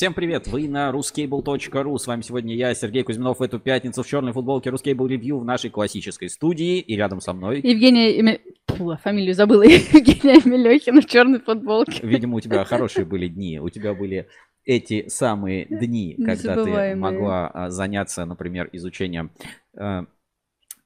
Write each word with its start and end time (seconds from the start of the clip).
Всем 0.00 0.14
привет, 0.14 0.46
вы 0.46 0.66
на 0.66 0.88
ruscable.ru. 0.88 1.98
С 1.98 2.06
вами 2.06 2.22
сегодня 2.22 2.54
я, 2.54 2.72
Сергей 2.72 3.02
Кузьминов, 3.02 3.38
в 3.38 3.42
эту 3.42 3.60
пятницу 3.60 4.02
в 4.02 4.06
черной 4.06 4.32
футболке 4.32 4.70
Ruscable 4.70 5.06
Review 5.06 5.38
в 5.38 5.44
нашей 5.44 5.68
классической 5.68 6.30
студии. 6.30 6.78
И 6.78 6.96
рядом 6.96 7.20
со 7.20 7.34
мной... 7.34 7.60
Евгения... 7.60 8.18
Эми... 8.18 8.40
Фу, 8.68 8.96
фамилию 8.96 9.34
забыла. 9.34 9.62
Евгения 9.64 10.40
Мелехина 10.46 11.02
в 11.02 11.04
черной 11.04 11.40
футболке. 11.40 12.00
Видимо, 12.02 12.36
у 12.38 12.40
тебя 12.40 12.64
хорошие 12.64 13.04
были 13.04 13.28
дни. 13.28 13.60
У 13.60 13.68
тебя 13.68 13.92
были 13.92 14.26
эти 14.64 15.06
самые 15.08 15.66
дни, 15.66 16.16
когда 16.24 16.64
ты 16.64 16.96
могла 16.96 17.48
а, 17.48 17.68
заняться, 17.68 18.24
например, 18.24 18.70
изучением 18.72 19.32
э, 19.76 20.06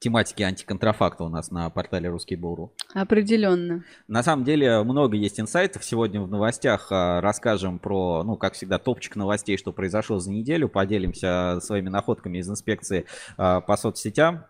тематики 0.05 0.43
антиконтрафакта 0.43 1.23
у 1.23 1.29
нас 1.29 1.49
на 1.49 1.67
портале 1.71 2.09
Русский 2.09 2.35
Буру. 2.35 2.71
Определенно. 2.93 3.83
На 4.07 4.21
самом 4.21 4.45
деле 4.45 4.83
много 4.83 5.17
есть 5.17 5.39
инсайтов. 5.39 5.83
Сегодня 5.83 6.21
в 6.21 6.29
новостях 6.29 6.91
а, 6.91 7.21
расскажем 7.21 7.79
про, 7.79 8.21
ну, 8.23 8.37
как 8.37 8.53
всегда, 8.53 8.77
топчик 8.77 9.15
новостей, 9.15 9.57
что 9.57 9.73
произошло 9.73 10.19
за 10.19 10.29
неделю. 10.29 10.69
Поделимся 10.69 11.57
своими 11.59 11.89
находками 11.89 12.37
из 12.37 12.47
инспекции 12.47 13.05
а, 13.35 13.61
по 13.61 13.75
соцсетям. 13.77 14.45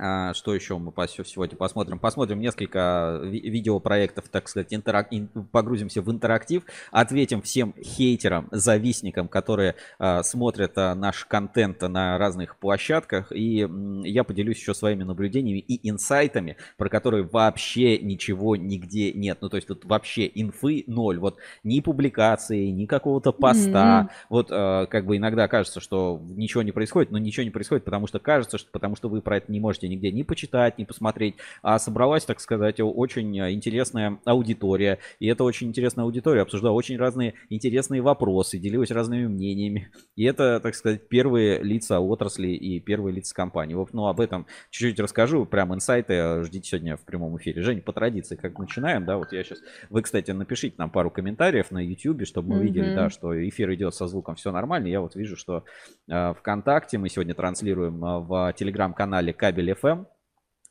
А, 0.00 0.34
что 0.34 0.54
еще 0.54 0.78
мы 0.78 0.92
сегодня 1.06 1.56
посмотрим? 1.56 1.98
Посмотрим 1.98 2.40
несколько 2.40 3.20
видеопроектов, 3.22 4.28
так 4.28 4.48
сказать, 4.48 4.68
интерак... 4.70 5.10
погрузимся 5.50 6.02
в 6.02 6.10
интерактив, 6.10 6.62
ответим 6.90 7.42
всем 7.42 7.74
хейтерам, 7.82 8.48
завистникам, 8.50 9.28
которые 9.28 9.74
а, 9.98 10.22
смотрят 10.22 10.72
а, 10.76 10.94
наш 10.94 11.24
контент 11.24 11.82
на 11.82 12.18
разных 12.18 12.56
площадках. 12.56 13.32
И 13.32 13.68
я 14.04 14.24
поделюсь 14.24 14.58
еще 14.58 14.74
своими 14.74 15.02
наблюдениями 15.02 15.58
и 15.58 15.88
инсайтами, 15.88 16.56
про 16.76 16.88
которые 16.88 17.24
вообще 17.24 17.98
ничего 17.98 18.56
нигде 18.56 19.12
нет. 19.12 19.38
Ну, 19.40 19.48
то 19.48 19.56
есть 19.56 19.68
тут 19.68 19.84
вообще 19.84 20.30
инфы 20.32 20.84
ноль. 20.86 21.18
Вот 21.18 21.38
ни 21.64 21.80
публикации, 21.80 22.66
ни 22.66 22.86
какого-то 22.86 23.32
поста. 23.32 24.08
Mm-hmm. 24.08 24.26
Вот 24.28 24.48
как 24.48 25.06
бы 25.06 25.16
иногда 25.16 25.48
кажется, 25.48 25.80
что 25.80 26.20
ничего 26.28 26.62
не 26.62 26.72
происходит, 26.72 27.10
но 27.10 27.18
ничего 27.18 27.44
не 27.44 27.50
происходит, 27.50 27.84
потому 27.84 28.06
что 28.06 28.18
кажется, 28.18 28.58
что 28.58 28.70
потому 28.70 28.96
что 28.96 29.08
вы 29.08 29.20
про 29.20 29.38
это 29.38 29.50
не 29.50 29.60
можете 29.60 29.87
нигде 29.88 30.12
ни 30.12 30.22
почитать, 30.22 30.78
ни 30.78 30.84
посмотреть. 30.84 31.36
А 31.62 31.78
собралась, 31.78 32.24
так 32.24 32.40
сказать, 32.40 32.80
очень 32.80 33.38
интересная 33.38 34.18
аудитория. 34.24 34.98
И 35.18 35.26
эта 35.26 35.44
очень 35.44 35.68
интересная 35.68 36.04
аудитория 36.04 36.42
обсуждала 36.42 36.74
очень 36.74 36.96
разные 36.96 37.34
интересные 37.50 38.02
вопросы, 38.02 38.58
делилась 38.58 38.90
разными 38.90 39.26
мнениями. 39.26 39.90
И 40.16 40.24
это, 40.24 40.60
так 40.60 40.74
сказать, 40.74 41.08
первые 41.08 41.62
лица 41.62 42.00
отрасли 42.00 42.48
и 42.48 42.80
первые 42.80 43.14
лица 43.14 43.34
компании. 43.34 43.74
Вот, 43.74 43.92
ну, 43.92 44.06
об 44.06 44.20
этом 44.20 44.46
чуть-чуть 44.70 45.00
расскажу. 45.00 45.46
Прям 45.46 45.74
инсайты 45.74 46.42
ждите 46.44 46.68
сегодня 46.68 46.96
в 46.96 47.04
прямом 47.04 47.36
эфире. 47.38 47.62
Жень, 47.62 47.80
по 47.80 47.92
традиции, 47.92 48.36
как 48.36 48.58
начинаем, 48.58 49.04
да, 49.04 49.16
вот 49.16 49.32
я 49.32 49.42
сейчас... 49.44 49.58
Вы, 49.90 50.02
кстати, 50.02 50.30
напишите 50.30 50.74
нам 50.78 50.90
пару 50.90 51.10
комментариев 51.10 51.70
на 51.70 51.78
YouTube, 51.78 52.26
чтобы 52.26 52.48
мы 52.48 52.54
mm-hmm. 52.56 52.62
видели, 52.62 52.94
да, 52.94 53.10
что 53.10 53.48
эфир 53.48 53.72
идет 53.74 53.94
со 53.94 54.06
звуком, 54.06 54.34
все 54.34 54.52
нормально. 54.52 54.88
Я 54.88 55.00
вот 55.00 55.14
вижу, 55.16 55.36
что 55.36 55.64
э, 56.08 56.34
ВКонтакте 56.34 56.98
мы 56.98 57.08
сегодня 57.08 57.34
транслируем 57.34 58.04
э, 58.04 58.18
в 58.20 58.54
телеграм-канале 58.56 59.32
Кабель 59.32 59.67
FM. 59.74 60.06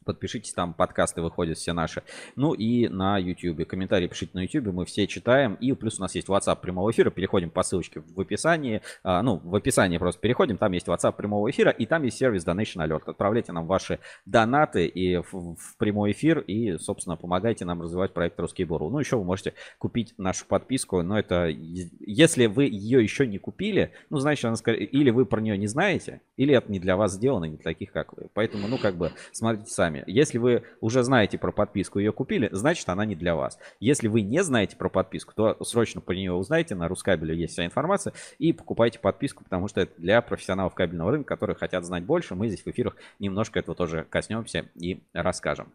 Подпишитесь, 0.07 0.53
там 0.53 0.73
подкасты 0.73 1.21
выходят 1.21 1.57
все 1.57 1.73
наши. 1.73 2.01
Ну 2.37 2.53
и 2.53 2.87
на 2.87 3.17
YouTube. 3.17 3.67
Комментарии 3.67 4.07
пишите 4.07 4.31
на 4.35 4.43
YouTube, 4.43 4.73
мы 4.73 4.85
все 4.85 5.05
читаем. 5.05 5.55
И 5.55 5.73
плюс 5.73 5.99
у 5.99 6.01
нас 6.01 6.15
есть 6.15 6.29
WhatsApp 6.29 6.61
прямого 6.61 6.89
эфира. 6.91 7.09
Переходим 7.09 7.49
по 7.49 7.61
ссылочке 7.61 7.99
в 7.99 8.21
описании. 8.21 8.81
А, 9.03 9.21
ну, 9.21 9.41
в 9.43 9.53
описании 9.53 9.97
просто 9.97 10.21
переходим. 10.21 10.57
Там 10.57 10.71
есть 10.71 10.87
WhatsApp 10.87 11.11
прямого 11.11 11.51
эфира. 11.51 11.71
И 11.71 11.85
там 11.85 12.03
есть 12.03 12.17
сервис 12.17 12.45
Donation 12.45 12.87
Alert. 12.87 13.03
Отправляйте 13.05 13.51
нам 13.51 13.67
ваши 13.67 13.99
донаты 14.25 14.85
и 14.85 15.17
в, 15.17 15.55
в 15.55 15.77
прямой 15.77 16.13
эфир. 16.13 16.39
И, 16.39 16.77
собственно, 16.77 17.17
помогайте 17.17 17.65
нам 17.65 17.81
развивать 17.81 18.13
проект 18.13 18.39
Русский 18.39 18.63
Бору. 18.63 18.89
Ну, 18.89 18.99
еще 18.99 19.17
вы 19.17 19.25
можете 19.25 19.55
купить 19.77 20.13
нашу 20.17 20.45
подписку. 20.45 21.01
Но 21.01 21.19
это, 21.19 21.47
если 21.47 22.45
вы 22.45 22.63
ее 22.63 23.03
еще 23.03 23.27
не 23.27 23.39
купили, 23.39 23.91
ну, 24.09 24.19
значит, 24.19 24.45
она, 24.45 24.55
или 24.73 25.09
вы 25.09 25.25
про 25.25 25.41
нее 25.41 25.57
не 25.57 25.67
знаете, 25.67 26.21
или 26.37 26.55
это 26.55 26.71
не 26.71 26.79
для 26.79 26.95
вас 26.95 27.11
сделано, 27.13 27.43
не 27.43 27.57
для 27.57 27.63
таких, 27.63 27.91
как 27.91 28.15
вы. 28.15 28.27
Поэтому, 28.33 28.69
ну, 28.69 28.77
как 28.77 28.95
бы, 28.95 29.11
смотрите 29.33 29.69
сами 29.71 29.96
вами. 29.97 30.03
Если 30.07 30.37
вы 30.37 30.63
уже 30.81 31.03
знаете 31.03 31.37
про 31.37 31.51
подписку 31.51 31.99
и 31.99 32.03
ее 32.03 32.11
купили, 32.11 32.49
значит 32.51 32.87
она 32.89 33.05
не 33.05 33.15
для 33.15 33.35
вас. 33.35 33.57
Если 33.79 34.07
вы 34.07 34.21
не 34.21 34.43
знаете 34.43 34.75
про 34.75 34.89
подписку, 34.89 35.33
то 35.35 35.63
срочно 35.63 36.01
по 36.01 36.11
нее 36.11 36.33
узнаете. 36.33 36.75
На 36.75 36.87
Рускабеле 36.87 37.35
есть 37.35 37.53
вся 37.53 37.65
информация. 37.65 38.13
И 38.37 38.53
покупайте 38.53 38.99
подписку, 38.99 39.43
потому 39.43 39.67
что 39.67 39.81
это 39.81 39.93
для 39.97 40.21
профессионалов 40.21 40.73
кабельного 40.73 41.11
рынка, 41.11 41.35
которые 41.35 41.55
хотят 41.55 41.85
знать 41.85 42.03
больше. 42.03 42.35
Мы 42.35 42.47
здесь 42.47 42.63
в 42.63 42.67
эфирах 42.67 42.95
немножко 43.19 43.59
этого 43.59 43.75
тоже 43.75 44.05
коснемся 44.09 44.65
и 44.75 45.03
расскажем. 45.13 45.71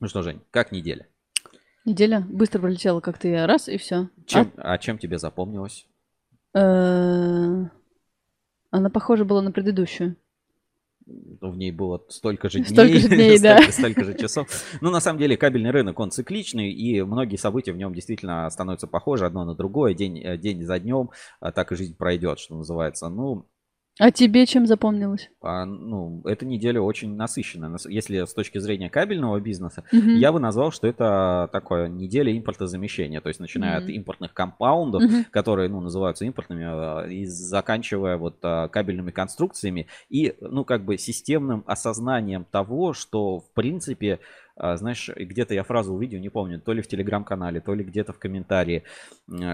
Ну 0.00 0.08
что, 0.08 0.22
Жень, 0.22 0.40
как 0.50 0.72
неделя? 0.72 1.06
Неделя 1.84 2.20
быстро 2.20 2.60
пролетела, 2.60 3.00
как 3.00 3.18
ты 3.18 3.46
раз, 3.46 3.68
и 3.68 3.78
все. 3.78 4.08
Чем, 4.26 4.52
а... 4.56 4.74
а 4.74 4.78
чем 4.78 4.98
тебе 4.98 5.18
запомнилось? 5.18 5.86
Э, 6.54 7.64
она 8.70 8.90
похожа 8.90 9.24
была 9.24 9.40
на 9.40 9.50
предыдущую 9.50 10.16
в 11.40 11.56
ней 11.56 11.70
было 11.70 12.02
столько 12.08 12.48
же 12.48 12.58
дней, 12.58 12.68
столько 12.68 12.98
же, 12.98 13.08
дней, 13.16 13.38
столько, 13.38 13.66
да. 13.66 13.72
столько 13.72 14.04
же 14.04 14.14
часов. 14.18 14.48
Ну, 14.80 14.90
на 14.90 15.00
самом 15.00 15.18
деле, 15.18 15.36
кабельный 15.36 15.70
рынок, 15.70 15.98
он 15.98 16.10
цикличный, 16.10 16.72
и 16.72 17.02
многие 17.02 17.36
события 17.36 17.72
в 17.72 17.76
нем 17.76 17.94
действительно 17.94 18.48
становятся 18.50 18.86
похожи 18.86 19.26
одно 19.26 19.44
на 19.44 19.54
другое, 19.54 19.94
день, 19.94 20.18
э, 20.18 20.36
день 20.36 20.62
за 20.62 20.78
днем, 20.78 21.10
а 21.40 21.52
так 21.52 21.72
и 21.72 21.76
жизнь 21.76 21.96
пройдет, 21.96 22.38
что 22.38 22.56
называется. 22.56 23.08
Ну, 23.08 23.46
а 24.00 24.10
тебе 24.10 24.46
чем 24.46 24.66
запомнилось? 24.66 25.30
А, 25.42 25.66
ну, 25.66 26.22
эта 26.24 26.46
неделя 26.46 26.80
очень 26.80 27.16
насыщенная. 27.16 27.76
Если 27.86 28.24
с 28.24 28.32
точки 28.32 28.56
зрения 28.56 28.88
кабельного 28.88 29.38
бизнеса, 29.40 29.84
угу. 29.92 30.08
я 30.12 30.32
бы 30.32 30.40
назвал, 30.40 30.72
что 30.72 30.88
это 30.88 31.50
такое 31.52 31.86
неделя 31.88 32.34
импортозамещения. 32.34 33.20
То 33.20 33.28
есть, 33.28 33.40
начиная 33.40 33.76
угу. 33.76 33.84
от 33.84 33.90
импортных 33.90 34.32
компаундов, 34.32 35.02
угу. 35.02 35.24
которые, 35.30 35.68
ну, 35.68 35.82
называются 35.82 36.24
импортными, 36.24 36.64
а, 36.64 37.06
и 37.06 37.26
заканчивая 37.26 38.16
вот 38.16 38.38
а, 38.42 38.68
кабельными 38.68 39.10
конструкциями 39.10 39.86
и, 40.08 40.34
ну, 40.40 40.64
как 40.64 40.86
бы 40.86 40.96
системным 40.96 41.62
осознанием 41.66 42.46
того, 42.50 42.94
что, 42.94 43.40
в 43.40 43.50
принципе, 43.52 44.18
знаешь, 44.56 45.10
где-то 45.14 45.54
я 45.54 45.62
фразу 45.62 45.94
увидел, 45.94 46.20
не 46.20 46.28
помню, 46.28 46.60
то 46.60 46.72
ли 46.72 46.82
в 46.82 46.88
телеграм-канале, 46.88 47.60
то 47.60 47.74
ли 47.74 47.82
где-то 47.82 48.12
в 48.12 48.18
комментарии, 48.18 48.82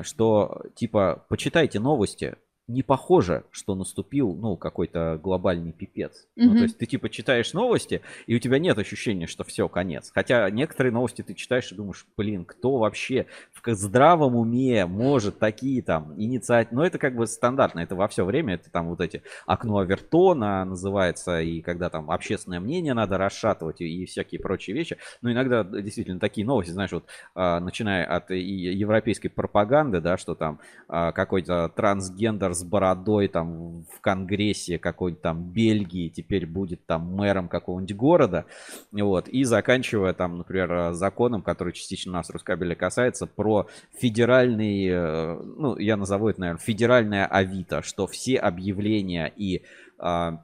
что 0.02 0.62
типа 0.74 1.24
почитайте 1.28 1.78
новости, 1.78 2.34
не 2.68 2.82
похоже, 2.82 3.44
что 3.52 3.74
наступил, 3.76 4.34
ну, 4.34 4.56
какой-то 4.56 5.20
глобальный 5.22 5.72
пипец. 5.72 6.26
Mm-hmm. 6.36 6.44
Ну, 6.44 6.54
то 6.54 6.62
есть 6.62 6.78
ты 6.78 6.86
типа 6.86 7.08
читаешь 7.08 7.52
новости, 7.52 8.02
и 8.26 8.34
у 8.34 8.38
тебя 8.40 8.58
нет 8.58 8.76
ощущения, 8.78 9.26
что 9.26 9.44
все, 9.44 9.68
конец. 9.68 10.10
Хотя 10.12 10.50
некоторые 10.50 10.92
новости 10.92 11.22
ты 11.22 11.34
читаешь 11.34 11.70
и 11.70 11.76
думаешь, 11.76 12.06
блин, 12.16 12.44
кто 12.44 12.78
вообще 12.78 13.26
в 13.54 13.74
здравом 13.74 14.34
уме 14.34 14.86
может 14.86 15.38
такие 15.38 15.80
там 15.82 16.14
инициативы... 16.16 16.80
Ну, 16.80 16.82
это 16.82 16.98
как 16.98 17.14
бы 17.14 17.26
стандартно, 17.26 17.80
это 17.80 17.94
во 17.94 18.08
все 18.08 18.24
время, 18.24 18.54
это 18.54 18.70
там 18.70 18.88
вот 18.88 19.00
эти 19.00 19.22
окно 19.46 19.78
Авертона 19.78 20.64
называется, 20.64 21.40
и 21.40 21.60
когда 21.60 21.88
там 21.88 22.10
общественное 22.10 22.60
мнение 22.60 22.94
надо 22.94 23.16
расшатывать, 23.16 23.80
и, 23.80 24.02
и 24.02 24.06
всякие 24.06 24.40
прочие 24.40 24.74
вещи. 24.74 24.96
Но 25.22 25.30
иногда 25.30 25.62
действительно 25.62 26.18
такие 26.18 26.44
новости, 26.44 26.70
знаешь, 26.70 26.92
вот 26.92 27.04
а, 27.34 27.60
начиная 27.60 28.04
от 28.04 28.30
европейской 28.30 29.28
пропаганды, 29.28 30.00
да, 30.00 30.16
что 30.16 30.34
там 30.34 30.58
а, 30.88 31.12
какой-то 31.12 31.68
трансгендер 31.74 32.55
с 32.58 32.64
бородой 32.64 33.28
там 33.28 33.84
в 33.94 34.00
Конгрессе 34.00 34.78
какой-нибудь 34.78 35.22
там 35.22 35.42
Бельгии, 35.44 36.08
теперь 36.08 36.46
будет 36.46 36.84
там 36.86 37.14
мэром 37.14 37.48
какого-нибудь 37.48 37.96
города, 37.96 38.46
вот, 38.92 39.28
и 39.28 39.44
заканчивая 39.44 40.12
там, 40.12 40.38
например, 40.38 40.92
законом, 40.92 41.42
который 41.42 41.72
частично 41.72 42.12
нас 42.12 42.30
Рускабеля 42.30 42.74
касается, 42.74 43.26
про 43.26 43.68
федеральный, 43.98 44.88
э, 44.88 45.40
ну, 45.42 45.76
я 45.78 45.96
назову 45.96 46.28
это, 46.28 46.40
наверное, 46.40 46.60
федеральное 46.60 47.26
Авито, 47.26 47.82
что 47.82 48.06
все 48.06 48.36
объявления 48.36 49.32
и 49.36 49.62
а, 49.98 50.42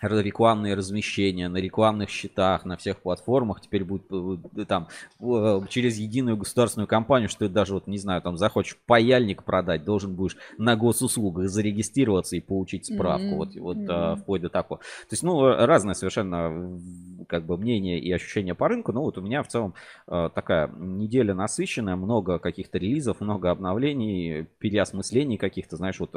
рекламные 0.00 0.74
размещения 0.74 1.48
на 1.48 1.58
рекламных 1.58 2.10
счетах, 2.10 2.64
на 2.64 2.76
всех 2.76 2.98
платформах 2.98 3.60
теперь 3.60 3.84
будет 3.84 4.04
э, 4.10 4.64
там 4.64 4.88
э, 5.20 5.60
через 5.68 5.98
единую 5.98 6.36
государственную 6.36 6.86
компанию, 6.86 7.28
что 7.28 7.46
ты 7.46 7.48
даже 7.48 7.74
вот 7.74 7.86
не 7.86 7.98
знаю, 7.98 8.22
там 8.22 8.36
захочешь 8.36 8.78
паяльник 8.86 9.42
продать, 9.42 9.84
должен 9.84 10.14
будешь 10.14 10.36
на 10.56 10.76
госуслугах 10.76 11.48
зарегистрироваться 11.48 12.36
и 12.36 12.40
получить 12.40 12.86
справку, 12.86 13.24
mm-hmm. 13.24 13.36
вот, 13.36 13.56
вот 13.56 13.76
mm-hmm. 13.76 14.16
вплоть 14.16 14.42
до 14.42 14.48
такого. 14.48 14.80
То 14.80 15.12
есть, 15.12 15.22
ну, 15.22 15.42
разное 15.42 15.94
совершенно 15.94 16.80
как 17.28 17.44
бы 17.44 17.58
мнение 17.58 17.98
и 17.98 18.12
ощущения 18.12 18.54
по 18.54 18.68
рынку, 18.68 18.92
но 18.92 19.02
вот 19.02 19.18
у 19.18 19.20
меня 19.20 19.42
в 19.42 19.48
целом 19.48 19.74
такая 20.06 20.68
неделя 20.68 21.34
насыщенная, 21.34 21.96
много 21.96 22.38
каких-то 22.38 22.78
релизов, 22.78 23.20
много 23.20 23.50
обновлений, 23.50 24.46
переосмыслений 24.58 25.36
каких-то, 25.36 25.76
знаешь, 25.76 26.00
вот 26.00 26.12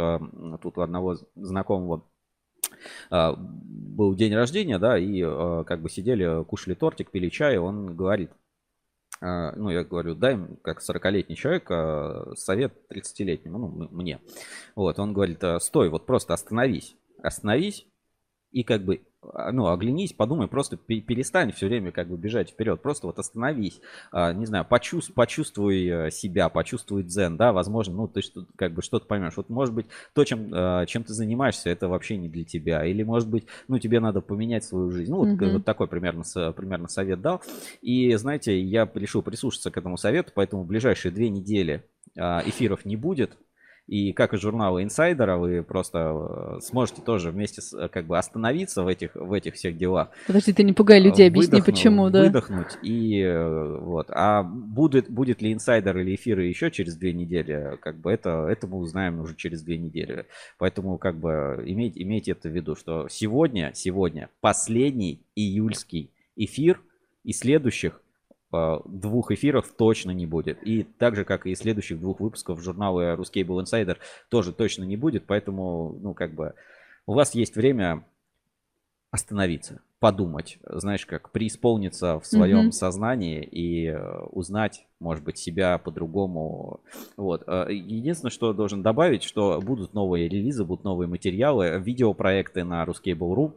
тут 0.62 0.78
у 0.78 0.82
одного 0.82 1.18
знакомого 1.36 2.02
а, 2.02 2.11
был 3.10 4.16
день 4.16 4.34
рождения, 4.34 4.80
да, 4.80 4.98
и 4.98 5.22
а, 5.24 5.64
как 5.64 5.82
бы 5.82 5.90
сидели, 5.90 6.44
кушали 6.46 6.74
тортик, 6.74 7.12
пили 7.12 7.30
чай, 7.30 7.58
он 7.58 7.96
говорит, 7.96 8.32
а, 9.22 9.54
ну, 9.56 9.70
я 9.70 9.84
говорю, 9.84 10.16
дай, 10.16 10.38
как 10.64 10.82
40-летний 10.82 11.36
человек, 11.36 11.68
совет 12.38 12.74
30-летнему, 12.92 13.58
ну, 13.58 13.88
мне. 13.92 14.20
Вот, 14.76 14.98
он 15.00 15.14
говорит, 15.14 15.44
стой, 15.60 15.90
вот 15.90 16.06
просто 16.06 16.34
остановись, 16.34 16.96
остановись 17.22 17.86
и 18.52 18.64
как 18.64 18.84
бы 18.84 18.96
а, 18.96 19.11
ну, 19.52 19.68
оглянись, 19.68 20.14
подумай, 20.14 20.48
просто 20.48 20.78
перестань 20.78 21.52
все 21.52 21.68
время 21.68 21.92
как 21.92 22.08
бы 22.08 22.18
бежать 22.18 22.50
вперед, 22.50 22.82
просто 22.82 23.08
вот 23.08 23.20
остановись, 23.20 23.80
а, 24.12 24.34
не 24.34 24.46
знаю, 24.46 24.66
почувствуй, 24.66 25.14
почувствуй 25.14 25.88
э, 25.88 26.12
себя, 26.12 26.50
почувствуй 26.50 27.04
дзен, 27.04 27.38
да, 27.38 27.54
возможно, 27.54 27.96
ну, 27.96 28.08
ты 28.08 28.22
что, 28.22 28.46
как 28.56 28.74
бы 28.74 28.82
что-то 28.82 29.06
поймешь. 29.06 29.38
Вот, 29.38 29.50
может 29.50 29.76
быть, 29.76 29.86
то, 30.14 30.24
чем, 30.24 30.50
а, 30.54 30.86
чем 30.86 31.04
ты 31.04 31.14
занимаешься, 31.14 31.70
это 31.70 31.88
вообще 31.88 32.18
не 32.18 32.30
для 32.30 32.44
тебя, 32.44 32.84
или, 32.86 33.04
может 33.04 33.30
быть, 33.30 33.46
ну, 33.68 33.78
тебе 33.78 34.00
надо 34.00 34.22
поменять 34.22 34.64
свою 34.64 34.90
жизнь. 34.90 35.12
Ну, 35.12 35.18
вот, 35.18 35.28
mm-hmm. 35.28 35.54
вот 35.54 35.66
такой 35.66 35.88
примерно, 35.88 36.24
примерно 36.54 36.88
совет 36.88 37.22
дал. 37.22 37.42
И, 37.82 38.14
знаете, 38.16 38.60
я 38.60 38.90
решил 38.96 39.22
прислушаться 39.22 39.70
к 39.70 39.78
этому 39.78 39.98
совету, 39.98 40.32
поэтому 40.34 40.64
в 40.64 40.68
ближайшие 40.68 41.12
две 41.12 41.30
недели 41.30 41.84
эфиров 42.16 42.86
не 42.86 42.98
будет, 42.98 43.38
и 43.88 44.14
как 44.14 44.34
и 44.34 44.38
журнала 44.38 44.84
инсайдера, 44.84 45.38
вы 45.38 45.64
просто 45.64 46.58
э, 46.58 46.60
сможете 46.62 47.02
тоже 47.02 47.32
вместе 47.32 47.62
с, 47.62 47.74
э, 47.74 47.90
как 47.90 48.06
бы 48.06 48.18
остановиться 48.18 48.84
в 48.84 48.88
этих, 48.88 49.16
в 49.16 49.34
этих 49.34 49.56
всех 49.56 49.78
делах. 49.78 50.10
Подожди, 50.28 50.54
ты 50.54 50.64
не 50.64 50.74
пугай 50.74 51.02
людей, 51.02 51.28
объясни 51.28 51.62
почему, 51.62 52.10
да. 52.10 52.24
Выдохнуть 52.24 52.78
и 52.84 53.20
э, 53.20 53.78
вот. 53.80 54.08
А 54.10 54.44
будет, 54.44 55.10
будет 55.10 55.42
ли 55.42 55.52
инсайдер 55.52 55.98
или 55.98 56.16
эфиры 56.16 56.46
еще 56.46 56.72
через 56.72 56.96
две 56.96 57.12
недели, 57.12 57.78
как 57.82 57.98
бы 57.98 58.12
это, 58.12 58.48
это 58.50 58.68
мы 58.68 58.78
узнаем 58.78 59.20
уже 59.20 59.36
через 59.36 59.62
две 59.62 59.78
недели. 59.78 60.26
Поэтому 60.58 60.98
как 60.98 61.16
бы 61.18 61.62
имейте, 61.66 62.02
имейте 62.02 62.32
это 62.32 62.50
в 62.50 62.54
виду, 62.54 62.76
что 62.76 63.08
сегодня, 63.10 63.72
сегодня 63.74 64.30
последний 64.40 65.22
июльский 65.36 66.12
эфир 66.36 66.80
и 67.24 67.34
следующих 67.34 68.02
двух 68.86 69.32
эфиров 69.32 69.72
точно 69.78 70.12
не 70.12 70.26
будет. 70.26 70.62
И 70.64 70.84
так 70.84 71.16
же, 71.16 71.24
как 71.24 71.46
и 71.46 71.56
следующих 71.56 72.00
двух 72.00 72.20
выпусков 72.20 72.62
журнала 72.62 73.16
Ruscable 73.16 73.64
Insider 73.64 73.98
тоже 74.30 74.54
точно 74.54 74.84
не 74.84 74.98
будет. 74.98 75.26
Поэтому, 75.26 75.98
ну, 76.02 76.14
как 76.14 76.34
бы, 76.34 76.54
у 77.06 77.14
вас 77.14 77.34
есть 77.36 77.56
время 77.56 78.06
остановиться, 79.12 79.82
подумать, 80.00 80.58
знаешь, 80.64 81.06
как 81.06 81.32
преисполниться 81.32 82.20
в 82.20 82.26
своем 82.26 82.68
mm-hmm. 82.68 82.72
сознании 82.72 83.44
и 83.44 83.88
э, 83.88 84.22
узнать, 84.32 84.88
может 85.00 85.24
быть, 85.24 85.38
себя 85.38 85.78
по-другому. 85.78 86.80
Вот. 87.18 87.44
Э, 87.46 87.68
единственное, 87.70 88.32
что 88.32 88.54
должен 88.54 88.84
добавить, 88.84 89.24
что 89.24 89.60
будут 89.62 89.94
новые 89.94 90.30
релизы, 90.30 90.64
будут 90.64 90.86
новые 90.86 91.10
материалы, 91.10 91.78
видеопроекты 91.84 92.64
на 92.64 92.86
Ruscable.ru 92.86 93.54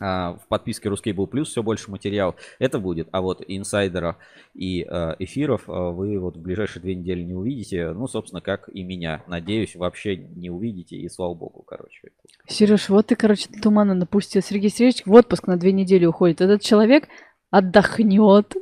в 0.00 0.42
подписке 0.48 0.88
Ruskable 0.88 1.30
Plus 1.30 1.44
все 1.44 1.62
больше 1.62 1.90
материал. 1.90 2.34
Это 2.58 2.78
будет. 2.80 3.08
А 3.12 3.20
вот 3.20 3.44
инсайдера 3.46 4.16
и 4.52 4.84
э, 4.88 5.14
эфиров 5.20 5.68
э, 5.68 5.72
вы 5.72 6.18
вот 6.18 6.36
в 6.36 6.40
ближайшие 6.40 6.82
две 6.82 6.96
недели 6.96 7.22
не 7.22 7.34
увидите. 7.34 7.92
Ну, 7.92 8.08
собственно, 8.08 8.40
как 8.40 8.68
и 8.68 8.82
меня. 8.82 9.22
Надеюсь, 9.28 9.76
вообще 9.76 10.16
не 10.16 10.50
увидите. 10.50 10.96
И 10.96 11.08
слава 11.08 11.34
богу, 11.34 11.62
короче. 11.62 12.10
Сереж, 12.48 12.88
вот 12.88 13.06
ты, 13.06 13.16
короче, 13.16 13.48
тумана 13.62 13.94
напустил. 13.94 14.42
Сергей 14.42 14.70
Сергеевич 14.70 15.06
в 15.06 15.12
отпуск 15.12 15.46
на 15.46 15.56
две 15.56 15.70
недели 15.70 16.04
уходит. 16.06 16.40
Этот 16.40 16.62
человек 16.62 17.08
отдохнет. 17.50 18.52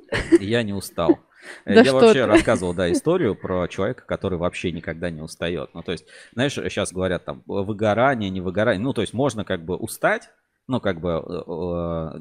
Я 0.41 0.63
не 0.63 0.73
устал. 0.73 1.19
Да 1.65 1.81
Я 1.83 1.93
вообще 1.93 2.13
ты? 2.13 2.27
рассказывал, 2.27 2.73
да, 2.73 2.93
историю 2.93 3.35
про 3.35 3.67
человека, 3.67 4.05
который 4.07 4.39
вообще 4.39 4.71
никогда 4.71 5.11
не 5.11 5.23
устает. 5.23 5.71
Ну, 5.75 5.83
то 5.83 5.91
есть, 5.91 6.05
знаешь, 6.33 6.55
сейчас 6.55 6.93
говорят 6.93 7.25
там 7.25 7.43
выгорание, 7.47 8.31
не 8.31 8.41
выгорание. 8.41 8.81
Ну, 8.81 8.93
то 8.93 9.01
есть, 9.01 9.13
можно 9.13 9.45
как 9.45 9.65
бы 9.65 9.75
устать, 9.75 10.31
ну, 10.73 10.81
как 10.81 11.01
бы, 11.01 11.11
э, 11.11 11.43
э, 11.47 12.21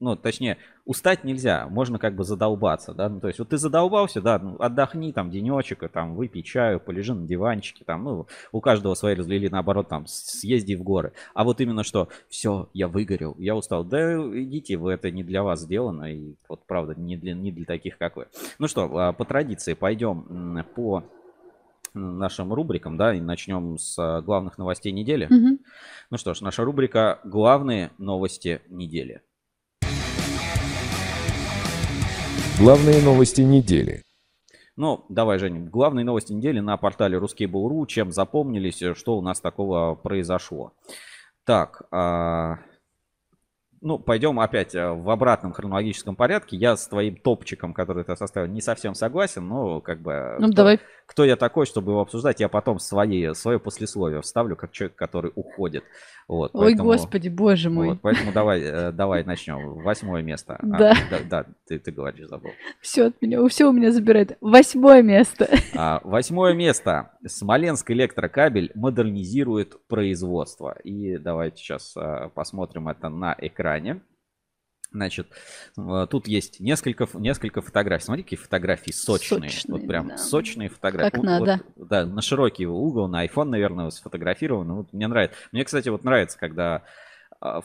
ну, 0.00 0.16
точнее, 0.16 0.58
устать 0.84 1.22
нельзя, 1.22 1.68
можно 1.68 2.00
как 2.00 2.16
бы 2.16 2.24
задолбаться, 2.24 2.94
да, 2.94 3.08
ну, 3.08 3.20
то 3.20 3.28
есть 3.28 3.38
вот 3.38 3.50
ты 3.50 3.58
задолбался, 3.58 4.20
да, 4.20 4.40
ну, 4.40 4.56
отдохни 4.58 5.12
там 5.12 5.30
денечек, 5.30 5.88
там, 5.88 6.16
выпей 6.16 6.42
чаю, 6.42 6.80
полежи 6.80 7.14
на 7.14 7.24
диванчике, 7.28 7.84
там, 7.84 8.02
ну, 8.02 8.26
у 8.50 8.60
каждого 8.60 8.94
свои 8.94 9.14
разлили, 9.14 9.46
наоборот, 9.46 9.86
там, 9.86 10.08
съезди 10.08 10.74
в 10.74 10.82
горы, 10.82 11.12
а 11.32 11.44
вот 11.44 11.60
именно 11.60 11.84
что, 11.84 12.08
все, 12.28 12.68
я 12.74 12.88
выгорел, 12.88 13.36
я 13.38 13.54
устал, 13.54 13.84
да 13.84 14.14
идите, 14.16 14.76
вы, 14.78 14.94
это 14.94 15.12
не 15.12 15.22
для 15.22 15.44
вас 15.44 15.60
сделано, 15.60 16.12
и 16.12 16.34
вот, 16.48 16.66
правда, 16.66 16.96
не 16.96 17.16
для, 17.16 17.34
не 17.34 17.52
для 17.52 17.66
таких, 17.66 17.98
как 17.98 18.16
вы. 18.16 18.26
Ну 18.58 18.66
что, 18.66 18.90
а, 18.98 19.12
по 19.12 19.24
традиции 19.24 19.74
пойдем 19.74 20.64
по 20.74 21.04
нашим 21.94 22.52
рубрикам, 22.52 22.96
да, 22.96 23.14
и 23.14 23.20
начнем 23.20 23.78
с 23.78 23.98
а, 23.98 24.20
главных 24.20 24.58
новостей 24.58 24.92
недели. 24.92 25.26
Угу. 25.26 25.58
Ну 26.10 26.18
что 26.18 26.34
ж, 26.34 26.40
наша 26.40 26.64
рубрика 26.64 27.20
«Главные 27.24 27.90
новости 27.98 28.62
недели». 28.68 29.22
Главные 32.58 33.02
новости 33.02 33.40
недели. 33.40 34.02
Ну, 34.76 35.04
давай, 35.08 35.38
Женя, 35.38 35.68
главные 35.68 36.04
новости 36.04 36.32
недели 36.32 36.60
на 36.60 36.76
портале 36.76 37.18
Ruskable.ru. 37.18 37.86
Чем 37.86 38.12
запомнились, 38.12 38.82
что 38.96 39.18
у 39.18 39.20
нас 39.20 39.40
такого 39.40 39.94
произошло? 39.94 40.72
Так, 41.44 41.82
а, 41.90 42.58
ну, 43.82 43.98
пойдем 43.98 44.38
опять 44.38 44.74
э, 44.74 44.92
в 44.92 45.10
обратном 45.10 45.52
хронологическом 45.52 46.14
порядке. 46.14 46.56
Я 46.56 46.76
с 46.76 46.86
твоим 46.86 47.16
топчиком, 47.16 47.74
который 47.74 48.04
ты 48.04 48.16
составил, 48.16 48.46
не 48.46 48.60
совсем 48.60 48.94
согласен, 48.94 49.46
но 49.46 49.80
как 49.80 50.00
бы... 50.00 50.36
Ну, 50.38 50.46
кто, 50.46 50.56
давай. 50.56 50.80
Кто 51.06 51.24
я 51.24 51.36
такой, 51.36 51.66
чтобы 51.66 51.92
его 51.92 52.00
обсуждать? 52.00 52.38
Я 52.40 52.48
потом 52.48 52.78
свои, 52.78 53.34
свое 53.34 53.58
послесловие 53.58 54.22
вставлю, 54.22 54.54
как 54.54 54.70
человек, 54.70 54.96
который 54.96 55.32
уходит. 55.34 55.84
Вот, 56.28 56.52
Ой, 56.54 56.68
поэтому, 56.68 56.90
господи, 56.90 57.28
боже 57.28 57.70
мой. 57.70 57.88
Вот, 57.90 58.00
поэтому 58.00 58.32
давай, 58.32 58.60
э, 58.62 58.92
давай 58.92 59.24
начнем. 59.24 59.82
Восьмое 59.82 60.22
место. 60.22 60.58
А, 60.62 60.66
да. 60.66 60.92
А, 60.92 61.10
да, 61.10 61.18
да 61.28 61.46
ты, 61.66 61.80
ты 61.80 61.90
говоришь, 61.90 62.28
забыл. 62.28 62.52
Все 62.80 63.06
от 63.06 63.20
меня, 63.20 63.44
все 63.48 63.68
у 63.68 63.72
меня 63.72 63.90
забирает. 63.90 64.38
Восьмое 64.40 65.02
место. 65.02 65.48
А, 65.74 66.00
восьмое 66.04 66.54
место. 66.54 67.10
Смоленск 67.26 67.90
электрокабель 67.90 68.70
модернизирует 68.74 69.84
производство. 69.88 70.76
И 70.84 71.18
давайте 71.18 71.56
сейчас 71.56 71.94
а, 71.96 72.28
посмотрим 72.28 72.88
это 72.88 73.08
на 73.08 73.34
экране. 73.38 73.71
Значит, 74.90 75.28
тут 76.10 76.28
есть 76.28 76.60
несколько, 76.60 77.08
несколько 77.14 77.62
фотографий. 77.62 78.04
Смотри, 78.04 78.24
какие 78.24 78.38
фотографии 78.38 78.90
сочные. 78.90 79.48
сочные 79.48 79.78
вот 79.78 79.86
прям 79.86 80.08
да. 80.08 80.16
сочные 80.18 80.68
фотографии. 80.68 81.16
Как 81.16 81.22
надо. 81.22 81.60
Вот, 81.76 81.88
да, 81.88 82.04
на 82.04 82.20
широкий 82.20 82.66
угол, 82.66 83.08
на 83.08 83.24
iPhone, 83.24 83.44
наверное, 83.44 83.88
сфотографировано. 83.88 84.74
Вот 84.74 84.92
мне 84.92 85.08
нравится. 85.08 85.38
Мне, 85.50 85.64
кстати, 85.64 85.88
вот 85.88 86.04
нравится, 86.04 86.38
когда 86.38 86.82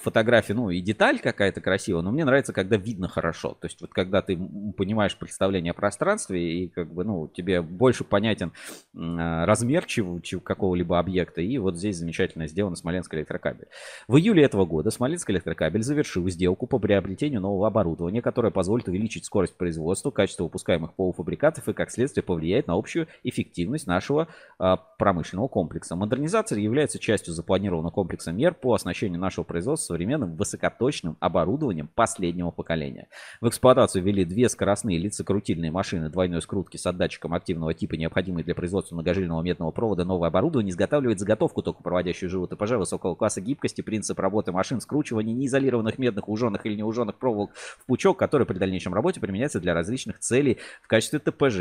фотографии, 0.01 0.53
ну 0.53 0.71
и 0.71 0.81
деталь 0.81 1.19
какая-то 1.19 1.61
красивая, 1.61 2.01
но 2.01 2.11
мне 2.11 2.25
нравится, 2.25 2.51
когда 2.51 2.77
видно 2.77 3.07
хорошо. 3.07 3.55
То 3.59 3.67
есть 3.67 3.79
вот 3.79 3.91
когда 3.91 4.23
ты 4.23 4.35
понимаешь 4.75 5.15
представление 5.15 5.71
о 5.71 5.73
пространстве 5.75 6.63
и 6.63 6.67
как 6.67 6.91
бы, 6.91 7.03
ну, 7.03 7.27
тебе 7.27 7.61
больше 7.61 8.03
понятен 8.03 8.53
а, 8.95 9.45
размер 9.45 9.85
чего, 9.85 10.19
чего 10.19 10.41
какого-либо 10.41 10.97
объекта. 10.97 11.41
И 11.41 11.57
вот 11.59 11.77
здесь 11.77 11.97
замечательно 11.97 12.47
сделано 12.47 12.75
Смоленск 12.75 13.13
электрокабель. 13.13 13.67
В 14.07 14.17
июле 14.17 14.43
этого 14.43 14.65
года 14.65 14.89
Смоленск 14.89 15.29
электрокабель 15.29 15.83
завершил 15.83 16.27
сделку 16.29 16.65
по 16.65 16.79
приобретению 16.79 17.41
нового 17.41 17.67
оборудования, 17.67 18.23
которое 18.23 18.49
позволит 18.49 18.87
увеличить 18.87 19.25
скорость 19.25 19.57
производства, 19.57 20.09
качество 20.09 20.45
выпускаемых 20.45 20.93
полуфабрикатов 20.93 21.69
и, 21.69 21.73
как 21.73 21.91
следствие, 21.91 22.23
повлияет 22.23 22.65
на 22.65 22.73
общую 22.73 23.07
эффективность 23.23 23.85
нашего 23.85 24.27
а, 24.57 24.77
промышленного 24.77 25.47
комплекса. 25.47 25.95
Модернизация 25.95 26.57
является 26.57 26.97
частью 26.97 27.35
запланированного 27.35 27.91
комплекса 27.91 28.31
мер 28.31 28.55
по 28.55 28.73
оснащению 28.73 29.19
нашего 29.19 29.43
производства 29.43 29.66
производства 29.67 29.93
современным 29.93 30.35
высокоточным 30.35 31.17
оборудованием 31.19 31.89
последнего 31.93 32.51
поколения. 32.51 33.07
В 33.41 33.49
эксплуатацию 33.49 34.03
ввели 34.03 34.23
две 34.23 34.47
скоростные 34.47 34.97
лицекрутильные 34.97 35.71
машины 35.71 36.09
двойной 36.09 36.41
скрутки 36.41 36.77
с 36.77 36.85
отдатчиком 36.85 37.33
активного 37.33 37.73
типа, 37.73 37.95
необходимые 37.95 38.45
для 38.45 38.55
производства 38.55 38.95
многожильного 38.95 39.41
медного 39.41 39.71
провода. 39.71 40.05
Новое 40.05 40.29
оборудование 40.29 40.71
изготавливает 40.71 41.19
заготовку, 41.19 41.61
только 41.61 41.83
проводящую 41.83 42.47
ТПЖ 42.47 42.71
высокого 42.73 43.15
класса 43.15 43.41
гибкости, 43.41 43.81
принцип 43.81 44.19
работы 44.19 44.51
машин, 44.51 44.79
скручивания 44.79 45.33
неизолированных 45.33 45.97
медных, 45.97 46.29
уженных 46.29 46.65
или 46.65 46.75
неуженных 46.75 47.17
проволок 47.17 47.51
в 47.55 47.85
пучок, 47.85 48.17
который 48.17 48.45
при 48.47 48.57
дальнейшем 48.57 48.93
работе 48.93 49.19
применяется 49.19 49.59
для 49.59 49.73
различных 49.73 50.19
целей 50.19 50.59
в 50.81 50.87
качестве 50.87 51.19
ТПЖ. 51.19 51.59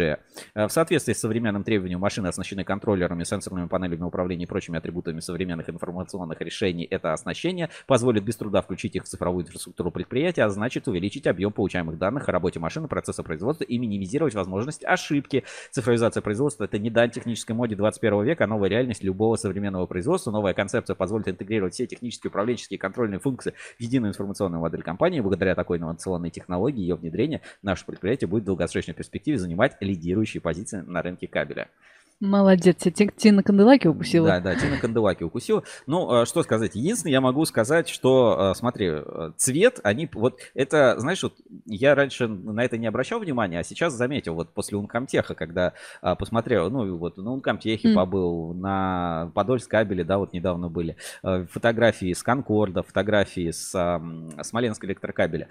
Э, 0.54 0.66
в 0.66 0.70
соответствии 0.70 1.12
с 1.12 1.20
современным 1.20 1.64
требованием 1.64 2.00
машины 2.00 2.28
оснащены 2.28 2.64
контроллерами, 2.64 3.25
сенсорными 3.25 3.66
панелями 3.66 4.02
управления 4.02 4.44
и 4.44 4.46
прочими 4.46 4.78
атрибутами 4.78 5.20
современных 5.20 5.68
информационных 5.68 6.40
решений. 6.40 6.84
Это 6.84 7.12
оснащение 7.12 7.70
позволит 7.97 8.25
без 8.25 8.37
труда 8.37 8.61
включить 8.61 8.95
их 8.95 9.05
в 9.05 9.07
цифровую 9.07 9.47
инфраструктуру 9.47 9.91
предприятия, 9.91 10.45
а 10.45 10.50
значит 10.50 10.87
увеличить 10.87 11.26
объем 11.26 11.50
получаемых 11.50 11.97
данных 11.97 12.29
о 12.29 12.33
работе 12.33 12.61
машины, 12.61 12.88
процесса 12.88 13.23
производства 13.23 13.65
и 13.65 13.79
минимизировать 13.79 14.35
возможность 14.35 14.85
ошибки. 14.85 15.45
Цифровизация 15.71 16.21
производства– 16.21 16.65
это 16.67 16.79
не 16.79 16.91
дань 16.91 17.11
технической 17.11 17.57
моде 17.57 17.75
21 17.75 18.23
века, 18.23 18.45
а 18.45 18.47
новая 18.47 18.69
реальность 18.69 19.03
любого 19.03 19.37
современного 19.37 19.87
производства. 19.87 20.31
Новая 20.31 20.53
концепция 20.53 20.95
позволит 20.95 21.26
интегрировать 21.29 21.73
все 21.73 21.87
технические, 21.87 22.29
управленческие 22.29 22.76
и 22.76 22.79
контрольные 22.79 23.19
функции 23.19 23.55
в 23.79 23.81
единую 23.81 24.11
информационную 24.11 24.61
модель 24.61 24.83
компании. 24.83 25.21
Благодаря 25.21 25.55
такой 25.55 25.79
инновационной 25.79 26.29
технологии 26.29 26.83
ее 26.83 26.97
внедрения 26.97 27.41
наше 27.62 27.87
предприятие 27.87 28.29
будет 28.29 28.43
в 28.43 28.47
долгосрочной 28.47 28.93
перспективе 28.93 29.38
занимать 29.38 29.75
лидирующие 29.81 30.43
позиции 30.43 30.83
на 30.83 31.00
рынке 31.00 31.29
кабеля. 31.29 31.71
Молодец, 32.18 32.76
Тина 33.16 33.42
Канделаки 33.42 33.88
укусила. 33.88 34.26
Да, 34.28 34.40
да, 34.40 34.54
Тина 34.54 34.78
Канделаки 34.78 35.23
укусила. 35.23 35.64
Ну, 35.87 36.23
э, 36.23 36.25
что 36.25 36.42
сказать? 36.42 36.75
Единственное, 36.75 37.12
я 37.12 37.20
могу 37.20 37.44
сказать, 37.44 37.90
что, 37.90 38.52
э, 38.52 38.54
смотри, 38.54 38.88
э, 38.90 39.32
цвет, 39.37 39.80
они, 39.82 40.08
вот 40.14 40.40
это, 40.54 40.99
знаешь, 40.99 41.23
вот 41.23 41.35
я 41.66 41.94
раньше 41.94 42.26
на 42.26 42.64
это 42.64 42.78
не 42.78 42.87
обращал 42.87 43.20
внимания, 43.20 43.58
а 43.58 43.64
сейчас 43.64 43.92
заметил, 43.92 44.35
вот 44.35 44.49
после 44.49 44.78
Ункомтеха, 44.78 45.35
когда 45.35 45.75
а, 46.00 46.14
посмотрел, 46.14 46.70
ну, 46.70 46.96
вот 46.96 47.18
на 47.18 47.32
Ункомтехе 47.32 47.88
М. 47.88 47.94
побыл, 47.94 48.54
на 48.54 49.30
Подольск 49.35 49.70
кабеле, 49.70 50.02
да, 50.02 50.16
вот 50.16 50.32
недавно 50.32 50.70
были, 50.70 50.96
фотографии 51.23 52.12
с 52.14 52.23
Конкорда, 52.23 52.82
фотографии 52.82 53.50
с 53.50 53.75
ам, 53.75 54.30
Смоленск 54.42 54.85
электрокабеля. 54.85 55.49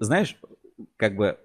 Знаешь, 0.00 0.36
как 0.96 1.14
бы 1.14 1.38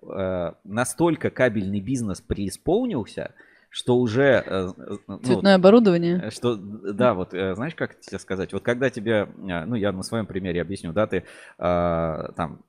настолько 0.63 1.29
кабельный 1.29 1.81
бизнес 1.81 2.21
преисполнился, 2.21 3.33
что 3.75 3.97
уже... 3.97 4.41
э, 4.45 4.69
э, 4.77 4.97
ну, 5.05 5.17
Цветное 5.17 5.55
оборудование. 5.55 6.21
Э, 6.23 6.31
Что, 6.31 6.55
да, 6.55 7.13
вот, 7.13 7.31
знаешь, 7.31 7.75
как 7.75 7.99
тебе 7.99 8.19
сказать, 8.19 8.53
вот 8.53 8.63
когда 8.63 8.89
тебе, 8.89 9.27
ну, 9.35 9.75
я 9.75 9.91
на 9.91 10.01
своем 10.01 10.25
примере 10.25 10.61
объясню, 10.61 10.93
да, 10.93 11.07
ты 11.07 11.17
э, 11.17 11.23
там 11.57 12.59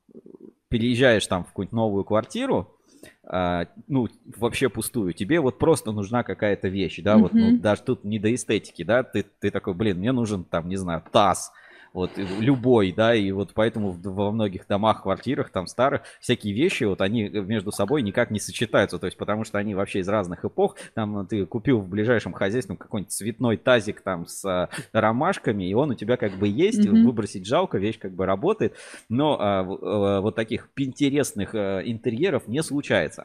переезжаешь 0.69 1.25
там 1.29 1.45
в 1.45 1.49
какую-нибудь 1.49 1.77
новую 1.77 2.05
квартиру, 2.05 2.75
а, 3.23 3.67
ну, 3.87 4.09
вообще 4.37 4.69
пустую, 4.69 5.13
тебе 5.13 5.39
вот 5.39 5.59
просто 5.59 5.93
нужна 5.93 6.25
какая-то 6.25 6.67
вещь, 6.67 7.01
да, 7.03 7.19
вот, 7.19 7.33
ну, 7.35 7.57
даже 7.59 7.83
тут 7.83 8.03
не 8.03 8.19
до 8.19 8.35
эстетики, 8.35 8.83
да, 8.83 9.05
ты, 9.05 9.25
ты 9.39 9.53
такой, 9.53 9.75
блин, 9.75 9.99
мне 9.99 10.11
нужен 10.11 10.43
там, 10.43 10.69
не 10.69 10.77
знаю, 10.77 11.05
таз, 11.13 11.53
вот, 11.97 12.11
любой, 12.19 12.93
да, 12.93 13.15
и 13.15 13.33
вот 13.33 13.53
поэтому 13.55 13.91
во 13.91 14.31
многих 14.31 14.67
домах, 14.67 15.03
квартирах, 15.03 15.49
там, 15.49 15.67
старых, 15.67 16.03
всякие 16.21 16.53
вещи, 16.53 16.85
вот, 16.85 17.01
они 17.01 17.31
между 17.31 17.73
собой 17.73 18.03
никак 18.03 18.31
не 18.31 18.39
сочетаются, 18.39 18.99
то 18.99 19.07
есть, 19.07 19.17
потому 19.17 19.45
что 19.45 19.57
они 19.57 19.75
вообще 19.75 20.01
из 20.01 20.09
разных 20.09 20.45
эпох, 20.45 20.77
там, 20.93 21.27
ты 21.27 21.47
купил 21.47 21.81
в 21.81 21.89
ближайшем 21.89 22.35
хозяйстве 22.35 22.75
ну, 22.75 22.77
какой-нибудь 22.77 23.13
цветной 23.13 23.57
тазик 23.57 24.03
там 24.03 24.27
с 24.27 24.45
а, 24.45 24.69
ромашками, 24.93 25.65
и 25.65 25.73
он 25.73 25.91
у 25.91 25.95
тебя 25.95 26.19
как 26.19 26.33
бы 26.33 26.49
есть, 26.49 26.87
Мгм. 26.87 27.07
выбросить 27.07 27.47
жалко, 27.47 27.79
вещь 27.79 27.99
как 27.99 28.13
бы 28.13 28.27
работает, 28.27 28.75
но 29.09 29.39
а, 29.41 29.61
а, 29.61 30.21
вот 30.21 30.35
таких 30.35 30.69
интересных 30.77 31.55
а, 31.55 31.81
интерьеров 31.81 32.47
не 32.47 32.63
случается. 32.63 33.25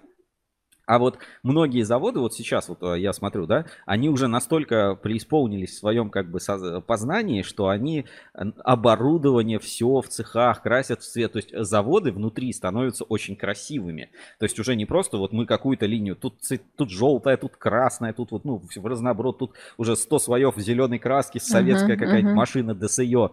А 0.91 0.99
вот 0.99 1.19
многие 1.41 1.83
заводы, 1.83 2.19
вот 2.19 2.33
сейчас 2.33 2.67
вот 2.67 2.83
э, 2.83 2.99
я 2.99 3.13
смотрю, 3.13 3.45
да, 3.45 3.65
они 3.85 4.09
уже 4.09 4.27
настолько 4.27 4.95
преисполнились 4.95 5.71
в 5.71 5.77
своем 5.77 6.09
как 6.09 6.29
бы 6.29 6.39
познании, 6.85 7.43
что 7.43 7.69
они 7.69 8.07
оборудование 8.33 9.57
все 9.57 10.01
в 10.01 10.09
цехах 10.09 10.61
красят 10.61 10.99
в 10.99 11.09
цвет. 11.09 11.31
То 11.31 11.37
есть 11.37 11.57
заводы 11.57 12.11
внутри 12.11 12.51
становятся 12.51 13.05
очень 13.05 13.37
красивыми. 13.37 14.09
То 14.37 14.43
есть 14.43 14.59
уже 14.59 14.75
не 14.75 14.85
просто 14.85 15.15
вот 15.15 15.31
мы 15.31 15.45
какую-то 15.45 15.85
линию, 15.85 16.17
тут, 16.17 16.41
тут 16.75 16.89
желтая, 16.89 17.37
тут 17.37 17.55
красная, 17.55 18.11
тут 18.11 18.31
вот, 18.31 18.43
ну, 18.43 18.61
в 18.61 18.85
разноброд, 18.85 19.37
тут 19.37 19.53
уже 19.77 19.95
100 19.95 20.19
слоев 20.19 20.57
зеленой 20.57 20.99
краски, 20.99 21.37
советская 21.37 21.95
Ага, 21.95 22.03
какая-нибудь 22.03 22.31
ага. 22.31 22.37
машина 22.37 22.75
ДСЕ. 22.75 23.29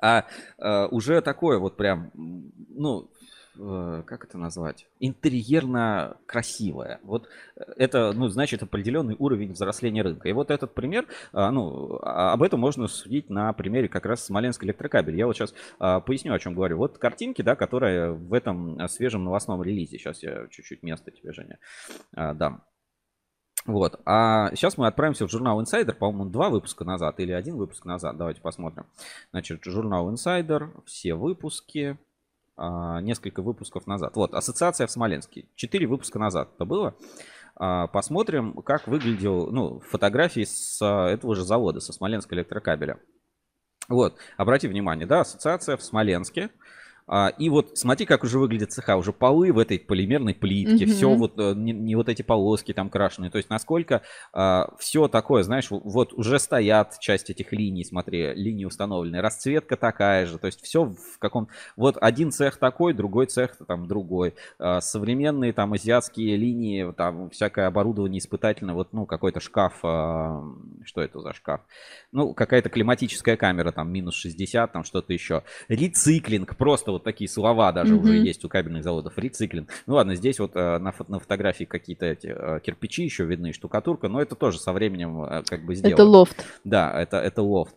А 0.00 0.26
э, 0.58 0.86
уже 0.90 1.22
такое 1.22 1.58
вот 1.58 1.78
прям, 1.78 2.10
ну, 2.14 3.10
как 4.06 4.24
это 4.24 4.38
назвать? 4.38 4.86
Интерьерно 5.00 6.16
красивое. 6.26 7.00
Вот 7.02 7.28
э, 7.56 7.62
это, 7.76 8.12
ну, 8.14 8.28
значит, 8.28 8.62
определенный 8.62 9.16
уровень 9.18 9.52
взросления 9.52 10.02
рынка. 10.02 10.28
И 10.28 10.32
вот 10.32 10.50
этот 10.50 10.74
пример, 10.74 11.06
а, 11.32 11.50
ну, 11.50 11.98
а- 12.02 12.32
об 12.32 12.42
этом 12.42 12.60
можно 12.60 12.86
судить 12.86 13.30
на 13.30 13.52
примере 13.52 13.88
как 13.88 14.06
раз 14.06 14.24
Смоленск 14.24 14.64
электрокабель. 14.64 15.16
Я 15.16 15.26
вот 15.26 15.36
сейчас 15.36 15.54
поясню, 15.78 16.32
о 16.32 16.38
чем 16.38 16.54
говорю. 16.54 16.78
Вот 16.78 16.98
картинки, 16.98 17.42
да, 17.42 17.56
которые 17.56 18.12
в 18.12 18.32
этом 18.32 18.78
а, 18.78 18.88
свежем 18.88 19.24
новостном 19.24 19.62
релизе. 19.62 19.98
Сейчас 19.98 20.22
я 20.22 20.46
чуть-чуть 20.48 20.82
место 20.82 21.10
тебе, 21.10 21.32
Женя, 21.32 21.58
а, 22.14 22.34
дам. 22.34 22.64
Вот. 23.66 24.00
А 24.06 24.50
сейчас 24.54 24.78
мы 24.78 24.86
отправимся 24.86 25.26
в 25.26 25.30
журнал 25.30 25.60
Insider, 25.60 25.92
по-моему, 25.92 26.30
два 26.30 26.48
выпуска 26.48 26.84
назад 26.84 27.20
или 27.20 27.32
один 27.32 27.56
выпуск 27.56 27.84
назад. 27.84 28.16
Давайте 28.16 28.40
посмотрим. 28.40 28.86
Значит, 29.30 29.62
журнал 29.64 30.10
Insider, 30.10 30.70
все 30.86 31.14
выпуски, 31.14 31.90
а, 31.90 32.07
несколько 33.02 33.42
выпусков 33.42 33.86
назад. 33.86 34.16
Вот, 34.16 34.34
ассоциация 34.34 34.86
в 34.86 34.90
Смоленске. 34.90 35.46
Четыре 35.54 35.86
выпуска 35.86 36.18
назад 36.18 36.50
это 36.54 36.64
было. 36.64 36.94
А, 37.58 37.88
Посмотрим, 37.88 38.54
как 38.62 38.86
выглядел, 38.86 39.50
ну, 39.50 39.80
фотографии 39.80 40.44
с 40.44 40.80
а, 40.80 41.08
этого 41.08 41.34
же 41.34 41.44
завода, 41.44 41.80
со 41.80 41.92
Смоленска 41.92 42.34
электрокабеля. 42.34 42.98
Вот, 43.88 44.16
обрати 44.36 44.68
внимание, 44.68 45.06
да, 45.06 45.20
ассоциация 45.20 45.76
в 45.76 45.82
Смоленске. 45.82 46.50
А, 47.08 47.28
И 47.38 47.48
вот 47.48 47.76
смотри, 47.78 48.06
как 48.06 48.22
уже 48.24 48.38
выглядит 48.38 48.72
цеха. 48.72 48.96
Уже 48.96 49.12
полы 49.12 49.52
в 49.52 49.58
этой 49.58 49.78
полимерной 49.78 50.34
плитке, 50.34 50.84
Мгм. 50.86 50.94
все 50.94 51.14
вот, 51.14 51.38
э, 51.38 51.54
не, 51.56 51.72
не 51.72 51.96
вот 51.96 52.08
эти 52.08 52.22
полоски 52.22 52.72
там 52.72 52.90
крашеные. 52.90 53.30
То 53.30 53.38
есть 53.38 53.50
насколько 53.50 54.02
все 54.78 55.08
такое, 55.08 55.42
знаешь, 55.42 55.68
вот 55.70 56.12
уже 56.12 56.38
стоят 56.38 56.98
часть 57.00 57.30
этих 57.30 57.52
линий, 57.52 57.84
смотри, 57.84 58.34
линии 58.34 58.64
установлены, 58.64 59.20
расцветка 59.20 59.76
такая 59.76 60.26
же. 60.26 60.38
То 60.38 60.46
есть 60.46 60.62
все 60.62 60.84
в 60.84 61.18
каком... 61.18 61.48
Вот 61.76 61.96
один 62.00 62.30
цех 62.30 62.58
такой, 62.58 62.92
другой 62.92 63.26
цех 63.26 63.56
там 63.66 63.86
другой. 63.88 64.34
А, 64.58 64.80
Современные 64.80 65.52
там 65.52 65.72
азиатские 65.72 66.36
линии, 66.36 66.92
там 66.92 67.30
всякое 67.30 67.66
оборудование 67.66 68.18
испытательное, 68.18 68.74
вот, 68.74 68.92
ну, 68.92 69.06
какой-то 69.06 69.40
шкаф, 69.40 69.78
а, 69.82 70.42
что 70.84 71.00
это 71.00 71.20
за 71.20 71.32
шкаф? 71.32 71.60
Ну, 72.12 72.34
какая-то 72.34 72.68
климатическая 72.68 73.36
камера, 73.36 73.72
там, 73.72 73.90
минус 73.90 74.14
60, 74.14 74.72
там, 74.72 74.84
что-то 74.84 75.12
еще. 75.12 75.42
Рециклинг, 75.68 76.56
просто 76.56 76.92
вот 76.98 77.04
такие 77.04 77.28
слова 77.28 77.72
даже 77.72 77.94
Мгм. 77.94 78.02
уже 78.04 78.16
есть 78.18 78.44
у 78.44 78.48
кабельных 78.48 78.84
заводов. 78.84 79.16
Рециклинг. 79.18 79.70
Ну 79.86 79.94
ладно, 79.94 80.14
здесь 80.14 80.38
вот 80.38 80.52
э, 80.54 80.78
на, 80.78 80.90
фо- 80.90 81.06
на 81.08 81.18
фотографии 81.18 81.64
какие-то 81.64 82.06
эти 82.06 82.26
э, 82.36 82.60
кирпичи 82.62 83.02
еще 83.04 83.24
видны, 83.24 83.52
штукатурка, 83.52 84.08
но 84.08 84.20
это 84.20 84.34
тоже 84.34 84.58
со 84.58 84.72
временем 84.72 85.22
э, 85.24 85.42
как 85.48 85.64
бы 85.64 85.74
сделано. 85.74 85.94
Это 85.94 86.04
лофт. 86.04 86.44
Да, 86.64 86.92
это, 87.00 87.16
это 87.18 87.42
лофт. 87.42 87.74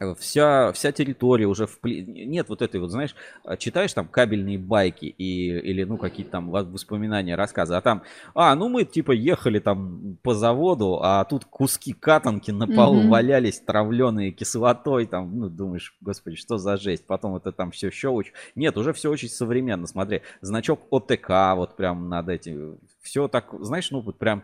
Э, 0.00 0.12
Вся, 0.18 0.72
вся 0.72 0.90
территория 0.90 1.46
уже 1.46 1.66
в 1.68 1.78
нет 1.84 2.48
вот 2.48 2.62
этой 2.62 2.80
вот, 2.80 2.90
знаешь, 2.90 3.14
э, 3.44 3.56
читаешь 3.56 3.92
там 3.92 4.08
кабельные 4.08 4.58
байки 4.58 5.04
и, 5.04 5.46
или 5.50 5.84
ну 5.84 5.98
какие-то 5.98 6.32
там 6.32 6.50
во- 6.50 6.64
воспоминания, 6.64 7.36
рассказы, 7.36 7.74
а 7.74 7.80
там, 7.80 8.02
а, 8.34 8.56
ну 8.56 8.68
мы 8.68 8.84
типа 8.84 9.12
ехали 9.12 9.60
там 9.60 10.16
по 10.22 10.34
заводу, 10.34 10.98
а 11.00 11.24
тут 11.24 11.44
куски 11.44 11.92
катанки 11.92 12.50
на 12.50 12.66
полу 12.66 13.02
Мгм. 13.02 13.08
валялись, 13.10 13.60
травленые 13.60 14.32
кислотой, 14.32 15.06
там, 15.06 15.38
ну 15.38 15.48
думаешь, 15.48 15.96
господи, 16.00 16.36
что 16.36 16.58
за 16.58 16.76
жесть, 16.76 17.06
потом 17.06 17.36
это 17.36 17.52
там 17.52 17.70
все 17.70 17.90
щелочь. 17.92 18.32
Нет, 18.56 18.76
уже 18.76 18.92
все 18.92 19.10
очень 19.10 19.28
современно, 19.28 19.86
смотри, 19.86 20.22
значок 20.40 20.80
ОТК 20.90 21.54
вот 21.54 21.76
прям 21.76 22.08
над 22.08 22.28
этим, 22.28 22.78
все 23.00 23.28
так, 23.28 23.54
знаешь, 23.60 23.90
ну 23.92 24.00
вот 24.00 24.18
прям 24.18 24.42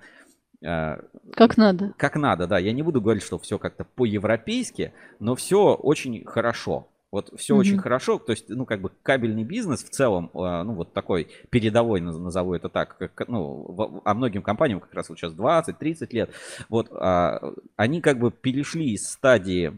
Как 0.61 1.57
надо. 1.57 1.95
как 1.97 2.17
надо, 2.17 2.47
да. 2.47 2.59
Я 2.59 2.73
не 2.73 2.83
буду 2.83 3.01
говорить, 3.01 3.23
что 3.23 3.39
все 3.39 3.59
как-то 3.59 3.85
по-европейски, 3.85 4.93
но 5.19 5.35
все 5.35 5.75
очень 5.75 6.25
хорошо. 6.25 6.89
Вот 7.13 7.33
все 7.37 7.55
Мгм. 7.55 7.61
очень 7.61 7.79
хорошо, 7.79 8.19
то 8.21 8.31
есть, 8.31 8.49
ну, 8.49 8.65
как 8.65 8.81
бы 8.81 8.93
кабельный 9.03 9.43
бизнес 9.43 9.83
в 9.83 9.91
целом, 9.91 10.31
э, 10.33 10.63
ну, 10.63 10.75
вот 10.75 10.93
такой 10.93 11.27
передовой, 11.51 12.01
наз- 12.01 12.19
назову 12.19 12.55
это 12.55 12.69
так, 12.69 12.97
как, 12.99 13.27
ну, 13.27 14.01
а 14.05 14.15
многим 14.15 14.43
компаниям 14.43 14.79
как 14.79 14.95
раз 14.95 15.09
вот 15.09 15.19
сейчас 15.19 15.33
20-30 15.33 16.13
лет, 16.13 16.31
вот, 16.69 16.87
а, 16.93 17.53
они 17.75 18.01
как 18.01 18.21
бы 18.21 18.31
перешли 18.31 18.93
из 18.93 19.11
стадии, 19.11 19.73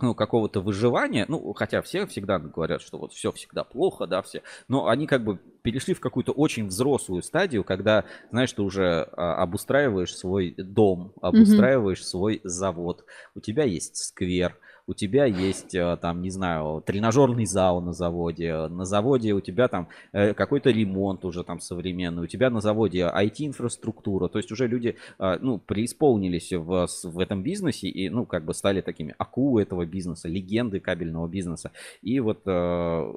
ну, 0.00 0.14
какого-то 0.14 0.60
выживания, 0.60 1.24
ну, 1.28 1.52
хотя 1.52 1.82
все 1.82 2.06
всегда 2.06 2.38
говорят, 2.38 2.82
что 2.82 2.98
вот 2.98 3.12
все 3.12 3.32
всегда 3.32 3.64
плохо, 3.64 4.06
да, 4.06 4.22
все, 4.22 4.42
но 4.68 4.88
они 4.88 5.06
как 5.06 5.24
бы 5.24 5.38
перешли 5.62 5.94
в 5.94 6.00
какую-то 6.00 6.32
очень 6.32 6.66
взрослую 6.66 7.22
стадию, 7.22 7.64
когда, 7.64 8.04
знаешь, 8.30 8.52
ты 8.52 8.62
уже 8.62 9.08
а, 9.12 9.36
обустраиваешь 9.42 10.16
свой 10.16 10.54
дом, 10.56 11.12
обустраиваешь 11.20 12.06
свой 12.06 12.40
завод, 12.44 13.04
у 13.34 13.40
тебя 13.40 13.64
есть 13.64 13.96
сквер, 13.96 14.58
у 14.86 14.94
тебя 14.94 15.24
есть 15.24 15.74
а, 15.74 15.96
там, 15.96 16.22
не 16.22 16.30
знаю, 16.30 16.82
тренажерный 16.84 17.46
зал 17.46 17.80
на 17.80 17.92
заводе, 17.92 18.68
на 18.68 18.84
заводе 18.84 19.32
у 19.32 19.40
тебя 19.40 19.68
там 19.68 19.88
э, 20.12 20.34
какой-то 20.34 20.70
ремонт 20.70 21.24
уже 21.24 21.44
там 21.44 21.60
современный, 21.60 22.24
у 22.24 22.26
тебя 22.26 22.50
на 22.50 22.60
заводе 22.60 23.00
IT-инфраструктура, 23.02 24.28
то 24.28 24.38
есть 24.38 24.52
уже 24.52 24.66
люди, 24.66 24.96
ну, 25.18 25.58
преисполнились 25.58 26.52
в, 26.52 26.86
в 27.04 27.18
этом 27.18 27.42
бизнесе 27.42 27.88
и, 27.88 28.08
ну, 28.08 28.26
как 28.26 28.44
бы 28.44 28.54
стали 28.54 28.80
такими 28.80 29.14
акулы 29.18 29.62
этого 29.62 29.86
бизнеса, 29.86 30.28
легенды 30.28 30.80
кабельного 30.80 31.28
бизнеса. 31.28 31.72
И 32.02 32.20
вот 32.20 32.42
э, 32.46 33.12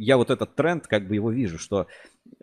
я 0.00 0.16
вот 0.16 0.30
этот 0.30 0.54
тренд, 0.54 0.86
как 0.86 1.06
бы 1.06 1.14
его 1.14 1.30
вижу, 1.30 1.58
что 1.58 1.86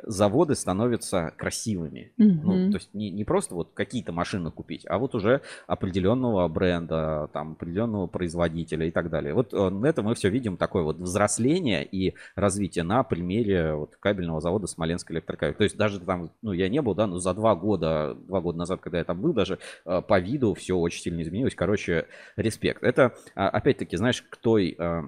заводы 0.03 0.53
становятся 0.53 1.33
красивыми. 1.37 2.11
Ну, 2.17 2.53
Мгм. 2.53 2.71
то 2.71 2.77
есть 2.77 2.93
не, 2.93 3.09
не 3.09 3.23
просто 3.23 3.55
вот 3.55 3.71
какие-то 3.73 4.11
машины 4.11 4.51
купить, 4.51 4.85
а 4.87 4.99
вот 4.99 5.15
уже 5.15 5.41
определенного 5.65 6.47
бренда, 6.49 7.29
там, 7.33 7.53
определенного 7.53 8.05
производителя 8.05 8.85
и 8.85 8.91
так 8.91 9.09
далее. 9.09 9.33
Вот 9.33 9.53
э, 9.53 9.81
это 9.85 10.03
мы 10.03 10.13
все 10.13 10.29
видим 10.29 10.57
такое 10.57 10.83
вот 10.83 10.97
взросление 10.97 11.83
и 11.83 12.13
развитие 12.35 12.83
на 12.83 13.01
примере 13.01 13.73
вот 13.73 13.95
кабельного 13.99 14.39
завода 14.39 14.67
Смоленск 14.67 15.09
электрокабель. 15.09 15.55
То 15.55 15.63
есть 15.63 15.77
даже 15.77 15.99
там, 15.99 16.29
ну, 16.43 16.51
я 16.51 16.69
не 16.69 16.81
был, 16.83 16.93
да, 16.93 17.07
но 17.07 17.17
за 17.17 17.33
два 17.33 17.55
года, 17.55 18.15
два 18.27 18.39
года 18.39 18.59
назад, 18.59 18.81
когда 18.81 18.99
я 18.99 19.03
там 19.03 19.19
был, 19.19 19.33
даже 19.33 19.57
э, 19.85 20.01
по 20.01 20.19
виду 20.19 20.53
все 20.53 20.75
очень 20.75 21.01
сильно 21.01 21.23
изменилось. 21.23 21.55
Короче, 21.55 22.05
респект. 22.35 22.83
Это, 22.83 23.15
а, 23.33 23.49
опять-таки, 23.49 23.97
знаешь, 23.97 24.21
к 24.21 24.37
той 24.37 24.75
э, 24.77 25.01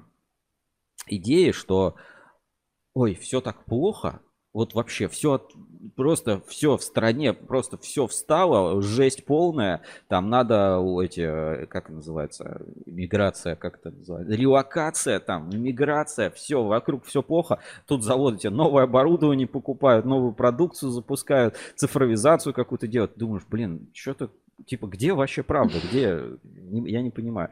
идее, 1.07 1.53
что 1.53 1.95
ой, 2.93 3.15
все 3.15 3.41
так 3.41 3.65
плохо, 3.65 4.21
Вот 4.51 4.73
вообще 4.73 5.07
все, 5.07 5.47
просто 5.95 6.41
все 6.47 6.75
в 6.75 6.81
стране, 6.81 7.33
просто 7.33 7.77
все 7.77 8.07
встало, 8.07 8.81
жесть 8.81 9.25
полная. 9.25 9.81
Там 10.07 10.29
надо 10.29 10.83
эти, 11.03 11.65
как 11.67 11.89
называется, 11.89 12.63
миграция, 12.87 13.55
как 13.55 13.77
это 13.77 13.91
называется, 13.91 14.33
релокация 14.33 15.19
там, 15.19 15.49
миграция, 15.51 16.31
все, 16.31 16.63
вокруг 16.63 17.05
все 17.05 17.21
плохо. 17.21 17.59
Тут 17.85 18.03
заводы 18.03 18.39
тебе 18.39 18.49
новое 18.49 18.85
оборудование 18.85 19.47
покупают, 19.47 20.05
новую 20.05 20.33
продукцию 20.33 20.89
запускают, 20.89 21.55
цифровизацию 21.75 22.53
какую-то 22.53 22.87
делают. 22.87 23.17
Думаешь, 23.17 23.45
блин, 23.47 23.91
что-то, 23.93 24.31
типа, 24.65 24.87
где 24.87 25.13
вообще 25.13 25.43
правда, 25.43 25.75
где, 25.87 26.23
я 26.43 27.01
не 27.03 27.11
понимаю. 27.11 27.51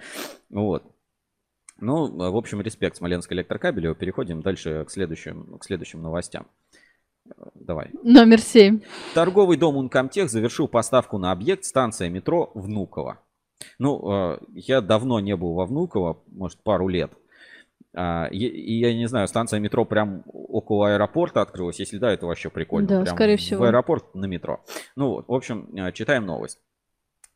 Вот. 0.49 0.83
Ну, 1.79 2.31
в 2.31 2.35
общем, 2.35 2.61
респект 2.61 2.97
Смоленской 2.97 3.37
электрокабелю. 3.37 3.95
Переходим 3.95 4.41
дальше 4.41 4.85
к 4.85 4.91
следующим, 4.91 5.57
к 5.59 5.63
следующим 5.63 6.01
новостям. 6.01 6.47
Давай. 7.55 7.89
Номер 8.03 8.39
семь. 8.39 8.81
Торговый 9.13 9.57
дом 9.57 9.77
Ункомтех 9.77 10.29
завершил 10.29 10.67
поставку 10.67 11.17
на 11.17 11.31
объект 11.31 11.65
станция 11.65 12.09
метро 12.09 12.51
Внуково. 12.53 13.19
Ну, 13.79 14.11
э, 14.11 14.39
я 14.53 14.81
давно 14.81 15.19
не 15.19 15.35
был 15.35 15.53
во 15.53 15.65
Внуково, 15.65 16.21
может, 16.27 16.59
пару 16.59 16.87
лет. 16.87 17.11
А, 17.95 18.27
и 18.27 18.79
я 18.79 18.93
не 18.93 19.07
знаю, 19.07 19.27
станция 19.27 19.59
метро 19.59 19.83
прям 19.83 20.23
около 20.27 20.93
аэропорта 20.93 21.41
открылась. 21.41 21.79
Если 21.79 21.97
да, 21.97 22.11
это 22.13 22.27
вообще 22.27 22.49
прикольно. 22.49 22.87
Да, 22.87 23.01
прям 23.01 23.15
скорее 23.15 23.37
всего. 23.37 23.61
В 23.61 23.63
аэропорт 23.63 24.13
на 24.13 24.25
метро. 24.25 24.63
Ну 24.95 25.09
вот, 25.09 25.27
в 25.27 25.33
общем, 25.33 25.69
э, 25.75 25.91
читаем 25.93 26.25
новость. 26.25 26.59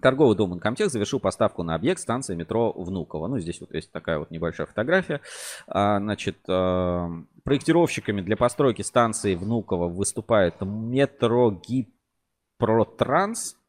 Торговый 0.01 0.35
дом 0.35 0.53
Инкомтех 0.53 0.89
завершил 0.89 1.19
поставку 1.19 1.61
на 1.63 1.75
объект 1.75 2.01
станции 2.01 2.35
метро 2.35 2.71
Внуково. 2.71 3.27
Ну, 3.27 3.39
здесь 3.39 3.59
вот 3.61 3.73
есть 3.73 3.91
такая 3.91 4.19
вот 4.19 4.31
небольшая 4.31 4.67
фотография. 4.67 5.21
А, 5.67 5.99
значит, 5.99 6.37
а, 6.47 7.09
проектировщиками 7.43 8.21
для 8.21 8.35
постройки 8.35 8.81
станции 8.81 9.35
Внуково 9.35 9.87
выступает 9.87 10.55
Метрогипротранс. 10.61 13.55
А 13.55 13.60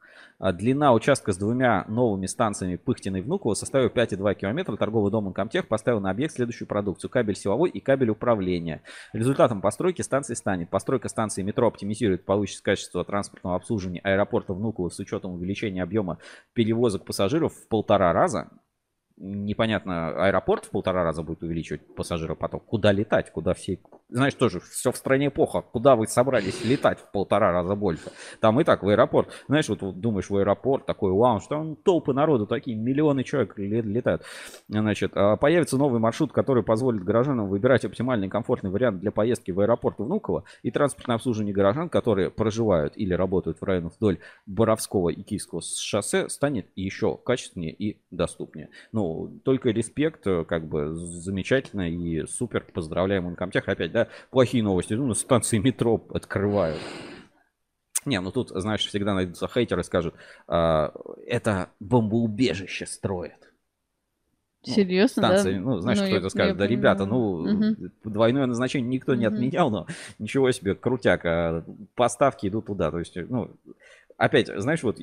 длина 0.51 0.93
участка 0.93 1.33
с 1.33 1.37
двумя 1.37 1.85
новыми 1.87 2.27
станциями 2.27 2.75
Пыхтина 2.75 3.19
и 3.19 3.21
Внуково 3.21 3.55
составила 3.55 3.89
5,2 3.89 4.35
км. 4.35 4.77
Торговый 4.77 5.13
дом 5.13 5.29
Инкомтех 5.29 5.69
поставил 5.69 6.01
на 6.01 6.11
объект 6.11 6.35
следующую 6.35 6.67
продукцию. 6.67 7.11
Кабель 7.11 7.37
силовой 7.37 7.71
и 7.71 7.79
кабель 7.79 8.11
управления. 8.11 8.83
Результатом 9.13 9.61
постройки 9.61 10.03
станции 10.03 10.35
станет. 10.35 10.69
Постройка 10.71 11.09
станции 11.09 11.43
метро 11.43 11.69
оптимизирует 11.69 12.25
получится 12.25 12.65
качество 12.65 13.05
транспортного 13.05 13.55
обслуживания 13.55 14.01
аэропорта 14.01 14.55
Внуково 14.55 14.89
с 14.89 14.99
учетом 14.99 15.35
увеличения 15.35 15.85
объема 15.85 16.19
перевозок 16.55 17.05
пассажиров 17.05 17.53
в 17.55 17.69
полтора 17.69 18.13
раза 18.13 18.49
непонятно, 19.23 20.27
аэропорт 20.27 20.65
в 20.65 20.71
полтора 20.71 21.05
раза 21.05 21.23
будет 21.23 21.43
увеличивать 21.43 21.95
пассажиропоток. 21.95 22.65
Куда 22.65 22.93
летать? 22.93 23.31
Куда 23.31 23.55
все... 23.55 23.79
Знаешь, 24.13 24.35
тоже 24.35 24.61
все 24.61 24.93
в 24.93 24.97
стране 24.97 25.31
плохо. 25.31 25.63
Куда 25.63 25.97
вы 25.97 26.07
собрались 26.07 26.65
летать 26.65 26.99
в 27.01 27.11
полтора 27.11 27.51
раза 27.51 27.75
больше? 27.75 28.11
Там 28.41 28.61
и 28.61 28.65
так 28.65 28.83
в 28.83 28.89
аэропорт. 28.89 29.31
Знаешь, 29.49 29.69
вот, 29.69 29.81
вот 29.81 30.01
думаешь 30.01 30.29
в 30.29 30.37
аэропорт, 30.37 30.85
такой 30.85 31.13
лаунж, 31.13 31.47
там 31.47 31.77
толпы 31.77 32.13
народу, 32.13 32.47
такие 32.47 32.77
миллионы 32.77 33.25
человек 33.25 33.57
летают. 33.57 34.23
Значит, 34.69 35.13
а 35.15 35.37
появится 35.37 35.79
новый 35.79 35.99
маршрут, 35.99 36.33
который 36.33 36.63
позволит 36.63 37.03
горожанам 37.05 37.49
выбирать 37.49 37.85
оптимальный 37.85 38.29
комфортный 38.29 38.71
вариант 38.71 39.01
для 39.01 39.11
поездки 39.11 39.51
в 39.51 39.61
аэропорт 39.61 39.99
Внуково 39.99 40.45
и 40.63 40.71
транспортное 40.71 41.17
обслуживание 41.17 41.55
горожан, 41.55 41.89
которые 41.89 42.31
проживают 42.31 42.93
или 42.97 43.15
работают 43.15 43.61
в 43.61 43.65
районах 43.65 43.93
вдоль 43.97 44.19
Боровского 44.47 45.09
и 45.09 45.23
Киевского 45.23 45.63
шоссе, 45.63 46.29
станет 46.29 46.67
еще 46.77 47.17
качественнее 47.17 47.73
и 47.73 47.99
доступнее. 48.11 48.69
Ну, 48.93 49.41
только 49.45 49.71
респект, 49.71 50.27
э, 50.27 50.45
как 50.45 50.67
бы 50.67 50.95
замечательно 50.95 51.89
и 51.89 52.27
супер. 52.27 52.67
Поздравляем 52.73 53.29
Инкомтех. 53.29 53.69
Опять, 53.69 53.93
да, 53.93 54.02
плохие 54.31 54.63
новости. 54.63 54.95
Ну, 54.95 55.07
на 55.07 55.15
станции 55.15 55.59
метро 55.59 56.01
открывают. 56.13 56.81
Не, 58.05 58.21
ну 58.21 58.31
тут, 58.33 58.49
знаешь, 58.51 58.85
всегда 58.85 59.15
найдутся 59.15 59.47
хейтеры, 59.47 59.85
скажут, 59.85 60.15
а, 60.49 60.93
это 61.27 61.71
бомбоубежище 61.79 62.87
строят. 62.87 63.53
Ну, 64.67 64.75
Серьезно, 64.75 65.23
станции, 65.23 65.55
да? 65.55 65.61
ну, 65.61 65.79
знаешь, 65.79 65.99
Ну, 65.99 66.05
кто 66.05 66.15
я- 66.15 66.19
это 66.21 66.29
скажет? 66.29 66.55
я 66.55 66.59
Да, 66.59 66.67
ребята, 66.67 67.05
ну, 67.05 67.37
Мгм. 67.39 67.77
двойное 68.05 68.47
назначение 68.47 68.89
никто 68.89 69.15
не 69.15 69.27
Мгм. 69.27 69.35
отменял, 69.35 69.71
но 69.71 69.87
ничего 70.19 70.51
себе, 70.53 70.75
крутяк, 70.75 71.23
а 71.25 71.65
поставки 71.95 72.47
идут 72.47 72.67
туда. 72.67 72.91
То 72.93 73.01
есть, 73.01 73.17
ну, 73.29 73.51
опять, 74.17 74.49
знаешь, 74.57 74.83
вот 74.85 74.99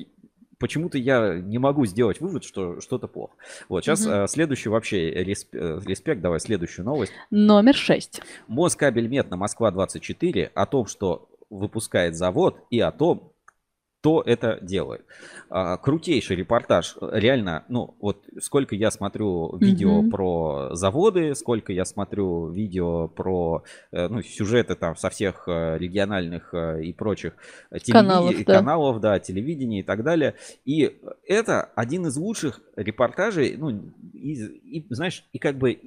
почему-то 0.60 0.98
я 0.98 1.34
не 1.40 1.58
могу 1.58 1.86
сделать 1.86 2.20
вывод, 2.20 2.44
что 2.44 2.80
что-то 2.80 3.08
плохо. 3.08 3.32
Вот, 3.68 3.82
сейчас 3.84 4.06
Мгм. 4.06 4.28
следующий 4.28 4.68
вообще 4.68 5.10
респ- 5.24 5.48
э, 5.54 5.80
респект, 5.84 6.20
давай 6.20 6.38
следующую 6.38 6.84
новость. 6.84 7.12
Номер 7.30 7.74
шесть. 7.74 8.20
Москабельмет 8.46 9.30
на 9.30 9.36
Москва-24 9.36 10.50
о 10.54 10.66
том, 10.66 10.86
что 10.86 11.28
выпускает 11.48 12.14
завод 12.16 12.58
и 12.70 12.78
о 12.78 12.92
том, 12.92 13.32
кто 14.00 14.22
это 14.22 14.58
делает. 14.62 15.04
А, 15.50 15.76
крутейший 15.76 16.36
репортаж. 16.36 16.96
Реально, 17.02 17.64
ну, 17.68 17.94
вот 18.00 18.24
сколько 18.40 18.74
я 18.74 18.90
смотрю 18.90 19.56
видео 19.58 20.00
Мгм. 20.00 20.10
про 20.10 20.68
заводы, 20.72 21.34
сколько 21.34 21.72
я 21.72 21.84
смотрю 21.84 22.48
видео 22.48 23.08
про 23.08 23.62
э, 23.92 24.08
ну, 24.08 24.22
сюжеты 24.22 24.74
там 24.74 24.96
со 24.96 25.10
всех 25.10 25.44
э, 25.48 25.76
региональных 25.78 26.54
э, 26.54 26.82
и 26.84 26.92
прочих 26.94 27.34
телевиди- 27.72 27.92
Каналов, 27.92 28.44
да. 28.44 28.54
каналов, 28.54 29.00
да, 29.00 29.18
телевидения 29.18 29.80
и 29.80 29.82
так 29.82 30.02
далее. 30.02 30.34
И 30.64 30.98
это 31.26 31.64
один 31.74 32.06
из 32.06 32.16
лучших 32.16 32.60
репортажей, 32.76 33.56
ну, 33.58 33.70
и, 34.14 34.32
и, 34.78 34.86
знаешь, 34.88 35.24
и 35.32 35.38
как 35.38 35.58
бы 35.58 35.78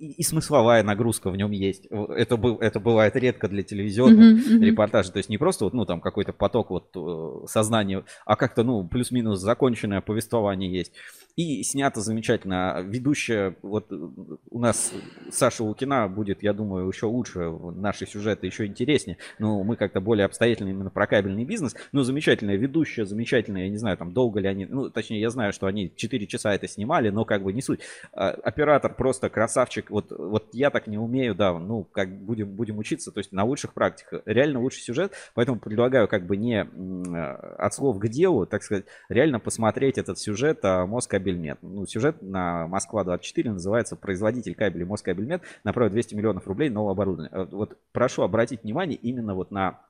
и, 0.00 0.12
и 0.12 0.22
смысловая 0.22 0.82
нагрузка 0.82 1.30
в 1.30 1.36
нем 1.36 1.50
есть. 1.50 1.86
Это, 1.86 2.36
был, 2.36 2.56
это 2.58 2.80
бывает 2.80 3.14
редко 3.16 3.48
для 3.48 3.62
телевизионных 3.62 4.10
Мгм, 4.46 4.54
мгм. 4.54 4.62
репортажей. 4.62 5.12
То 5.12 5.18
есть 5.18 5.28
не 5.28 5.38
просто 5.38 5.64
вот, 5.64 5.74
ну, 5.74 5.84
там 5.84 6.00
какой-то 6.00 6.32
поток 6.32 6.70
вот 6.70 6.90
э, 6.96 7.46
сознания, 7.46 8.04
а 8.24 8.36
как-то, 8.36 8.64
ну, 8.64 8.86
плюс-минус 8.88 9.40
законченное 9.40 10.00
повествование 10.00 10.72
есть. 10.72 10.92
И 11.36 11.62
снято 11.62 12.00
замечательно. 12.00 12.82
Ведущая, 12.82 13.56
вот 13.62 13.92
э, 13.92 14.08
у 14.50 14.58
нас 14.58 14.92
Саша 15.30 15.64
Лукина 15.64 16.08
будет, 16.08 16.42
я 16.42 16.54
думаю, 16.54 16.88
еще 16.88 17.06
лучше. 17.06 17.50
Наши 17.50 18.06
сюжеты 18.06 18.46
еще 18.46 18.66
интереснее. 18.66 19.18
Но 19.38 19.62
мы 19.62 19.76
как-то 19.76 20.00
более 20.00 20.24
обстоятельно 20.24 20.70
именно 20.70 20.90
про 20.90 21.06
кабельный 21.06 21.44
бизнес. 21.44 21.76
Но 21.92 22.02
замечательная 22.04 22.56
ведущая, 22.56 23.04
замечательная. 23.04 23.64
Я 23.64 23.68
не 23.68 23.76
знаю, 23.76 23.96
там 23.98 24.12
долго 24.12 24.40
ли 24.40 24.48
они... 24.48 24.64
Ну, 24.64 24.88
точнее, 24.90 25.20
я 25.20 25.30
знаю, 25.30 25.52
что 25.52 25.66
они 25.66 25.92
4 25.94 26.26
часа 26.26 26.54
это 26.54 26.66
снимали, 26.66 27.10
но 27.10 27.24
как 27.24 27.42
бы 27.42 27.52
не 27.52 27.60
суть. 27.60 27.80
А, 28.12 28.30
Оператор 28.30 28.94
просто 28.94 29.28
красавчик. 29.28 29.89
Вот, 29.90 30.10
вот 30.10 30.48
я 30.52 30.70
так 30.70 30.86
не 30.86 30.98
умею, 30.98 31.34
да, 31.34 31.58
ну, 31.58 31.84
как 31.84 32.10
будем, 32.10 32.48
будем 32.54 32.78
учиться, 32.78 33.12
то 33.12 33.18
есть 33.18 33.32
на 33.32 33.44
лучших 33.44 33.74
практиках. 33.74 34.22
Реально 34.24 34.60
лучший 34.60 34.82
сюжет, 34.82 35.12
поэтому 35.34 35.58
предлагаю 35.58 36.08
как 36.08 36.26
бы 36.26 36.36
не 36.36 36.64
э, 36.64 37.24
от 37.58 37.74
слов 37.74 37.98
к 37.98 38.08
делу, 38.08 38.46
так 38.46 38.62
сказать, 38.62 38.84
реально 39.08 39.40
посмотреть 39.40 39.98
этот 39.98 40.18
сюжет 40.18 40.60
а, 40.62 40.86
Москабельмет. 40.86 41.58
Ну, 41.62 41.86
сюжет 41.86 42.22
на 42.22 42.66
Москва-24 42.68 43.50
называется 43.50 43.96
«Производитель 43.96 44.54
кабелей 44.54 44.84
Москабельмет 44.84 45.42
направил 45.64 45.90
200 45.90 46.14
миллионов 46.14 46.46
рублей 46.46 46.70
нового 46.70 46.92
оборудования». 46.92 47.30
Э, 47.32 47.46
Вот 47.50 47.76
прошу 47.92 48.22
обратить 48.22 48.62
внимание 48.62 48.96
именно 48.96 49.34
вот 49.34 49.50
на 49.50 49.80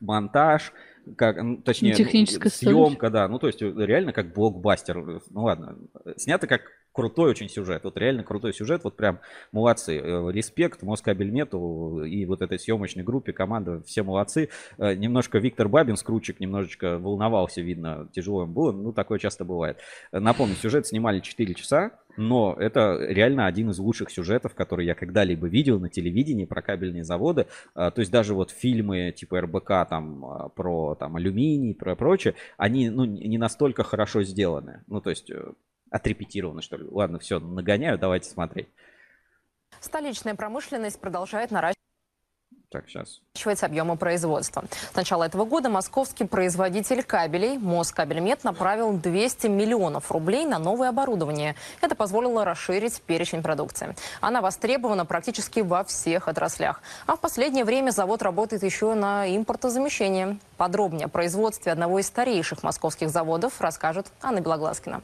монтаж, 0.00 0.72
как, 1.16 1.40
ну, 1.40 1.56
точнее, 1.58 1.94
Техническая 1.94 2.50
съемка, 2.50 3.10
да, 3.10 3.28
ну 3.28 3.38
то 3.38 3.46
есть 3.46 3.62
э, 3.62 3.72
реально 3.76 4.12
как 4.12 4.32
блокбастер, 4.32 5.22
ну 5.30 5.44
ладно, 5.44 5.76
снято 6.16 6.46
как 6.46 6.62
крутой 6.96 7.30
очень 7.30 7.50
сюжет, 7.50 7.84
вот 7.84 7.98
реально 7.98 8.24
крутой 8.24 8.54
сюжет, 8.54 8.82
вот 8.84 8.96
прям 8.96 9.20
молодцы, 9.52 10.00
Э, 10.06 10.30
респект 10.32 10.82
Москабельмету 10.82 12.04
и 12.04 12.24
вот 12.24 12.40
этой 12.42 12.58
съемочной 12.58 13.04
группе, 13.04 13.32
команда, 13.32 13.82
все 13.86 14.02
молодцы, 14.02 14.48
Э, 14.78 14.94
немножко 14.94 15.38
Виктор 15.38 15.68
Бабин, 15.68 15.96
скрутчик, 15.96 16.40
немножечко 16.40 16.98
волновался, 16.98 17.60
видно, 17.60 18.08
тяжело 18.12 18.44
им 18.44 18.52
было, 18.52 18.72
ну 18.72 18.92
такое 18.92 19.18
часто 19.18 19.44
бывает. 19.44 19.78
Э, 20.12 20.20
Напомню, 20.20 20.54
сюжет 20.56 20.86
снимали 20.86 21.20
4 21.20 21.54
часа, 21.54 21.90
но 22.16 22.56
это 22.58 22.98
реально 23.00 23.46
один 23.46 23.70
из 23.70 23.78
лучших 23.78 24.10
сюжетов, 24.10 24.54
который 24.54 24.86
я 24.86 24.94
когда-либо 24.94 25.46
видел 25.48 25.78
на 25.78 25.90
телевидении 25.90 26.46
про 26.46 26.62
кабельные 26.62 27.04
заводы. 27.04 27.46
То 27.74 27.92
есть 27.96 28.10
даже 28.10 28.32
вот 28.32 28.50
фильмы 28.50 29.12
типа 29.14 29.42
РБК 29.42 29.68
там 29.90 30.50
про 30.56 30.94
там 30.94 31.16
алюминий, 31.16 31.74
про 31.74 31.94
прочее, 31.94 32.34
они 32.56 32.88
ну, 32.88 33.04
не 33.04 33.36
настолько 33.36 33.82
хорошо 33.84 34.22
сделаны. 34.22 34.82
Ну 34.86 35.02
то 35.02 35.10
есть 35.10 35.30
отрепетированы 35.90 36.62
что 36.62 36.76
ли. 36.76 36.86
Ладно, 36.90 37.18
все, 37.18 37.38
нагоняю, 37.38 37.98
давайте 37.98 38.30
смотреть. 38.30 38.68
Столичная 39.80 40.34
промышленность 40.34 41.00
продолжает 41.00 41.50
наращивать 41.50 41.76
Так, 42.70 42.88
сейчас. 42.88 43.20
объемы 43.62 43.96
производства. 43.96 44.64
С 44.92 44.96
начала 44.96 45.24
этого 45.24 45.44
года 45.44 45.68
московский 45.68 46.24
производитель 46.24 47.02
кабелей 47.02 47.58
Москабельмет 47.58 48.42
направил 48.42 48.96
200 48.98 49.46
миллионов 49.46 50.10
рублей 50.10 50.44
на 50.46 50.58
новое 50.58 50.88
оборудование. 50.88 51.54
Это 51.80 51.94
позволило 51.94 52.44
расширить 52.44 53.00
перечень 53.02 53.42
продукции. 53.42 53.94
Она 54.20 54.40
востребована 54.40 55.06
практически 55.06 55.60
во 55.60 55.84
всех 55.84 56.26
отраслях. 56.26 56.82
А 57.06 57.16
в 57.16 57.20
последнее 57.20 57.64
время 57.64 57.90
завод 57.90 58.22
работает 58.22 58.62
еще 58.62 58.94
на 58.94 59.26
импортозамещение. 59.36 60.38
Подробнее 60.56 61.06
о 61.06 61.08
производстве 61.08 61.70
одного 61.70 62.00
из 62.00 62.06
старейших 62.06 62.62
московских 62.62 63.10
заводов 63.10 63.60
расскажет 63.60 64.06
Анна 64.20 64.40
Белогласкина. 64.40 65.02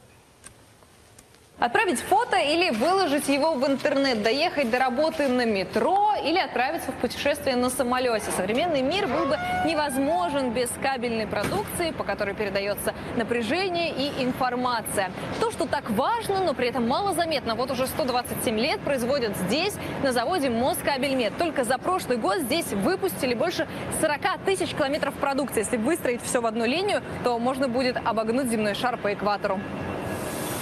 Отправить 1.63 2.01
фото 2.01 2.35
или 2.35 2.71
выложить 2.71 3.29
его 3.29 3.53
в 3.53 3.65
интернет, 3.65 4.21
доехать 4.21 4.69
до 4.69 4.79
работы 4.79 5.29
на 5.29 5.45
метро 5.45 6.11
или 6.21 6.37
отправиться 6.37 6.91
в 6.91 6.95
путешествие 6.95 7.55
на 7.55 7.69
самолете. 7.69 8.31
Современный 8.35 8.81
мир 8.81 9.07
был 9.07 9.27
бы 9.27 9.37
невозможен 9.65 10.51
без 10.51 10.69
кабельной 10.81 11.25
продукции, 11.25 11.91
по 11.91 12.03
которой 12.03 12.35
передается 12.35 12.93
напряжение 13.15 13.91
и 13.91 14.25
информация. 14.25 15.09
То, 15.39 15.51
что 15.51 15.65
так 15.65 15.89
важно, 15.91 16.43
но 16.43 16.53
при 16.53 16.67
этом 16.67 16.85
мало 16.85 17.13
заметно, 17.13 17.55
вот 17.55 17.71
уже 17.71 17.87
127 17.87 18.59
лет 18.59 18.81
производят 18.81 19.37
здесь, 19.47 19.75
на 20.03 20.11
заводе 20.11 20.49
Москабельмет. 20.49 21.37
Только 21.37 21.63
за 21.63 21.77
прошлый 21.77 22.17
год 22.17 22.39
здесь 22.39 22.73
выпустили 22.73 23.35
больше 23.35 23.69
40 24.01 24.19
тысяч 24.45 24.75
километров 24.75 25.13
продукции. 25.13 25.59
Если 25.59 25.77
выстроить 25.77 26.21
все 26.23 26.41
в 26.41 26.45
одну 26.45 26.65
линию, 26.65 27.01
то 27.23 27.39
можно 27.39 27.69
будет 27.69 27.95
обогнуть 28.03 28.49
земной 28.49 28.73
шар 28.73 28.97
по 28.97 29.13
экватору. 29.13 29.61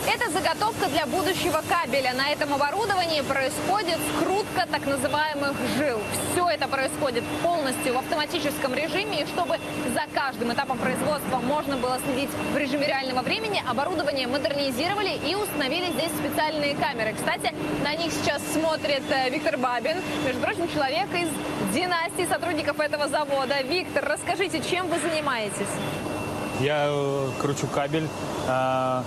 Это 0.08 0.32
заготовка 0.32 0.88
для 0.90 1.06
будущего 1.06 1.62
кабеля. 1.70 2.14
На 2.14 2.30
этом 2.30 2.54
оборудовании 2.54 3.22
происходит 3.22 4.00
скрутка 4.18 4.68
так 4.72 4.86
называемых 4.88 5.56
жил. 5.78 6.00
Все 6.32 6.50
это 6.50 6.68
происходит 6.68 7.24
полностью 7.44 7.94
в 7.94 7.98
автоматическом 7.98 8.74
режиме. 8.74 9.22
И 9.22 9.26
чтобы 9.28 9.58
за 9.94 10.04
каждым 10.14 10.54
этапом 10.54 10.80
производства 10.80 11.38
можно 11.38 11.78
было 11.78 12.00
следить 12.06 12.32
в 12.52 12.58
режиме 12.58 12.88
реального 12.88 13.22
времени, 13.22 13.64
оборудование 13.68 14.28
модернизировали 14.28 15.20
и 15.24 15.36
установили 15.36 15.92
здесь 15.92 16.12
специальные 16.18 16.76
камеры. 16.76 17.14
Кстати, 17.14 17.54
на 17.84 17.94
них 17.96 18.12
сейчас 18.12 18.42
смотрит 18.54 19.04
э, 19.10 19.30
Виктор 19.30 19.58
Бабин, 19.58 19.98
между 20.26 20.42
прочим, 20.42 20.68
человек 20.74 21.08
из 21.14 21.30
династии 21.74 22.28
сотрудников 22.28 22.80
этого 22.80 23.08
завода. 23.08 23.62
Виктор, 23.62 24.06
расскажите, 24.06 24.62
чем 24.62 24.88
вы 24.88 25.00
занимаетесь? 25.00 25.70
Я 26.60 26.88
э, 26.90 27.30
кручу 27.40 27.68
кабель, 27.68 28.08
э, 28.48 29.04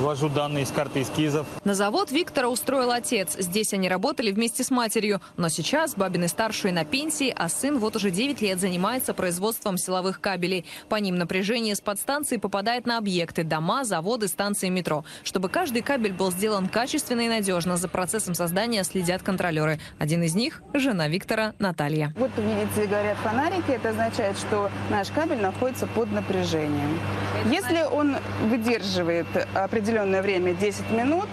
ввожу 0.00 0.28
данные 0.28 0.64
из 0.64 0.70
карты 0.70 1.02
эскизов. 1.02 1.46
На 1.64 1.74
завод 1.74 2.10
Виктора 2.10 2.48
устроил 2.48 2.90
отец. 2.90 3.36
Здесь 3.38 3.72
они 3.72 3.88
работали 3.88 4.32
вместе 4.32 4.64
с 4.64 4.70
матерью. 4.70 5.20
Но 5.36 5.48
сейчас 5.48 5.94
Бабины 5.94 6.26
старшие 6.28 6.72
на 6.72 6.84
пенсии, 6.84 7.32
а 7.36 7.48
сын 7.48 7.78
вот 7.78 7.96
уже 7.96 8.10
9 8.10 8.40
лет 8.40 8.58
занимается 8.58 9.14
производством 9.14 9.76
силовых 9.76 10.20
кабелей. 10.20 10.64
По 10.88 10.96
ним 10.96 11.16
напряжение 11.16 11.74
с 11.74 11.80
подстанции 11.80 12.38
попадает 12.38 12.86
на 12.86 12.98
объекты– 12.98 13.44
дома, 13.44 13.84
заводы, 13.84 14.28
станции 14.28 14.68
метро. 14.68 15.04
Чтобы 15.22 15.48
каждый 15.48 15.82
кабель 15.82 16.12
был 16.12 16.32
сделан 16.32 16.68
качественно 16.68 17.20
и 17.20 17.28
надежно, 17.28 17.76
за 17.76 17.88
процессом 17.88 18.34
создания 18.34 18.82
следят 18.84 19.22
контролеры. 19.22 19.80
Один 19.98 20.22
из 20.22 20.34
них– 20.34 20.62
жена 20.74 21.08
Виктора 21.08 21.54
Наталья. 21.58 22.14
Вот 22.16 22.30
видите, 22.36 22.86
горят 22.86 23.18
фонарики. 23.18 23.70
Это 23.70 23.90
означает, 23.90 24.38
что 24.38 24.70
наш 24.88 25.08
кабель 25.08 25.40
находится 25.40 25.86
под 25.86 26.10
напряжением. 26.10 26.98
Если 27.46 27.82
он 27.82 28.16
выдерживает 28.48 29.26
определенное 29.54 29.89
время, 30.22 30.54
10 30.54 30.90
минут, 30.90 31.28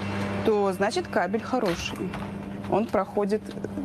то 0.45 0.71
значит 0.71 1.07
кабель 1.07 1.43
хороший. 1.43 1.97
Он 2.69 2.85
проходит 2.85 3.41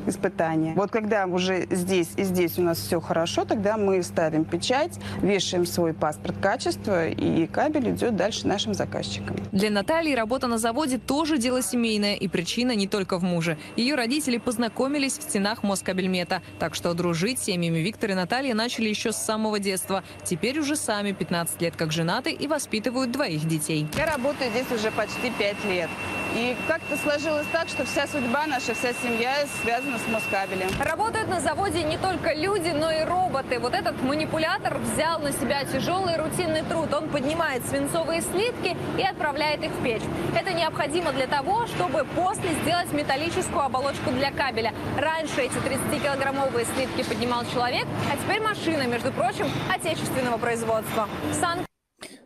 испытания. 0.06 0.74
Вот 0.74 0.90
когда 0.90 1.26
уже 1.26 1.66
здесь 1.70 2.10
и 2.16 2.24
здесь 2.24 2.58
у 2.58 2.62
нас 2.62 2.78
все 2.78 3.00
хорошо, 3.00 3.44
тогда 3.44 3.76
мы 3.76 4.02
ставим 4.02 4.44
печать, 4.44 4.98
вешаем 5.20 5.66
свой 5.66 5.94
паспорт 5.94 6.36
качества, 6.40 7.08
и 7.08 7.46
кабель 7.46 7.90
идет 7.90 8.16
дальше 8.16 8.46
нашим 8.46 8.74
заказчикам. 8.74 9.36
Для 9.52 9.70
Натальи 9.70 10.14
работа 10.14 10.46
на 10.46 10.58
заводе 10.58 10.98
тоже 10.98 11.38
дело 11.38 11.62
семейное, 11.62 12.14
и 12.14 12.28
причина 12.28 12.74
не 12.74 12.88
только 12.88 13.18
в 13.18 13.22
муже. 13.22 13.58
Ее 13.76 13.94
родители 13.94 14.38
познакомились 14.38 15.18
в 15.18 15.22
стенах 15.22 15.62
Москабельмета, 15.62 16.42
так 16.58 16.74
что 16.74 16.94
дружить 16.94 17.38
с 17.38 17.44
семьями 17.44 17.78
Виктор 17.78 18.10
и 18.10 18.14
Наталья 18.14 18.54
начали 18.54 18.88
еще 18.88 19.12
с 19.12 19.16
самого 19.16 19.58
детства. 19.58 20.02
Теперь 20.24 20.58
уже 20.58 20.76
сами 20.76 21.12
15 21.12 21.60
лет 21.60 21.76
как 21.76 21.92
женаты 21.92 22.32
и 22.32 22.46
воспитывают 22.46 23.12
двоих 23.12 23.46
детей. 23.46 23.86
Я 23.96 24.06
работаю 24.06 24.50
здесь 24.50 24.70
уже 24.72 24.90
почти 24.90 25.30
5 25.38 25.64
лет. 25.66 25.90
И 26.34 26.56
как-то 26.66 26.96
сложилось 26.96 27.46
так, 27.52 27.68
что 27.68 27.84
вся 27.84 28.06
судьба 28.06 28.46
наша, 28.46 28.71
вся 28.74 28.92
семья 28.92 29.34
связана 29.62 29.98
с 29.98 30.06
Москабелем. 30.08 30.68
Работают 30.80 31.28
на 31.28 31.40
заводе 31.40 31.82
не 31.82 31.98
только 31.98 32.32
люди, 32.34 32.70
но 32.70 32.90
и 32.90 33.02
роботы. 33.04 33.58
Вот 33.58 33.74
этот 33.74 34.00
манипулятор 34.02 34.78
взял 34.78 35.18
на 35.20 35.32
себя 35.32 35.64
тяжелый 35.64 36.16
рутинный 36.16 36.62
труд. 36.62 36.92
Он 36.92 37.08
поднимает 37.08 37.66
свинцовые 37.66 38.22
слитки 38.22 38.76
и 38.98 39.02
отправляет 39.02 39.62
их 39.62 39.70
в 39.72 39.82
печь. 39.82 40.02
Это 40.38 40.52
необходимо 40.52 41.12
для 41.12 41.26
того, 41.26 41.66
чтобы 41.66 42.06
после 42.14 42.50
сделать 42.62 42.92
металлическую 42.92 43.60
оболочку 43.60 44.10
для 44.10 44.30
кабеля. 44.30 44.72
Раньше 44.98 45.42
эти 45.42 45.54
30-килограммовые 45.54 46.66
слитки 46.74 47.02
поднимал 47.02 47.44
человек, 47.52 47.86
а 48.12 48.16
теперь 48.16 48.40
машина, 48.40 48.86
между 48.86 49.12
прочим, 49.12 49.46
отечественного 49.68 50.38
производства. 50.38 51.08
Сан 51.32 51.64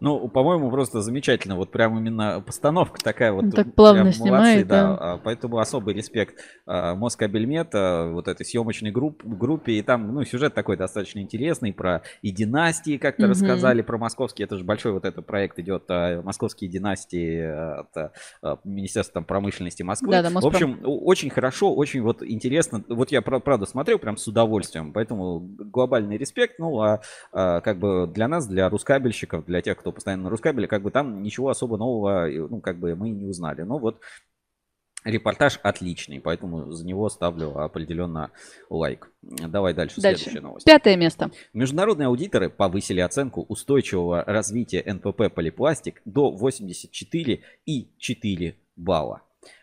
ну, 0.01 0.29
по-моему, 0.29 0.71
просто 0.71 1.01
замечательно. 1.01 1.57
Вот 1.57 1.71
прям 1.71 1.99
именно 1.99 2.43
постановка 2.45 3.01
такая 3.03 3.33
вот. 3.33 3.55
так 3.55 3.75
плавно 3.75 4.13
снимает, 4.13 4.67
да. 4.67 4.83
да. 4.83 4.97
А, 4.99 5.19
поэтому 5.19 5.59
особый 5.59 5.95
респект 5.95 6.41
а, 6.67 6.95
Москабельмета, 6.95 8.11
вот 8.13 8.29
этой 8.29 8.45
съемочной 8.45 8.91
групп, 8.91 9.25
группе. 9.25 9.73
И 9.73 9.83
там, 9.83 10.15
ну, 10.15 10.25
сюжет 10.25 10.55
такой 10.55 10.77
достаточно 10.77 11.21
интересный 11.21 11.73
про 11.73 12.03
и 12.23 12.31
династии 12.31 12.97
как-то 12.97 13.25
угу. 13.25 13.31
рассказали, 13.31 13.83
про 13.83 13.99
московские. 13.99 14.47
Это 14.47 14.57
же 14.57 14.65
большой 14.65 14.93
вот 14.93 15.05
этот 15.05 15.27
проект 15.27 15.59
идет, 15.59 15.85
а, 15.89 16.23
московские 16.23 16.71
династии 16.71 17.41
от 17.47 18.13
Министерства 18.65 19.15
там, 19.15 19.25
промышленности 19.25 19.83
Москвы. 19.83 20.11
Да, 20.11 20.23
да, 20.23 20.31
В 20.31 20.47
общем, 20.47 20.81
очень 20.85 21.31
хорошо, 21.31 21.75
очень 21.75 22.03
вот 22.03 22.23
интересно. 22.23 22.85
Вот 22.89 23.13
я, 23.13 23.23
правда, 23.23 23.67
смотрел 23.67 23.99
прям 23.99 24.17
с 24.17 24.27
удовольствием. 24.27 24.93
Поэтому 24.93 25.41
глобальный 25.41 26.17
респект. 26.17 26.59
Ну, 26.59 26.81
а 26.81 27.01
как 27.33 27.79
бы 27.79 28.07
для 28.07 28.29
нас, 28.29 28.47
для 28.47 28.69
рускабельщиков, 28.69 29.45
для 29.47 29.63
тех, 29.67 29.79
кто 29.79 29.91
постоянно 29.91 30.25
на 30.25 30.31
Рускабеле, 30.31 30.69
как 30.69 30.83
бы 30.83 30.93
там 30.93 31.23
ничего 31.23 31.49
особо 31.49 31.77
нового, 31.77 32.29
ну, 32.29 32.61
как 32.61 32.79
бы 32.79 32.95
мы 32.95 33.11
не 33.11 33.27
узнали. 33.27 33.63
Но 33.63 33.79
вот 33.79 34.01
репортаж 35.05 35.59
отличный, 35.65 36.21
поэтому 36.21 36.71
за 36.71 36.87
него 36.87 37.09
ставлю 37.09 37.59
определенно 37.59 38.31
лайк. 38.71 39.11
Давай 39.23 39.75
дальше, 39.75 40.01
дальше. 40.01 40.23
следующая 40.23 40.41
новость. 40.41 40.67
Пятое 40.67 40.97
место. 40.97 41.33
Международные 41.53 42.07
аудиторы 42.07 42.49
повысили 42.49 43.01
оценку 43.01 43.43
устойчивого 43.43 44.23
развития 44.25 44.85
НПП 44.87 45.35
«Полипластик» 45.35 46.01
до 46.05 46.33
84,4 46.33 48.55
балла. 48.77 49.23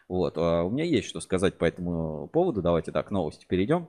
Вот, 0.10 0.38
а 0.38 0.64
у 0.64 0.70
меня 0.70 0.84
есть 0.84 1.08
что 1.08 1.22
сказать 1.22 1.58
по 1.58 1.64
этому 1.64 2.28
поводу. 2.28 2.62
Давайте 2.62 2.92
так, 2.92 3.10
новости 3.10 3.46
перейдем. 3.48 3.88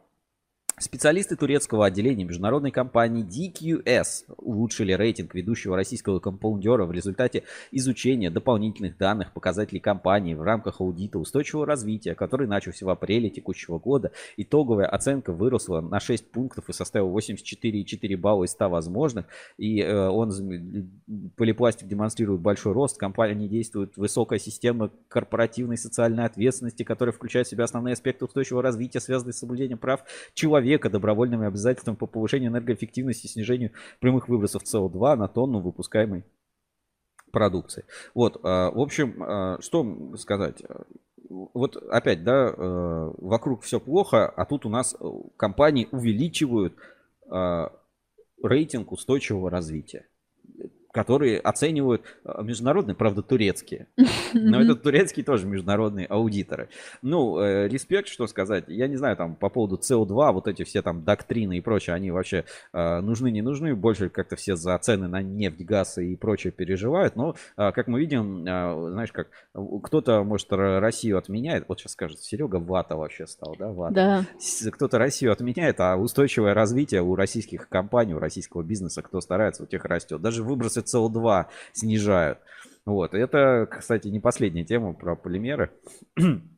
Специалисты 0.76 1.36
турецкого 1.36 1.86
отделения 1.86 2.24
международной 2.24 2.72
компании 2.72 3.24
DQS 3.24 4.34
улучшили 4.38 4.92
рейтинг 4.92 5.32
ведущего 5.32 5.76
российского 5.76 6.18
компаундера 6.18 6.84
в 6.84 6.90
результате 6.90 7.44
изучения 7.70 8.28
дополнительных 8.28 8.98
данных 8.98 9.32
показателей 9.32 9.78
компании 9.78 10.34
в 10.34 10.42
рамках 10.42 10.80
аудита 10.80 11.20
устойчивого 11.20 11.64
развития, 11.64 12.16
который 12.16 12.48
начался 12.48 12.86
в 12.86 12.88
апреле 12.88 13.30
текущего 13.30 13.78
года. 13.78 14.10
Итоговая 14.36 14.86
оценка 14.86 15.32
выросла 15.32 15.80
на 15.80 16.00
6 16.00 16.32
пунктов 16.32 16.68
и 16.68 16.72
составила 16.72 17.16
84,4 17.16 18.16
балла 18.16 18.42
из 18.42 18.50
100 18.50 18.68
возможных. 18.68 19.26
И 19.56 19.80
э, 19.80 20.08
он, 20.08 20.32
полипластик 21.36 21.86
демонстрирует 21.86 22.40
большой 22.40 22.72
рост. 22.72 22.98
Компания 22.98 23.46
действует 23.46 23.96
высокая 23.96 24.40
система 24.40 24.90
корпоративной 25.06 25.78
социальной 25.78 26.24
ответственности, 26.24 26.82
которая 26.82 27.12
включает 27.12 27.46
в 27.46 27.50
себя 27.50 27.62
основные 27.62 27.92
аспекты 27.92 28.24
устойчивого 28.24 28.62
развития, 28.62 28.98
связанные 28.98 29.34
с 29.34 29.38
соблюдением 29.38 29.78
прав 29.78 30.02
человека 30.34 30.63
человека 30.64 30.90
добровольными 30.90 31.46
обязательствами 31.46 31.96
по 31.96 32.06
повышению 32.06 32.50
энергоэффективности 32.50 33.26
и 33.26 33.28
снижению 33.28 33.70
прямых 34.00 34.28
выбросов 34.28 34.62
СО2 34.62 35.16
на 35.16 35.28
тонну 35.28 35.60
выпускаемой 35.60 36.24
продукции. 37.30 37.84
Вот, 38.14 38.40
а, 38.42 38.70
в 38.70 38.80
общем, 38.80 39.22
а, 39.22 39.58
что 39.60 40.16
сказать? 40.16 40.62
Вот 41.28 41.76
опять, 41.90 42.24
да, 42.24 42.48
а, 42.48 43.12
вокруг 43.18 43.62
все 43.62 43.80
плохо, 43.80 44.26
а 44.26 44.44
тут 44.44 44.66
у 44.66 44.68
нас 44.68 44.96
компании 45.36 45.88
увеличивают 45.90 46.74
рейтинг 48.42 48.92
устойчивого 48.92 49.50
развития 49.50 50.06
которые 50.94 51.40
оценивают 51.40 52.02
э, 52.24 52.42
международные, 52.42 52.94
правда, 52.94 53.20
турецкие. 53.22 53.88
Но 54.32 54.62
это 54.62 54.76
турецкие 54.76 55.24
тоже 55.24 55.44
международные 55.44 56.06
аудиторы. 56.06 56.68
Ну, 57.02 57.40
э, 57.40 57.66
респект, 57.66 58.08
что 58.08 58.28
сказать. 58.28 58.66
Я 58.68 58.86
не 58.86 58.94
знаю, 58.94 59.16
там, 59.16 59.34
по 59.34 59.48
поводу 59.48 59.76
CO2, 59.76 60.32
вот 60.32 60.46
эти 60.46 60.62
все 60.62 60.82
там 60.82 61.02
доктрины 61.02 61.58
и 61.58 61.60
прочее, 61.60 61.94
они 61.94 62.12
вообще 62.12 62.44
э, 62.72 63.00
нужны, 63.00 63.32
не 63.32 63.42
нужны. 63.42 63.74
Больше 63.74 64.08
как-то 64.08 64.36
все 64.36 64.54
за 64.54 64.78
цены 64.78 65.08
на 65.08 65.20
нефть, 65.20 65.64
газ 65.64 65.98
и 65.98 66.14
прочее 66.14 66.52
переживают. 66.52 67.16
Но, 67.16 67.34
э, 67.56 67.72
как 67.72 67.88
мы 67.88 67.98
видим, 67.98 68.46
э, 68.46 68.90
знаешь, 68.92 69.10
как 69.10 69.30
кто-то, 69.82 70.22
может, 70.22 70.46
Россию 70.52 71.18
отменяет. 71.18 71.64
Вот 71.66 71.80
сейчас 71.80 71.92
скажет, 71.92 72.20
Серега 72.20 72.56
вата 72.56 72.94
вообще 72.94 73.26
стал, 73.26 73.56
да? 73.58 73.72
Вата. 73.72 73.94
Да. 73.94 74.70
Кто-то 74.70 74.98
Россию 74.98 75.32
отменяет, 75.32 75.80
а 75.80 75.96
устойчивое 75.96 76.54
развитие 76.54 77.02
у 77.02 77.16
российских 77.16 77.68
компаний, 77.68 78.14
у 78.14 78.20
российского 78.20 78.62
бизнеса, 78.62 79.02
кто 79.02 79.20
старается, 79.20 79.64
у 79.64 79.66
тех 79.66 79.84
растет. 79.86 80.20
Даже 80.20 80.44
выбросы 80.44 80.83
СО2 80.86 81.46
снижают. 81.72 82.38
Вот. 82.84 83.14
Это, 83.14 83.66
кстати, 83.70 84.08
не 84.08 84.20
последняя 84.20 84.64
тема 84.64 84.92
про 84.94 85.16
полимеры. 85.16 85.70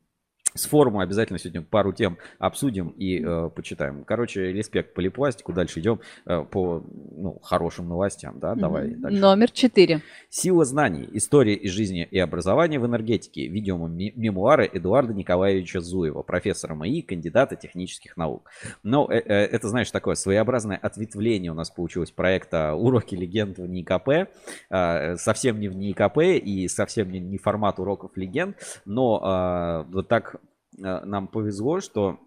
с 0.57 0.65
форума 0.65 1.03
обязательно 1.03 1.39
сегодня 1.39 1.61
пару 1.61 1.93
тем 1.93 2.17
обсудим 2.39 2.89
и 2.89 3.23
э, 3.23 3.49
почитаем. 3.55 4.03
Короче, 4.03 4.51
респект 4.51 4.93
полипластику. 4.93 5.53
Дальше 5.53 5.79
идем 5.79 5.99
э, 6.25 6.43
по 6.49 6.83
ну, 7.15 7.39
хорошим 7.41 7.87
новостям. 7.87 8.39
Да? 8.39 8.55
Давай 8.55 8.89
дальше. 8.89 9.19
Номер 9.19 9.51
четыре. 9.51 10.01
Сила 10.29 10.65
знаний. 10.65 11.07
История 11.13 11.55
из 11.55 11.71
жизни 11.71 12.07
и 12.09 12.19
образования 12.19 12.79
в 12.79 12.85
энергетике. 12.85 13.47
Видеомемуары 13.47 14.69
Эдуарда 14.71 15.13
Николаевича 15.13 15.79
Зуева, 15.79 16.23
профессора 16.23 16.75
МАИ, 16.75 17.01
кандидата 17.01 17.55
технических 17.55 18.17
наук. 18.17 18.49
Но 18.83 19.07
э, 19.11 19.19
э, 19.19 19.33
это, 19.45 19.69
знаешь, 19.69 19.91
такое 19.91 20.15
своеобразное 20.15 20.77
ответвление 20.77 21.51
у 21.51 21.55
нас 21.55 21.69
получилось 21.69 22.11
проекта 22.11 22.73
«Уроки 22.73 23.15
легенд 23.15 23.57
в 23.57 23.67
НИКП». 23.67 24.29
Э, 24.69 25.15
совсем 25.17 25.59
не 25.59 25.67
в 25.67 25.75
НИКП 25.75 26.17
и 26.19 26.67
совсем 26.67 27.11
не, 27.11 27.19
не 27.19 27.37
формат 27.37 27.79
уроков 27.79 28.11
легенд, 28.15 28.57
но 28.85 29.85
э, 29.87 29.91
вот 29.91 30.07
так 30.07 30.37
нам 30.77 31.27
повезло, 31.27 31.79
что 31.81 32.19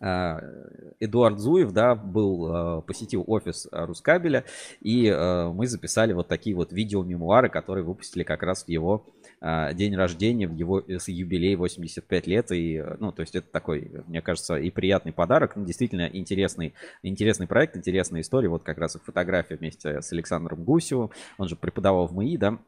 э, 0.00 0.38
Эдуард 1.00 1.38
Зуев, 1.38 1.72
да, 1.72 1.94
был, 1.94 2.78
э, 2.78 2.82
посетил 2.82 3.24
офис 3.26 3.68
Рускабеля, 3.70 4.44
и 4.80 5.10
мы 5.10 5.66
записали 5.66 6.12
вот 6.12 6.28
такие 6.28 6.56
вот 6.56 6.72
видеомемуары, 6.72 7.48
которые 7.48 7.84
выпустили 7.84 8.22
как 8.22 8.42
раз 8.42 8.64
в 8.64 8.68
его 8.68 9.06
день 9.72 9.96
рождения, 9.96 10.46
в 10.46 10.54
его 10.54 10.82
с 10.86 11.08
юбилей 11.08 11.54
85 11.54 12.26
лет, 12.26 12.52
и, 12.52 12.84
ну, 12.98 13.10
то 13.10 13.22
есть 13.22 13.34
это 13.34 13.50
такой, 13.50 13.90
мне 14.06 14.20
кажется, 14.20 14.56
и 14.56 14.68
приятный 14.70 15.12
подарок, 15.12 15.56
ну, 15.56 15.64
действительно 15.64 16.10
интересный, 16.12 16.74
интересный 17.02 17.46
проект, 17.46 17.74
интересная 17.74 18.20
история, 18.20 18.50
вот 18.50 18.64
как 18.64 18.76
раз 18.76 18.96
их 18.96 19.04
фотография 19.04 19.56
вместе 19.56 20.02
с 20.02 20.12
Александром 20.12 20.62
Гусевым, 20.62 21.10
он 21.38 21.48
же 21.48 21.56
преподавал 21.56 22.06
в 22.06 22.12
МАИ, 22.12 22.36
да, 22.36 22.58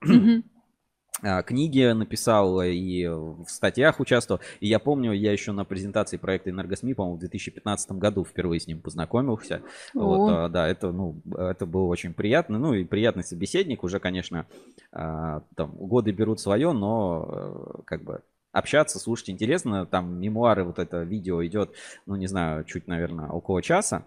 книги 1.47 1.93
написал 1.93 2.63
и 2.63 3.07
в 3.07 3.47
статьях 3.47 4.01
участвовал. 4.01 4.41
И 4.61 4.69
я 4.69 4.79
помню, 4.79 5.13
я 5.13 5.33
еще 5.33 5.53
на 5.53 5.65
презентации 5.65 6.17
проекта 6.17 6.51
Энергосми, 6.51 6.93
по-моему, 6.93 7.17
в 7.17 7.21
2015 7.21 7.93
году 7.93 8.25
впервые 8.25 8.61
с 8.61 8.67
ним 8.67 8.81
познакомился. 8.81 9.63
Вот, 9.95 10.31
а, 10.31 10.49
да, 10.49 10.69
это, 10.69 10.93
ну, 10.93 11.21
это 11.37 11.67
было 11.67 11.85
очень 11.85 12.13
приятно. 12.13 12.59
Ну 12.59 12.75
и 12.75 12.85
приятный 12.85 13.25
собеседник. 13.25 13.85
Уже, 13.85 14.01
конечно, 14.01 14.47
а, 14.93 15.43
там 15.57 15.71
годы 15.71 16.13
берут 16.13 16.41
свое, 16.41 16.73
но 16.73 17.29
э, 17.29 17.83
как 17.85 18.03
бы 18.03 18.23
общаться, 18.53 18.99
слушать 18.99 19.31
интересно. 19.31 19.87
Там 19.87 20.21
мемуары, 20.21 20.65
вот 20.65 20.79
это 20.79 21.03
видео 21.03 21.45
идет, 21.45 21.71
ну 22.07 22.17
не 22.17 22.27
знаю, 22.27 22.65
чуть, 22.65 22.87
наверное, 22.87 23.29
около 23.29 23.63
часа. 23.63 24.07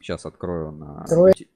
Сейчас 0.00 0.24
открою 0.24 0.72
на 0.72 1.04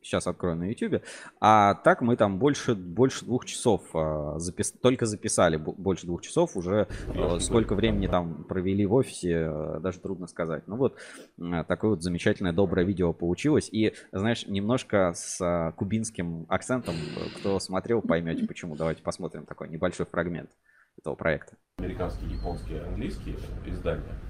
сейчас 0.03 0.27
открою 0.27 0.57
на 0.57 0.65
YouTube. 0.65 1.03
А 1.41 1.75
так 1.75 2.03
мы 2.03 2.15
там 2.17 2.39
больше 2.39 2.75
больше 2.75 3.25
двух 3.25 3.47
часов 3.47 3.83
а, 3.95 4.39
запис, 4.39 4.73
только 4.73 5.07
записали 5.07 5.57
больше 5.57 6.07
двух 6.07 6.21
часов 6.21 6.55
уже 6.55 6.87
э, 7.09 7.39
сколько 7.41 7.75
времени 7.75 8.07
там 8.07 8.45
провели 8.45 8.85
в 8.85 8.93
офисе 8.93 9.49
э, 9.49 9.81
даже 9.81 9.99
трудно 9.99 10.27
сказать. 10.27 10.65
Ну 10.67 10.77
вот 10.77 10.99
э, 11.39 11.65
такое 11.67 11.93
вот 11.93 12.03
замечательное 12.03 12.53
доброе 12.53 12.85
видео 12.85 13.15
получилось 13.15 13.71
и 13.73 13.95
знаешь 14.13 14.47
немножко 14.47 15.13
с 15.15 15.41
а, 15.41 15.73
кубинским 15.73 16.45
акцентом. 16.51 16.95
Кто 17.39 17.59
смотрел 17.61 18.03
поймете 18.03 18.47
почему. 18.47 18.77
Давайте 18.77 19.03
посмотрим 19.03 19.47
такой 19.47 19.71
небольшой 19.71 20.05
фрагмент 20.05 20.51
этого 20.99 21.15
проекта. 21.15 21.57
Американские, 21.79 22.31
японские, 22.31 22.83
английские 22.83 23.37
издания. 23.67 24.21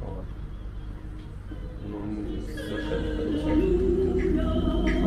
Вот. 0.00 0.24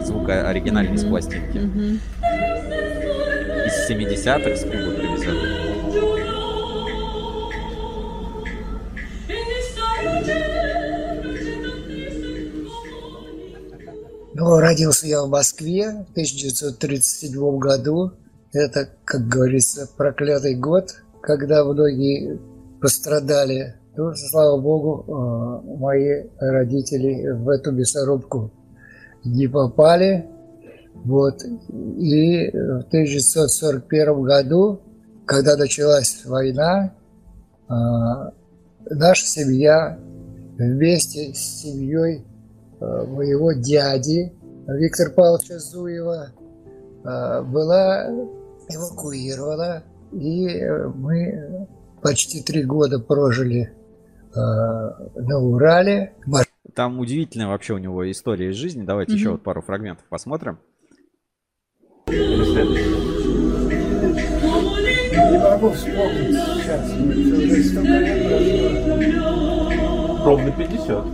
Звук 0.06 0.30
оригинальный 0.30 0.98
с 0.98 1.04
пластинки. 1.04 1.58
Из 3.68 3.90
70-х 3.90 4.56
с 4.56 4.64
Кубы 4.64 4.92
привезен. 4.96 5.72
Ну, 14.34 14.58
родился 14.58 15.08
я 15.08 15.22
в 15.22 15.30
Москве 15.30 16.06
в 16.08 16.12
1937 16.12 17.60
году. 17.60 18.14
Это, 18.54 18.90
как 19.06 19.28
говорится, 19.28 19.88
проклятый 19.98 20.56
год, 20.56 20.96
когда 21.22 21.64
многие 21.64 22.40
пострадали 22.82 23.76
то, 23.96 24.14
слава 24.16 24.58
богу, 24.60 25.04
э, 25.06 25.78
мои 25.78 26.24
родители 26.40 27.30
в 27.32 27.50
эту 27.50 27.72
мясорубку 27.72 28.52
не 29.26 29.48
попали. 29.48 30.28
Вот. 31.04 31.44
И 31.44 32.50
в 32.52 32.84
1941 32.88 34.24
году, 34.24 34.80
когда 35.26 35.58
началась 35.58 36.24
война, 36.26 36.94
э, 37.70 37.74
наша 38.90 39.26
семья 39.26 39.98
вместе 40.58 41.34
с 41.34 41.62
семьей 41.62 42.26
э, 42.80 43.06
моего 43.08 43.52
дяди 43.52 44.32
Виктора 44.68 45.12
Павловича 45.12 45.60
Зуева 45.60 46.28
была 47.04 48.08
эвакуирована, 48.70 49.84
и 50.12 50.64
мы 50.96 51.68
почти 52.04 52.42
три 52.44 52.64
года 52.64 53.00
прожили 53.00 53.74
на 54.36 55.38
Урале. 55.40 56.16
Там 56.76 57.00
удивительная 57.00 57.48
вообще 57.48 57.74
у 57.74 57.78
него 57.78 58.10
история 58.10 58.50
из 58.50 58.56
жизни. 58.56 58.84
Давайте 58.84 59.14
mm-hmm. 59.14 59.18
еще 59.18 59.32
вот 59.32 59.44
пару 59.44 59.62
фрагментов 59.62 60.06
посмотрим. 60.08 60.60
Не 65.28 65.38
могу 65.40 65.70
вспомнить 65.72 66.36
сейчас. 66.36 66.92
Ровно 70.24 70.52
50. 70.52 71.06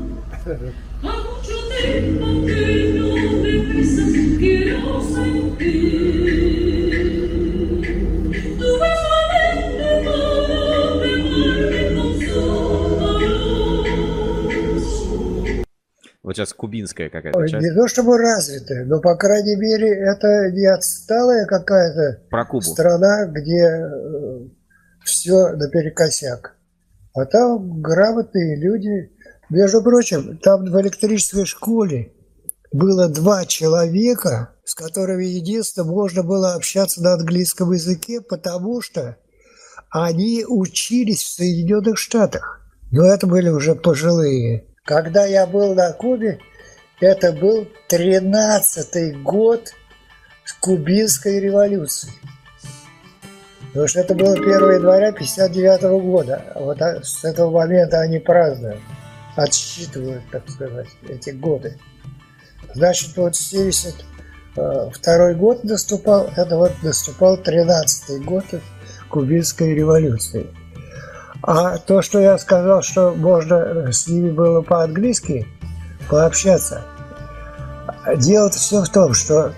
Вот 16.27 16.35
сейчас 16.35 16.51
кубинская 16.51 17.09
какая-то 17.09 17.47
часть. 17.47 17.63
Не 17.63 17.73
то 17.73 17.87
чтобы 17.87 18.17
развитая, 18.17 18.83
но, 18.83 18.99
по 18.99 19.15
крайней 19.15 19.55
мере, 19.55 19.87
это 19.87 20.51
не 20.51 20.65
отсталая 20.65 21.45
какая-то 21.45 22.21
страна, 22.59 23.27
где 23.27 23.63
э, 23.63 24.49
все 25.05 25.55
наперекосяк. 25.55 26.57
А 27.13 27.25
там 27.27 27.81
грамотные 27.81 28.57
люди. 28.57 29.09
Между 29.49 29.81
прочим, 29.81 30.37
там 30.39 30.65
в 30.65 30.81
электрической 30.81 31.45
школе 31.45 32.11
было 32.73 33.07
два 33.07 33.45
человека, 33.45 34.49
с 34.65 34.75
которыми 34.75 35.23
единственное 35.23 35.87
можно 35.87 36.23
было 36.23 36.55
общаться 36.55 37.01
на 37.01 37.13
английском 37.13 37.71
языке, 37.71 38.19
потому 38.19 38.81
что 38.81 39.15
они 39.91 40.43
учились 40.45 41.23
в 41.23 41.29
Соединенных 41.29 41.97
Штатах. 41.97 42.67
Но 42.91 43.05
это 43.05 43.27
были 43.27 43.47
уже 43.47 43.75
пожилые 43.75 44.67
когда 44.87 45.25
я 45.25 45.45
был 45.45 45.75
на 45.75 45.91
Кубе, 45.91 46.39
это 47.01 47.33
был 47.33 47.67
13-й 47.89 49.11
год 49.21 49.73
кубинской 50.61 51.41
революции. 51.41 52.09
Потому 53.67 53.87
что 53.87 53.99
это 53.99 54.15
было 54.15 54.31
1 54.33 54.45
января 54.47 55.11
59 55.11 55.83
-го 55.83 55.99
года. 55.99 56.53
Вот 56.55 56.79
с 56.79 57.25
этого 57.25 57.51
момента 57.51 57.99
они 57.99 58.19
празднуют, 58.19 58.79
отсчитывают, 59.35 60.23
так 60.31 60.49
сказать, 60.49 60.87
эти 61.09 61.31
годы. 61.31 61.77
Значит, 62.73 63.17
вот 63.17 63.35
72 63.35 65.33
год 65.33 65.65
наступал, 65.65 66.29
это 66.37 66.55
вот 66.55 66.71
наступал 66.81 67.37
13-й 67.37 68.21
год 68.21 68.45
кубинской 69.09 69.75
революции. 69.75 70.47
А 71.43 71.77
то, 71.77 72.01
что 72.01 72.19
я 72.19 72.37
сказал, 72.37 72.81
что 72.81 73.13
можно 73.13 73.91
с 73.91 74.07
ними 74.07 74.31
было 74.31 74.61
по-английски 74.61 75.47
пообщаться, 76.09 76.81
дело 78.15 78.49
все 78.49 78.83
в 78.83 78.89
том, 78.89 79.13
что 79.13 79.53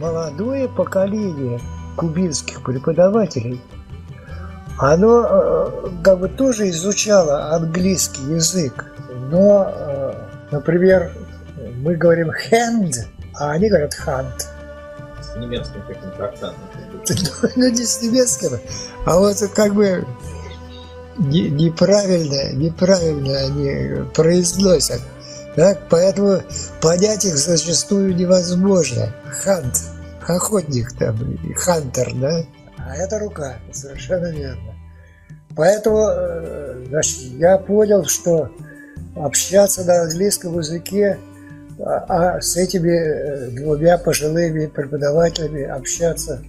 молодое 0.00 0.68
поколение 0.68 1.60
кубинских 1.96 2.62
преподавателей, 2.62 3.60
оно 4.78 5.26
э, 5.28 5.88
как 6.04 6.18
бы 6.18 6.28
тоже 6.28 6.68
изучало 6.68 7.54
английский 7.54 8.22
язык, 8.34 8.84
но, 9.30 9.72
э, 9.74 10.12
например, 10.50 11.12
мы 11.76 11.94
говорим 11.94 12.30
hand, 12.30 12.92
а 13.34 13.52
они 13.52 13.70
говорят 13.70 13.94
hunt. 14.04 14.46
С 15.22 15.36
немецким 15.36 15.82
каким-то 15.86 16.26
акцентом. 16.26 16.62
Ну, 17.56 17.68
не 17.68 17.84
с 17.84 18.02
немецким, 18.02 18.58
а 19.06 19.16
вот 19.16 19.36
как 19.54 19.74
бы 19.74 20.04
неправильно, 21.18 22.52
неправильно 22.52 23.38
они 23.38 24.08
произносят. 24.14 25.00
Так? 25.54 25.88
Поэтому 25.88 26.42
понять 26.80 27.24
их 27.24 27.36
зачастую 27.36 28.14
невозможно. 28.14 29.14
Хант, 29.26 29.82
охотник 30.26 30.92
там, 30.92 31.16
хантер, 31.56 32.12
да? 32.14 32.44
А 32.78 32.94
это 32.96 33.18
рука, 33.18 33.56
совершенно 33.72 34.30
верно. 34.30 34.74
Поэтому 35.56 36.08
э, 36.10 36.84
значит, 36.88 37.18
я 37.38 37.56
понял, 37.56 38.04
что 38.04 38.50
общаться 39.14 39.84
на 39.84 40.02
английском 40.02 40.58
языке 40.58 41.18
а, 41.78 42.36
а 42.36 42.40
с 42.40 42.56
этими 42.56 42.90
э, 42.90 43.50
двумя 43.50 43.98
пожилыми 43.98 44.66
преподавателями 44.66 45.64
общаться 45.64 46.42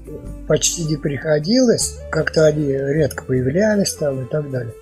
почти 0.48 0.86
не 0.86 0.96
приходилось. 0.96 1.98
Как-то 2.10 2.46
они 2.46 2.72
редко 2.72 3.26
появлялись 3.26 3.94
там 3.94 4.24
и 4.24 4.30
так 4.30 4.50
далее. 4.50 4.74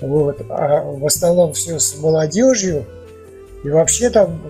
Вот. 0.00 0.44
А 0.48 0.82
в 0.82 1.06
основном 1.06 1.52
все 1.52 1.78
с 1.78 1.96
молодежью. 1.98 2.84
И 3.62 3.68
вообще 3.68 4.10
там 4.10 4.40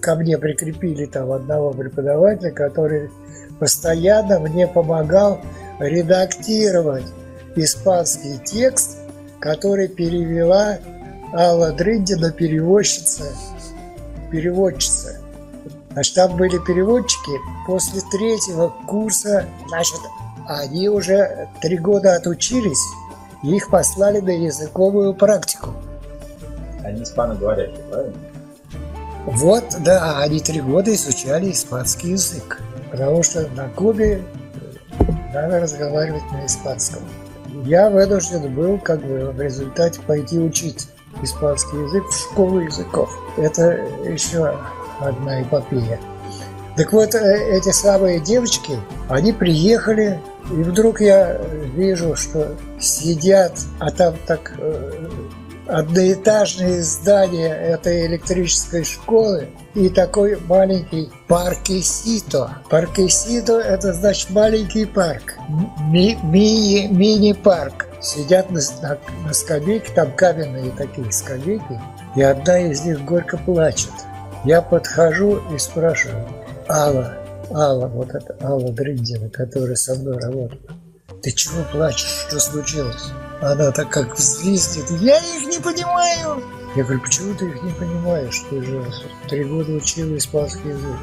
ко 0.00 0.14
мне 0.14 0.36
прикрепили 0.36 1.06
там 1.06 1.32
одного 1.32 1.72
преподавателя, 1.72 2.50
который 2.50 3.10
постоянно 3.58 4.40
мне 4.40 4.66
помогал 4.66 5.40
редактировать 5.78 7.06
испанский 7.56 8.38
текст, 8.44 8.98
который 9.40 9.88
перевела 9.88 10.78
Алла 11.32 11.72
Дрындина, 11.72 12.30
переводчица. 12.30 13.24
Переводчица. 14.32 15.20
Значит, 15.92 16.14
там 16.14 16.36
были 16.36 16.58
переводчики 16.58 17.38
после 17.66 18.00
третьего 18.10 18.72
курса, 18.86 19.46
значит, 19.68 20.00
они 20.46 20.88
уже 20.88 21.48
три 21.60 21.76
года 21.76 22.16
отучились, 22.16 22.82
и 23.42 23.54
их 23.54 23.68
послали 23.68 24.20
на 24.20 24.30
языковую 24.30 25.14
практику. 25.14 25.70
Они 26.82 27.02
испаноговорящие, 27.02 27.84
правильно? 27.90 28.14
Вот, 29.26 29.64
да, 29.80 30.18
они 30.20 30.40
три 30.40 30.60
года 30.60 30.92
изучали 30.94 31.52
испанский 31.52 32.12
язык, 32.12 32.60
потому 32.90 33.22
что 33.22 33.46
на 33.48 33.68
Кубе 33.68 34.22
надо 35.32 35.60
разговаривать 35.60 36.24
на 36.32 36.46
испанском. 36.46 37.02
Я 37.64 37.90
вынужден 37.90 38.52
был 38.52 38.78
как 38.78 39.00
бы 39.00 39.30
в 39.30 39.40
результате 39.40 40.00
пойти 40.00 40.38
учить 40.38 40.88
испанский 41.20 41.76
язык 41.76 42.04
в 42.06 42.18
школу 42.18 42.60
языков. 42.60 43.10
Это 43.36 43.86
еще 44.04 44.56
одна 45.00 45.42
эпопея. 45.42 46.00
Так 46.76 46.92
вот, 46.92 47.14
э, 47.14 47.58
эти 47.58 47.70
самые 47.70 48.20
девочки, 48.20 48.78
они 49.08 49.32
приехали, 49.32 50.20
и 50.50 50.54
вдруг 50.54 51.00
я 51.00 51.38
вижу, 51.74 52.16
что 52.16 52.56
сидят, 52.80 53.58
а 53.78 53.90
там 53.90 54.14
так 54.26 54.54
э, 54.58 55.08
одноэтажные 55.72 56.82
здания 56.82 57.54
этой 57.54 58.06
электрической 58.06 58.84
школы 58.84 59.48
и 59.74 59.88
такой 59.88 60.38
маленький 60.46 61.10
паркесито. 61.28 62.58
Паркесито– 62.68 63.58
это 63.60 63.94
значит 63.94 64.30
маленький 64.30 64.84
парк, 64.84 65.34
ми- 65.80 66.18
ми- 66.22 66.88
мини-парк. 66.88 67.86
Сидят 68.02 68.50
на, 68.50 68.60
на, 68.82 68.98
на 69.26 69.32
скамейке, 69.32 69.92
там 69.94 70.12
каменные 70.16 70.72
такие 70.72 71.10
скамейки, 71.12 71.80
и 72.16 72.22
одна 72.22 72.58
из 72.58 72.84
них 72.84 73.04
горько 73.04 73.38
плачет. 73.38 73.92
Я 74.44 74.60
подхожу 74.60 75.40
и 75.54 75.58
спрашиваю, 75.58 76.26
Алла, 76.68 77.14
Алла, 77.50 77.86
вот 77.86 78.10
это 78.10 78.36
Алла 78.42 78.72
Дрындина, 78.72 79.30
которая 79.30 79.76
со 79.76 79.94
мной 79.94 80.18
работает, 80.18 80.68
ты 81.22 81.30
чего 81.30 81.62
плачешь, 81.70 82.26
что 82.26 82.40
случилось? 82.40 83.12
Она 83.42 83.72
так 83.72 83.90
как 83.90 84.16
взвизнет. 84.16 84.88
Я 85.00 85.18
их 85.18 85.46
не 85.48 85.58
понимаю. 85.58 86.44
Я 86.76 86.84
говорю, 86.84 87.00
почему 87.00 87.34
ты 87.34 87.48
их 87.48 87.60
не 87.64 87.72
понимаешь? 87.72 88.44
Ты 88.48 88.62
же 88.62 88.84
три 89.28 89.42
года 89.44 89.72
учил 89.72 90.16
испанский 90.16 90.68
язык. 90.68 90.96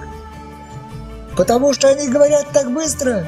Потому 1.35 1.73
что 1.73 1.89
они 1.89 2.07
говорят 2.07 2.47
так 2.53 2.71
быстро. 2.71 3.27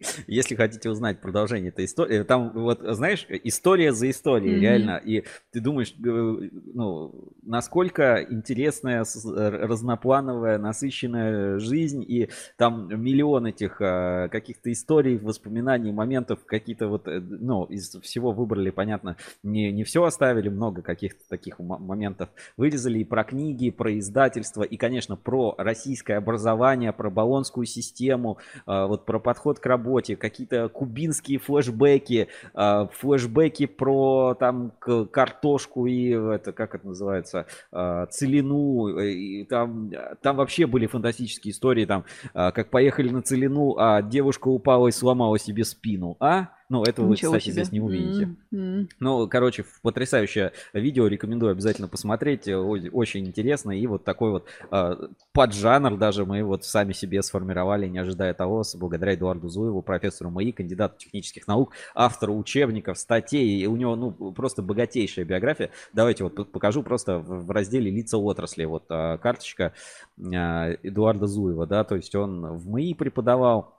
Если 0.26 0.54
хотите 0.54 0.90
узнать 0.90 1.20
продолжение 1.20 1.70
этой 1.70 1.84
истории, 1.84 2.22
там 2.22 2.52
вот, 2.54 2.80
знаешь, 2.82 3.26
история 3.28 3.92
за 3.92 4.10
историей, 4.10 4.56
mm-hmm. 4.56 4.60
реально. 4.60 5.00
И 5.04 5.24
ты 5.52 5.60
думаешь, 5.60 5.94
ну, 5.98 7.32
насколько 7.42 8.24
интересная, 8.28 9.04
разноплановая, 9.24 10.58
насыщенная 10.58 11.58
жизнь, 11.58 12.04
и 12.06 12.28
там 12.56 12.88
миллион 13.02 13.46
этих 13.46 13.80
а, 13.80 14.28
каких-то 14.28 14.70
историй, 14.70 15.18
воспоминаний, 15.18 15.92
моментов, 15.92 16.44
какие-то 16.44 16.88
вот, 16.88 17.08
э, 17.08 17.20
ну, 17.20 17.64
из 17.64 17.98
всего 18.02 18.32
выбрали, 18.32 18.70
понятно, 18.70 19.16
не, 19.42 19.72
не 19.72 19.84
все 19.84 20.04
оставили, 20.04 20.48
много 20.48 20.82
каких-то 20.82 21.28
таких 21.28 21.58
моментов 21.58 22.28
вырезали 22.56 23.00
и 23.00 23.04
про 23.04 23.24
книги, 23.24 23.66
и 23.66 23.70
про 23.70 23.98
издательство, 23.98 24.62
и, 24.62 24.76
конечно, 24.76 25.16
про 25.16 25.54
российское 25.58 26.14
образование, 26.14 26.92
про 26.92 27.10
баллонскую 27.10 27.66
систему, 27.66 28.38
а, 28.66 28.86
вот 28.86 29.04
про 29.04 29.18
подход 29.18 29.58
к 29.58 29.66
работе, 29.66 29.87
работе, 29.88 30.16
какие-то 30.16 30.68
кубинские 30.68 31.38
флешбеки, 31.38 32.28
э, 32.54 32.88
флешбеки 32.92 33.66
про 33.66 34.34
там 34.38 34.72
картошку 34.78 35.86
и 35.86 36.10
это, 36.10 36.52
как 36.52 36.74
это 36.74 36.86
называется, 36.86 37.46
э, 37.72 38.06
целину, 38.10 38.88
и 38.98 39.44
там, 39.44 39.90
там 40.22 40.36
вообще 40.36 40.66
были 40.66 40.86
фантастические 40.86 41.52
истории, 41.52 41.86
там, 41.86 42.04
э, 42.34 42.50
как 42.52 42.70
поехали 42.70 43.08
на 43.08 43.22
целину, 43.22 43.76
а 43.78 44.02
девушка 44.02 44.48
упала 44.48 44.88
и 44.88 44.92
сломала 44.92 45.38
себе 45.38 45.64
спину, 45.64 46.16
а? 46.20 46.48
Ну, 46.70 46.82
этого 46.82 47.10
Ничего 47.10 47.32
вы, 47.32 47.38
кстати, 47.38 47.54
себе. 47.54 47.62
здесь 47.64 47.72
не 47.72 47.80
увидите. 47.80 48.36
Mm-hmm. 48.52 48.88
Ну, 49.00 49.26
короче, 49.26 49.64
потрясающее 49.82 50.52
видео, 50.74 51.06
рекомендую 51.06 51.52
обязательно 51.52 51.88
посмотреть, 51.88 52.46
э, 52.46 52.56
очень 52.56 53.26
интересно. 53.26 53.70
И 53.70 53.86
вот 53.86 54.04
такой 54.04 54.32
вот 54.32 54.46
э, 54.70 54.96
поджанр 55.32 55.96
даже 55.96 56.26
мы 56.26 56.44
вот 56.44 56.66
сами 56.66 56.92
себе 56.92 57.22
сформировали, 57.22 57.88
не 57.88 57.98
ожидая 57.98 58.34
того, 58.34 58.64
благодаря 58.74 59.14
Эдуарду 59.14 59.48
Зуеву, 59.48 59.80
профессору 59.80 60.30
МАИ, 60.30 60.52
кандидату 60.52 60.98
технических 60.98 61.46
наук, 61.46 61.72
автору 61.94 62.36
учебников, 62.36 62.98
статей. 62.98 63.62
И 63.62 63.66
у 63.66 63.76
него, 63.76 63.96
ну, 63.96 64.12
просто 64.32 64.60
богатейшая 64.60 65.24
биография. 65.24 65.70
Давайте 65.94 66.24
вот 66.24 66.52
покажу 66.52 66.82
просто 66.82 67.18
в 67.18 67.50
разделе 67.50 67.90
«Лица 67.90 68.18
отрасли». 68.18 68.66
Вот 68.66 68.84
э, 68.90 69.16
карточка 69.22 69.72
э, 70.18 70.76
Эдуарда 70.82 71.26
Зуева, 71.26 71.66
да, 71.66 71.84
то 71.84 71.96
есть 71.96 72.14
он 72.14 72.58
в 72.58 72.68
МАИ 72.68 72.92
преподавал, 72.92 73.77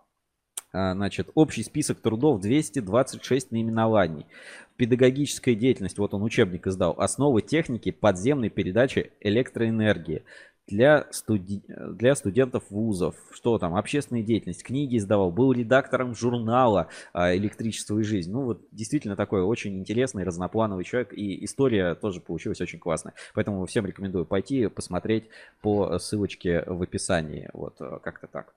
значит, 0.72 1.30
общий 1.36 1.64
список 1.64 2.00
трудов 2.00 2.42
226 2.42 3.52
наименований. 3.52 4.26
Педагогическая 4.78 5.56
деятельность, 5.56 5.98
вот 5.98 6.14
он 6.14 6.24
учебник 6.24 6.66
издал. 6.68 6.96
Основы 6.98 7.42
техники 7.42 7.92
подземной 7.92 8.50
передачи 8.50 9.12
электроэнергии 9.20 10.24
для, 10.70 11.08
студи... 11.12 11.62
для 11.68 12.16
студентов 12.16 12.64
вузов. 12.70 13.16
Что 13.32 13.58
там? 13.58 13.76
Общественная 13.76 14.24
деятельность. 14.24 14.64
Книги 14.64 14.98
издавал. 14.98 15.32
Был 15.32 15.52
редактором 15.52 16.16
журнала 16.16 16.88
а, 17.12 17.36
«Электричество 17.36 17.98
и 18.00 18.04
жизнь». 18.04 18.32
Ну 18.32 18.44
вот 18.44 18.62
действительно 18.72 19.16
такой 19.16 19.42
очень 19.42 19.78
интересный, 19.78 20.24
разноплановый 20.24 20.86
человек. 20.86 21.12
И 21.14 21.44
история 21.44 21.96
тоже 21.96 22.22
получилась 22.22 22.62
очень 22.62 22.80
классная. 22.80 23.14
Поэтому 23.34 23.66
всем 23.66 23.86
рекомендую 23.86 24.26
пойти 24.26 24.68
посмотреть 24.68 25.26
по 25.62 25.98
ссылочке 25.98 26.64
в 26.66 26.82
описании. 26.82 27.50
Вот 27.54 27.78
как-то 28.04 28.28
так. 28.28 28.54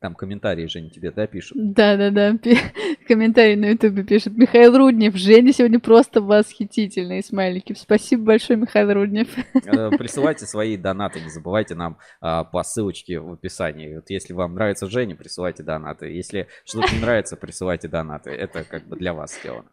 Там 0.00 0.14
комментарии, 0.14 0.66
Женя, 0.66 0.90
тебе, 0.90 1.10
да, 1.10 1.26
пишут? 1.26 1.56
Да-да-да, 1.72 2.38
комментарии 3.08 3.56
на 3.56 3.70
ютубе 3.70 4.04
пишет. 4.04 4.36
Михаил 4.36 4.76
Руднев, 4.76 5.16
Женя 5.16 5.52
сегодня 5.52 5.80
просто 5.80 6.20
восхитительные 6.20 7.22
смайлики. 7.22 7.74
Спасибо 7.74 8.24
большое, 8.24 8.58
Михаил 8.58 8.92
Руднев. 8.92 9.28
Э, 9.54 9.90
присылайте 9.98 10.46
свои 10.46 10.76
донаты, 10.76 11.20
не 11.20 11.30
забывайте 11.30 11.74
нам 11.74 11.98
а, 12.20 12.44
по 12.44 12.62
ссылочке 12.62 13.18
в 13.18 13.32
описании. 13.32 13.96
Вот 13.96 14.08
если 14.10 14.34
вам 14.34 14.54
нравится 14.54 14.88
Женя, 14.88 15.16
присылайте 15.16 15.62
донаты. 15.62 16.06
Если 16.06 16.46
что-то 16.64 16.94
не 16.94 17.00
нравится, 17.00 17.36
присылайте 17.36 17.88
донаты. 17.88 18.30
Это 18.30 18.62
как 18.64 18.86
бы 18.86 18.96
для 18.96 19.14
вас 19.14 19.36
сделано. 19.36 19.68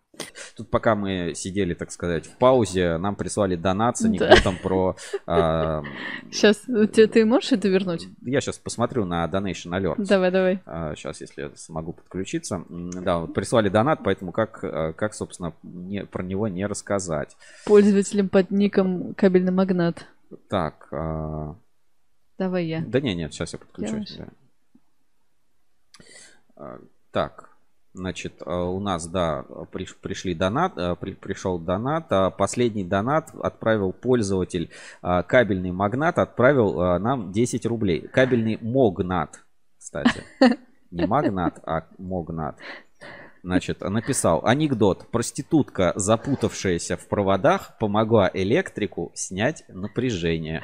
Тут 0.55 0.69
пока 0.69 0.95
мы 0.95 1.33
сидели, 1.35 1.73
так 1.73 1.91
сказать, 1.91 2.25
в 2.27 2.37
паузе, 2.37 2.97
нам 2.97 3.15
прислали 3.15 3.55
донат 3.55 3.97
с 3.97 4.05
анекдотом 4.05 4.55
да. 4.55 4.61
про... 4.61 4.95
А... 5.27 5.83
Сейчас, 6.31 6.57
ты, 6.93 7.07
ты 7.07 7.25
можешь 7.25 7.51
это 7.51 7.67
вернуть? 7.67 8.07
Я 8.21 8.41
сейчас 8.41 8.57
посмотрю 8.57 9.05
на 9.05 9.25
Donation 9.25 9.71
Alert. 9.71 9.95
Давай, 9.97 10.31
давай. 10.31 10.61
А, 10.65 10.95
сейчас, 10.95 11.21
если 11.21 11.43
я 11.43 11.51
смогу 11.55 11.93
подключиться. 11.93 12.63
Да, 12.69 13.19
вот 13.19 13.33
прислали 13.33 13.69
донат, 13.69 13.99
поэтому 14.03 14.31
как, 14.31 14.63
а, 14.63 14.93
как 14.93 15.13
собственно, 15.13 15.53
не, 15.63 16.05
про 16.05 16.23
него 16.23 16.47
не 16.47 16.65
рассказать. 16.65 17.35
Пользователям 17.65 18.29
под 18.29 18.51
ником 18.51 19.13
кабельный 19.15 19.51
магнат. 19.51 20.07
Так. 20.49 20.87
А... 20.91 21.55
Давай 22.37 22.65
я. 22.65 22.83
Да 22.85 22.99
не, 22.99 23.15
нет, 23.15 23.33
сейчас 23.33 23.53
я 23.53 23.59
подключусь. 23.59 24.17
Да. 24.17 24.27
А, 26.55 26.79
так. 27.11 27.54
Значит, 27.95 28.41
э, 28.45 28.53
у 28.53 28.81
нас, 28.81 29.07
да, 29.07 29.45
пришли 29.71 30.35
донат, 30.35 30.77
э, 30.77 30.95
пришел 30.95 31.57
донат. 31.57 32.07
А 32.09 32.29
последний 32.29 32.83
донат 32.83 33.29
отправил 33.41 33.93
пользователь 33.93 34.69
э, 35.01 35.23
кабельный 35.23 35.71
магнат, 35.71 36.19
отправил 36.19 36.99
нам 36.99 37.31
10 37.31 37.65
рублей. 37.65 38.01
Кабельный 38.01 38.57
могнат, 38.61 39.39
кстати. 39.79 40.23
Не 40.91 41.05
магнат, 41.07 41.59
а 41.65 41.87
могнат. 41.97 42.57
Значит, 43.43 43.79
написал 43.79 44.45
анекдот. 44.45 45.09
Проститутка, 45.11 45.93
запутавшаяся 45.95 46.97
в 46.97 47.07
проводах, 47.07 47.77
помогла 47.79 48.29
электрику 48.33 49.11
снять 49.13 49.63
напряжение. 49.69 50.63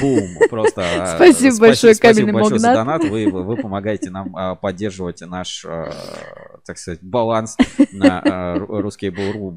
Бум! 0.00 0.28
Просто 0.48 1.12
спасибо 1.16 1.58
большое, 1.58 1.94
кабельный 1.94 2.32
магнат. 2.32 2.60
за 2.60 2.74
донат. 2.74 3.04
Вы, 3.04 3.30
вы 3.30 3.56
помогаете 3.56 4.10
нам 4.10 4.56
поддерживать 4.56 5.20
наш, 5.22 5.64
так 6.66 6.78
сказать, 6.78 7.00
баланс 7.02 7.56
на 7.92 8.54
русский 8.56 9.10
Буру. 9.10 9.56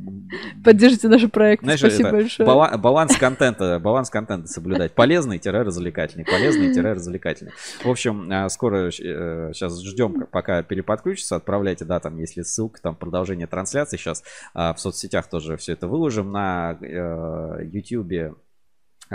Поддержите 0.63 1.07
наши 1.07 1.27
проекты. 1.27 1.77
Спасибо 1.77 2.11
большое. 2.11 2.47
Баланс 2.77 3.15
контента, 3.17 3.79
баланс 3.79 4.09
контента 4.09 4.47
соблюдать. 4.47 4.93
Полезный-развлекательный, 4.93 6.25
полезный-развлекательный. 6.25 7.51
В 7.83 7.89
общем, 7.89 8.49
скоро 8.49 8.91
сейчас 8.91 9.81
ждем, 9.81 10.27
пока 10.31 10.63
переподключится. 10.63 11.35
Отправляйте, 11.35 11.85
да, 11.85 11.99
там, 11.99 12.17
если 12.17 12.41
ссылка, 12.41 12.81
там, 12.81 12.95
продолжение 12.95 13.47
трансляции. 13.47 13.97
Сейчас 13.97 14.23
в 14.53 14.75
соцсетях 14.77 15.27
тоже 15.29 15.57
все 15.57 15.73
это 15.73 15.87
выложим 15.87 16.31
на 16.31 16.77
YouTube 16.81 18.11
а, 18.11 18.35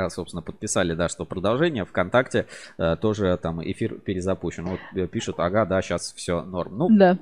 собственно, 0.08 0.42
подписали, 0.42 0.94
да, 0.94 1.08
что 1.08 1.24
продолжение. 1.24 1.84
ВКонтакте 1.84 2.46
э, 2.78 2.96
тоже 2.96 3.38
там 3.42 3.62
эфир 3.62 3.94
перезапущен. 3.94 4.64
Вот 4.66 4.80
э, 4.94 5.06
пишут, 5.06 5.36
ага, 5.38 5.64
да, 5.66 5.82
сейчас 5.82 6.12
все 6.14 6.42
норм. 6.42 6.78
Ну, 6.78 6.88
да. 6.90 7.18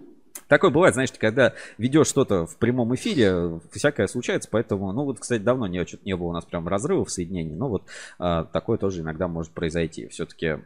Такое 0.47 0.71
бывает, 0.71 0.95
знаешь, 0.95 1.11
когда 1.19 1.55
ведешь 1.77 2.07
что-то 2.07 2.47
в 2.47 2.57
прямом 2.57 2.95
эфире, 2.95 3.61
всякое 3.73 4.07
случается, 4.07 4.49
поэтому, 4.51 4.93
ну 4.93 5.05
вот, 5.05 5.19
кстати, 5.19 5.43
давно 5.43 5.66
не, 5.66 5.85
не 6.05 6.16
было 6.16 6.29
у 6.29 6.33
нас 6.33 6.45
прям 6.45 6.69
разрывов 6.69 7.11
соединений, 7.11 7.55
но 7.55 7.69
вот 7.69 7.85
а, 8.19 8.45
такое 8.45 8.79
тоже 8.79 9.03
иногда 9.03 9.29
может 9.29 9.53
произойти. 9.53 10.07
Все-таки 10.09 10.59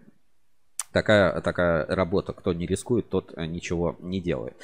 такая, 0.93 1.41
такая 1.41 1.87
работа, 1.87 2.33
кто 2.33 2.53
не 2.53 2.67
рискует, 2.67 3.09
тот 3.09 3.33
э, 3.35 3.47
ничего 3.47 3.97
не 4.01 4.21
делает. 4.21 4.57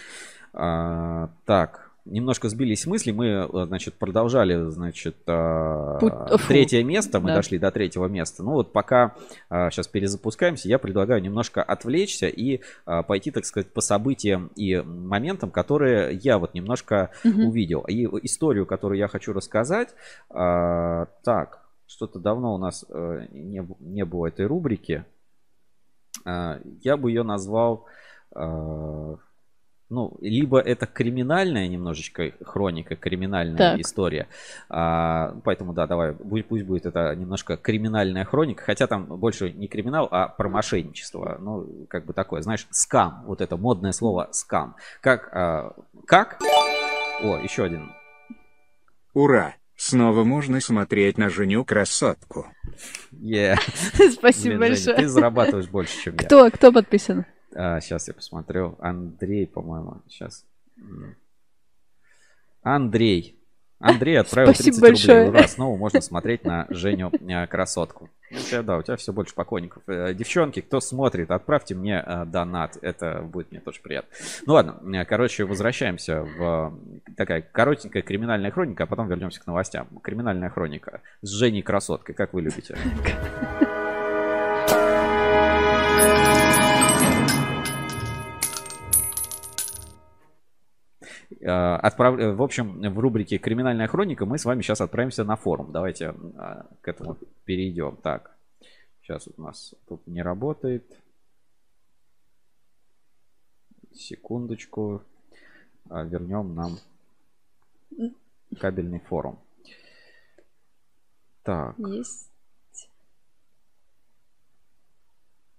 А, 0.53 1.30
так, 1.47 1.88
немножко 2.11 2.48
сбились 2.48 2.86
мысли. 2.86 3.11
Мы, 3.12 3.26
э, 3.26 3.66
значит, 3.66 3.94
продолжали, 3.94 4.70
значит, 4.70 5.16
э, 5.26 5.96
Путь... 6.00 6.12
третье 6.48 6.82
место. 6.82 7.20
Мы 7.20 7.28
да. 7.28 7.36
дошли 7.36 7.59
до 7.59 7.70
третьего 7.70 8.06
места. 8.06 8.42
Ну 8.42 8.52
вот 8.52 8.72
пока 8.72 9.14
сейчас 9.48 9.86
э, 9.86 9.90
перезапускаемся, 9.90 10.68
я 10.68 10.78
предлагаю 10.78 11.22
немножко 11.22 11.62
отвлечься 11.62 12.28
и 12.28 12.61
пойти, 12.84 13.30
так 13.30 13.44
сказать, 13.44 13.72
по 13.72 13.80
событиям 13.80 14.50
и 14.56 14.76
моментам, 14.76 15.50
которые 15.50 16.14
я 16.22 16.38
вот 16.38 16.54
немножко 16.54 17.11
угу. 17.24 17.48
увидел. 17.48 17.82
И 17.82 18.04
историю, 18.26 18.66
которую 18.66 18.98
я 18.98 19.09
хочу 19.09 19.32
рассказать. 19.32 19.94
Так, 20.28 21.61
что-то 21.86 22.18
давно 22.18 22.54
у 22.54 22.59
нас 22.59 22.84
не, 22.90 23.66
не 23.80 24.04
было 24.04 24.26
этой 24.26 24.46
рубрики. 24.46 25.04
Я 26.24 26.96
бы 26.96 27.11
ее 27.11 27.22
назвал 27.22 27.86
ну, 29.91 30.16
либо 30.20 30.61
это 30.61 30.86
криминальная 30.86 31.66
немножечко 31.68 32.32
хроника, 32.43 32.97
криминальная 32.97 33.57
так. 33.57 33.80
история. 33.80 34.28
А, 34.68 35.36
поэтому, 35.45 35.72
да, 35.72 35.86
давай, 35.86 36.12
пусть 36.14 36.64
будет 36.64 36.86
это 36.86 37.14
немножко 37.14 37.57
криминальная 37.57 38.24
хроника, 38.24 38.64
хотя 38.64 38.86
там 38.86 39.05
больше 39.07 39.51
не 39.53 39.66
криминал, 39.66 40.09
а 40.11 40.28
про 40.28 40.49
мошенничество. 40.49 41.39
Ну, 41.41 41.86
как 41.89 42.05
бы 42.05 42.12
такое, 42.12 42.43
знаешь, 42.43 42.66
скам, 42.70 43.24
вот 43.26 43.41
это 43.41 43.57
модное 43.57 43.93
слово 43.93 44.28
скам. 44.32 44.76
Как, 45.01 45.30
а, 45.34 45.74
как? 46.07 46.39
О, 47.22 47.36
еще 47.39 47.64
один. 47.64 47.91
Ура! 49.14 49.55
Снова 49.76 50.24
можно 50.24 50.61
смотреть 50.61 51.18
на 51.18 51.30
Женю 51.30 51.64
красотку. 51.64 52.49
Yeah. 53.12 53.57
Спасибо 54.11 54.57
Блин, 54.57 54.59
большое. 54.59 54.97
Женя, 54.97 54.99
ты 54.99 55.09
зарабатываешь 55.09 55.68
больше, 55.68 56.03
чем 56.03 56.14
я. 56.14 56.26
Кто, 56.26 56.51
кто 56.51 56.72
подписан? 56.72 57.24
А, 57.55 57.80
сейчас 57.80 58.09
я 58.09 58.14
посмотрю. 58.14 58.76
Андрей, 58.80 59.46
по-моему, 59.46 60.03
сейчас. 60.09 60.44
Андрей. 62.62 63.38
Андрей 63.78 64.16
отправил 64.20 64.55
Спасибо 64.55 64.76
30 64.76 64.82
большое. 64.82 65.24
рублей. 65.26 65.40
Ура, 65.40 65.49
снова 65.49 65.76
можно 65.76 66.01
смотреть 66.01 66.44
на 66.44 66.66
Женю 66.68 67.11
э, 67.11 67.46
красотку. 67.46 68.11
У 68.30 68.34
тебя, 68.34 68.62
да, 68.62 68.76
у 68.76 68.82
тебя 68.82 68.96
все 68.96 69.12
больше 69.12 69.34
поклонников. 69.34 69.82
Э, 69.86 70.12
девчонки, 70.14 70.61
кто 70.61 70.80
смотрит, 70.80 71.30
отправьте 71.30 71.74
мне 71.74 72.03
э, 72.05 72.24
донат. 72.26 72.76
Это 72.82 73.22
будет 73.22 73.51
мне 73.51 73.61
тоже 73.61 73.80
приятно. 73.80 74.11
Ну 74.46 74.55
ладно, 74.55 75.05
короче, 75.05 75.44
возвращаемся 75.44 76.22
в 76.22 76.78
такая 77.16 77.40
коротенькая 77.40 78.03
криминальная 78.03 78.51
хроника, 78.51 78.84
а 78.84 78.86
потом 78.86 79.09
вернемся 79.09 79.40
к 79.40 79.46
новостям. 79.46 79.88
Криминальная 80.03 80.51
хроника 80.51 81.01
с 81.22 81.30
Женей 81.30 81.62
красоткой, 81.62 82.14
как 82.14 82.32
вы 82.32 82.42
любите. 82.42 82.76
отправ... 91.40 92.16
В 92.16 92.42
общем, 92.42 92.80
в 92.92 92.98
рубрике 92.98 93.38
«Криминальная 93.38 93.86
хроника» 93.86 94.26
мы 94.26 94.38
с 94.38 94.44
вами 94.44 94.62
сейчас 94.62 94.80
отправимся 94.80 95.24
на 95.24 95.36
форум. 95.36 95.72
Давайте 95.72 96.14
э, 96.14 96.62
к 96.80 96.88
этому 96.88 97.16
перейдем. 97.44 97.96
Так, 97.96 98.36
сейчас 99.02 99.28
у 99.36 99.42
нас 99.42 99.74
тут 99.86 100.06
не 100.06 100.22
работает. 100.22 100.84
Секундочку. 103.92 105.02
А, 105.90 106.04
вернем 106.04 106.54
нам 106.54 106.78
кабельный 108.60 109.00
форум. 109.00 109.38
Так. 111.42 111.78
Есть. 111.78 112.30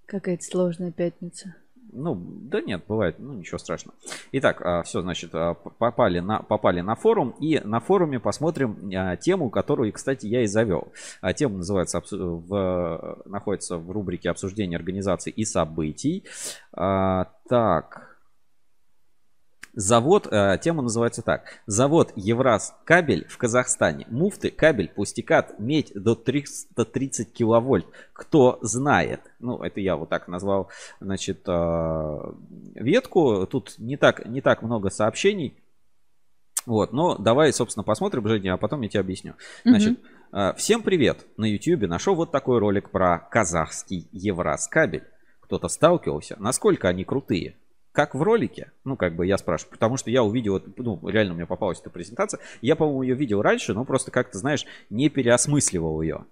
Какая-то 0.06 0.44
сложная 0.44 0.92
пятница. 0.92 1.56
Ну, 1.92 2.16
да 2.16 2.62
нет, 2.62 2.84
бывает, 2.88 3.16
ну 3.20 3.34
ничего 3.34 3.58
страшного. 3.58 3.98
Итак, 4.32 4.62
а, 4.62 4.84
все, 4.84 5.02
значит, 5.02 5.32
а, 5.34 5.54
попали 5.54 6.20
на, 6.20 6.40
попали 6.40 6.82
на 6.82 6.96
форум, 6.96 7.36
и 7.40 7.60
на 7.64 7.80
форуме 7.80 8.20
посмотрим 8.20 8.92
а, 8.96 9.16
тему, 9.16 9.50
которую, 9.50 9.92
кстати, 9.94 10.28
я 10.28 10.44
и 10.44 10.48
завел. 10.48 10.92
Тема 11.36 11.58
называется, 11.58 12.02
в, 12.12 13.18
находится 13.26 13.78
в 13.78 13.90
рубрике 13.92 14.30
обсуждения 14.30 14.76
организаций 14.76 15.32
и 15.32 15.46
событий. 15.46 16.24
Так, 16.72 18.19
Завод, 19.80 20.28
э, 20.30 20.58
тема 20.62 20.82
называется 20.82 21.22
так. 21.22 21.46
Завод 21.66 22.12
Евраз 22.18 22.76
кабель 22.84 23.26
в 23.30 23.38
Казахстане. 23.38 24.06
Муфты, 24.10 24.52
кабель, 24.52 24.90
пустикат, 24.90 25.58
медь 25.58 25.94
до 25.96 26.16
330 26.16 27.32
киловольт. 27.32 27.86
Кто 28.12 28.60
знает? 28.62 29.22
Ну, 29.40 29.64
это 29.64 29.80
я 29.80 29.96
вот 29.96 30.10
так 30.10 30.28
назвал, 30.28 30.68
значит, 31.00 31.48
э, 31.48 32.34
ветку. 32.76 33.48
Тут 33.48 33.76
не 33.78 33.96
так, 33.96 34.26
не 34.26 34.42
так 34.42 34.64
много 34.64 34.90
сообщений. 34.90 35.56
Вот, 36.66 36.92
но 36.92 37.18
давай, 37.18 37.54
собственно, 37.54 37.86
посмотрим, 37.86 38.28
Женя, 38.28 38.56
а 38.56 38.58
потом 38.58 38.82
я 38.82 38.90
тебе 38.90 39.00
объясню. 39.00 39.36
Значит, 39.64 39.98
угу. 40.34 40.56
всем 40.58 40.82
привет. 40.84 41.26
На 41.38 41.46
YouTube 41.46 41.88
нашел 41.88 42.16
вот 42.16 42.32
такой 42.32 42.60
ролик 42.60 42.90
про 42.90 43.18
казахский 43.18 44.10
Евраз 44.12 44.68
кабель. 44.68 45.06
Кто-то 45.40 45.70
сталкивался. 45.70 46.36
Насколько 46.38 46.90
они 46.90 47.06
крутые? 47.06 47.56
Как 47.92 48.16
в 48.16 48.22
ролике, 48.22 48.72
ну, 48.84 48.96
как 48.96 49.16
бы 49.16 49.26
я 49.26 49.38
спрашиваю, 49.38 49.72
потому 49.72 49.98
что 49.98 50.10
я 50.12 50.24
увидел, 50.24 50.62
ну, 50.78 51.00
реально 51.08 51.34
мне 51.34 51.46
попалась 51.46 51.80
эта 51.80 51.90
презентация, 51.90 52.40
я, 52.62 52.76
по-моему, 52.76 53.04
ее 53.04 53.16
видел 53.16 53.42
раньше, 53.42 53.74
но 53.74 53.84
просто 53.86 54.12
как-то, 54.12 54.38
знаешь, 54.38 54.66
не 54.90 55.10
переосмысливал 55.10 56.02
ее. 56.02 56.26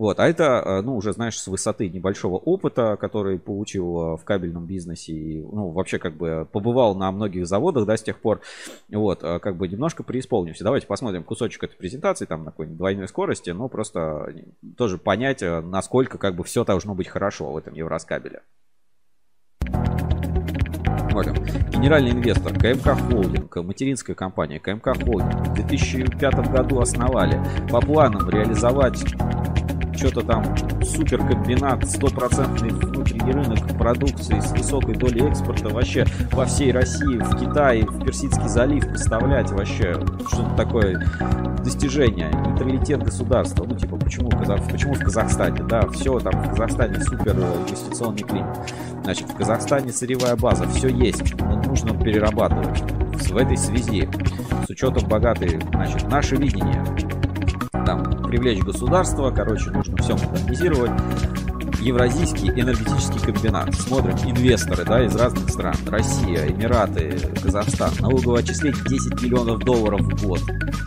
Вот, 0.00 0.18
а 0.18 0.26
это, 0.26 0.62
э, 0.64 0.80
ну, 0.80 0.96
уже, 0.96 1.12
знаешь, 1.12 1.38
с 1.38 1.46
высоты 1.46 1.90
небольшого 1.90 2.36
опыта, 2.36 2.96
который 2.96 3.38
получил 3.38 4.14
э, 4.14 4.16
в 4.16 4.24
кабельном 4.24 4.64
бизнесе, 4.64 5.12
и, 5.12 5.42
ну, 5.42 5.72
вообще, 5.72 5.98
как 5.98 6.14
бы, 6.14 6.48
побывал 6.50 6.94
на 6.94 7.12
многих 7.12 7.46
заводах, 7.46 7.84
да, 7.84 7.98
с 7.98 8.02
тех 8.02 8.18
пор, 8.18 8.40
вот, 8.88 9.22
э, 9.22 9.38
как 9.40 9.56
бы, 9.56 9.68
немножко 9.68 10.02
преисполнился. 10.02 10.64
Давайте 10.64 10.86
посмотрим 10.86 11.22
кусочек 11.22 11.64
этой 11.64 11.76
презентации, 11.76 12.24
там, 12.24 12.44
на 12.44 12.50
какой-нибудь 12.50 12.78
двойной 12.78 13.08
скорости, 13.08 13.50
но 13.50 13.68
просто 13.68 14.34
тоже 14.78 14.96
понять, 14.96 15.42
насколько, 15.42 16.16
как 16.16 16.34
бы, 16.34 16.44
все 16.44 16.64
должно 16.64 16.94
быть 16.94 17.08
хорошо 17.08 17.52
в 17.52 17.58
этом 17.58 17.74
Евроскабеле. 17.74 18.40
Смотрим. 21.10 21.34
Генеральный 21.70 22.12
инвестор 22.12 22.52
КМК 22.52 22.96
Холдинг, 23.08 23.56
материнская 23.56 24.14
компания 24.14 24.60
КМК 24.60 24.94
Холдинг 25.02 25.48
в 25.48 25.54
2005 25.54 26.52
году 26.52 26.80
основали 26.80 27.40
по 27.68 27.80
планам 27.80 28.30
реализовать 28.30 29.04
что-то 30.00 30.22
там 30.22 30.56
суперкомбинат, 30.82 31.86
стопроцентный 31.86 32.70
внутренний 32.70 33.32
рынок 33.32 33.58
продукции 33.76 34.40
с 34.40 34.50
высокой 34.52 34.94
долей 34.94 35.28
экспорта 35.28 35.68
вообще 35.68 36.06
во 36.32 36.46
всей 36.46 36.72
России, 36.72 37.18
в 37.18 37.38
Китае, 37.38 37.84
в 37.84 38.02
Персидский 38.02 38.48
залив 38.48 38.88
поставлять 38.88 39.50
вообще 39.50 39.92
что-то 40.26 40.56
такое 40.56 41.06
достижение, 41.62 42.30
нейтралитет 42.46 43.02
государства. 43.02 43.64
Ну, 43.64 43.76
типа, 43.76 43.96
почему, 43.96 44.30
почему 44.30 44.94
в 44.94 45.00
Казахстане, 45.00 45.62
да, 45.64 45.86
все 45.88 46.18
там 46.18 46.32
в 46.32 46.50
Казахстане 46.50 46.98
супер 47.00 47.36
инвестиционный 47.36 48.22
климат. 48.22 48.72
Значит, 49.04 49.28
в 49.28 49.36
Казахстане 49.36 49.92
сырьевая 49.92 50.36
база, 50.36 50.66
все 50.68 50.88
есть, 50.88 51.34
но 51.38 51.62
нужно 51.62 51.94
перерабатывать. 51.94 52.82
В 53.28 53.36
этой 53.36 53.58
связи, 53.58 54.08
с 54.66 54.70
учетом 54.70 55.06
богатой, 55.08 55.60
значит, 55.74 56.08
наше 56.08 56.36
видение, 56.36 56.82
там, 57.90 58.22
привлечь 58.22 58.62
государство, 58.62 59.30
короче, 59.32 59.70
нужно 59.70 59.96
все 59.96 60.16
модернизировать. 60.16 60.92
Евразийский 61.80 62.50
энергетический 62.50 63.20
комбинат. 63.20 63.74
Смотрим, 63.74 64.14
инвесторы, 64.30 64.84
да, 64.84 65.04
из 65.04 65.16
разных 65.16 65.48
стран. 65.48 65.74
Россия, 65.86 66.46
Эмираты, 66.46 67.18
Казахстан. 67.42 67.90
Налоговое 68.00 68.40
отчисление 68.40 68.80
10 68.86 69.22
миллионов 69.22 69.60
долларов 69.60 70.02
в 70.02 70.24
год. 70.24 70.40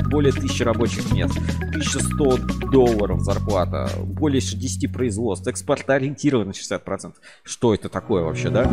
Более 0.10 0.32
тысячи 0.32 0.62
рабочих 0.64 1.12
мест. 1.12 1.36
1100 1.72 2.38
долларов 2.72 3.22
зарплата. 3.22 3.90
Более 4.04 4.40
10 4.40 4.94
производств. 4.94 5.48
Экспортоориентированность 5.48 6.72
60%. 6.72 7.14
Что 7.44 7.74
это 7.74 7.90
такое 7.90 8.24
вообще, 8.24 8.50
да? 8.50 8.72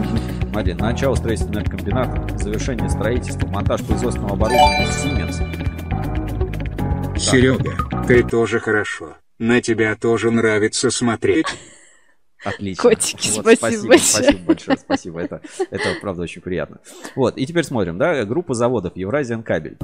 Смотри, 0.50 0.74
начало 0.74 1.14
строительства 1.14 1.54
энергокомбината, 1.54 2.38
завершение 2.38 2.90
строительства, 2.90 3.48
монтаж 3.48 3.82
производственного 3.82 4.34
оборудования 4.34 4.86
Siemens. 4.86 5.70
Серега, 7.20 7.76
ты 8.08 8.22
тоже 8.22 8.60
хорошо. 8.60 9.14
На 9.38 9.60
тебя 9.60 9.94
тоже 9.94 10.30
нравится 10.30 10.90
смотреть. 10.90 11.46
Отлично. 12.42 12.82
Котики, 12.82 13.28
вот, 13.36 13.58
спасибо, 13.58 13.58
спасибо 13.58 13.88
большое. 13.88 14.24
Спасибо 14.24 14.46
большое, 14.46 14.78
спасибо. 14.78 15.20
Это, 15.20 15.42
это 15.70 15.84
правда 16.00 16.22
очень 16.22 16.40
приятно. 16.40 16.78
Вот, 17.14 17.36
и 17.36 17.44
теперь 17.44 17.64
смотрим, 17.64 17.98
да, 17.98 18.24
группа 18.24 18.54
заводов 18.54 18.96
Евразиан 18.96 19.42
кабель. 19.42 19.76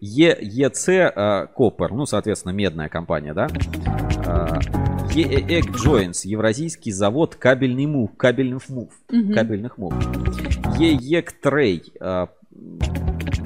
ЕЕЦ 0.00 0.88
э, 0.88 1.46
Копер, 1.54 1.92
ну, 1.92 2.04
соответственно, 2.04 2.52
медная 2.52 2.90
компания, 2.90 3.32
да. 3.32 3.48
Э, 4.26 4.60
ЕЭК 5.14 5.70
Joints, 5.70 6.20
Евразийский 6.24 6.92
завод 6.92 7.34
кабельный 7.34 7.86
мув, 7.86 8.14
кабельных 8.14 8.68
мув, 8.68 8.92
кабельных 9.08 9.78
мув. 9.78 9.94
ЕЕК 10.78 11.32
Трей, 11.32 11.82
э, 11.98 12.26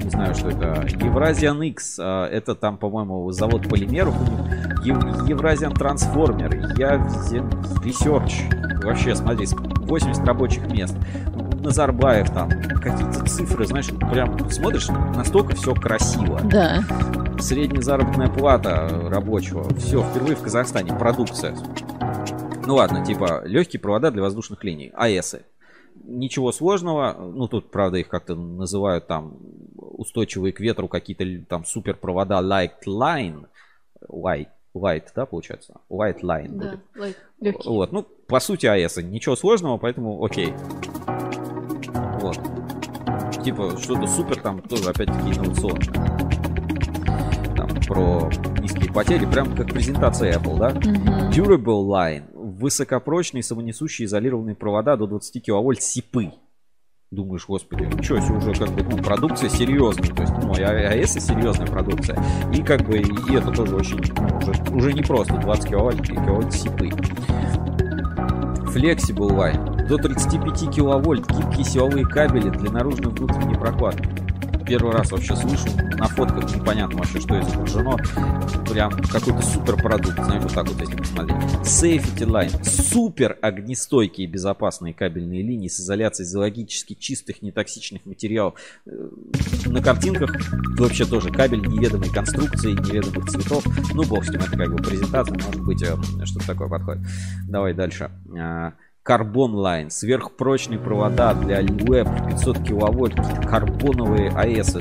не 0.03 0.09
знаю, 0.09 0.35
что 0.35 0.49
это. 0.49 0.85
Евразиан 0.87 1.61
X, 1.63 1.99
э, 1.99 2.03
это 2.03 2.55
там, 2.55 2.77
по-моему, 2.77 3.31
завод 3.31 3.67
полимеров. 3.69 4.15
Евразиан 4.83 5.73
Трансформер, 5.73 6.53
Явзен 6.77 7.47
Research. 7.83 8.83
Вообще, 8.83 9.15
смотри, 9.15 9.45
с- 9.45 9.55
80 9.55 10.25
рабочих 10.25 10.65
мест. 10.71 10.95
Назарбаев 11.61 12.29
там, 12.31 12.49
какие-то 12.49 13.25
цифры, 13.25 13.65
знаешь, 13.65 13.87
прям 14.11 14.49
смотришь, 14.49 14.89
настолько 15.15 15.55
все 15.55 15.73
красиво. 15.73 16.41
Да. 16.43 16.81
Средняя 17.39 17.81
заработная 17.81 18.27
плата 18.27 18.89
рабочего. 19.09 19.63
Все, 19.75 20.03
впервые 20.03 20.35
в 20.35 20.41
Казахстане. 20.41 20.93
Продукция. 20.93 21.55
Ну 22.65 22.75
ладно, 22.75 23.05
типа 23.05 23.43
легкие 23.45 23.79
провода 23.79 24.11
для 24.11 24.21
воздушных 24.21 24.63
линий. 24.63 24.91
АЭСы. 24.95 25.43
Ничего 26.03 26.51
сложного. 26.51 27.15
Ну 27.17 27.47
тут, 27.47 27.71
правда, 27.71 27.97
их 27.97 28.09
как-то 28.09 28.35
называют 28.35 29.07
там 29.07 29.37
устойчивые 29.93 30.51
к 30.53 30.59
ветру 30.59 30.87
какие-то 30.87 31.25
там 31.47 31.65
супер 31.65 31.95
провода 31.95 32.41
Light 32.41 32.71
Line. 32.85 33.45
Light, 34.09 34.47
light, 34.75 35.05
да, 35.15 35.25
получается? 35.25 35.75
Light 35.89 36.21
Line 36.21 36.49
Да, 36.49 36.79
будет. 36.95 37.17
легкий. 37.39 37.69
Вот, 37.69 37.91
ну, 37.91 38.03
по 38.27 38.39
сути, 38.39 38.65
АЭС. 38.65 38.97
Ничего 38.97 39.35
сложного, 39.35 39.77
поэтому 39.77 40.23
окей. 40.23 40.53
Вот. 42.19 42.37
Типа, 43.43 43.77
что-то 43.77 44.07
супер 44.07 44.41
там 44.41 44.61
тоже, 44.61 44.89
опять-таки, 44.89 45.31
инновационное. 45.31 45.93
Там, 47.55 47.69
про 47.87 48.29
низкие 48.61 48.91
потери, 48.91 49.25
прям 49.25 49.55
как 49.55 49.67
презентация 49.67 50.37
Apple, 50.37 50.57
да? 50.57 50.69
Мгм. 50.69 51.29
Durable 51.31 51.85
Line. 51.87 52.23
Высокопрочные, 52.33 53.43
самонесущие 53.43 54.05
изолированные 54.05 54.55
провода 54.55 54.95
до 54.95 55.07
20 55.07 55.39
киловольт 55.41 55.81
СИПы. 55.81 56.31
Думаешь, 57.13 57.45
господи, 57.47 57.83
ничего 57.83 58.19
себе, 58.19 58.37
уже 58.37 58.55
как 58.55 58.69
бы, 58.71 58.81
ну, 58.81 58.97
продукция 58.97 59.47
серьезная. 59.47 60.09
То 60.15 60.23
есть, 60.23 60.33
ну, 60.41 60.51
АЭС 60.51 61.13
серьезная 61.13 61.67
продукция. 61.67 62.17
И 62.51 62.63
как 62.63 62.81
бы, 62.87 62.97
и 62.97 63.35
это 63.35 63.51
тоже 63.51 63.75
очень, 63.75 64.01
ну, 64.17 64.37
уже, 64.39 64.73
уже 64.73 64.93
не 64.93 65.03
просто 65.03 65.37
20 65.37 65.69
киловольт, 65.69 66.01
киловольт 66.01 66.51
СИПы. 66.51 66.89
Flexible 68.73 69.29
Line. 69.29 69.87
До 69.87 69.97
35 69.99 70.75
киловольт 70.75 71.29
гибкие 71.29 71.63
силовые 71.63 72.07
кабели 72.07 72.49
для 72.49 72.71
наружной 72.71 73.13
и 73.13 73.15
внутренней 73.15 73.59
прокладки. 73.59 74.22
Первый 74.65 74.93
раз 74.93 75.11
вообще 75.11 75.35
слышу, 75.35 75.67
на 75.97 76.07
фотках 76.07 76.55
непонятно 76.55 76.99
вообще, 76.99 77.19
что 77.19 77.39
изображено. 77.39 77.97
Прям 78.69 78.91
какой-то 78.91 79.41
супер 79.41 79.75
продукт, 79.75 80.15
знаешь, 80.23 80.43
вот 80.43 80.53
так 80.53 80.67
вот, 80.67 80.79
если 80.79 80.95
посмотреть. 80.95 81.37
Safety 81.63 82.25
Line. 82.25 82.63
Супер 82.63 83.37
огнестойкие 83.41 84.27
безопасные 84.27 84.93
кабельные 84.93 85.43
линии 85.43 85.67
с 85.67 85.79
изоляцией 85.79 86.27
зоологически 86.27 86.93
чистых, 86.93 87.41
нетоксичных 87.41 88.05
материалов. 88.05 88.55
Э, 88.85 89.09
На 89.65 89.81
картинках 89.81 90.35
вообще 90.77 91.05
тоже 91.05 91.29
кабель 91.29 91.59
неведомой 91.61 92.09
конструкции, 92.09 92.71
неведомых 92.71 93.29
цветов. 93.29 93.65
Ну, 93.93 94.03
бог 94.03 94.23
с 94.25 94.29
ним, 94.29 94.41
это 94.41 94.57
как 94.57 94.71
бы 94.71 94.81
презентация, 94.81 95.35
может 95.35 95.61
быть, 95.63 95.83
э, 95.83 95.95
что-то 96.25 96.47
такое 96.47 96.69
подходит. 96.69 97.05
Давай 97.47 97.73
дальше. 97.73 98.11
Carbon 99.05 99.51
Line, 99.55 99.89
сверхпрочные 99.89 100.79
провода 100.79 101.33
для 101.33 101.59
ЛЭП 101.59 102.07
500 102.29 102.63
киловольт, 102.63 103.15
карбоновые 103.49 104.29
АЭС. 104.29 104.77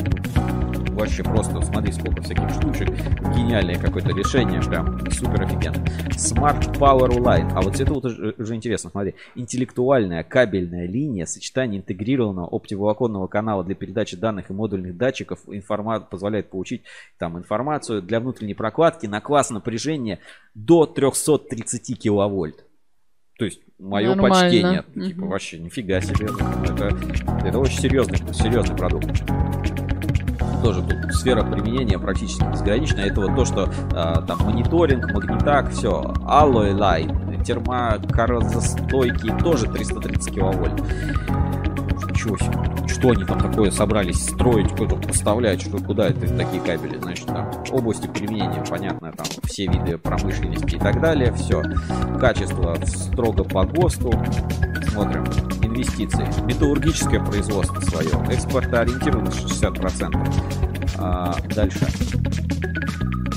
Вообще 0.92 1.24
просто, 1.24 1.60
смотри, 1.62 1.90
сколько 1.90 2.22
всяких 2.22 2.48
штучек. 2.50 2.88
Гениальное 3.34 3.80
какое-то 3.80 4.10
решение, 4.10 4.60
прям 4.60 5.00
супер 5.10 5.42
офигенно. 5.42 5.84
Smart 6.10 6.78
Power 6.78 7.08
Line. 7.08 7.50
А 7.52 7.62
вот 7.62 7.80
это 7.80 7.92
вот 7.92 8.04
уже, 8.04 8.34
уже 8.38 8.54
интересно, 8.54 8.90
смотри. 8.90 9.16
Интеллектуальная 9.34 10.22
кабельная 10.22 10.86
линия, 10.86 11.26
сочетание 11.26 11.80
интегрированного 11.80 12.46
оптоволоконного 12.46 13.26
канала 13.26 13.64
для 13.64 13.74
передачи 13.74 14.16
данных 14.16 14.50
и 14.50 14.52
модульных 14.52 14.96
датчиков 14.96 15.40
информа... 15.48 15.98
позволяет 15.98 16.48
получить 16.48 16.84
там 17.18 17.36
информацию 17.38 18.02
для 18.02 18.20
внутренней 18.20 18.54
прокладки 18.54 19.06
на 19.06 19.20
класс 19.20 19.50
напряжения 19.50 20.20
до 20.54 20.86
330 20.86 21.98
киловольт. 21.98 22.64
То 23.42 23.46
есть 23.46 23.60
мое 23.80 24.14
Нормально. 24.14 24.38
почтение. 24.40 24.84
Типа 24.94 25.20
Мгм. 25.22 25.30
вообще 25.30 25.58
нифига 25.58 26.00
себе. 26.00 26.28
Это, 26.62 26.96
это 27.44 27.58
очень 27.58 27.80
серьезный, 27.80 28.18
серьезный 28.32 28.76
продукт. 28.76 29.06
Тоже 30.62 30.80
тут 30.80 31.12
сфера 31.12 31.42
применения 31.42 31.98
практически 31.98 32.44
безгранична. 32.44 33.00
Это 33.00 33.20
вот 33.20 33.34
то, 33.34 33.44
что 33.44 33.68
а, 33.96 34.22
там 34.22 34.38
мониторинг, 34.44 35.12
магнитак, 35.12 35.70
все. 35.72 36.14
Alloy 36.24 36.72
Line, 36.72 37.42
термокоррозостойкий, 37.42 39.36
тоже 39.42 39.66
330 39.66 40.32
киловольт. 40.32 40.80
Ничего 42.22 42.38
себе. 42.38 42.88
Что 42.88 43.10
они 43.10 43.24
там 43.24 43.40
такое 43.40 43.70
собрались 43.72 44.22
строить, 44.24 44.70
куда 44.76 44.94
поставлять, 44.94 45.60
что 45.60 45.78
куда 45.78 46.08
это 46.08 46.20
такие 46.20 46.62
кабели, 46.62 46.98
значит, 46.98 47.26
там 47.26 47.50
области 47.70 48.06
применения, 48.06 48.64
понятно, 48.68 49.12
там 49.12 49.26
все 49.44 49.66
виды 49.66 49.98
промышленности 49.98 50.76
и 50.76 50.78
так 50.78 51.00
далее, 51.00 51.32
все. 51.32 51.62
Качество 52.20 52.76
строго 52.86 53.42
по 53.42 53.64
ГОСТу. 53.64 54.12
Смотрим. 54.88 55.24
Инвестиции. 55.62 56.28
Металлургическое 56.44 57.18
производство 57.18 57.80
свое. 57.80 58.10
Экспортоориентированность 58.30 59.40
60%. 59.40 60.94
А, 60.98 61.34
дальше. 61.54 61.86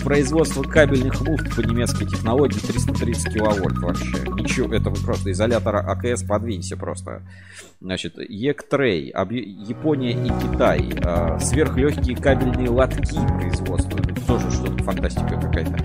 Производство 0.03 0.61
кабельных 0.61 1.19
муфт 1.21 1.55
по 1.55 1.61
немецкой 1.61 2.05
технологии 2.05 2.59
330 2.59 3.33
киловольт 3.33 3.77
вообще. 3.79 4.05
Ничего, 4.35 4.71
это 4.71 4.91
вы 4.91 5.03
просто 5.03 5.31
изолятор 5.31 5.77
АКС 5.77 6.21
подвинься 6.21 6.77
просто. 6.77 7.23
Значит, 7.81 8.17
Ектрей, 8.17 9.07
Япония 9.09 10.11
и 10.11 10.29
Китай. 10.41 10.91
А, 11.03 11.37
сверхлегкие 11.39 12.15
кабельные 12.15 12.69
лотки 12.69 13.15
производства. 13.37 13.99
Это 13.99 14.25
тоже 14.25 14.51
что-то 14.51 14.83
фантастика 14.83 15.39
какая-то. 15.39 15.77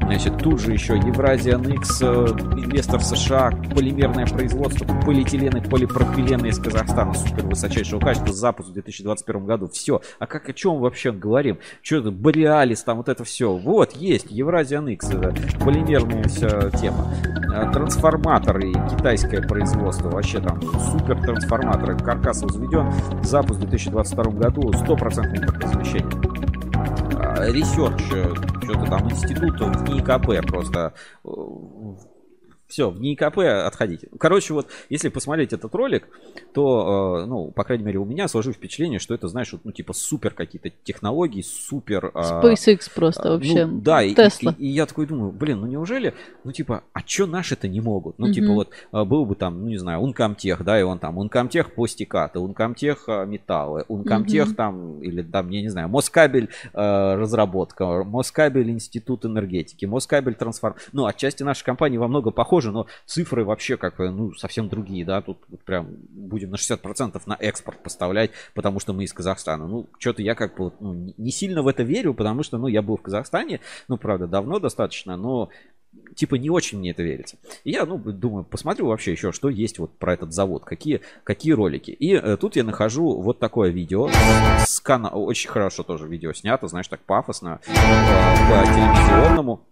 Значит, 0.00 0.38
тут 0.38 0.60
же 0.60 0.72
еще 0.72 0.96
Евразиан 0.96 1.62
X, 1.62 2.02
э, 2.02 2.04
инвестор 2.06 3.02
США, 3.02 3.50
полимерное 3.74 4.26
производство, 4.26 4.86
полиэтилен 5.04 5.58
и 5.58 5.68
полипропилен 5.68 6.46
из 6.46 6.58
Казахстана, 6.58 7.12
супер 7.12 7.46
высочайшего 7.46 8.00
качества, 8.00 8.32
запуск 8.32 8.70
в 8.70 8.72
2021 8.72 9.44
году. 9.44 9.68
Все. 9.68 10.00
А 10.18 10.26
как 10.26 10.48
о 10.48 10.52
чем 10.52 10.78
вообще 10.78 11.12
говорим? 11.12 11.58
Что 11.82 11.96
это, 11.96 12.10
Бореалис, 12.10 12.82
там 12.82 12.98
вот 12.98 13.08
это 13.08 13.24
все. 13.24 13.54
Вот, 13.54 13.92
есть, 13.92 14.30
Евразиан 14.30 14.88
X, 14.88 15.10
это 15.10 15.34
полимерная 15.62 16.24
вся 16.24 16.70
тема. 16.70 17.12
А, 17.54 17.70
Трансформаторы, 17.72 18.72
китайское 18.72 19.42
производство, 19.42 20.08
вообще 20.08 20.40
там 20.40 20.60
супер 20.62 21.20
трансформаторы, 21.38 21.96
каркас 21.96 22.42
возведен, 22.42 22.92
запуск 23.22 23.60
в 23.60 23.64
2022 23.64 24.32
году, 24.32 24.70
100% 24.70 25.36
импортозамещение. 25.36 26.08
Research, 27.52 28.02
что-то 28.64 28.86
там 28.90 29.10
институт 29.10 29.60
в 29.60 29.88
НИИКП 29.88 30.46
просто 30.46 30.92
все, 32.68 32.90
в 32.90 33.00
НИИКП 33.00 33.38
отходите. 33.66 34.08
Короче, 34.18 34.54
вот, 34.54 34.68
если 34.90 35.08
посмотреть 35.08 35.52
этот 35.52 35.74
ролик, 35.74 36.08
то, 36.52 37.22
э, 37.22 37.26
ну, 37.26 37.50
по 37.50 37.64
крайней 37.64 37.84
мере, 37.84 37.98
у 37.98 38.04
меня 38.04 38.28
сложилось 38.28 38.56
впечатление, 38.56 38.98
что 38.98 39.14
это, 39.14 39.28
знаешь, 39.28 39.52
вот, 39.52 39.62
ну, 39.64 39.72
типа, 39.72 39.92
супер 39.92 40.34
какие-то 40.34 40.70
технологии, 40.84 41.42
супер... 41.42 42.12
э, 42.14 42.18
SpaceX 42.18 42.90
просто 42.94 43.30
вообще. 43.30 43.66
Ну, 43.66 43.80
да, 43.80 44.02
и, 44.02 44.10
и- 44.12 44.48
и 44.58 44.66
я 44.68 44.86
такой 44.86 45.06
думаю, 45.06 45.32
блин, 45.32 45.60
ну 45.60 45.66
неужели, 45.66 46.14
ну 46.44 46.52
типа, 46.52 46.82
а 46.92 47.02
чё 47.02 47.26
наши-то 47.26 47.68
не 47.68 47.80
могут? 47.80 48.18
Ну 48.18 48.26
Мгм. 48.26 48.34
типа 48.34 48.52
вот 48.52 48.68
а, 48.92 49.04
был 49.04 49.24
бы 49.24 49.34
там, 49.34 49.62
ну 49.62 49.68
не 49.68 49.78
знаю, 49.78 50.00
Ункомтех, 50.00 50.64
да, 50.64 50.78
и 50.78 50.82
он 50.82 50.98
там, 50.98 51.18
Ункомтех 51.18 51.72
пластикаты, 51.74 52.38
Ункомтех 52.38 53.04
а, 53.08 53.24
металлы, 53.24 53.84
Ункомтех 53.88 54.48
Мгм. 54.48 54.56
там, 54.56 55.02
или 55.02 55.22
там, 55.22 55.48
я 55.50 55.62
не 55.62 55.68
знаю, 55.68 55.88
Москабель 55.88 56.48
а, 56.74 57.16
разработка, 57.16 58.04
Москабель 58.04 58.70
институт 58.70 59.24
энергетики, 59.24 59.84
Москабель 59.86 60.34
трансформ... 60.34 60.74
Ну, 60.92 61.06
отчасти 61.06 61.42
наши 61.42 61.64
компании 61.64 61.98
во 61.98 62.08
много 62.08 62.30
похожи 62.30 62.57
похожи, 62.58 62.72
но 62.72 62.86
цифры 63.06 63.44
вообще 63.44 63.76
как 63.76 63.98
ну, 63.98 64.34
совсем 64.34 64.68
другие, 64.68 65.04
да, 65.04 65.22
тут 65.22 65.38
вот 65.48 65.62
прям 65.62 65.88
будем 66.10 66.50
на 66.50 66.56
60% 66.56 67.20
на 67.26 67.36
экспорт 67.38 67.82
поставлять, 67.82 68.30
потому 68.54 68.80
что 68.80 68.92
мы 68.92 69.04
из 69.04 69.12
Казахстана. 69.12 69.66
Ну, 69.66 69.86
что-то 69.98 70.22
я 70.22 70.34
как 70.34 70.56
бы 70.56 70.72
ну, 70.80 71.14
не 71.16 71.30
сильно 71.30 71.62
в 71.62 71.68
это 71.68 71.82
верю, 71.82 72.14
потому 72.14 72.42
что, 72.42 72.58
ну, 72.58 72.66
я 72.66 72.82
был 72.82 72.96
в 72.96 73.02
Казахстане, 73.02 73.60
ну, 73.88 73.96
правда, 73.96 74.26
давно 74.26 74.58
достаточно, 74.58 75.16
но 75.16 75.50
типа 76.14 76.34
не 76.34 76.50
очень 76.50 76.78
мне 76.78 76.90
это 76.90 77.02
верится. 77.02 77.36
И 77.64 77.70
я, 77.70 77.86
ну, 77.86 77.98
думаю, 77.98 78.44
посмотрю 78.44 78.86
вообще 78.86 79.12
еще, 79.12 79.32
что 79.32 79.48
есть 79.48 79.78
вот 79.78 79.96
про 79.98 80.14
этот 80.14 80.32
завод, 80.32 80.64
какие, 80.64 81.00
какие 81.24 81.52
ролики. 81.52 81.92
И 81.92 82.14
э, 82.14 82.36
тут 82.36 82.56
я 82.56 82.64
нахожу 82.64 83.20
вот 83.20 83.38
такое 83.38 83.70
видео 83.70 84.10
с 84.58 84.80
канала, 84.80 85.14
очень 85.14 85.50
хорошо 85.50 85.82
тоже 85.82 86.08
видео 86.08 86.32
снято, 86.32 86.66
знаешь, 86.66 86.88
так 86.88 87.00
пафосно, 87.00 87.60
по 87.66 88.64
телевизионному. 88.66 89.64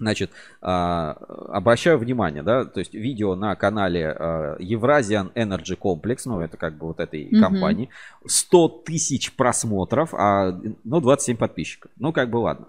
Значит, 0.00 0.30
э, 0.62 0.66
обращаю 0.66 1.98
внимание, 1.98 2.42
да, 2.42 2.64
то 2.64 2.80
есть 2.80 2.94
видео 2.94 3.34
на 3.34 3.54
канале 3.54 4.16
э, 4.18 4.56
Eurasian 4.60 5.30
Energy 5.34 5.78
Complex, 5.78 6.22
ну, 6.24 6.40
это 6.40 6.56
как 6.56 6.78
бы 6.78 6.86
вот 6.86 7.00
этой 7.00 7.24
mm-hmm. 7.24 7.40
компании, 7.40 7.90
100 8.26 8.68
тысяч 8.86 9.36
просмотров, 9.36 10.14
а, 10.14 10.58
ну, 10.84 11.00
27 11.00 11.36
подписчиков. 11.36 11.90
Ну, 11.98 12.14
как 12.14 12.30
бы 12.30 12.38
ладно. 12.38 12.66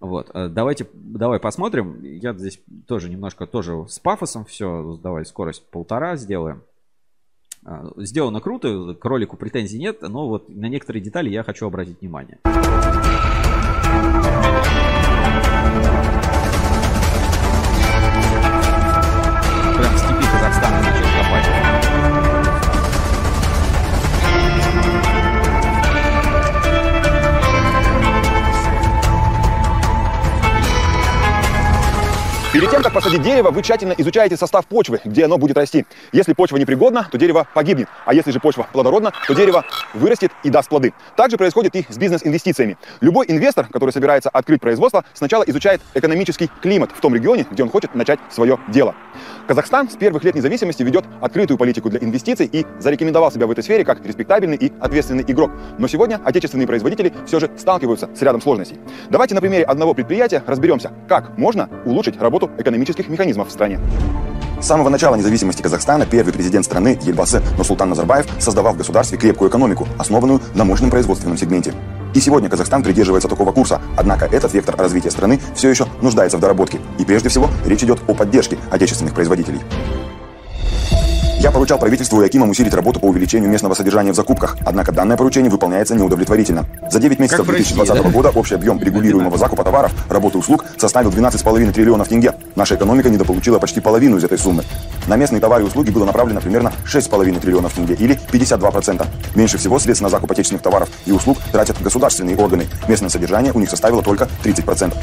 Вот, 0.00 0.30
э, 0.32 0.48
давайте, 0.48 0.86
давай 0.94 1.38
посмотрим. 1.38 2.02
Я 2.02 2.32
здесь 2.32 2.58
тоже 2.86 3.10
немножко 3.10 3.46
тоже 3.46 3.86
с 3.86 3.98
пафосом 3.98 4.46
все. 4.46 4.98
Давай 5.02 5.26
скорость 5.26 5.66
полтора 5.70 6.16
сделаем. 6.16 6.62
А, 7.62 7.90
сделано 7.96 8.40
круто, 8.40 8.94
к 8.94 9.04
ролику 9.04 9.36
претензий 9.36 9.78
нет, 9.78 10.00
но 10.00 10.28
вот 10.28 10.48
на 10.48 10.66
некоторые 10.66 11.02
детали 11.02 11.28
я 11.28 11.42
хочу 11.42 11.66
обратить 11.66 12.00
внимание. 12.00 12.38
Перед 32.54 32.70
тем, 32.70 32.84
как 32.84 32.92
посадить 32.92 33.20
дерево, 33.20 33.50
вы 33.50 33.62
тщательно 33.62 33.94
изучаете 33.98 34.36
состав 34.36 34.64
почвы, 34.66 35.00
где 35.04 35.24
оно 35.24 35.38
будет 35.38 35.56
расти. 35.56 35.86
Если 36.12 36.34
почва 36.34 36.56
непригодна, 36.56 37.08
то 37.10 37.18
дерево 37.18 37.48
погибнет. 37.52 37.88
А 38.06 38.14
если 38.14 38.30
же 38.30 38.38
почва 38.38 38.68
плодородна, 38.72 39.12
то 39.26 39.34
дерево 39.34 39.64
вырастет 39.92 40.30
и 40.44 40.50
даст 40.50 40.68
плоды. 40.68 40.92
Также 41.16 41.36
происходит 41.36 41.74
и 41.74 41.84
с 41.88 41.98
бизнес-инвестициями. 41.98 42.78
Любой 43.00 43.26
инвестор, 43.26 43.66
который 43.66 43.90
собирается 43.90 44.28
открыть 44.28 44.60
производство, 44.60 45.04
сначала 45.14 45.42
изучает 45.42 45.80
экономический 45.94 46.48
климат 46.62 46.92
в 46.94 47.00
том 47.00 47.16
регионе, 47.16 47.44
где 47.50 47.64
он 47.64 47.70
хочет 47.70 47.96
начать 47.96 48.20
свое 48.30 48.56
дело. 48.68 48.94
Казахстан 49.48 49.90
с 49.90 49.96
первых 49.96 50.22
лет 50.22 50.36
независимости 50.36 50.84
ведет 50.84 51.04
открытую 51.20 51.58
политику 51.58 51.90
для 51.90 51.98
инвестиций 51.98 52.46
и 52.46 52.64
зарекомендовал 52.78 53.32
себя 53.32 53.48
в 53.48 53.50
этой 53.50 53.64
сфере 53.64 53.84
как 53.84 54.06
респектабельный 54.06 54.56
и 54.56 54.72
ответственный 54.78 55.24
игрок. 55.26 55.50
Но 55.78 55.88
сегодня 55.88 56.20
отечественные 56.24 56.68
производители 56.68 57.12
все 57.26 57.40
же 57.40 57.50
сталкиваются 57.56 58.10
с 58.14 58.22
рядом 58.22 58.40
сложностей. 58.40 58.78
Давайте 59.10 59.34
на 59.34 59.40
примере 59.40 59.64
одного 59.64 59.92
предприятия 59.92 60.40
разберемся, 60.46 60.92
как 61.08 61.36
можно 61.36 61.68
улучшить 61.84 62.16
работу 62.22 62.43
работу 62.44 62.50
экономических 62.60 63.08
механизмов 63.08 63.48
в 63.48 63.52
стране. 63.52 63.80
С 64.60 64.66
самого 64.66 64.88
начала 64.88 65.16
независимости 65.16 65.62
Казахстана 65.62 66.06
первый 66.06 66.32
президент 66.32 66.64
страны 66.64 66.98
Ельбасы 67.02 67.42
Нурсултан 67.56 67.90
Назарбаев 67.90 68.26
создавал 68.38 68.74
в 68.74 68.78
государстве 68.78 69.18
крепкую 69.18 69.50
экономику, 69.50 69.86
основанную 69.98 70.40
на 70.54 70.64
мощном 70.64 70.90
производственном 70.90 71.36
сегменте. 71.36 71.74
И 72.14 72.20
сегодня 72.20 72.48
Казахстан 72.48 72.82
придерживается 72.82 73.28
такого 73.28 73.52
курса, 73.52 73.80
однако 73.96 74.26
этот 74.26 74.54
вектор 74.54 74.76
развития 74.76 75.10
страны 75.10 75.40
все 75.54 75.68
еще 75.68 75.86
нуждается 76.00 76.38
в 76.38 76.40
доработке. 76.40 76.78
И 76.98 77.04
прежде 77.04 77.28
всего 77.28 77.48
речь 77.66 77.82
идет 77.82 77.98
о 78.06 78.14
поддержке 78.14 78.56
отечественных 78.70 79.14
производителей. 79.14 79.60
Я 81.44 81.50
поручал 81.50 81.78
правительству 81.78 82.22
и 82.22 82.24
Акимам 82.24 82.48
усилить 82.48 82.72
работу 82.72 83.00
по 83.00 83.04
увеличению 83.04 83.50
местного 83.50 83.74
содержания 83.74 84.12
в 84.12 84.14
закупках, 84.14 84.56
однако 84.64 84.92
данное 84.92 85.18
поручение 85.18 85.50
выполняется 85.50 85.94
неудовлетворительно. 85.94 86.64
За 86.90 86.98
9 86.98 87.18
месяцев 87.18 87.44
2020 87.44 88.02
да? 88.02 88.08
года 88.08 88.30
общий 88.30 88.54
объем 88.54 88.80
регулируемого 88.80 89.36
закупа 89.36 89.62
товаров, 89.62 89.92
работы 90.08 90.38
и 90.38 90.40
услуг 90.40 90.64
составил 90.78 91.10
12,5 91.10 91.72
триллионов 91.72 92.08
тенге. 92.08 92.32
Наша 92.56 92.76
экономика 92.76 93.10
недополучила 93.10 93.58
почти 93.58 93.80
половину 93.82 94.16
из 94.16 94.24
этой 94.24 94.38
суммы. 94.38 94.64
На 95.06 95.16
местные 95.16 95.42
товары 95.42 95.64
и 95.64 95.66
услуги 95.66 95.90
было 95.90 96.06
направлено 96.06 96.40
примерно 96.40 96.72
6,5 96.86 97.38
триллионов 97.38 97.74
тенге 97.74 97.92
или 97.92 98.18
52%. 98.32 99.06
Меньше 99.34 99.58
всего 99.58 99.78
средств 99.78 100.02
на 100.02 100.08
закуп 100.08 100.32
отечественных 100.32 100.62
товаров 100.62 100.88
и 101.04 101.12
услуг 101.12 101.36
тратят 101.52 101.76
государственные 101.82 102.38
органы. 102.38 102.68
Местное 102.88 103.10
содержание 103.10 103.52
у 103.52 103.60
них 103.60 103.68
составило 103.68 104.02
только 104.02 104.30
30%. 104.44 104.94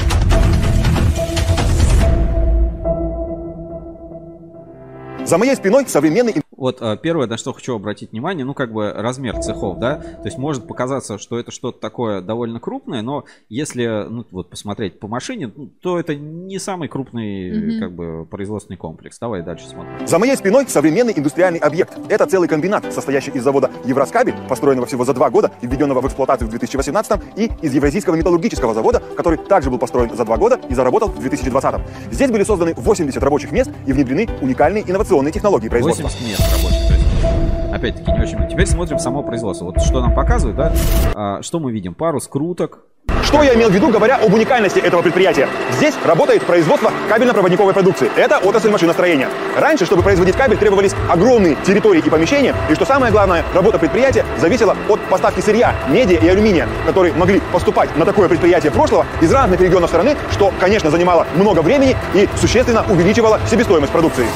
За 5.32 5.38
моей 5.38 5.56
спиной 5.56 5.86
современный 5.88 6.42
вот 6.62 6.80
а, 6.80 6.96
первое, 6.96 7.26
на 7.26 7.36
что 7.36 7.52
хочу 7.52 7.74
обратить 7.74 8.12
внимание, 8.12 8.46
ну, 8.46 8.54
как 8.54 8.72
бы 8.72 8.92
размер 8.92 9.36
цехов, 9.40 9.80
да, 9.80 9.96
то 9.96 10.26
есть 10.26 10.38
может 10.38 10.68
показаться, 10.68 11.18
что 11.18 11.36
это 11.36 11.50
что-то 11.50 11.80
такое 11.80 12.20
довольно 12.20 12.60
крупное, 12.60 13.02
но 13.02 13.24
если, 13.48 14.06
ну, 14.08 14.24
вот 14.30 14.48
посмотреть 14.48 15.00
по 15.00 15.08
машине, 15.08 15.50
ну, 15.52 15.66
то 15.80 15.98
это 15.98 16.14
не 16.14 16.60
самый 16.60 16.86
крупный, 16.86 17.50
mm-hmm. 17.50 17.80
как 17.80 17.92
бы, 17.92 18.26
производственный 18.26 18.76
комплекс. 18.76 19.18
Давай 19.18 19.42
дальше 19.42 19.66
смотрим. 19.66 20.06
За 20.06 20.20
моей 20.20 20.36
спиной 20.36 20.64
современный 20.68 21.12
индустриальный 21.16 21.58
объект. 21.58 21.98
Это 22.08 22.26
целый 22.26 22.46
комбинат, 22.46 22.94
состоящий 22.94 23.32
из 23.32 23.42
завода 23.42 23.68
Евроскабель, 23.84 24.34
построенного 24.48 24.86
всего 24.86 25.04
за 25.04 25.14
два 25.14 25.30
года 25.30 25.50
и 25.62 25.66
введенного 25.66 26.00
в 26.00 26.06
эксплуатацию 26.06 26.46
в 26.46 26.50
2018 26.52 27.20
и 27.38 27.50
из 27.60 27.74
Евразийского 27.74 28.14
металлургического 28.14 28.72
завода, 28.72 29.02
который 29.16 29.38
также 29.38 29.68
был 29.68 29.78
построен 29.78 30.14
за 30.14 30.24
два 30.24 30.36
года 30.36 30.60
и 30.68 30.74
заработал 30.74 31.08
в 31.08 31.18
2020. 31.18 31.80
Здесь 32.12 32.30
были 32.30 32.44
созданы 32.44 32.74
80 32.76 33.20
рабочих 33.20 33.50
мест 33.50 33.72
и 33.84 33.92
внедрены 33.92 34.28
уникальные 34.40 34.88
инновационные 34.88 35.32
технологии 35.32 35.68
производства. 35.68 36.04
80 36.04 36.28
мест 36.28 36.51
рабочих. 36.52 36.86
То 36.86 36.94
есть, 36.94 37.74
опять-таки, 37.74 38.12
не 38.12 38.20
очень. 38.20 38.48
Теперь 38.48 38.66
смотрим 38.66 38.98
само 38.98 39.22
производство. 39.22 39.66
Вот 39.66 39.80
что 39.80 40.00
нам 40.00 40.14
показывает, 40.14 40.56
да? 40.56 40.72
А, 41.14 41.42
что 41.42 41.58
мы 41.58 41.72
видим? 41.72 41.94
Пару 41.94 42.20
скруток, 42.20 42.80
что 43.22 43.42
я 43.42 43.54
имел 43.54 43.70
в 43.70 43.72
виду, 43.72 43.88
говоря 43.88 44.16
об 44.16 44.32
уникальности 44.32 44.78
этого 44.78 45.02
предприятия? 45.02 45.48
Здесь 45.72 45.94
работает 46.04 46.42
производство 46.44 46.92
кабельно-проводниковой 47.08 47.72
продукции. 47.72 48.10
Это 48.16 48.38
отрасль 48.38 48.70
машиностроения. 48.70 49.28
Раньше, 49.56 49.86
чтобы 49.86 50.02
производить 50.02 50.36
кабель, 50.36 50.58
требовались 50.58 50.94
огромные 51.08 51.56
территории 51.64 52.02
и 52.04 52.10
помещения, 52.10 52.54
и 52.70 52.74
что 52.74 52.84
самое 52.84 53.12
главное, 53.12 53.44
работа 53.54 53.78
предприятия 53.78 54.24
зависела 54.38 54.76
от 54.88 55.00
поставки 55.08 55.40
сырья, 55.40 55.74
меди 55.88 56.14
и 56.14 56.28
алюминия, 56.28 56.68
которые 56.86 57.14
могли 57.14 57.40
поступать 57.52 57.96
на 57.96 58.04
такое 58.04 58.28
предприятие 58.28 58.72
прошлого 58.72 59.06
из 59.20 59.32
разных 59.32 59.60
регионов 59.60 59.90
страны, 59.90 60.16
что, 60.30 60.52
конечно, 60.60 60.90
занимало 60.90 61.26
много 61.34 61.60
времени 61.60 61.96
и 62.14 62.28
существенно 62.36 62.84
увеличивало 62.88 63.40
себестоимость 63.48 63.92
продукции. 63.92 64.26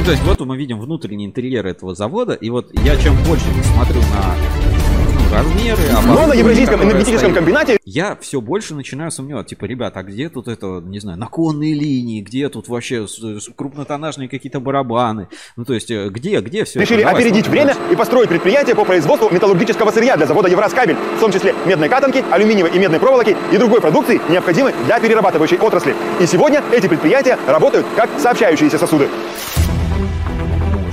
Ну, 0.00 0.06
то 0.06 0.12
есть 0.12 0.22
вот 0.22 0.40
мы 0.40 0.56
видим 0.56 0.80
внутренний 0.80 1.26
интерьер 1.26 1.66
этого 1.66 1.94
завода, 1.94 2.32
и 2.32 2.48
вот 2.48 2.70
я 2.72 2.96
чем 2.96 3.14
больше 3.24 3.44
смотрю 3.74 4.00
на 4.00 4.34
ну, 5.14 5.34
размеры, 5.34 5.82
Но 6.06 6.26
на 6.26 6.32
Евразийском 6.32 6.82
энергетическом 6.82 7.18
стоит, 7.18 7.34
комбинате 7.34 7.78
я 7.84 8.16
все 8.18 8.40
больше 8.40 8.74
начинаю 8.74 9.10
сомневаться. 9.10 9.50
Типа, 9.50 9.66
ребята, 9.66 10.00
а 10.00 10.02
где 10.02 10.30
тут 10.30 10.48
это, 10.48 10.80
не 10.82 11.00
знаю, 11.00 11.18
наконные 11.18 11.74
линии, 11.74 12.22
где 12.22 12.48
тут 12.48 12.68
вообще 12.68 13.06
крупнотоннажные 13.54 14.30
какие-то 14.30 14.58
барабаны? 14.58 15.28
Ну, 15.56 15.66
то 15.66 15.74
есть, 15.74 15.90
э, 15.90 16.08
где, 16.08 16.40
где 16.40 16.64
все 16.64 16.80
Решили 16.80 17.02
это? 17.02 17.10
опередить 17.10 17.46
время 17.46 17.76
и 17.92 17.94
построить 17.94 18.30
предприятие 18.30 18.74
по 18.74 18.86
производству 18.86 19.28
металлургического 19.28 19.90
сырья 19.90 20.16
для 20.16 20.26
завода 20.26 20.48
Евраскабель, 20.48 20.96
в 21.18 21.20
том 21.20 21.30
числе 21.30 21.54
медной 21.66 21.90
катанки, 21.90 22.24
алюминиевой 22.30 22.74
и 22.74 22.78
медной 22.78 23.00
проволоки 23.00 23.36
и 23.52 23.58
другой 23.58 23.82
продукции, 23.82 24.18
необходимой 24.30 24.72
для 24.86 24.98
перерабатывающей 24.98 25.58
отрасли. 25.58 25.94
И 26.18 26.26
сегодня 26.26 26.62
эти 26.72 26.86
предприятия 26.86 27.38
работают 27.46 27.86
как 27.96 28.08
сообщающиеся 28.18 28.78
сосуды 28.78 29.10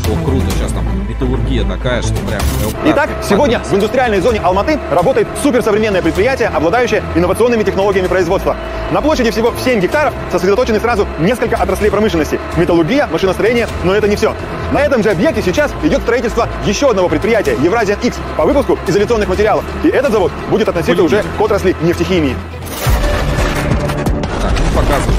что 0.08 0.16
круто 0.24 0.46
сейчас 0.52 0.72
там 0.72 0.86
металлургия 1.10 1.66
такая, 1.66 2.02
что 2.02 2.14
прям... 2.14 2.40
Итак, 2.86 3.10
сегодня 3.22 3.60
в 3.60 3.74
индустриальной 3.74 4.22
зоне 4.22 4.40
Алматы 4.40 4.80
работает 4.90 5.28
суперсовременное 5.44 6.02
предприятие, 6.02 6.48
обладающее 6.48 7.04
инновационными 7.16 7.64
технологиями 7.64 8.08
производства. 8.08 8.56
На 8.92 9.02
площади 9.02 9.32
всего 9.32 9.52
в 9.52 9.60
7 9.60 9.82
гектаров 9.82 10.14
сосредоточены 10.32 10.80
сразу 10.80 11.06
несколько 11.20 11.58
отраслей 11.58 11.92
промышленности. 11.92 12.40
Металлургия, 12.56 13.08
машиностроение, 13.08 13.68
но 13.84 13.94
это 13.94 14.08
не 14.08 14.16
все. 14.16 14.34
На 14.72 14.80
этом 14.80 15.04
же 15.04 15.10
объекте 15.10 15.42
сейчас 15.42 15.74
идет 15.84 16.02
строительство 16.04 16.48
еще 16.66 16.90
одного 16.90 17.10
предприятия, 17.10 17.58
Евразия 17.62 17.98
X, 18.02 18.18
по 18.38 18.46
выпуску 18.46 18.80
изоляционных 18.88 19.28
материалов. 19.28 19.66
И 19.84 19.90
этот 19.90 20.14
завод 20.14 20.32
будет 20.50 20.70
относиться 20.70 21.04
уже 21.04 21.24
к 21.38 21.42
отрасли 21.42 21.76
нефтехимии. 21.82 22.36
Так, 24.42 24.54
ну 24.54 24.82
показывай. 24.82 25.16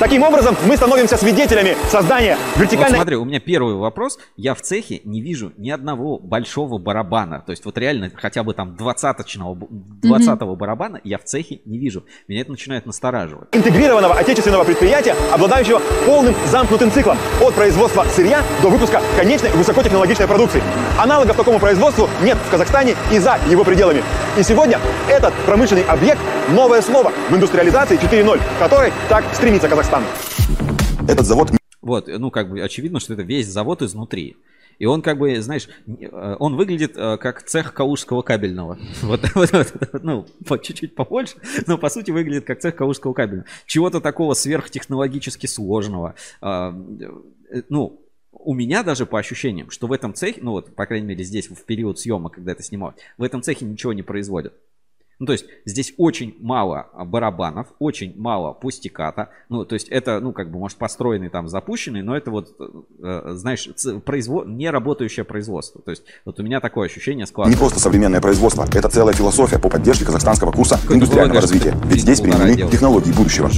Таким 0.00 0.22
образом, 0.22 0.56
мы 0.66 0.78
становимся 0.78 1.18
свидетелями 1.18 1.76
создания 1.90 2.38
вертикальной... 2.56 2.92
Вот 2.92 3.02
смотри, 3.02 3.16
у 3.16 3.26
меня 3.26 3.38
первый 3.38 3.74
вопрос. 3.74 4.18
Я 4.34 4.54
в 4.54 4.62
цехе 4.62 5.02
не 5.04 5.20
вижу 5.20 5.52
ни 5.58 5.68
одного 5.68 6.18
большого 6.18 6.78
барабана. 6.78 7.42
То 7.44 7.50
есть 7.50 7.66
вот 7.66 7.76
реально 7.76 8.10
хотя 8.14 8.42
бы 8.42 8.54
там 8.54 8.74
20-го 8.80 9.58
20 10.02 10.26
mm-hmm. 10.26 10.56
барабана 10.56 11.02
я 11.04 11.18
в 11.18 11.24
цехе 11.24 11.60
не 11.66 11.78
вижу. 11.78 12.06
Меня 12.28 12.40
это 12.40 12.50
начинает 12.50 12.86
настораживать. 12.86 13.54
Интегрированного 13.54 14.14
отечественного 14.14 14.64
предприятия, 14.64 15.14
обладающего 15.34 15.82
полным 16.06 16.34
замкнутым 16.46 16.90
циклом 16.90 17.18
от 17.42 17.52
производства 17.52 18.04
сырья 18.04 18.42
до 18.62 18.70
выпуска 18.70 19.02
конечной 19.18 19.50
высокотехнологичной 19.50 20.26
продукции. 20.26 20.62
Аналогов 20.98 21.36
такому 21.36 21.58
производству 21.58 22.08
нет 22.22 22.38
в 22.38 22.50
Казахстане 22.50 22.96
и 23.12 23.18
за 23.18 23.38
его 23.50 23.64
пределами. 23.64 24.02
И 24.38 24.42
сегодня 24.42 24.80
этот 25.10 25.34
промышленный 25.44 25.82
объект– 25.82 26.20
новое 26.52 26.80
слово 26.80 27.12
в 27.28 27.36
индустриализации 27.36 27.98
4.0, 27.98 28.40
которой 28.58 28.92
так 29.10 29.24
стремится 29.34 29.68
Казахстан. 29.68 29.89
Этот 31.08 31.26
завод... 31.26 31.50
Вот, 31.82 32.06
ну 32.06 32.30
как 32.30 32.48
бы 32.48 32.60
очевидно, 32.60 33.00
что 33.00 33.14
это 33.14 33.22
весь 33.22 33.48
завод 33.48 33.82
изнутри. 33.82 34.36
И 34.78 34.86
он 34.86 35.02
как 35.02 35.18
бы, 35.18 35.40
знаешь, 35.42 35.68
э, 35.86 36.36
он 36.38 36.56
выглядит 36.56 36.96
э, 36.96 37.18
как 37.18 37.42
цех 37.42 37.74
калужского 37.74 38.22
кабельного. 38.22 38.78
Вот, 39.02 39.20
вот, 39.34 39.50
вот 39.52 40.02
ну, 40.02 40.26
чуть-чуть 40.62 40.94
побольше, 40.94 41.36
но 41.66 41.76
по 41.76 41.88
сути 41.88 42.12
выглядит 42.12 42.46
как 42.46 42.60
цех 42.60 42.76
калужского 42.76 43.12
кабельного. 43.12 43.48
Чего-то 43.66 44.00
такого 44.00 44.34
сверхтехнологически 44.34 45.46
сложного. 45.46 46.14
Э, 46.40 46.72
ну, 47.68 48.00
у 48.32 48.54
меня 48.54 48.82
даже 48.82 49.06
по 49.06 49.18
ощущениям, 49.18 49.70
что 49.70 49.86
в 49.86 49.92
этом 49.92 50.14
цехе, 50.14 50.40
ну 50.40 50.52
вот, 50.52 50.74
по 50.74 50.86
крайней 50.86 51.06
мере, 51.06 51.24
здесь 51.24 51.48
в 51.48 51.64
период 51.64 51.98
съемок, 51.98 52.34
когда 52.34 52.52
это 52.52 52.62
снимал, 52.62 52.94
в 53.18 53.22
этом 53.22 53.42
цехе 53.42 53.64
ничего 53.64 53.92
не 53.92 54.02
производят. 54.02 54.54
Ну, 55.20 55.26
то 55.26 55.32
есть 55.32 55.44
здесь 55.66 55.92
очень 55.98 56.34
мало 56.40 56.88
барабанов, 56.94 57.66
очень 57.78 58.18
мало 58.18 58.54
пустиката. 58.54 59.28
Ну, 59.50 59.66
то 59.66 59.74
есть 59.74 59.88
это, 59.88 60.18
ну, 60.18 60.32
как 60.32 60.50
бы, 60.50 60.58
может, 60.58 60.78
построенный 60.78 61.28
там, 61.28 61.46
запущенный, 61.46 62.02
но 62.02 62.16
это 62.16 62.30
вот, 62.30 62.56
э, 63.02 63.32
знаешь, 63.34 63.68
производ... 64.06 64.48
не 64.48 64.70
работающее 64.70 65.24
производство. 65.24 65.82
То 65.82 65.90
есть 65.90 66.04
вот 66.24 66.40
у 66.40 66.42
меня 66.42 66.60
такое 66.60 66.86
ощущение 66.86 67.26
складывается. 67.26 67.58
Не 67.58 67.60
просто 67.60 67.80
современное 67.80 68.22
производство, 68.22 68.66
это 68.72 68.88
целая 68.88 69.14
философия 69.14 69.58
по 69.58 69.68
поддержке 69.68 70.06
казахстанского 70.06 70.52
курса 70.52 70.78
Какой 70.80 70.96
индустриального 70.96 71.42
развития. 71.42 71.76
Ведь 71.84 72.00
здесь 72.00 72.22
применены 72.22 72.56
технологии 72.70 73.12
будущего. 73.12 73.50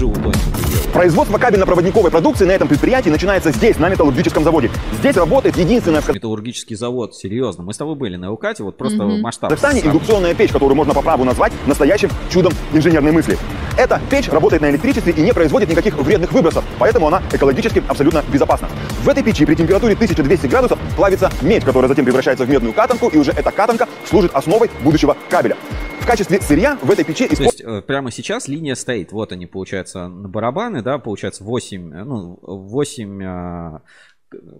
Производство 0.93 1.39
кабельно-проводниковой 1.39 2.11
продукции 2.11 2.45
на 2.45 2.53
этом 2.53 2.67
предприятии 2.67 3.09
начинается 3.09 3.53
здесь, 3.53 3.79
на 3.79 3.89
металлургическом 3.89 4.43
заводе. 4.43 4.71
Здесь 4.99 5.17
работает 5.17 5.57
единственное... 5.57 6.03
Металлургический 6.13 6.75
завод, 6.75 7.15
серьезно. 7.15 7.63
Мы 7.63 7.73
с 7.73 7.77
тобой 7.77 7.95
были 7.95 8.17
на 8.17 8.33
Укате, 8.33 8.65
вот 8.65 8.77
просто 8.77 8.99
mm-hmm. 8.99 9.21
масштаб. 9.21 9.51
В 9.51 9.55
Казахстане 9.55 9.87
индукционная 9.87 10.35
печь, 10.35 10.51
которую 10.51 10.77
можно 10.77 10.93
по 10.93 11.03
праву 11.03 11.25
назвать 11.25 11.52
настоящим 11.67 12.11
чудом 12.31 12.53
инженерной 12.73 13.13
мысли. 13.13 13.39
Эта 13.77 14.01
печь 14.11 14.29
работает 14.29 14.63
на 14.63 14.71
электричестве 14.71 15.13
и 15.13 15.23
не 15.23 15.33
производит 15.33 15.69
никаких 15.71 15.97
вредных 15.97 16.33
выбросов, 16.33 16.65
поэтому 16.79 17.09
она 17.09 17.23
экологически 17.33 17.83
абсолютно 17.89 18.23
безопасна. 18.31 18.69
В 19.03 19.09
этой 19.09 19.23
печи 19.23 19.47
при 19.47 19.55
температуре 19.55 19.95
1200 19.95 20.47
градусов 20.47 20.79
плавится 20.97 21.31
медь, 21.41 21.65
которая 21.65 21.89
затем 21.89 22.05
превращается 22.05 22.45
в 22.45 22.51
медную 22.51 22.75
катанку, 22.75 23.09
и 23.09 23.17
уже 23.17 23.33
эта 23.33 23.51
катанка 23.51 23.89
служит 24.05 24.35
основой 24.35 24.71
будущего 24.83 25.17
кабеля. 25.31 25.57
В 26.01 26.07
качестве 26.07 26.41
сырья 26.41 26.77
в 26.83 26.91
этой 26.91 27.05
печи... 27.05 27.29
То 27.29 27.43
есть 27.43 27.61
э, 27.61 27.81
прямо 27.81 28.11
сейчас 28.11 28.49
линия 28.49 28.75
стоит. 28.75 29.13
Вот 29.13 29.31
они, 29.31 29.47
получается, 29.47 30.09
на 30.09 30.29
барабаны, 30.29 30.83
да, 30.83 30.99
получается 30.99 31.45
8, 31.45 31.95
э, 31.95 32.05
ну, 32.05 32.39
8, 32.43 33.23
э, 33.23 33.79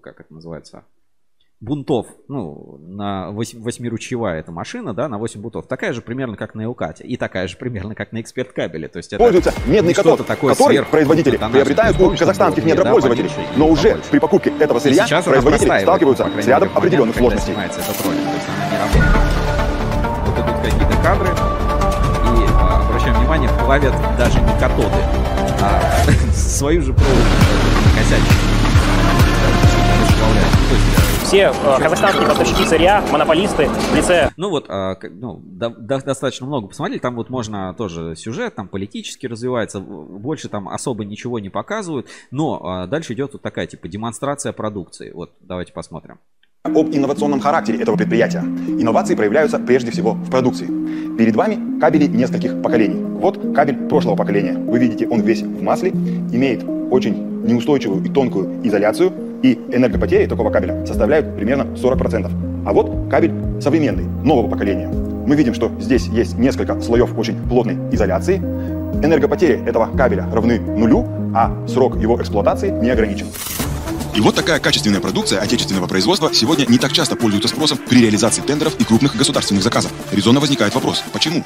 как 0.01 0.21
это 0.21 0.33
называется, 0.33 0.85
бунтов, 1.63 2.09
ну, 2.27 2.77
на 2.81 3.31
8, 3.31 3.63
8-ручьевая 3.63 4.41
эта 4.41 4.51
машина, 4.51 4.93
да, 4.93 5.09
на 5.09 5.17
8 5.19 5.41
бунтов, 5.41 5.69
такая 5.69 5.93
же 5.93 6.03
примерно, 6.03 6.37
как 6.37 6.57
на 6.57 6.65
Элкате, 6.65 7.05
и 7.05 7.17
такая 7.17 7.47
же 7.47 7.57
примерно, 7.57 7.95
как 7.95 8.11
на 8.11 8.21
Эксперт 8.21 8.53
кабеле. 8.53 8.89
То 8.89 8.97
есть 8.97 9.13
это 9.13 9.23
Пользуется 9.23 9.55
медный 9.67 9.95
катод, 9.95 10.27
который 10.27 10.57
сверх... 10.57 10.89
производители 10.89 11.37
приобретают 11.37 12.01
у 12.01 12.11
казахстанских 12.17 12.65
недропользователей. 12.65 13.29
Да, 13.29 13.45
но 13.57 13.69
уже 13.69 13.97
при 14.11 14.19
покупке 14.19 14.53
этого 14.59 14.81
сырья 14.81 15.07
производители 15.07 15.81
сталкиваются 15.83 16.29
с 16.41 16.47
рядом 16.47 16.69
определенных 16.75 17.17
сложностей. 17.17 17.53
Этот 17.53 18.05
ролик, 18.05 18.21
то 18.21 18.35
есть 18.35 18.49
она 18.49 18.71
не 18.71 18.79
работает. 18.79 19.13
Вот 20.27 20.39
идут 20.39 20.57
какие-то 20.63 21.03
кадры, 21.03 21.29
и, 21.29 22.51
а, 22.59 22.85
обращаем 22.89 23.15
внимание, 23.21 23.49
плавят 23.61 23.95
даже 24.19 24.41
не 24.41 24.59
катоды, 24.59 24.99
а 25.61 25.81
свою 26.33 26.83
же 26.83 26.93
проволоку 26.93 27.23
косячку. 27.97 28.35
То 30.69 30.75
есть 30.75 31.12
все 31.33 31.51
э, 31.51 31.79
казахстанские 31.79 32.29
поставщики 32.29 32.67
сырья, 32.67 33.03
монополисты 33.11 33.67
в 33.67 33.95
лице... 33.97 34.31
Ну 34.37 34.51
вот, 34.51 34.69
э, 34.69 34.97
ну, 35.09 35.41
до, 35.43 35.71
до, 35.71 35.99
достаточно 36.03 36.47
много 36.47 36.69
посмотрели, 36.69 36.99
там 36.99 37.15
вот 37.17 37.31
можно 37.31 37.73
тоже 37.73 38.17
сюжет, 38.17 38.55
там 38.55 38.69
политически 38.69 39.27
развивается, 39.27 39.81
больше 39.81 40.51
там 40.51 40.69
особо 40.69 41.07
ничего 41.07 41.39
не 41.39 41.49
показывают, 41.49 42.07
но 42.31 42.85
э, 42.85 42.87
дальше 42.87 43.15
идет 43.15 43.33
вот 43.33 43.41
такая 43.41 43.67
типа 43.67 43.89
демонстрация 43.89 44.53
продукции. 44.53 45.11
Вот, 45.11 45.31
давайте 45.41 45.73
посмотрим. 45.73 46.19
Об 46.65 46.95
инновационном 46.95 47.41
характере 47.41 47.81
этого 47.81 47.97
предприятия. 47.97 48.39
Инновации 48.39 49.17
проявляются 49.17 49.59
прежде 49.59 49.91
всего 49.91 50.13
в 50.13 50.31
продукции. 50.31 50.69
Перед 51.19 51.35
вами 51.35 51.81
кабели 51.81 52.07
нескольких 52.07 52.63
поколений. 52.63 53.03
Вот 53.03 53.53
кабель 53.53 53.77
прошлого 53.89 54.15
поколения. 54.15 54.55
Вы 54.57 54.79
видите, 54.79 55.09
он 55.09 55.23
весь 55.23 55.43
в 55.43 55.61
масле, 55.61 55.91
имеет 55.91 56.65
очень 56.91 57.45
неустойчивую 57.45 58.05
и 58.05 58.09
тонкую 58.09 58.61
изоляцию, 58.63 59.13
и 59.43 59.59
энергопотери 59.73 60.27
такого 60.27 60.51
кабеля 60.51 60.87
составляют 60.87 61.35
примерно 61.35 61.63
40%. 61.75 62.31
А 62.65 62.73
вот 62.73 63.11
кабель 63.11 63.33
современный, 63.61 64.05
нового 64.25 64.49
поколения. 64.49 64.89
Мы 64.89 65.35
видим, 65.35 65.55
что 65.55 65.69
здесь 65.81 66.07
есть 66.07 66.39
несколько 66.39 66.81
слоев 66.81 67.19
очень 67.19 67.37
плотной 67.49 67.77
изоляции. 67.91 68.37
Энергопотери 68.37 69.63
этого 69.67 69.89
кабеля 69.97 70.27
равны 70.33 70.61
нулю, 70.61 71.09
а 71.35 71.53
срок 71.67 71.97
его 71.97 72.23
эксплуатации 72.23 72.71
не 72.71 72.91
ограничен. 72.91 73.27
И 74.15 74.21
вот 74.21 74.35
такая 74.35 74.61
качественная 74.61 75.01
продукция 75.01 75.41
отечественного 75.41 75.87
производства 75.87 76.33
сегодня 76.35 76.67
не 76.67 76.79
так 76.79 76.93
часто 76.93 77.17
пользуется 77.17 77.49
спросом 77.49 77.79
при 77.79 78.03
реализации 78.03 78.43
тендеров 78.43 78.75
и 78.79 78.85
крупных 78.85 79.17
государственных 79.17 79.65
заказов. 79.65 79.91
Резонно 80.11 80.41
возникает 80.41 80.75
вопрос, 80.75 81.03
почему? 81.13 81.43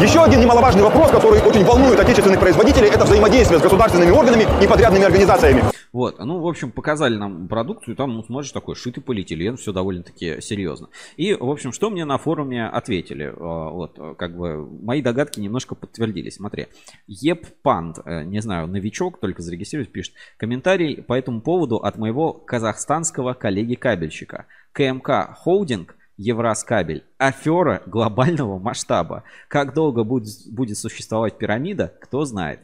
Еще 0.00 0.22
один 0.22 0.40
немаловажный 0.40 0.82
вопрос, 0.82 1.10
который 1.10 1.40
очень 1.42 1.64
волнует 1.64 2.00
отечественных 2.00 2.40
производителей, 2.40 2.88
это 2.88 3.04
взаимодействие 3.04 3.60
с 3.60 3.62
государственными 3.62 4.10
органами 4.10 4.48
и 4.62 4.66
подрядными 4.66 5.04
организациями. 5.04 5.64
Вот, 5.92 6.18
ну, 6.18 6.40
в 6.40 6.46
общем, 6.46 6.70
показали 6.70 7.16
нам 7.16 7.48
продукцию, 7.48 7.96
там, 7.96 8.14
ну, 8.14 8.22
смотришь, 8.22 8.50
такой 8.52 8.74
шитый 8.74 9.02
полиэтилен, 9.02 9.56
все 9.56 9.72
довольно-таки 9.72 10.40
серьезно. 10.40 10.88
И, 11.16 11.34
в 11.34 11.50
общем, 11.50 11.72
что 11.72 11.90
мне 11.90 12.04
на 12.04 12.16
форуме 12.16 12.66
ответили? 12.66 13.24
А, 13.24 13.68
вот, 13.70 13.98
как 14.16 14.36
бы, 14.36 14.66
мои 14.82 15.02
догадки 15.02 15.40
немножко 15.40 15.74
подтвердились. 15.74 16.36
Смотри, 16.36 16.68
Еппанд, 17.06 17.98
э, 18.04 18.24
не 18.24 18.40
знаю, 18.40 18.68
новичок, 18.68 19.20
только 19.20 19.42
зарегистрируюсь, 19.42 19.90
пишет, 19.90 20.14
комментарий 20.38 21.02
по 21.02 21.12
этому 21.12 21.42
поводу 21.42 21.76
от 21.76 21.98
моего 21.98 22.32
казахстанского 22.32 23.34
коллеги-кабельщика. 23.34 24.46
КМК 24.72 25.34
Холдинг– 25.36 25.96
Евраскабель. 26.16 27.04
Афера 27.18 27.82
глобального 27.86 28.58
масштаба. 28.58 29.24
Как 29.48 29.74
долго 29.74 30.04
будет, 30.04 30.28
будет 30.50 30.78
существовать 30.78 31.38
пирамида, 31.38 31.92
кто 32.00 32.24
знает. 32.24 32.60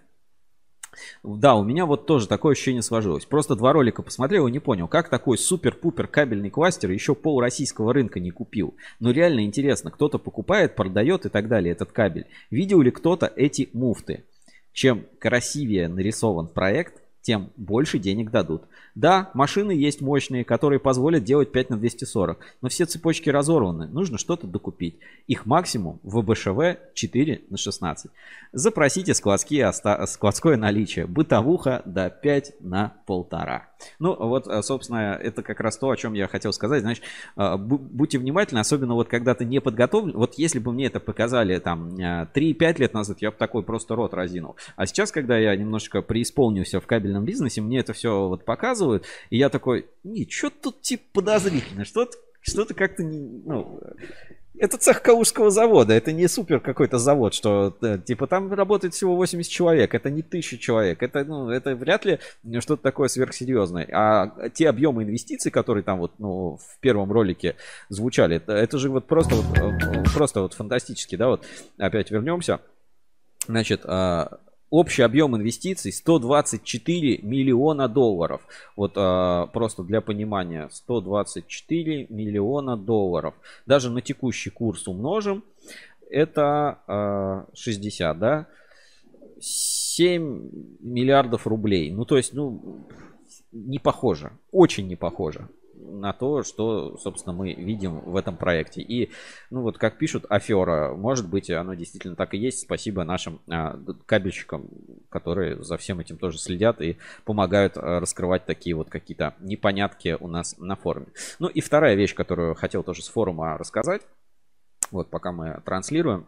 Да, 1.23 1.55
у 1.57 1.65
меня 1.65 1.87
вот 1.87 2.07
тоже 2.07 2.29
такое 2.29 2.53
ощущение 2.53 2.83
сложилось. 2.83 3.25
Просто 3.25 3.57
два 3.57 3.73
ролика 3.73 4.03
посмотрел 4.03 4.47
и 4.47 4.53
не 4.53 4.59
понял, 4.59 4.89
как 4.89 5.09
такой 5.09 5.39
супер-пупер 5.39 6.07
кабельный 6.07 6.51
кластер 6.51 6.91
еще 6.91 7.15
пол 7.15 7.41
российского 7.41 7.93
рынка 7.93 8.21
не 8.21 8.31
купил. 8.31 8.75
Но 9.01 9.11
реально 9.11 9.45
интересно, 9.45 9.91
кто-то 9.91 10.19
покупает, 10.19 10.75
продает 10.77 11.27
и 11.27 11.29
так 11.29 11.49
далее 11.49 11.73
этот 11.73 11.93
кабель. 11.93 12.27
Видел 12.51 12.81
ли 12.81 12.91
кто-то 12.91 13.33
эти 13.37 13.69
муфты? 13.73 14.25
Чем 14.73 15.07
красивее 15.19 15.89
нарисован 15.89 16.49
проект, 16.49 17.03
тем 17.21 17.51
больше 17.57 17.99
денег 17.99 18.31
дадут. 18.31 18.63
Да, 18.95 19.31
машины 19.35 19.73
есть 19.73 20.01
мощные, 20.01 20.45
которые 20.45 20.81
позволят 20.81 21.25
делать 21.25 21.53
5 21.53 21.71
на 21.71 21.77
240, 21.79 22.39
но 22.63 22.69
все 22.69 22.87
цепочки 22.87 23.31
разорваны, 23.31 23.87
нужно 23.87 24.19
что-то 24.19 24.47
докупить. 24.47 24.97
Их 25.27 25.47
максимум 25.47 26.01
в 26.03 26.21
ВБШВ 26.21 26.81
4 26.95 27.43
на 27.51 27.57
16. 27.57 28.11
Запросите 28.53 29.15
складские, 29.15 29.73
складское 30.07 30.57
наличие, 30.57 31.07
бытовуха 31.07 31.83
до 31.85 32.11
5 32.11 32.57
на 32.61 32.95
полтора. 33.07 33.69
Ну 33.99 34.17
вот, 34.17 34.47
э, 34.47 34.63
собственно, 34.63 35.19
это 35.21 35.43
как 35.43 35.61
раз 35.61 35.77
то, 35.79 35.91
о 35.91 35.97
чем 35.97 36.15
я 36.15 36.27
хотел 36.29 36.53
сказать. 36.53 36.83
Значит, 36.83 37.05
э, 37.37 37.57
будьте 37.57 38.19
внимательны, 38.19 38.59
особенно 38.59 38.95
вот 38.95 39.09
когда 39.09 39.35
ты 39.35 39.45
не 39.45 39.61
подготовлен. 39.61 40.17
Вот 40.17 40.35
если 40.35 40.59
бы 40.59 40.73
мне 40.73 40.87
это 40.87 41.01
показали 41.01 41.59
там 41.59 41.95
3-5 41.95 42.33
э, 42.35 42.75
лет 42.79 42.95
назад, 42.95 43.19
я 43.21 43.31
бы 43.31 43.37
такой 43.37 43.63
просто 43.63 43.95
рот 43.95 44.15
разинул. 44.15 44.57
А 44.77 44.87
сейчас, 44.87 45.13
когда 45.13 45.39
я 45.39 45.55
немножечко 45.57 46.03
преисполнился 46.03 46.81
в 46.81 46.87
кабельном 46.87 47.25
бизнесе, 47.25 47.61
мне 47.61 47.79
это 47.79 47.93
все 47.93 48.29
вот 48.29 48.45
показывают, 48.45 48.88
рассказывают, 48.89 49.05
и 49.31 49.39
я 49.39 49.49
такой, 49.49 49.87
не, 50.05 50.29
что 50.29 50.51
тут 50.51 50.81
типа 50.81 51.05
подозрительно, 51.13 51.85
что-то 51.85 52.17
что-то 52.41 52.73
как-то 52.73 53.03
не, 53.03 53.43
ну, 53.45 53.81
это 54.59 54.79
цех 54.79 55.03
Калужского 55.03 55.51
завода, 55.51 55.93
это 55.93 56.13
не 56.13 56.29
супер 56.29 56.61
какой-то 56.61 56.99
завод, 56.99 57.35
что 57.35 57.77
типа 58.07 58.27
там 58.27 58.53
работает 58.53 58.95
всего 58.95 59.17
80 59.17 59.51
человек, 59.51 59.95
это 59.95 60.09
не 60.09 60.23
тысяча 60.23 60.57
человек, 60.57 61.03
это, 61.03 61.25
ну, 61.25 61.51
это 61.51 61.75
вряд 61.75 62.05
ли 62.05 62.19
что-то 62.61 62.83
такое 62.83 63.09
сверхсерьезное. 63.09 63.89
А 63.93 64.49
те 64.51 64.69
объемы 64.69 65.03
инвестиций, 65.03 65.51
которые 65.51 65.83
там 65.83 65.99
вот 65.99 66.13
ну, 66.19 66.57
в 66.57 66.81
первом 66.81 67.13
ролике 67.13 67.57
звучали, 67.89 68.37
это, 68.37 68.53
это 68.53 68.79
же 68.79 68.89
вот 68.89 69.07
просто 69.07 69.35
вот, 69.35 70.13
просто 70.15 70.43
вот 70.43 70.55
фантастически, 70.55 71.17
да, 71.17 71.29
вот 71.29 71.45
опять 71.77 72.11
вернемся. 72.11 72.61
Значит, 73.47 73.83
а, 73.85 74.39
Общий 74.71 75.03
объем 75.03 75.35
инвестиций 75.35 75.93
124 75.93 77.19
миллиона 77.23 77.89
долларов. 77.89 78.47
Вот 78.77 78.93
а, 78.97 79.47
просто 79.47 79.83
для 79.83 80.01
понимания, 80.01 80.69
124 80.71 82.07
миллиона 82.11 82.77
долларов. 82.77 83.35
Даже 83.65 83.91
на 83.91 84.03
текущий 84.03 84.51
курс 84.51 84.87
умножим, 84.87 85.43
это 86.11 86.81
а, 86.87 87.47
60, 87.55 88.19
да? 88.19 88.47
7 89.41 90.51
миллиардов 90.81 91.47
рублей. 91.47 91.91
Ну, 91.91 92.05
то 92.05 92.17
есть, 92.17 92.35
ну, 92.35 92.87
не 93.53 93.79
похоже. 93.79 94.33
Очень 94.53 94.89
не 94.89 94.97
похоже 94.97 95.49
на 95.81 96.13
то, 96.13 96.43
что, 96.43 96.97
собственно, 96.99 97.35
мы 97.35 97.53
видим 97.55 98.01
в 98.01 98.17
этом 98.17 98.37
проекте. 98.37 98.83
И, 98.83 99.11
ну 99.51 99.63
вот, 99.63 99.79
как 99.79 99.99
пишут, 99.99 100.25
афера, 100.29 100.95
может 100.95 101.29
быть, 101.29 101.51
оно 101.51 101.75
действительно 101.75 102.17
так 102.17 102.35
и 102.35 102.39
есть. 102.39 102.61
Спасибо 102.61 103.05
нашим 103.05 103.41
а, 103.49 103.79
кабельщикам, 104.07 104.69
которые 105.09 105.63
за 105.63 105.77
всем 105.77 106.01
этим 106.01 106.19
тоже 106.19 106.39
следят 106.39 106.81
и 106.81 106.99
помогают 107.25 107.77
а, 107.77 108.01
раскрывать 108.01 108.45
такие 108.45 108.75
вот 108.75 108.91
какие-то 108.91 109.35
непонятки 109.41 110.17
у 110.19 110.29
нас 110.29 110.57
на 110.59 110.77
форуме. 110.77 111.09
Ну 111.39 111.49
и 111.49 111.61
вторая 111.61 111.95
вещь, 111.95 112.15
которую 112.15 112.55
хотел 112.55 112.83
тоже 112.83 113.03
с 113.03 113.09
форума 113.09 113.57
рассказать, 113.59 114.03
вот 114.91 115.11
пока 115.11 115.33
мы 115.33 115.61
транслируем. 115.65 116.27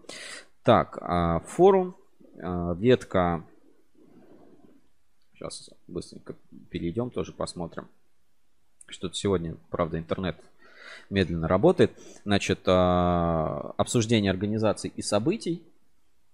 Так, 0.63 0.99
а, 1.01 1.41
форум, 1.41 1.97
а, 2.43 2.75
ветка 2.75 3.45
Сейчас 5.41 5.71
быстренько 5.89 6.37
перейдем, 6.69 7.11
тоже 7.11 7.33
посмотрим. 7.33 7.89
Что-то 8.91 9.15
сегодня, 9.15 9.57
правда, 9.71 9.99
интернет 9.99 10.37
медленно 11.09 11.49
работает. 11.49 11.93
Значит, 12.25 12.61
а, 12.67 13.75
обсуждение 13.77 14.31
организаций 14.31 14.93
и 14.95 15.03
событий. 15.03 15.63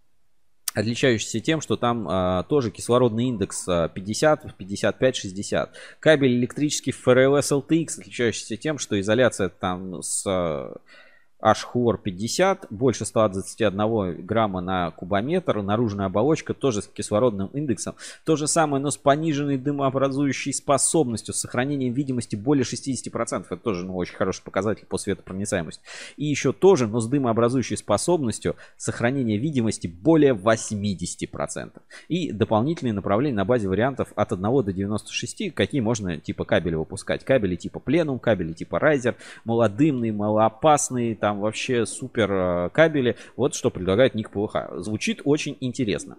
отличающийся 0.75 1.41
тем, 1.41 1.61
что 1.61 1.77
там 1.77 2.07
а, 2.09 2.43
тоже 2.45 2.71
кислородный 2.71 3.25
индекс 3.25 3.65
50, 3.65 4.57
55, 4.57 5.17
60. 5.17 5.75
Кабель 5.99 6.37
электрический 6.37 6.93
FRLS 6.93 7.51
LTX, 7.51 8.01
отличающийся 8.01 8.57
тем, 8.57 8.79
что 8.79 9.01
изоляция 9.01 9.49
там 9.49 10.03
с 10.03 10.25
Ашхор 11.47 11.99
50, 11.99 12.67
больше 12.71 13.05
121 13.05 14.27
грамма 14.27 14.61
на 14.61 14.91
кубометр, 14.91 15.63
наружная 15.63 16.07
оболочка 16.07 16.55
тоже 16.55 16.83
с 16.83 16.89
кислородным 16.89 17.51
индексом. 17.53 17.95
То 18.25 18.35
же 18.35 18.49
самое, 18.49 18.83
но 18.83 18.91
с 18.91 18.97
пониженной 18.97 19.57
дымообразующей 19.57 20.53
способностью, 20.53 21.35
с 21.35 21.39
сохранением 21.39 21.93
видимости 21.93 22.35
более 22.35 22.65
60%. 22.65 23.45
Это 23.49 23.57
тоже 23.59 23.85
ну, 23.85 23.95
очень 23.95 24.17
хороший 24.17 24.43
показатель 24.43 24.87
по 24.87 24.99
светопроницаемости. 24.99 25.85
И 26.17 26.25
еще 26.25 26.53
тоже, 26.53 26.89
но 26.89 26.99
с 26.99 27.07
дымообразующей 27.07 27.77
способностью 27.77 28.57
сохранения 28.77 29.37
видимости 29.37 29.87
более 29.87 30.35
80%. 30.35 31.81
И 32.09 32.33
дополнительные 32.33 32.93
направления 32.93 33.37
на 33.37 33.45
базе 33.45 33.69
вариантов 33.69 34.13
от 34.17 34.33
1 34.33 34.43
до 34.43 34.73
96, 34.73 35.55
какие 35.55 35.81
можно 35.81 36.17
типа 36.17 36.45
кабеля 36.45 36.79
выпускать. 36.79 37.25
Кабели 37.25 37.55
типа 37.55 37.79
пленум, 37.79 38.19
кабели 38.19 38.53
типа 38.53 38.81
райзер, 38.81 39.15
малодымные, 39.45 40.13
малоопасные, 40.13 41.15
там 41.15 41.36
вообще 41.41 41.87
супер 41.87 42.33
э, 42.33 42.71
кабели. 42.71 43.17
Вот 43.37 43.55
что 43.55 43.71
предлагает 43.71 44.15
Ник 44.15 44.31
ПВХ. 44.31 44.79
Звучит 44.79 45.21
очень 45.25 45.57
интересно. 45.61 46.17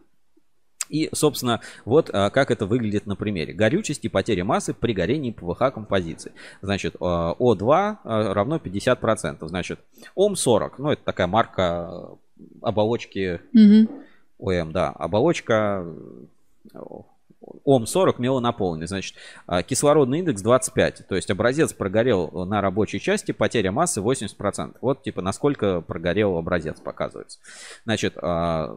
И, 0.90 1.10
собственно, 1.14 1.62
вот 1.86 2.10
а, 2.14 2.30
как 2.30 2.52
это 2.52 2.66
выглядит 2.66 3.06
на 3.08 3.16
примере. 3.16 3.54
Горючесть 3.54 4.06
и 4.06 4.10
потеря 4.10 4.44
массы 4.44 4.74
при 4.74 4.94
горении 4.94 5.32
ПВХ 5.32 5.74
композиции. 5.74 6.32
Значит, 6.62 6.96
а, 7.00 7.36
О2 7.38 7.98
а, 8.04 8.34
равно 8.34 8.58
50%. 8.58 9.48
Значит, 9.48 9.80
Ом40, 10.16 10.72
ну 10.78 10.92
это 10.92 11.04
такая 11.04 11.28
марка 11.28 12.18
оболочки 12.62 13.42
mm 13.54 14.04
ОМ, 14.40 14.72
да, 14.72 14.90
оболочка 14.92 15.84
ОМ-40 17.66 18.16
мелонаполненный. 18.20 18.88
Значит, 18.88 19.16
а, 19.46 19.64
кислородный 19.64 20.20
индекс 20.20 20.42
25. 20.42 21.08
То 21.08 21.16
есть 21.16 21.30
образец 21.30 21.74
прогорел 21.74 22.46
на 22.46 22.62
рабочей 22.62 23.00
части, 23.00 23.32
потеря 23.32 23.72
массы 23.72 24.02
80%. 24.02 24.78
Вот 24.82 25.04
типа 25.04 25.22
насколько 25.22 25.82
прогорел 25.82 26.38
образец 26.38 26.80
показывается. 26.80 27.40
Значит, 27.86 28.18
а, 28.22 28.76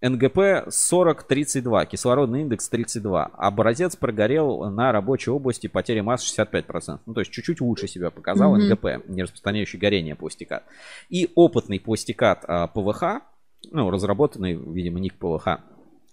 НГП 0.00 0.68
40-32, 0.68 1.86
кислородный 1.86 2.42
индекс 2.42 2.68
32. 2.68 3.24
Образец 3.24 3.96
прогорел 3.96 4.70
на 4.70 4.92
рабочей 4.92 5.30
области, 5.30 5.66
потеря 5.66 6.02
массы 6.02 6.26
65%. 6.26 7.00
Ну, 7.06 7.14
то 7.14 7.20
есть 7.20 7.32
чуть-чуть 7.32 7.60
лучше 7.60 7.88
себя 7.88 8.10
показал 8.10 8.56
mm-hmm. 8.56 8.70
НГП, 8.70 9.08
не 9.08 9.22
распространяющий 9.22 9.78
горение 9.78 10.14
пластикат. 10.14 10.64
И 11.08 11.30
опытный 11.34 11.80
пластикат 11.80 12.44
а, 12.46 12.66
ПВХ, 12.66 13.22
ну, 13.70 13.90
разработанный, 13.90 14.54
видимо, 14.54 15.00
ник 15.00 15.14
ПВХ, 15.14 15.60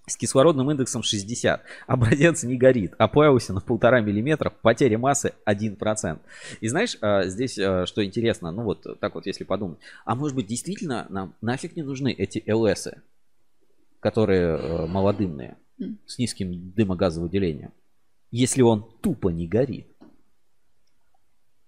с 0.05 0.17
кислородным 0.17 0.69
индексом 0.69 1.01
60. 1.01 1.63
Образец 1.87 2.43
не 2.43 2.57
горит. 2.57 2.93
Оплавился 2.97 3.53
на 3.53 3.61
полтора 3.61 4.01
миллиметра. 4.01 4.49
Потеря 4.49 4.97
массы 4.97 5.33
1%. 5.45 6.19
И 6.59 6.67
знаешь, 6.67 6.97
а, 7.01 7.23
здесь 7.25 7.57
а, 7.57 7.85
что 7.85 8.03
интересно, 8.03 8.51
ну 8.51 8.63
вот 8.63 8.85
так 8.99 9.15
вот 9.15 9.25
если 9.25 9.45
подумать. 9.45 9.79
А 10.05 10.15
может 10.15 10.35
быть 10.35 10.47
действительно 10.47 11.07
нам 11.09 11.35
нафиг 11.41 11.75
не 11.75 11.83
нужны 11.83 12.11
эти 12.11 12.43
ЛС, 12.51 12.89
которые 14.01 14.55
а, 14.55 14.87
малодымные, 14.87 15.57
с 16.05 16.17
низким 16.17 16.71
дымогазовыделением, 16.71 17.71
если 18.29 18.61
он 18.61 18.85
тупо 19.01 19.29
не 19.29 19.47
горит. 19.47 19.87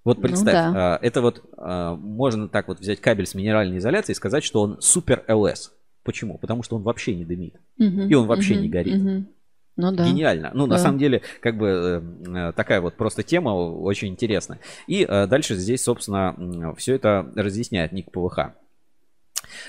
Вот 0.03 0.17
ну 0.17 0.23
представь, 0.23 0.67
ну, 0.67 0.73
да. 0.73 0.99
это 1.01 1.21
вот 1.21 1.43
можно 1.57 2.47
так 2.47 2.67
вот 2.67 2.79
взять 2.79 3.01
кабель 3.01 3.25
с 3.25 3.33
минеральной 3.33 3.79
изоляцией 3.79 4.13
и 4.13 4.15
сказать, 4.15 4.43
что 4.43 4.61
он 4.61 4.79
супер 4.79 5.25
ЛС. 5.27 5.74
Почему? 6.05 6.37
Потому 6.37 6.63
что 6.63 6.77
он 6.77 6.83
вообще 6.83 7.15
не 7.15 7.25
дымит. 7.25 7.55
Угу, 7.79 8.01
и 8.03 8.13
он 8.13 8.27
вообще 8.27 8.53
угу, 8.53 8.61
не 8.61 8.69
горит. 8.69 9.01
Угу. 9.01 9.25
Ну 9.77 9.91
да. 9.91 10.07
Гениально. 10.07 10.51
Ну, 10.53 10.67
да. 10.67 10.75
на 10.75 10.77
самом 10.77 10.99
деле, 10.99 11.21
как 11.41 11.57
бы 11.57 12.01
э, 12.27 12.53
такая 12.55 12.79
вот 12.79 12.95
просто 12.95 13.23
тема 13.23 13.49
очень 13.49 14.07
интересная. 14.09 14.59
И 14.87 15.03
э, 15.03 15.27
дальше 15.27 15.55
здесь, 15.55 15.83
собственно, 15.83 16.73
все 16.77 16.95
это 16.95 17.29
разъясняет 17.35 17.91
Ник 17.91 18.11
ПВХ. 18.11 18.51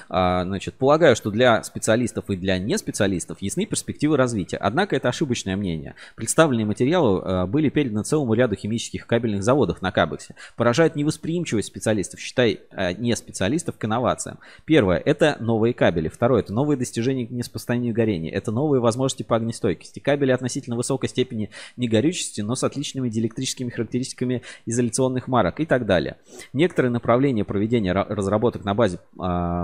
А, 0.08 0.44
значит, 0.44 0.74
полагаю, 0.74 1.16
что 1.16 1.30
для 1.30 1.62
специалистов 1.62 2.30
и 2.30 2.36
для 2.36 2.58
неспециалистов 2.58 3.40
ясны 3.40 3.66
перспективы 3.66 4.16
развития. 4.16 4.56
Однако 4.56 4.96
это 4.96 5.08
ошибочное 5.08 5.56
мнение. 5.56 5.94
Представленные 6.14 6.66
материалы 6.66 7.20
а, 7.22 7.46
были 7.46 7.68
переданы 7.68 8.04
целому 8.04 8.34
ряду 8.34 8.56
химических 8.56 9.06
кабельных 9.06 9.42
заводов 9.42 9.82
на 9.82 9.92
Кабексе. 9.92 10.34
Поражает 10.56 10.96
невосприимчивость 10.96 11.68
специалистов, 11.68 12.20
считай, 12.20 12.60
а, 12.70 12.92
не 12.92 13.14
специалистов 13.16 13.76
к 13.78 13.84
инновациям. 13.84 14.38
Первое– 14.64 14.98
это 15.04 15.36
новые 15.40 15.74
кабели. 15.74 16.08
Второе– 16.08 16.40
это 16.42 16.52
новые 16.52 16.76
достижения 16.76 17.26
к 17.26 17.30
нераспространению 17.30 17.94
горения. 17.94 18.32
Это 18.32 18.52
новые 18.52 18.80
возможности 18.80 19.22
по 19.22 19.36
огнестойкости. 19.36 20.00
Кабели 20.00 20.32
относительно 20.32 20.76
высокой 20.76 21.08
степени 21.08 21.50
негорючести, 21.76 22.40
но 22.40 22.54
с 22.54 22.64
отличными 22.64 23.08
диэлектрическими 23.08 23.70
характеристиками 23.70 24.42
изоляционных 24.66 25.28
марок 25.28 25.60
и 25.60 25.66
так 25.66 25.86
далее. 25.86 26.16
Некоторые 26.52 26.90
направления 26.92 27.44
проведения 27.44 27.92
разработок 27.92 28.64
на 28.64 28.74
базе 28.74 28.98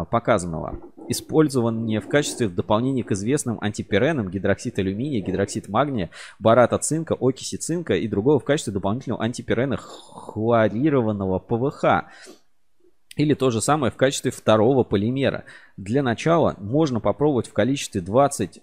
показанного. 0.05 0.81
Использование 1.09 2.01
в 2.01 2.09
качестве 2.09 2.49
дополнения 2.49 3.03
к 3.05 3.13
известным 3.13 3.59
антипиренам 3.61 4.31
гидроксид 4.31 4.79
алюминия, 4.79 5.21
гидроксид 5.21 5.69
магния, 5.69 6.11
бората 6.39 6.79
цинка, 6.79 7.17
окиси 7.21 7.57
цинка 7.57 7.95
и 7.95 8.09
другого 8.09 8.39
в 8.39 8.45
качестве 8.45 8.73
дополнительного 8.73 9.23
антипирена 9.23 9.77
хлорированного 9.77 11.39
ПВХ. 11.39 12.09
Или 13.17 13.35
то 13.35 13.51
же 13.51 13.61
самое 13.61 13.93
в 13.93 13.97
качестве 13.97 14.31
второго 14.31 14.85
полимера. 14.85 15.45
Для 15.77 16.03
начала 16.03 16.57
можно 16.59 17.01
попробовать 17.01 17.49
в 17.49 17.53
количестве 17.53 18.01
20 18.01 18.63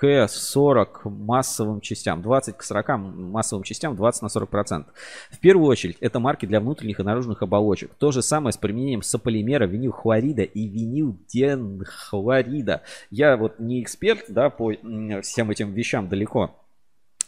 к 0.00 0.28
40 0.28 1.02
массовым 1.04 1.82
частям, 1.82 2.22
20 2.22 2.56
к 2.56 2.62
40 2.62 2.88
массовым 2.98 3.64
частям, 3.64 3.96
20 3.96 4.22
на 4.22 4.30
40 4.30 4.48
процентов. 4.48 4.94
В 5.30 5.38
первую 5.38 5.68
очередь, 5.68 5.98
это 6.00 6.18
марки 6.20 6.46
для 6.46 6.60
внутренних 6.60 7.00
и 7.00 7.02
наружных 7.02 7.42
оболочек. 7.42 7.90
То 7.98 8.10
же 8.10 8.22
самое 8.22 8.54
с 8.54 8.56
применением 8.56 9.02
сополимера, 9.02 9.66
винилхлорида 9.66 10.40
и 10.42 10.66
винилденхлорида. 10.66 12.80
Я 13.10 13.36
вот 13.36 13.60
не 13.60 13.82
эксперт, 13.82 14.24
да, 14.28 14.48
по 14.48 14.72
всем 15.20 15.50
этим 15.50 15.74
вещам 15.74 16.08
далеко. 16.08 16.56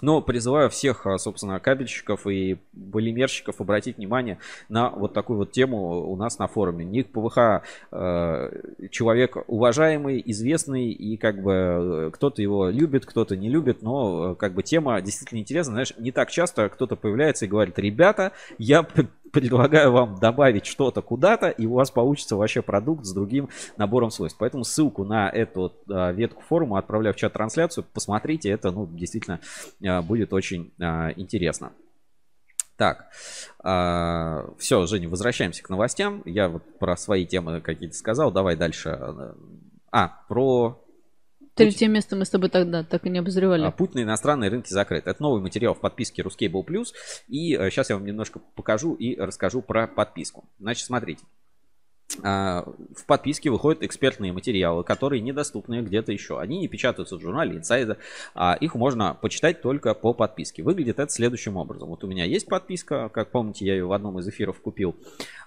Но 0.02 0.20
призываю 0.20 0.68
всех, 0.68 1.06
а, 1.06 1.16
собственно, 1.16 1.58
кабельщиков 1.60 2.26
и 2.26 2.58
полимерщиков 2.92 3.60
обратить 3.60 3.96
внимание 3.96 4.38
на 4.68 4.90
вот 4.90 5.14
такую 5.14 5.38
вот 5.38 5.52
тему 5.52 6.10
у 6.10 6.16
нас 6.16 6.38
на 6.38 6.48
форуме. 6.48 6.84
Ник 6.84 7.10
ПВХ 7.12 7.62
э, 7.92 8.88
человек 8.90 9.36
уважаемый, 9.46 10.20
известный, 10.26 10.90
и 10.90 11.16
как 11.16 11.40
бы 11.40 11.52
э, 11.52 12.10
кто-то 12.12 12.42
его 12.42 12.68
любит, 12.68 13.06
кто-то 13.06 13.36
не 13.36 13.48
любит, 13.48 13.82
но 13.82 14.32
э, 14.32 14.34
как 14.34 14.54
бы 14.54 14.64
тема 14.64 15.00
действительно 15.00 15.38
интересна. 15.38 15.72
Знаешь, 15.72 15.94
не 15.96 16.10
так 16.10 16.30
часто 16.30 16.68
кто-то 16.68 16.96
появляется 16.96 17.44
и 17.44 17.48
говорит, 17.48 17.78
ребята, 17.78 18.32
я 18.58 18.84
предлагаю 19.32 19.92
вам 19.92 20.18
добавить 20.20 20.66
что-то 20.66 21.02
куда-то, 21.02 21.48
и 21.48 21.66
у 21.66 21.74
вас 21.74 21.90
получится 21.90 22.36
вообще 22.36 22.62
продукт 22.62 23.04
с 23.04 23.12
другим 23.12 23.48
набором 23.76 24.10
свойств. 24.10 24.38
Поэтому 24.38 24.62
ссылку 24.62 25.04
на 25.04 25.28
эту 25.28 25.72
а, 25.90 26.12
ветку 26.12 26.42
форума 26.42 26.78
отправляю 26.78 27.14
в 27.14 27.16
чат-трансляцию. 27.16 27.84
Посмотрите, 27.92 28.50
это 28.50 28.70
ну, 28.70 28.86
действительно 28.86 29.40
а, 29.84 30.02
будет 30.02 30.32
очень 30.32 30.72
а, 30.80 31.10
интересно. 31.16 31.72
Так, 32.76 33.10
э, 33.62 34.48
все, 34.58 34.86
Женя, 34.86 35.08
возвращаемся 35.08 35.62
к 35.62 35.68
новостям. 35.68 36.22
Я 36.24 36.48
вот 36.48 36.62
про 36.78 36.96
свои 36.96 37.26
темы 37.26 37.60
какие-то 37.60 37.94
сказал. 37.94 38.32
Давай 38.32 38.56
дальше. 38.56 39.34
А, 39.92 40.08
про 40.26 40.81
Третье 41.54 41.88
место 41.88 42.16
мы 42.16 42.24
с 42.24 42.30
тобой 42.30 42.48
тогда 42.48 42.82
так 42.82 43.06
и 43.06 43.10
не 43.10 43.18
обозревали. 43.18 43.62
А, 43.64 43.70
путь 43.70 43.94
на 43.94 44.02
иностранные 44.02 44.50
рынки 44.50 44.70
закрыт. 44.70 45.06
Это 45.06 45.22
новый 45.22 45.42
материал 45.42 45.74
в 45.74 45.80
подписке 45.80 46.22
Ruscable 46.22 46.64
Plus. 46.64 46.88
И 47.28 47.52
сейчас 47.70 47.90
э, 47.90 47.92
я 47.92 47.96
вам 47.98 48.06
немножко 48.06 48.40
покажу 48.54 48.94
и 48.94 49.16
расскажу 49.16 49.60
про 49.60 49.86
подписку. 49.86 50.44
Значит, 50.58 50.86
смотрите. 50.86 51.24
А, 52.22 52.64
в 52.94 53.06
подписке 53.06 53.50
выходят 53.50 53.82
экспертные 53.82 54.32
материалы, 54.32 54.84
которые 54.84 55.20
недоступны 55.20 55.82
где-то 55.82 56.12
еще. 56.12 56.38
Они 56.38 56.58
не 56.58 56.68
печатаются 56.68 57.16
в 57.16 57.20
журнале 57.20 57.58
Insider, 57.58 57.96
а 58.34 58.54
их 58.54 58.74
можно 58.74 59.14
почитать 59.14 59.62
только 59.62 59.94
по 59.94 60.12
подписке. 60.12 60.62
Выглядит 60.62 60.98
это 60.98 61.10
следующим 61.10 61.56
образом. 61.56 61.88
Вот 61.88 62.04
у 62.04 62.06
меня 62.06 62.24
есть 62.24 62.46
подписка, 62.46 63.08
как 63.08 63.30
помните, 63.30 63.64
я 63.64 63.74
ее 63.74 63.86
в 63.86 63.92
одном 63.92 64.18
из 64.18 64.28
эфиров 64.28 64.60
купил. 64.60 64.96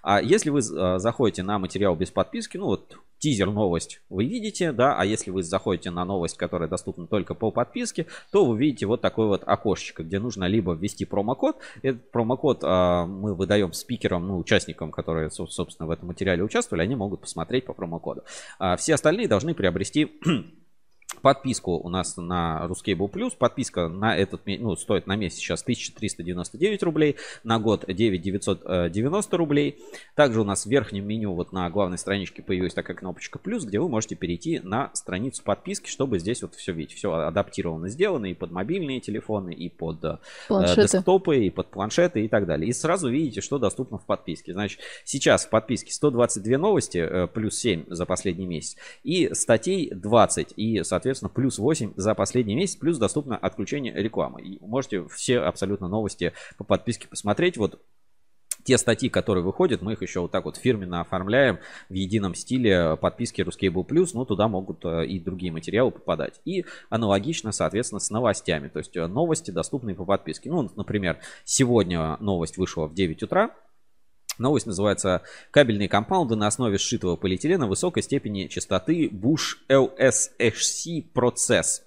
А 0.01 0.22
если 0.22 0.49
вы 0.49 0.60
э, 0.60 0.99
заходите 0.99 1.43
на 1.43 1.60
материал 1.60 1.95
без 1.95 2.12
подписки, 2.12 2.58
ну 2.58 2.66
вот 2.66 2.97
тизер 3.20 3.51
новость 3.51 4.01
вы 4.09 4.26
видите, 4.26 4.72
да, 4.72 4.97
а 4.97 5.05
если 5.05 5.32
вы 5.32 5.43
заходите 5.43 5.91
на 5.91 6.05
новость, 6.05 6.38
которая 6.38 6.70
доступна 6.70 7.07
только 7.07 7.34
по 7.34 7.51
подписке, 7.51 8.05
то 8.32 8.45
вы 8.45 8.57
видите 8.57 8.86
вот 8.86 9.01
такое 9.01 9.28
вот 9.28 9.43
окошечко, 9.45 10.03
где 10.03 10.20
нужно 10.20 10.45
либо 10.45 10.74
ввести 10.74 11.05
промокод, 11.05 11.57
этот 11.82 12.11
промокод 12.11 12.59
а, 12.63 13.05
мы 13.05 13.34
выдаем 13.34 13.74
спикерам, 13.74 14.28
ну, 14.28 14.38
участникам, 14.38 14.91
которые, 14.91 15.30
собственно, 15.30 15.88
в 15.88 15.91
этом 15.91 16.07
материале 16.07 16.43
участвовали, 16.43 16.84
они 16.84 16.95
могут 16.95 17.22
посмотреть 17.22 17.66
по 17.66 17.74
промокоду. 17.74 18.24
А 18.59 18.76
все 18.78 18.93
остальные 18.93 19.28
должны 19.28 19.53
приобрести 19.53 20.11
подписку 21.26 21.71
у 21.71 21.89
нас 21.89 22.17
на 22.17 22.67
Ruscable 22.69 23.09
Plus. 23.09 23.32
Подписка 23.36 23.88
на 23.88 24.15
этот, 24.15 24.41
ну, 24.45 24.76
стоит 24.76 25.07
на 25.07 25.15
месяц 25.15 25.38
сейчас 25.38 25.63
1399 25.63 26.84
рублей, 26.84 27.15
на 27.43 27.57
год 27.57 27.84
9990 27.88 29.36
рублей. 29.36 29.80
Также 30.13 30.41
у 30.41 30.43
нас 30.43 30.67
в 30.67 30.69
верхнем 30.69 31.07
меню 31.07 31.34
вот 31.34 31.51
на 31.51 31.67
главной 31.71 31.97
страничке 31.97 32.43
появилась 32.43 32.76
такая 32.76 32.95
кнопочка 32.95 33.39
плюс, 33.39 33.65
где 33.65 33.80
вы 33.80 33.89
можете 33.89 34.13
перейти 34.13 34.59
на 34.59 34.91
страницу 34.93 35.41
подписки, 35.43 35.89
чтобы 35.89 36.19
здесь 36.19 36.43
вот 36.43 36.53
все 36.53 36.73
видеть. 36.73 36.95
Все 36.95 37.11
адаптировано 37.11 37.89
сделано 37.89 38.28
и 38.28 38.36
под 38.36 38.51
мобильные 38.51 38.99
телефоны, 38.99 39.51
и 39.51 39.67
под 39.67 40.05
э, 40.05 40.17
планшеты. 40.47 40.84
десктопы, 40.84 41.43
и 41.43 41.49
под 41.49 41.71
планшеты 41.71 42.23
и 42.23 42.28
так 42.28 42.45
далее. 42.45 42.69
И 42.69 42.71
сразу 42.71 43.09
видите, 43.09 43.41
что 43.41 43.57
доступно 43.57 43.97
в 43.97 44.05
подписке. 44.05 44.53
Значит, 44.53 44.80
сейчас 45.03 45.47
в 45.47 45.49
подписке 45.49 45.91
122 45.91 46.59
новости, 46.59 46.99
э, 46.99 47.26
плюс 47.26 47.57
7 47.57 47.86
за 47.88 48.05
последний 48.05 48.45
месяц, 48.45 48.78
и 49.03 49.34
статей 49.34 49.89
20, 49.89 50.53
и, 50.55 50.84
соответственно, 50.84 51.14
соответственно, 51.16 51.30
плюс 51.30 51.57
8 51.57 51.93
за 51.95 52.13
последний 52.13 52.55
месяц, 52.55 52.76
плюс 52.76 52.97
доступно 52.97 53.38
отключение 53.38 53.93
рекламы. 53.93 54.41
И 54.41 54.59
можете 54.66 55.07
все 55.07 55.39
абсолютно 55.39 55.88
новости 55.88 56.34
по 56.57 56.63
подписке 56.63 57.07
посмотреть. 57.07 57.57
Вот 57.57 57.82
те 58.63 58.78
статьи, 58.78 59.09
которые 59.09 59.43
выходят, 59.43 59.82
мы 59.82 59.93
их 59.93 60.01
еще 60.01 60.22
вот 60.22 60.32
так 60.32 60.45
вот 60.45 60.57
фирменно 60.57 61.01
оформляем 61.01 61.59
в 61.89 61.93
едином 61.93 62.34
стиле 62.34 62.97
подписки 62.97 63.41
Ruscable 63.41 63.86
Plus, 63.86 64.09
но 64.13 64.26
туда 64.26 64.47
могут 64.47 64.84
э, 64.86 65.05
и 65.05 65.20
другие 65.20 65.51
материалы 65.51 65.91
попадать. 65.91 66.41
И 66.45 66.66
аналогично, 66.89 67.51
соответственно, 67.51 67.99
с 67.99 68.09
новостями, 68.09 68.68
то 68.70 68.80
есть 68.80 68.97
э, 68.97 69.05
новости 69.05 69.51
доступные 69.51 69.95
по 69.95 70.03
подписке. 70.03 70.49
Ну, 70.49 70.68
например, 70.76 71.20
сегодня 71.43 72.18
новость 72.20 72.57
вышла 72.57 72.88
в 72.88 72.95
9 72.95 73.22
утра, 73.22 73.51
Новость 74.38 74.65
называется 74.65 75.21
«Кабельные 75.51 75.88
компаунды 75.88 76.36
на 76.36 76.47
основе 76.47 76.77
сшитого 76.77 77.15
полиэтилена 77.15 77.67
высокой 77.67 78.03
степени 78.03 78.47
частоты 78.47 79.07
Bush 79.07 79.57
LSHC 79.69 81.03
процесс». 81.13 81.83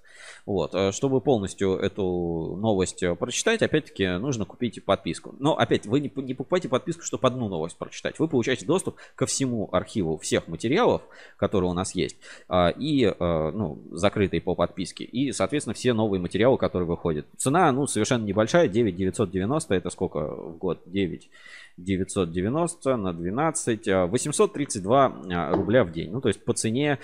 Вот, 0.48 0.74
э, 0.74 0.92
чтобы 0.92 1.20
полностью 1.20 1.76
эту 1.76 2.56
новость 2.58 3.02
э, 3.02 3.14
прочитать, 3.14 3.60
опять-таки 3.60 4.16
нужно 4.16 4.46
купить 4.46 4.82
подписку. 4.82 5.34
Но 5.38 5.58
опять, 5.58 5.84
вы 5.84 6.00
не, 6.00 6.10
не 6.16 6.32
покупайте 6.32 6.70
подписку, 6.70 7.02
чтобы 7.02 7.28
одну 7.28 7.50
новость 7.50 7.76
прочитать. 7.76 8.18
Вы 8.18 8.28
получаете 8.28 8.64
доступ 8.64 8.96
ко 9.14 9.26
всему 9.26 9.68
архиву 9.72 10.16
всех 10.16 10.48
материалов, 10.48 11.02
которые 11.36 11.70
у 11.70 11.74
нас 11.74 11.94
есть, 11.94 12.16
а, 12.48 12.70
и 12.70 13.04
э, 13.04 13.14
ну, 13.18 13.82
закрытые 13.90 14.40
по 14.40 14.54
подписке. 14.54 15.04
И, 15.04 15.32
соответственно, 15.32 15.74
все 15.74 15.92
новые 15.92 16.18
материалы, 16.18 16.56
которые 16.56 16.86
выходят. 16.86 17.26
Цена, 17.36 17.70
ну, 17.70 17.86
совершенно 17.86 18.24
небольшая, 18.24 18.68
9 18.68 18.96
990, 18.96 19.74
это 19.74 19.90
сколько 19.90 20.34
в 20.34 20.56
год? 20.56 20.80
9 20.86 21.28
990 21.76 22.96
на 22.96 23.12
12, 23.12 23.86
832 23.86 25.52
рубля 25.52 25.84
в 25.84 25.92
день. 25.92 26.10
Ну, 26.10 26.22
то 26.22 26.28
есть 26.28 26.42
по 26.42 26.54
цене 26.54 26.98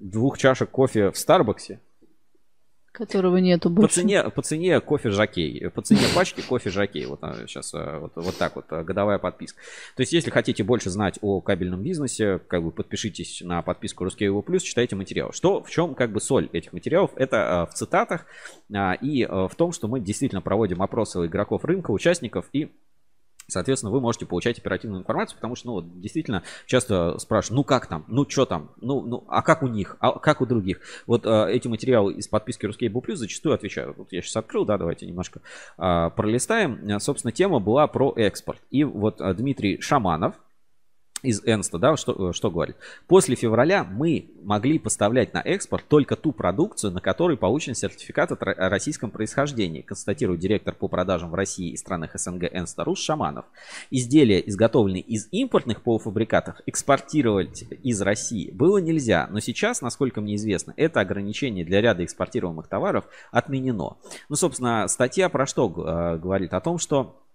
двух 0.00 0.38
чашек 0.38 0.70
кофе 0.70 1.10
в 1.10 1.18
Старбаксе. 1.18 1.80
Которого 2.92 3.36
нету 3.36 3.70
больше. 3.70 3.88
По 3.88 3.94
цене, 3.94 4.30
по 4.30 4.42
цене 4.42 4.80
кофе 4.80 5.10
Жакей. 5.10 5.70
По 5.70 5.80
цене 5.80 6.02
пачки 6.12 6.40
кофе 6.40 6.70
Жакей. 6.70 7.06
Вот 7.06 7.20
сейчас 7.46 7.72
э, 7.72 7.98
вот, 8.00 8.12
вот 8.16 8.36
так 8.36 8.56
вот 8.56 8.64
э, 8.70 8.82
годовая 8.82 9.18
подписка. 9.18 9.60
То 9.94 10.00
есть, 10.00 10.12
если 10.12 10.30
хотите 10.30 10.64
больше 10.64 10.90
знать 10.90 11.16
о 11.22 11.40
кабельном 11.40 11.82
бизнесе, 11.84 12.40
как 12.48 12.64
бы 12.64 12.72
подпишитесь 12.72 13.42
на 13.42 13.62
подписку 13.62 14.02
Русский 14.02 14.24
его 14.24 14.42
плюс, 14.42 14.64
читайте 14.64 14.96
материал. 14.96 15.32
Что, 15.32 15.62
в 15.62 15.70
чем 15.70 15.94
как 15.94 16.10
бы 16.10 16.20
соль 16.20 16.48
этих 16.52 16.72
материалов? 16.72 17.12
Это 17.14 17.36
э, 17.68 17.72
в 17.72 17.74
цитатах 17.74 18.26
и 19.00 19.26
в 19.30 19.52
том, 19.56 19.72
что 19.72 19.86
мы 19.86 20.00
действительно 20.00 20.40
проводим 20.42 20.82
опросы 20.82 21.26
игроков 21.26 21.64
рынка, 21.64 21.92
участников 21.92 22.46
и 22.52 22.70
Соответственно, 23.50 23.92
вы 23.92 24.00
можете 24.00 24.26
получать 24.26 24.58
оперативную 24.58 25.02
информацию, 25.02 25.36
потому 25.36 25.54
что, 25.56 25.68
ну, 25.68 25.72
вот, 25.74 26.00
действительно, 26.00 26.42
часто 26.66 27.18
спрашивают, 27.18 27.56
ну, 27.56 27.64
как 27.64 27.86
там, 27.86 28.04
ну, 28.08 28.28
что 28.28 28.46
там, 28.46 28.70
ну, 28.80 29.02
ну, 29.02 29.24
а 29.28 29.42
как 29.42 29.62
у 29.62 29.68
них, 29.68 29.96
а 30.00 30.18
как 30.18 30.40
у 30.40 30.46
других? 30.46 30.80
Вот 31.06 31.26
э, 31.26 31.52
эти 31.52 31.68
материалы 31.68 32.14
из 32.14 32.28
подписки 32.28 32.66
Русский 32.66 32.88
Плюс 32.88 33.18
зачастую 33.18 33.54
отвечают. 33.54 33.96
Вот 33.96 34.12
я 34.12 34.20
сейчас 34.22 34.36
открыл, 34.36 34.64
да, 34.64 34.78
давайте 34.78 35.06
немножко 35.06 35.40
э, 35.78 36.10
пролистаем. 36.14 37.00
Собственно, 37.00 37.32
тема 37.32 37.60
была 37.60 37.86
про 37.86 38.12
экспорт. 38.16 38.60
И 38.70 38.84
вот 38.84 39.20
э, 39.20 39.34
Дмитрий 39.34 39.80
Шаманов, 39.80 40.34
из 41.22 41.42
Энста, 41.44 41.78
да, 41.78 41.96
что, 41.96 42.32
что 42.32 42.50
говорит? 42.50 42.76
После 43.06 43.36
февраля 43.36 43.84
мы 43.84 44.30
могли 44.42 44.78
поставлять 44.78 45.34
на 45.34 45.38
экспорт 45.38 45.84
только 45.88 46.16
ту 46.16 46.32
продукцию, 46.32 46.92
на 46.92 47.00
которой 47.00 47.36
получен 47.36 47.74
сертификат 47.74 48.32
о 48.32 48.68
российском 48.68 49.10
происхождении, 49.10 49.82
констатирует 49.82 50.40
директор 50.40 50.74
по 50.74 50.88
продажам 50.88 51.30
в 51.30 51.34
России 51.34 51.70
и 51.70 51.76
странах 51.76 52.12
СНГ 52.14 52.44
Энста 52.52 52.84
Рус 52.84 53.00
Шаманов. 53.00 53.44
Изделия, 53.90 54.38
изготовленные 54.40 55.02
из 55.02 55.28
импортных 55.30 55.82
полуфабрикатов, 55.82 56.56
экспортировать 56.66 57.64
из 57.82 58.00
России 58.00 58.50
было 58.50 58.78
нельзя, 58.78 59.28
но 59.30 59.40
сейчас, 59.40 59.82
насколько 59.82 60.20
мне 60.20 60.36
известно, 60.36 60.74
это 60.76 61.00
ограничение 61.00 61.64
для 61.64 61.80
ряда 61.80 62.04
экспортируемых 62.04 62.66
товаров 62.68 63.04
отменено. 63.30 63.96
Ну, 64.28 64.36
собственно, 64.36 64.86
статья 64.88 65.28
про 65.28 65.46
что 65.46 65.66
э, 65.68 66.18
говорит? 66.18 66.54
О 66.54 66.60
том, 66.60 66.78
что 66.78 67.00
Э, 67.00 67.29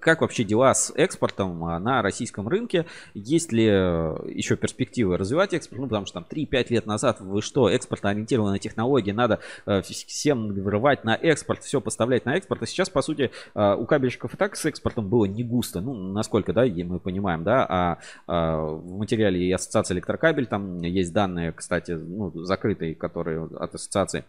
как 0.00 0.20
вообще 0.20 0.44
дела 0.44 0.74
с 0.74 0.92
экспортом 0.94 1.64
а, 1.64 1.78
на 1.78 2.02
российском 2.02 2.48
рынке? 2.48 2.86
Есть 3.14 3.52
ли 3.52 3.66
э, 3.66 4.16
еще 4.28 4.56
перспективы 4.56 5.16
развивать 5.16 5.54
экспорт? 5.54 5.80
Ну, 5.80 5.88
потому 5.88 6.06
что 6.06 6.20
там 6.20 6.26
3-5 6.30 6.66
лет 6.70 6.86
назад 6.86 7.20
вы 7.20 7.42
что, 7.42 7.68
экспортно-ориентированные 7.68 8.58
технологии, 8.58 9.12
надо 9.12 9.40
э, 9.66 9.82
всем 9.82 10.48
вырывать 10.48 11.04
на 11.04 11.14
экспорт, 11.14 11.62
все 11.62 11.80
поставлять 11.80 12.24
на 12.24 12.36
экспорт. 12.36 12.62
А 12.62 12.66
сейчас, 12.66 12.88
по 12.88 13.02
сути, 13.02 13.30
у 13.54 13.84
кабельщиков 13.86 14.34
и 14.34 14.36
так 14.36 14.56
с 14.56 14.64
экспортом 14.64 15.08
было 15.08 15.24
не 15.24 15.42
густо. 15.42 15.80
Ну, 15.80 15.94
насколько, 15.94 16.52
да, 16.52 16.64
мы 16.64 16.98
понимаем, 16.98 17.44
да, 17.44 17.66
а, 17.68 17.98
а 18.26 18.58
в 18.58 18.98
материале 18.98 19.44
и 19.44 19.52
ассоциации 19.52 19.94
электрокабель, 19.94 20.46
там 20.46 20.80
есть 20.80 21.12
данные, 21.12 21.52
кстати, 21.52 21.92
ну, 21.92 22.30
закрытые, 22.44 22.94
которые 22.94 23.44
от 23.44 23.74
ассоциации 23.74 24.24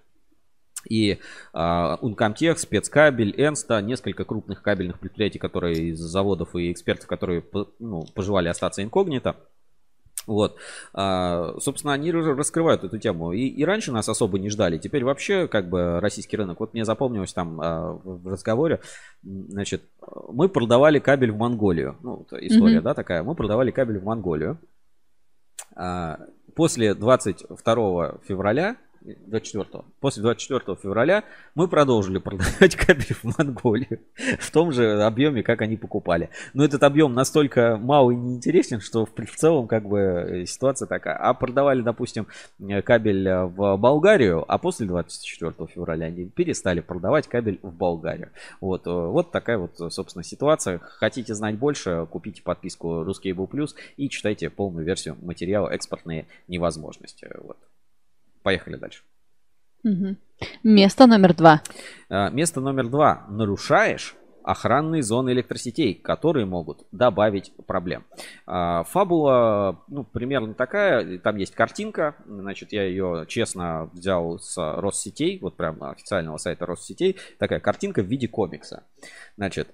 и 0.89 1.19
uh, 1.53 1.99
Uncomtech, 2.01 2.57
спецкабель, 2.57 3.33
Энста, 3.37 3.81
несколько 3.81 4.25
крупных 4.25 4.61
кабельных 4.61 4.99
предприятий, 4.99 5.39
которые 5.39 5.89
из 5.89 5.99
заводов 5.99 6.55
и 6.55 6.71
экспертов, 6.71 7.07
которые 7.07 7.43
ну, 7.79 8.05
пожелали 8.13 8.47
остаться 8.47 8.83
инкогнито. 8.83 9.35
Вот, 10.27 10.57
а, 10.93 11.55
собственно, 11.59 11.93
они 11.93 12.11
раскрывают 12.11 12.83
эту 12.83 12.97
тему. 12.97 13.31
И, 13.31 13.47
и 13.47 13.63
раньше 13.63 13.91
нас 13.91 14.09
особо 14.09 14.39
не 14.39 14.49
ждали. 14.49 14.77
Теперь 14.77 15.03
вообще, 15.03 15.47
как 15.47 15.69
бы, 15.69 15.99
российский 15.99 16.37
рынок. 16.37 16.59
Вот 16.59 16.73
мне 16.73 16.83
запомнилось 16.83 17.33
там 17.33 17.61
а, 17.61 17.91
в 17.91 18.27
разговоре, 18.27 18.79
значит, 19.23 19.83
мы 20.29 20.49
продавали 20.49 20.99
кабель 20.99 21.31
в 21.31 21.37
Монголию. 21.37 21.97
Ну, 22.01 22.25
история, 22.39 22.79
mm-hmm. 22.79 22.81
да, 22.81 22.93
такая. 22.93 23.23
Мы 23.23 23.35
продавали 23.35 23.71
кабель 23.71 23.99
в 23.99 24.03
Монголию. 24.03 24.57
А, 25.75 26.19
после 26.55 26.95
22 26.95 28.19
февраля 28.27 28.77
24 29.27 29.83
После 29.99 30.21
24 30.21 30.77
февраля 30.81 31.23
мы 31.53 31.67
продолжили 31.67 32.17
продавать 32.17 32.75
кабель 32.75 33.13
в 33.13 33.37
Монголию 33.37 33.99
в 34.39 34.51
том 34.51 34.71
же 34.71 35.03
объеме, 35.03 35.43
как 35.43 35.61
они 35.61 35.77
покупали. 35.77 36.29
Но 36.53 36.63
этот 36.63 36.83
объем 36.83 37.13
настолько 37.13 37.77
мало 37.77 38.11
и 38.11 38.15
неинтересен, 38.15 38.81
что 38.81 39.05
в, 39.05 39.13
в 39.15 39.35
целом 39.35 39.67
как 39.67 39.87
бы 39.87 39.99
э, 39.99 40.45
ситуация 40.45 40.87
такая. 40.87 41.15
А 41.15 41.33
продавали, 41.33 41.81
допустим, 41.81 42.27
э, 42.59 42.81
кабель 42.81 43.27
э, 43.27 43.45
в 43.45 43.77
Болгарию, 43.77 44.43
а 44.47 44.57
после 44.57 44.87
24 44.87 45.53
февраля 45.67 46.07
они 46.07 46.25
перестали 46.25 46.79
продавать 46.79 47.27
кабель 47.27 47.59
в 47.61 47.73
Болгарию. 47.73 48.29
Вот, 48.61 48.85
вот 48.85 49.31
такая 49.31 49.57
вот, 49.57 49.77
собственно, 49.93 50.23
ситуация. 50.23 50.79
Хотите 50.79 51.33
знать 51.35 51.57
больше, 51.57 52.07
купите 52.09 52.41
подписку 52.41 53.03
Русский 53.03 53.33
Плюс 53.33 53.75
и 53.97 54.09
читайте 54.09 54.49
полную 54.49 54.85
версию 54.85 55.17
материала 55.21 55.69
«Экспортные 55.69 56.25
невозможности». 56.47 57.29
Вот. 57.41 57.57
Поехали 58.45 58.75
дальше. 58.75 59.01
Угу. 59.83 60.17
Место 60.61 61.07
номер 61.07 61.33
два. 61.33 61.63
А, 62.09 62.29
место 62.29 62.61
номер 62.61 62.89
два. 62.89 63.25
Нарушаешь 63.27 64.15
охранные 64.43 65.01
зоны 65.01 65.31
электросетей, 65.31 65.95
которые 65.95 66.45
могут 66.45 66.85
добавить 66.91 67.51
проблем. 67.65 68.05
А, 68.45 68.83
фабула, 68.83 69.83
ну, 69.87 70.03
примерно 70.03 70.53
такая, 70.53 71.17
там 71.17 71.37
есть 71.37 71.55
картинка, 71.55 72.17
значит, 72.27 72.71
я 72.71 72.83
ее 72.83 73.25
честно 73.27 73.89
взял 73.93 74.37
с 74.37 74.55
Россетей, 74.79 75.39
вот 75.41 75.57
прямо 75.57 75.89
официального 75.89 76.37
сайта 76.37 76.67
Россетей, 76.67 77.17
такая 77.39 77.59
картинка 77.59 78.03
в 78.03 78.05
виде 78.05 78.27
комикса. 78.27 78.83
Значит, 79.37 79.73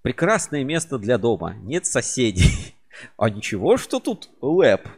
прекрасное 0.00 0.64
место 0.64 0.96
для 0.98 1.18
дома, 1.18 1.52
нет 1.56 1.84
соседей. 1.84 2.74
А 3.18 3.28
ничего, 3.28 3.76
что 3.76 4.00
тут 4.00 4.30
лэп, 4.40 4.88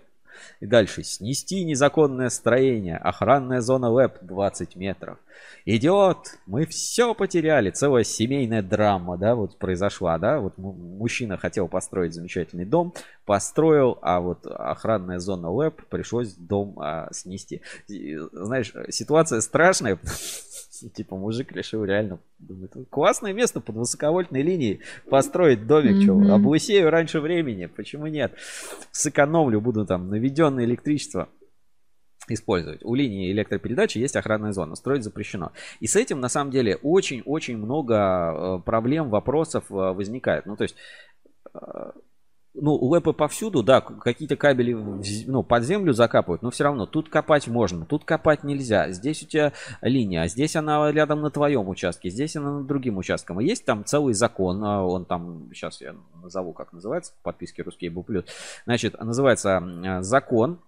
и 0.60 0.66
дальше. 0.66 1.02
Снести 1.02 1.64
незаконное 1.64 2.28
строение. 2.28 2.96
Охранная 2.96 3.60
зона 3.60 3.90
ЛЭП 3.90 4.18
20 4.22 4.76
метров. 4.76 5.18
Идет. 5.64 6.38
Мы 6.46 6.66
все 6.66 7.14
потеряли. 7.14 7.70
Целая 7.70 8.04
семейная 8.04 8.62
драма, 8.62 9.16
да, 9.18 9.34
вот 9.34 9.56
произошла, 9.58 10.18
да. 10.18 10.40
Вот 10.40 10.56
мужчина 10.56 11.36
хотел 11.36 11.68
построить 11.68 12.14
замечательный 12.14 12.64
дом, 12.64 12.94
построил, 13.26 13.98
а 14.00 14.20
вот 14.20 14.46
охранная 14.46 15.18
зона 15.18 15.50
ЛЭП 15.50 15.82
пришлось 15.90 16.32
дом 16.34 16.78
а, 16.80 17.08
снести. 17.12 17.60
И, 17.88 18.16
знаешь, 18.32 18.72
ситуация 18.88 19.40
страшная. 19.40 19.98
Типа 20.94 21.16
мужик 21.16 21.52
решил 21.52 21.84
реально, 21.84 22.20
думает, 22.38 22.74
классное 22.90 23.32
место 23.32 23.60
под 23.60 23.76
высоковольтной 23.76 24.42
линией 24.42 24.80
построить 25.10 25.66
домик, 25.66 25.96
mm-hmm. 25.96 26.24
что, 26.24 26.34
облысею 26.34 26.90
раньше 26.90 27.20
времени, 27.20 27.66
почему 27.66 28.06
нет? 28.06 28.34
Сэкономлю, 28.92 29.60
буду 29.60 29.86
там 29.86 30.08
наведенное 30.08 30.64
электричество 30.64 31.28
использовать. 32.28 32.84
У 32.84 32.94
линии 32.94 33.32
электропередачи 33.32 33.98
есть 33.98 34.16
охранная 34.16 34.52
зона, 34.52 34.74
строить 34.74 35.04
запрещено. 35.04 35.52
И 35.80 35.86
с 35.86 35.96
этим 35.96 36.20
на 36.20 36.28
самом 36.28 36.50
деле 36.50 36.76
очень-очень 36.76 37.56
много 37.56 37.94
э, 37.94 38.62
проблем, 38.64 39.10
вопросов 39.10 39.64
э, 39.70 39.74
возникает. 39.74 40.46
Ну 40.46 40.56
то 40.56 40.64
есть 40.64 40.76
э, 41.54 41.58
ну, 42.60 42.74
УЭПы 42.74 43.12
повсюду, 43.12 43.62
да, 43.62 43.80
какие-то 43.80 44.36
кабели 44.36 44.72
ну, 44.72 45.42
под 45.42 45.64
землю 45.64 45.92
закапывают, 45.92 46.42
но 46.42 46.50
все 46.50 46.64
равно 46.64 46.86
тут 46.86 47.08
копать 47.08 47.48
можно, 47.48 47.84
тут 47.84 48.04
копать 48.04 48.44
нельзя. 48.44 48.90
Здесь 48.90 49.22
у 49.22 49.26
тебя 49.26 49.52
линия, 49.80 50.22
а 50.22 50.28
здесь 50.28 50.56
она 50.56 50.90
рядом 50.90 51.20
на 51.20 51.30
твоем 51.30 51.68
участке, 51.68 52.10
здесь 52.10 52.36
она 52.36 52.58
на 52.58 52.64
другим 52.64 52.98
участком. 52.98 53.40
И 53.40 53.44
есть 53.44 53.64
там 53.64 53.84
целый 53.84 54.14
закон, 54.14 54.62
а 54.64 54.84
он 54.84 55.04
там, 55.04 55.50
сейчас 55.52 55.80
я 55.80 55.94
назову, 56.22 56.52
как 56.52 56.72
называется, 56.72 57.12
в 57.18 57.22
подписке 57.22 57.62
Русский 57.62 57.88
Плюс. 57.88 58.24
Значит, 58.64 58.98
называется 59.00 60.00
закон 60.00 60.60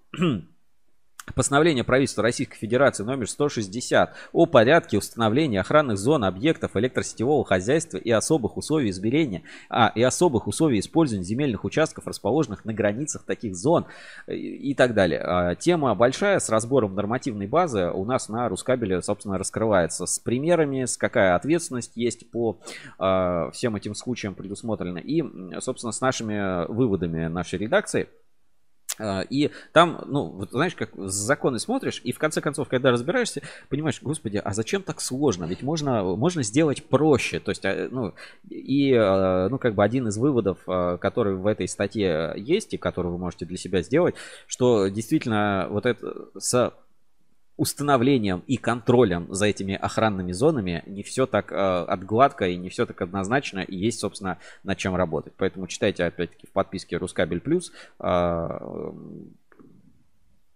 Постановление 1.35 1.85
правительства 1.85 2.23
Российской 2.23 2.57
Федерации 2.57 3.05
номер 3.05 3.29
160 3.29 4.15
о 4.33 4.47
порядке 4.47 4.99
установления 4.99 5.61
охранных 5.61 5.97
зон 5.97 6.25
объектов 6.25 6.77
электросетевого 6.77 7.45
хозяйства 7.45 7.99
и 7.99 8.11
особых 8.11 8.57
условий 8.57 8.91
измерения, 8.91 9.43
а, 9.69 9.93
и 9.95 10.03
особых 10.03 10.47
условий 10.47 10.81
использования 10.81 11.25
земельных 11.25 11.65
участков, 11.65 12.07
расположенных 12.07 12.65
на 12.65 12.73
границах 12.73 13.23
таких 13.25 13.55
зон 13.55 13.87
и, 14.27 14.33
и 14.35 14.75
так 14.75 14.95
далее. 14.95 15.21
А, 15.23 15.55
тема 15.55 15.95
большая, 15.95 16.41
с 16.41 16.49
разбором 16.49 16.95
нормативной 16.95 17.47
базы 17.47 17.91
у 17.91 18.05
нас 18.05 18.29
на 18.29 18.49
Рускабеле, 18.49 19.01
собственно, 19.03 19.39
раскрывается 19.39 20.07
с 20.07 20.19
примерами, 20.19 20.85
с 20.85 20.97
какая 20.97 21.37
ответственность 21.37 21.93
есть 21.97 22.31
по 22.31 22.59
а, 22.99 23.51
всем 23.53 23.77
этим 23.77 23.95
случаям 23.95 24.35
предусмотрена 24.35 24.99
и, 24.99 25.23
собственно, 25.61 25.93
с 25.93 26.01
нашими 26.01 26.67
выводами 26.73 27.27
нашей 27.27 27.59
редакции. 27.59 28.09
А, 29.01 29.23
и 29.23 29.51
там, 29.73 30.05
ну, 30.07 30.47
знаешь, 30.51 30.75
как 30.75 30.91
законы 30.97 31.59
смотришь, 31.59 32.01
и 32.05 32.13
в 32.13 32.19
конце 32.19 32.41
концов, 32.41 32.69
когда 32.69 32.91
разбираешься, 32.91 33.43
понимаешь, 33.69 34.01
господи, 34.03 34.37
а 34.37 34.53
зачем 34.53 34.83
так 34.83 35.01
сложно? 35.01 35.45
Ведь 35.47 35.63
можно, 35.63 36.03
можно 36.03 36.43
сделать 36.43 36.85
проще. 36.85 37.41
То 37.41 37.51
есть, 37.51 37.65
а, 37.65 37.89
ну, 37.91 38.15
и, 38.49 38.93
а, 38.93 39.49
ну, 39.49 39.59
как 39.59 39.75
бы 39.75 39.83
один 39.83 40.09
из 40.09 40.19
выводов, 40.19 40.59
который 41.01 41.35
в 41.35 41.47
этой 41.47 41.67
статье 41.67 42.35
есть, 42.37 42.75
и 42.75 42.77
который 42.77 43.11
вы 43.11 43.19
можете 43.19 43.47
для 43.47 43.57
себя 43.57 43.83
сделать, 43.83 44.15
что 44.47 44.89
действительно 44.89 45.67
вот 45.71 45.87
это 45.87 46.29
с 46.39 46.73
установлением 47.61 48.43
и 48.47 48.57
контролем 48.57 49.27
за 49.29 49.45
этими 49.45 49.75
охранными 49.75 50.33
зонами 50.33 50.83
не 50.87 51.03
все 51.03 51.27
так 51.27 51.53
э, 51.53 51.55
отгладко 51.55 52.49
и 52.49 52.57
не 52.57 52.71
все 52.71 52.87
так 52.87 53.03
однозначно, 53.03 53.59
и 53.61 53.77
есть, 53.77 54.01
собственно, 54.01 54.39
над 54.65 54.79
чем 54.79 54.97
работать. 54.97 55.35
Поэтому 55.37 55.67
читайте, 55.67 56.05
опять-таки, 56.05 56.47
в 56.47 56.53
подписке 56.53 56.97
Рускабель 56.97 57.41
Плюс 57.41 57.71
э, 57.99 58.93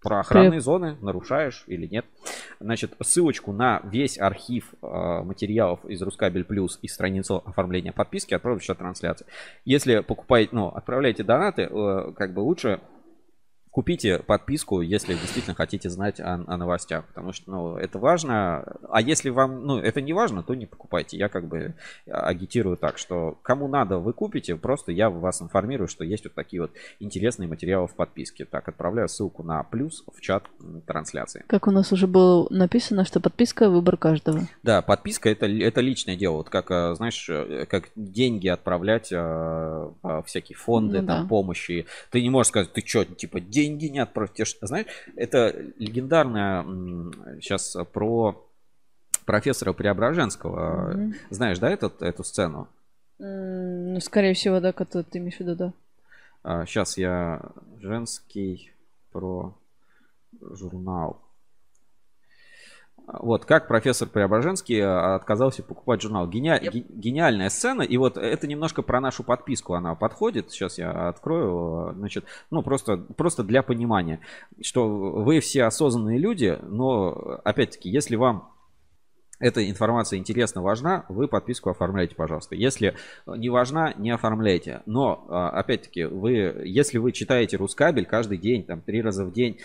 про 0.05 0.21
охранные 0.21 0.61
зоны, 0.61 0.97
нарушаешь 1.03 1.65
или 1.67 1.87
нет. 1.87 2.07
Значит, 2.59 2.95
ссылочку 3.03 3.53
на 3.53 3.83
весь 3.85 4.19
архив 4.19 4.73
э, 4.81 4.87
материалов 5.23 5.85
из 5.85 6.01
Рускабель 6.01 6.45
Плюс 6.45 6.79
и 6.81 6.89
страницу 6.89 7.43
оформления 7.45 7.93
подписки 7.93 8.33
отправлю 8.33 8.61
в 8.61 8.63
чат 8.63 8.79
трансляции. 8.79 9.27
Если 9.67 10.01
покупаете, 10.01 10.51
ну, 10.53 10.69
отправляете 10.69 11.23
донаты, 11.23 11.69
э, 11.71 12.13
как 12.17 12.33
бы 12.33 12.41
лучше 12.41 12.81
купите 13.75 14.21
подписку, 14.21 14.83
если 14.83 15.15
действительно 15.15 15.57
хотите 15.57 15.91
знать 15.91 16.21
о, 16.21 16.35
о 16.47 16.57
новостях, 16.57 17.05
потому 17.07 17.33
что, 17.33 17.51
ну, 17.51 17.77
это 17.77 17.99
важно. 17.99 18.65
А 18.89 19.01
если 19.01 19.31
вам, 19.31 19.67
ну, 19.67 19.79
это 19.79 20.01
не 20.01 20.13
важно, 20.13 20.45
то 20.45 20.55
не 20.55 20.67
покупайте. 20.67 21.17
Я 21.17 21.29
как 21.29 21.49
бы 21.49 21.75
агитирую 22.07 22.77
так, 22.77 22.99
что 22.99 23.37
кому 23.43 23.67
надо, 23.67 23.99
вы 23.99 24.13
купите, 24.13 24.55
просто 24.55 24.93
я 24.93 25.11
вас 25.11 25.43
информирую, 25.43 25.89
что 25.89 26.05
есть 26.05 26.23
вот 26.23 26.35
такие 26.35 26.63
вот 26.63 26.71
интересные 27.01 27.49
материалы 27.49 27.89
в 27.89 27.95
подписке. 27.97 28.45
Так, 28.45 28.69
отправляю 28.69 29.09
ссылку 29.09 29.43
на 29.43 29.65
плюс 29.65 30.05
в 30.07 30.21
чат 30.21 30.45
трансляции. 30.87 31.43
Как 31.49 31.67
у 31.67 31.73
нас 31.73 31.91
уже 31.91 32.07
было 32.07 32.47
написано, 32.51 33.05
что 33.05 33.19
подписка– 33.19 33.69
выбор 33.71 33.97
каждого. 33.97 34.47
Да, 34.63 34.83
подписка 34.83 35.29
это, 35.29 35.47
это 35.47 35.81
личное 35.81 36.15
дело. 36.15 36.35
Вот 36.37 36.49
как, 36.49 36.71
э, 36.71 36.95
знаешь, 36.95 37.27
э, 37.29 37.67
как 37.69 37.89
деньги 37.97 38.47
отправлять 38.47 39.09
э, 39.11 39.91
всякие 40.27 40.57
фонды, 40.57 41.01
ну, 41.01 41.09
там, 41.09 41.23
да. 41.23 41.29
помощи. 41.29 41.87
Ты 42.13 42.23
не 42.23 42.31
можешь 42.31 42.51
сказать, 42.51 42.73
ты 42.73 42.81
что, 42.87 43.05
типа, 43.05 43.41
деньги 43.41 43.64
деньги 43.65 43.87
не 43.87 44.01
отправьте. 44.01 44.45
Знаешь, 44.61 44.87
это 45.17 45.55
легендарная 45.79 46.63
сейчас 47.41 47.77
про 47.93 48.47
профессора 49.25 49.73
Преображенского. 49.73 50.95
Mm-hmm. 50.95 51.15
Знаешь, 51.31 51.59
да, 51.59 51.71
этот, 51.71 52.03
эту 52.03 52.25
сцену? 52.25 52.69
Mm, 53.19 53.95
ну, 53.95 54.01
скорее 54.01 54.35
всего, 54.35 54.61
да, 54.61 54.73
которую 54.73 55.05
ты 55.05 55.19
имеешь 55.19 55.37
в 55.37 55.41
виду, 55.41 55.57
да. 55.57 55.73
А, 56.43 56.67
сейчас 56.67 56.99
я 56.99 57.41
женский 57.81 58.73
про 59.13 59.57
журнал. 60.41 61.24
Вот, 63.07 63.45
как 63.45 63.69
профессор 63.69 64.09
Преображенский 64.09 64.79
э, 64.79 65.15
отказался 65.15 65.63
покупать 65.63 66.01
журнал. 66.01 66.27
Гениаль, 66.27 66.65
yep. 66.65 66.87
Гениальная 66.89 67.51
сцена. 67.51 67.83
И 67.83 67.97
вот 67.99 68.17
это 68.17 68.47
немножко 68.47 68.81
про 68.81 69.01
нашу 69.01 69.23
подписку 69.23 69.75
она 69.75 69.95
подходит. 69.95 70.51
Сейчас 70.51 70.79
я 70.79 71.09
открою. 71.09 71.93
Значит, 71.97 72.25
ну, 72.51 72.63
просто, 72.63 72.97
просто 72.97 73.43
для 73.45 73.63
понимания, 73.63 74.21
что 74.63 74.89
вы 74.89 75.41
все 75.41 75.65
осознанные 75.65 76.19
люди, 76.19 76.59
но, 76.63 77.41
опять-таки, 77.45 77.91
если 77.91 78.17
вам 78.17 78.54
эта 79.41 79.69
информация 79.69 80.19
интересна, 80.19 80.63
важна, 80.63 81.05
вы 81.09 81.27
подписку 81.27 81.71
оформляйте, 81.71 82.15
пожалуйста. 82.15 82.55
Если 82.55 82.95
не 83.27 83.49
важна, 83.49 83.93
не 83.95 84.11
оформляйте. 84.11 84.83
Но, 84.87 85.27
а, 85.29 85.51
опять-таки, 85.51 86.05
вы, 86.05 86.63
если 86.65 86.99
вы 86.99 87.13
читаете 87.13 87.57
Рускабель 87.57 88.07
каждый 88.07 88.39
день, 88.39 88.65
там, 88.65 88.81
три 88.81 89.03
раза 89.03 89.25
в 89.25 89.33
день, 89.33 89.59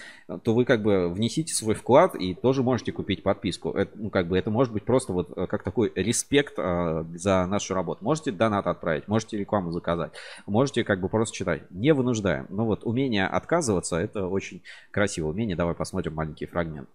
то 0.44 0.54
вы 0.56 0.66
как 0.66 0.82
бы 0.82 1.10
внесите 1.10 1.54
свой 1.54 1.76
вклад 1.76 2.16
и 2.16 2.34
тоже 2.34 2.64
можете 2.64 2.92
купить 2.92 3.22
подписку. 3.22 3.72
Это, 3.72 3.92
ну, 3.96 4.10
как 4.10 4.28
бы, 4.28 4.38
это 4.38 4.50
может 4.50 4.74
быть 4.74 4.84
просто 4.84 5.14
вот 5.14 5.38
э, 5.38 5.46
как 5.46 5.64
такой 5.64 5.92
респект 5.96 6.56
а, 6.58 7.06
за 7.16 7.46
нашу 7.46 7.76
работу. 7.76 8.04
Можете 8.04 8.32
донат 8.32 8.66
отправить, 8.66 9.08
можете 9.08 9.38
рекламу 9.38 9.72
заказать, 9.72 10.12
можете 10.48 10.84
как 10.84 11.00
бы 11.00 11.10
просто 11.10 11.36
читать. 11.36 11.70
Не 11.70 11.94
вынуждаем. 11.94 12.48
Но 12.50 12.66
вот 12.66 12.84
умение 12.84 13.28
отказываться, 13.28 13.98
это 13.98 14.28
очень 14.28 14.64
красиво. 14.92 15.30
Умение, 15.30 15.56
давай 15.56 15.76
посмотрим 15.76 16.16
маленький 16.16 16.48
фрагмент. 16.48 16.90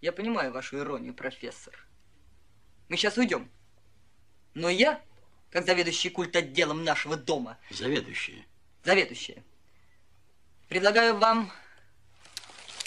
Я 0.00 0.12
понимаю 0.12 0.52
вашу 0.52 0.78
иронию, 0.78 1.12
профессор. 1.14 1.74
Мы 2.88 2.96
сейчас 2.96 3.16
уйдем. 3.18 3.50
Но 4.54 4.68
я, 4.68 5.02
как 5.50 5.66
заведующий 5.66 6.10
культ 6.10 6.36
отделом 6.36 6.84
нашего 6.84 7.16
дома... 7.16 7.58
Заведующий? 7.70 8.46
Заведующая. 8.84 9.42
Предлагаю 10.68 11.16
вам 11.16 11.50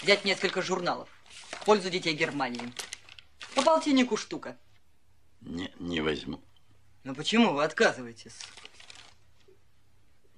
взять 0.00 0.24
несколько 0.24 0.62
журналов 0.62 1.08
в 1.50 1.64
пользу 1.64 1.90
детей 1.90 2.14
Германии. 2.14 2.72
По 3.54 3.62
полтиннику 3.62 4.16
штука. 4.16 4.56
Не, 5.40 5.72
не 5.78 6.00
возьму. 6.00 6.42
Но 7.04 7.14
почему 7.14 7.52
вы 7.52 7.64
отказываетесь? 7.64 8.36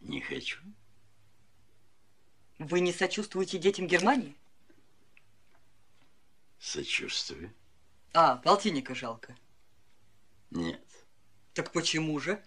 Не 0.00 0.20
хочу. 0.20 0.58
Вы 2.58 2.80
не 2.80 2.92
сочувствуете 2.92 3.58
детям 3.58 3.86
Германии? 3.86 4.34
Сочувствую. 6.64 7.54
А, 8.14 8.36
полтинника 8.36 8.94
жалко. 8.94 9.36
Нет. 10.50 10.82
Так 11.52 11.72
почему 11.72 12.18
же? 12.18 12.42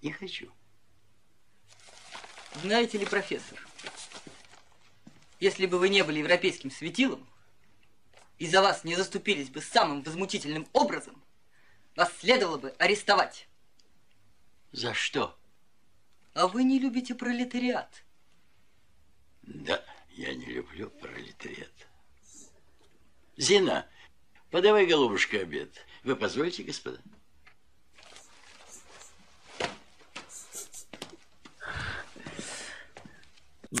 Не 0.00 0.10
хочу. 0.10 0.50
Знаете 2.62 2.96
ли, 2.96 3.04
профессор, 3.04 3.60
если 5.38 5.66
бы 5.66 5.78
вы 5.78 5.90
не 5.90 6.02
были 6.02 6.20
европейским 6.20 6.70
светилом, 6.70 7.28
и 8.38 8.48
за 8.48 8.62
вас 8.62 8.84
не 8.84 8.96
заступились 8.96 9.50
бы 9.50 9.60
самым 9.60 10.02
возмутительным 10.02 10.66
образом, 10.72 11.22
вас 11.94 12.10
следовало 12.20 12.56
бы 12.56 12.70
арестовать. 12.78 13.48
За 14.72 14.94
что? 14.94 15.38
А 16.32 16.46
вы 16.46 16.64
не 16.64 16.78
любите 16.78 17.14
пролетариат. 17.14 18.02
Да, 19.42 19.84
я 20.08 20.34
не 20.34 20.46
люблю 20.46 20.88
пролетариат. 20.88 21.91
Зина, 23.36 23.86
подавай, 24.50 24.86
голубушка, 24.86 25.38
обед. 25.38 25.70
Вы 26.04 26.16
позволите, 26.16 26.62
господа? 26.62 26.98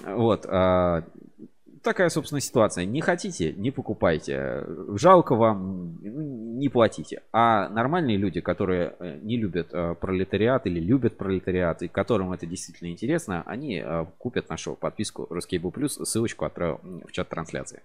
Вот. 0.04 0.46
А, 0.48 1.04
такая, 1.82 2.08
собственно, 2.08 2.40
ситуация. 2.40 2.84
Не 2.84 3.00
хотите, 3.00 3.52
не 3.52 3.70
покупайте. 3.70 4.64
Жалко 4.96 5.34
вам, 5.34 5.98
ну, 6.02 6.58
не 6.58 6.68
платите. 6.68 7.22
А 7.32 7.68
нормальные 7.68 8.16
люди, 8.16 8.40
которые 8.40 8.94
э, 8.98 9.18
не 9.22 9.36
любят 9.36 9.68
э, 9.72 9.94
пролетариат 10.00 10.66
или 10.66 10.80
любят 10.80 11.18
пролетариат, 11.18 11.82
и 11.82 11.88
которым 11.88 12.32
это 12.32 12.46
действительно 12.46 12.88
интересно, 12.88 13.42
они 13.46 13.82
э, 13.84 14.06
купят 14.18 14.48
нашу 14.48 14.74
подписку 14.76 15.26
Ruskable 15.30 15.72
Plus. 15.72 16.04
Ссылочку 16.04 16.44
отправил 16.44 16.80
в 17.06 17.12
чат 17.12 17.28
трансляции. 17.28 17.82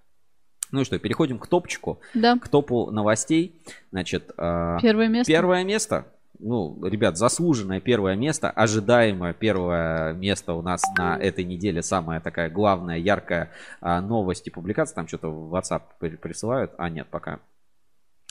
Ну 0.71 0.83
что, 0.83 0.99
переходим 0.99 1.39
к 1.39 1.47
топчику. 1.47 1.99
Да. 2.13 2.37
К 2.37 2.47
топу 2.47 2.91
новостей. 2.91 3.55
Значит, 3.91 4.31
а, 4.37 4.79
первое 4.81 5.07
место. 5.07 5.31
Первое 5.31 5.63
место. 5.63 6.05
Ну, 6.39 6.77
ребят, 6.85 7.17
заслуженное 7.17 7.79
первое 7.79 8.15
место, 8.15 8.51
ожидаемое 8.51 9.33
первое 9.33 10.13
место 10.13 10.53
у 10.53 10.61
нас 10.61 10.83
на 10.95 11.17
этой 11.17 11.43
неделе. 11.43 11.81
Самая 11.81 12.19
такая 12.19 12.49
главная, 12.49 12.97
яркая 12.97 13.51
а, 13.81 14.01
новость 14.01 14.47
и 14.47 14.51
публикация. 14.51 14.95
Там 14.95 15.07
что-то 15.07 15.29
в 15.29 15.55
WhatsApp 15.55 15.81
присылают. 15.99 16.73
А, 16.77 16.89
нет, 16.89 17.07
пока 17.09 17.39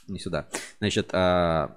не 0.07 0.19
сюда. 0.19 0.47
Значит, 0.79 1.09
а, 1.13 1.77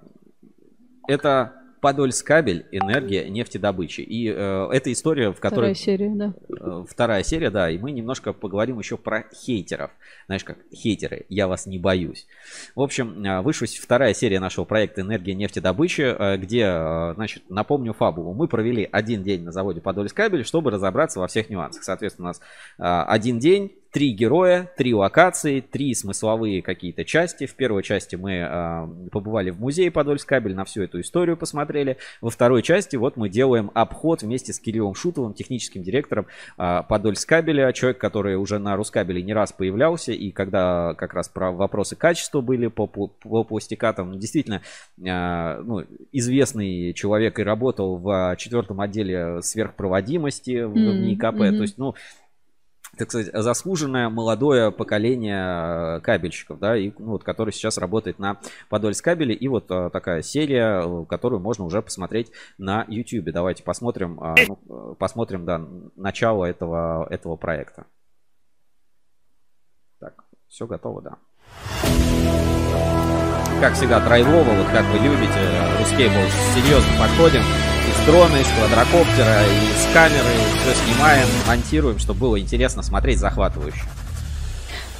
это 1.07 1.53
Подольскабель, 1.81 2.65
энергия 2.71 3.29
нефтедобычи. 3.29 4.01
И 4.01 4.27
э, 4.27 4.69
эта 4.71 4.91
история, 4.91 5.31
в 5.31 5.39
которой... 5.39 5.73
Вторая 5.73 5.75
серия, 5.75 6.09
да. 6.09 6.33
Э, 6.49 6.85
вторая 6.87 7.23
серия, 7.23 7.49
да. 7.49 7.69
И 7.69 7.77
мы 7.77 7.91
немножко 7.91 8.33
поговорим 8.33 8.79
еще 8.79 8.97
про 8.97 9.25
хейтеров. 9.33 9.91
Знаешь, 10.25 10.43
как 10.43 10.57
хейтеры, 10.73 11.25
я 11.29 11.47
вас 11.47 11.65
не 11.65 11.79
боюсь. 11.79 12.27
В 12.75 12.81
общем, 12.81 13.23
э, 13.23 13.41
вышла 13.41 13.67
вторая 13.67 14.13
серия 14.13 14.39
нашего 14.39 14.65
проекта 14.65 15.01
«Энергия 15.01 15.33
нефтедобычи», 15.33 16.01
э, 16.01 16.37
где, 16.37 16.65
э, 16.65 17.13
значит, 17.15 17.43
напомню 17.49 17.93
фабулу. 17.93 18.33
Мы 18.33 18.47
провели 18.47 18.87
один 18.91 19.23
день 19.23 19.43
на 19.43 19.51
заводе 19.51 19.81
Подольскабель, 19.81 20.45
чтобы 20.45 20.71
разобраться 20.71 21.19
во 21.19 21.27
всех 21.27 21.49
нюансах. 21.49 21.83
Соответственно, 21.83 22.27
у 22.27 22.29
нас 22.29 22.41
э, 22.77 22.83
один 23.09 23.39
день 23.39 23.71
три 23.91 24.11
героя, 24.11 24.69
три 24.77 24.93
локации, 24.93 25.61
три 25.61 25.93
смысловые 25.95 26.61
какие-то 26.61 27.03
части. 27.03 27.45
В 27.45 27.55
первой 27.55 27.81
части 27.81 28.15
мы 28.15 28.33
э, 28.33 28.87
побывали 29.11 29.49
в 29.49 29.59
музее 29.59 29.89
Подольскабель, 29.89 30.55
на 30.55 30.65
всю 30.65 30.83
эту 30.83 31.01
историю 31.01 31.37
посмотрели. 31.37 31.97
Во 32.21 32.29
второй 32.29 32.61
части 32.61 32.95
вот 32.95 33.17
мы 33.17 33.29
делаем 33.29 33.71
обход 33.73 34.21
вместе 34.21 34.53
с 34.53 34.59
Кириллом 34.59 34.93
Шутовым, 34.93 35.33
техническим 35.33 35.81
директором 35.81 36.27
э, 36.57 36.83
Подольскабеля, 36.87 37.73
человек, 37.73 37.97
который 37.97 38.35
уже 38.35 38.59
на 38.59 38.75
Рускабеле 38.75 39.23
не 39.23 39.33
раз 39.33 39.51
появлялся, 39.51 40.11
и 40.11 40.31
когда 40.31 40.93
как 40.93 41.13
раз 41.13 41.27
про 41.27 41.51
вопросы 41.51 41.95
качества 41.95 42.41
были 42.41 42.67
по, 42.67 42.85
по, 42.85 43.07
по 43.07 43.43
пластикатам, 43.43 44.19
действительно 44.19 44.61
э, 45.03 45.61
ну, 45.63 45.83
известный 46.11 46.93
человек 46.93 47.39
и 47.39 47.43
работал 47.43 47.97
в 47.97 48.35
четвертом 48.37 48.81
отделе 48.81 49.41
сверхпроводимости 49.41 50.63
в, 50.63 50.75
mm-hmm. 50.75 50.91
в 50.91 51.01
НИКП. 51.01 51.23
Mm-hmm. 51.23 51.57
То 51.57 51.61
есть, 51.61 51.77
ну, 51.77 51.95
так 52.99 53.09
сказать, 53.09 53.31
заслуженное 53.33 54.09
молодое 54.09 54.71
поколение 54.71 55.97
э, 55.97 55.99
кабельщиков, 56.01 56.59
да, 56.59 56.77
и, 56.77 56.91
ну, 56.99 57.11
вот, 57.11 57.23
который 57.23 57.51
сейчас 57.51 57.77
работает 57.77 58.19
на 58.19 58.37
Подольскабеле. 58.67 59.33
И 59.33 59.47
вот 59.47 59.71
а, 59.71 59.89
такая 59.89 60.21
серия, 60.21 60.83
э, 60.83 61.05
которую 61.05 61.39
можно 61.39 61.63
уже 61.63 61.81
посмотреть 61.81 62.31
на 62.57 62.85
YouTube. 62.89 63.31
Давайте 63.31 63.63
посмотрим, 63.63 64.19
ну, 64.47 64.95
посмотрим, 64.95 65.45
да, 65.45 65.65
начало 65.95 66.43
этого, 66.43 67.07
этого 67.09 67.37
проекта. 67.37 67.85
Так, 69.99 70.25
все 70.49 70.67
готово, 70.67 71.01
да. 71.01 71.17
Как 73.61 73.73
всегда, 73.73 73.99
драйвово, 73.99 74.43
вот 74.43 74.67
как 74.67 74.85
вы 74.87 74.99
любите, 74.99 75.39
Рускейбл 75.79 76.29
серьезно 76.53 76.91
подходим 76.99 77.41
из 77.89 78.05
дрона, 78.05 78.35
из 78.37 78.47
квадрокоптера, 78.47 79.41
из 79.43 79.93
камеры, 79.93 80.29
все 80.61 80.73
снимаем, 80.85 81.27
монтируем, 81.47 81.99
чтобы 81.99 82.19
было 82.19 82.39
интересно 82.39 82.83
смотреть, 82.83 83.19
захватывающе. 83.19 83.81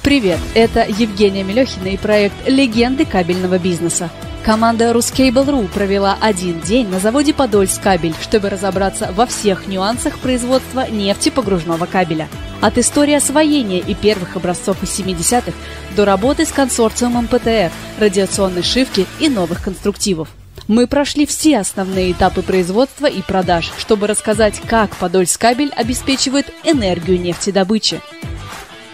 Привет, 0.02 0.38
это 0.54 0.80
Евгения 0.80 1.44
Мелехина 1.44 1.88
и 1.88 1.96
проект 1.96 2.34
«Легенды 2.46 3.04
кабельного 3.04 3.58
бизнеса». 3.58 4.10
Команда 4.42 4.92
Ruscable.ru 4.92 5.68
провела 5.68 6.16
один 6.18 6.60
день 6.60 6.88
на 6.88 6.98
заводе 6.98 7.34
Подольскабель, 7.34 8.14
чтобы 8.22 8.48
разобраться 8.48 9.12
во 9.14 9.26
всех 9.26 9.66
нюансах 9.66 10.18
производства 10.18 10.88
нефтепогружного 10.90 11.84
кабеля. 11.84 12.28
От 12.62 12.78
истории 12.78 13.14
освоения 13.14 13.80
и 13.80 13.94
первых 13.94 14.36
образцов 14.36 14.82
из 14.82 14.98
70-х 14.98 15.52
до 15.94 16.06
работы 16.06 16.46
с 16.46 16.52
консорциумом 16.52 17.26
ПТР, 17.26 17.70
радиационной 17.98 18.62
шивки 18.62 19.06
и 19.18 19.28
новых 19.28 19.62
конструктивов. 19.62 20.28
Мы 20.70 20.86
прошли 20.86 21.26
все 21.26 21.58
основные 21.58 22.12
этапы 22.12 22.42
производства 22.42 23.06
и 23.06 23.22
продаж, 23.22 23.72
чтобы 23.76 24.06
рассказать, 24.06 24.62
как 24.68 24.94
Подольскабель 24.94 25.72
обеспечивает 25.74 26.46
энергию 26.62 27.20
нефтедобычи. 27.20 28.00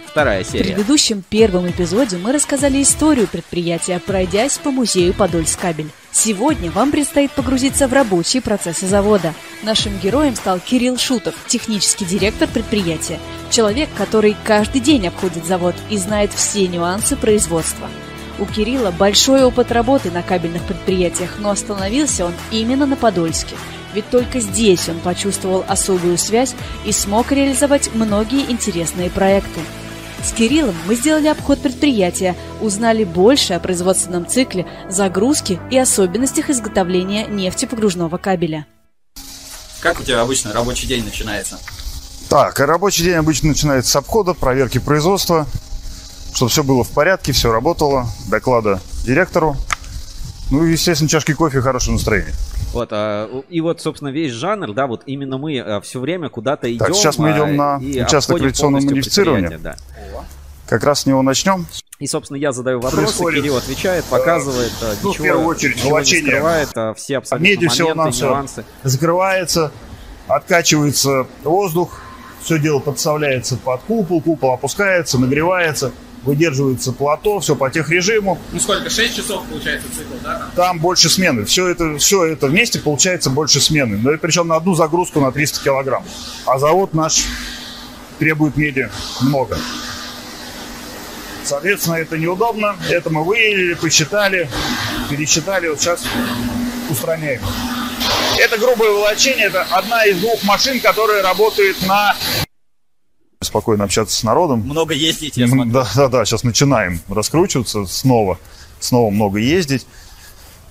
Вторая 0.07 0.43
серия. 0.43 0.73
В 0.73 0.75
предыдущем 0.75 1.23
первом 1.29 1.69
эпизоде 1.69 2.17
мы 2.17 2.33
рассказали 2.33 2.83
историю 2.83 3.29
предприятия, 3.29 3.99
пройдясь 3.99 4.57
по 4.57 4.71
музею 4.71 5.13
Подольскабель. 5.13 5.91
Сегодня 6.13 6.71
вам 6.71 6.93
предстоит 6.93 7.31
погрузиться 7.33 7.89
в 7.89 7.93
рабочие 7.93 8.41
процессы 8.41 8.87
завода. 8.87 9.35
Нашим 9.63 9.99
героем 9.99 10.35
стал 10.35 10.61
Кирилл 10.61 10.97
Шутов, 10.97 11.35
технический 11.47 12.07
директор 12.07 12.49
предприятия. 12.49 13.19
Человек, 13.51 13.91
который 13.99 14.35
каждый 14.45 14.81
день 14.81 15.09
обходит 15.09 15.45
завод 15.45 15.75
и 15.91 15.99
знает 15.99 16.33
все 16.33 16.67
нюансы 16.69 17.17
производства. 17.17 17.87
У 18.39 18.45
Кирилла 18.45 18.91
большой 18.91 19.45
опыт 19.45 19.73
работы 19.73 20.11
на 20.11 20.23
кабельных 20.23 20.63
предприятиях, 20.65 21.37
но 21.39 21.51
остановился 21.51 22.27
он 22.27 22.35
именно 22.51 22.85
на 22.85 22.97
Подольске. 22.97 23.57
Ведь 23.95 24.11
только 24.11 24.41
здесь 24.41 24.89
он 24.91 25.01
почувствовал 25.01 25.65
особую 25.67 26.19
связь 26.19 26.55
и 26.85 26.93
смог 26.93 27.33
реализовать 27.33 27.95
многие 27.95 28.51
интересные 28.51 29.09
проекты. 29.09 29.61
С 30.23 30.33
Кириллом 30.33 30.75
мы 30.87 30.97
сделали 30.97 31.29
обход 31.29 31.61
предприятия, 31.63 32.37
узнали 32.61 33.05
больше 33.05 33.55
о 33.55 33.61
производственном 33.61 34.27
цикле, 34.27 34.67
загрузке 34.91 35.59
и 35.71 35.79
особенностях 35.79 36.51
изготовления 36.51 37.27
нефтепогружного 37.27 38.19
кабеля. 38.19 38.67
Как 39.81 40.01
у 40.01 40.03
тебя 40.03 40.21
обычно 40.21 40.53
рабочий 40.53 40.87
день 40.87 41.05
начинается? 41.05 41.59
Так, 42.29 42.59
рабочий 42.59 43.05
день 43.05 43.15
обычно 43.15 43.49
начинается 43.49 43.93
с 43.93 43.97
обхода, 43.97 44.35
проверки 44.35 44.79
производства, 44.79 45.47
чтобы 46.35 46.51
все 46.51 46.63
было 46.63 46.85
в 46.85 46.91
порядке, 46.91 47.33
все 47.33 47.53
работало, 47.53 48.07
доклада 48.29 48.81
директору. 49.05 49.57
Ну 50.51 50.65
и, 50.65 50.73
естественно, 50.73 51.09
чашки 51.09 51.33
кофе 51.35 51.59
и 51.59 51.61
хорошее 51.61 51.95
настроение. 51.95 52.33
Вот, 52.73 52.89
а, 52.93 53.43
и 53.49 53.61
вот, 53.61 53.81
собственно, 53.81 54.11
весь 54.11 54.33
жанр, 54.33 54.73
да, 54.75 54.87
вот 54.87 55.03
именно 55.07 55.39
мы 55.39 55.59
а, 55.59 55.81
все 55.81 55.99
время 55.99 56.29
куда-то 56.29 56.71
идем. 56.71 56.87
Так, 56.87 56.95
сейчас 56.95 57.19
мы 57.19 57.33
идем 57.33 57.61
а, 57.61 57.79
на 57.79 58.05
участок 58.05 58.39
радиационного 58.39 58.83
модифицирования. 58.83 59.59
Да. 59.59 59.77
Как 60.69 60.85
раз 60.85 61.03
с 61.03 61.07
него 61.07 61.23
начнем. 61.23 61.67
И, 61.99 62.07
собственно, 62.07 62.37
я 62.37 62.53
задаю 62.53 62.81
вопросы, 62.81 63.05
Происходит, 63.05 63.43
Кирилл 63.43 63.57
отвечает, 63.57 64.05
показывает, 64.05 64.73
э, 64.83 64.95
ну, 65.03 65.13
в 65.13 65.17
первую 65.17 65.47
очередь, 65.47 65.83
волочение. 65.83 66.33
скрывает, 66.33 66.69
все 66.97 67.19
абсолютно 67.19 67.49
моменты, 67.49 67.69
все 67.69 67.91
у 67.91 67.95
нас 67.95 68.21
нюансы. 68.21 68.65
закрывается, 68.83 69.73
откачивается 70.29 71.27
воздух, 71.43 72.03
все 72.43 72.59
дело 72.59 72.81
подставляется 72.81 73.57
под 73.57 73.81
купол, 73.83 74.21
купол 74.21 74.53
опускается, 74.53 75.19
нагревается– 75.19 75.93
выдерживается 76.27 76.93
плато, 76.93 77.41
все 77.41 77.55
по 77.57 77.71
техрежиму. 77.71 78.39
Ну 78.53 78.61
сколько, 78.61 78.91
6 78.91 79.17
часов 79.17 79.45
получается 79.47 79.89
цикл, 79.89 80.15
да? 80.23 80.39
Там, 80.39 80.51
там 80.55 80.79
больше 80.81 81.09
смены. 81.09 81.45
Все 81.45 81.69
это, 81.69 81.97
все 81.99 82.25
это 82.25 82.49
вместе 82.49 82.79
получается 82.79 83.31
больше 83.31 83.61
смены. 83.61 83.97
Но 83.97 84.13
и 84.13 84.17
причем 84.17 84.49
на 84.49 84.57
одну 84.57 84.75
загрузку 84.75 85.21
на 85.21 85.33
300 85.33 85.63
килограмм. 85.63 86.05
А 86.45 86.59
завод 86.59 86.93
наш 86.93 87.25
требует 88.19 88.57
меди 88.57 88.91
много. 89.21 89.57
Соответственно, 91.45 91.95
это 91.95 92.19
неудобно. 92.19 92.77
Это 92.91 93.09
мы 93.11 93.23
выявили, 93.25 93.75
посчитали, 93.75 94.49
пересчитали. 95.09 95.69
Вот 95.69 95.81
сейчас 95.81 96.03
устраняем. 96.91 97.41
Это 98.39 98.59
грубое 98.59 98.91
волочение. 98.91 99.47
Это 99.47 99.63
одна 99.71 100.05
из 100.07 100.19
двух 100.19 100.43
машин, 100.43 100.81
которая 100.81 101.23
работает 101.23 101.77
на 101.87 102.15
спокойно 103.43 103.85
общаться 103.85 104.17
с 104.17 104.23
народом. 104.23 104.61
Много 104.61 104.95
ездить, 104.95 105.37
я 105.37 105.47
смотрю. 105.47 105.73
Да, 105.73 105.87
да, 105.95 106.09
да, 106.09 106.25
сейчас 106.25 106.43
начинаем 106.43 107.01
раскручиваться 107.09 107.85
снова, 107.85 108.39
снова 108.81 109.11
много 109.11 109.39
ездить. 109.39 109.87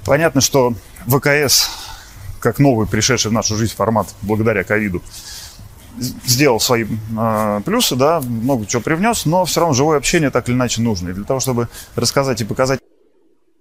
Понятно, 0.04 0.42
что 0.42 0.74
ВКС, 1.08 1.70
как 2.40 2.60
новый 2.60 2.88
пришедший 2.88 3.30
в 3.32 3.34
нашу 3.34 3.56
жизнь 3.56 3.76
формат 3.76 4.08
благодаря 4.22 4.64
ковиду, 4.64 5.02
сделал 5.98 6.60
свои 6.60 6.86
э, 6.86 7.62
плюсы, 7.64 7.96
да, 7.96 8.20
много 8.20 8.66
чего 8.66 8.82
привнес, 8.82 9.26
но 9.26 9.46
все 9.46 9.62
равно 9.62 9.74
живое 9.74 9.98
общение 9.98 10.30
так 10.30 10.50
или 10.50 10.56
иначе 10.56 10.82
нужно. 10.82 11.10
И 11.10 11.14
для 11.14 11.24
того, 11.24 11.40
чтобы 11.40 11.70
рассказать 11.96 12.42
и 12.42 12.46
показать 12.46 12.80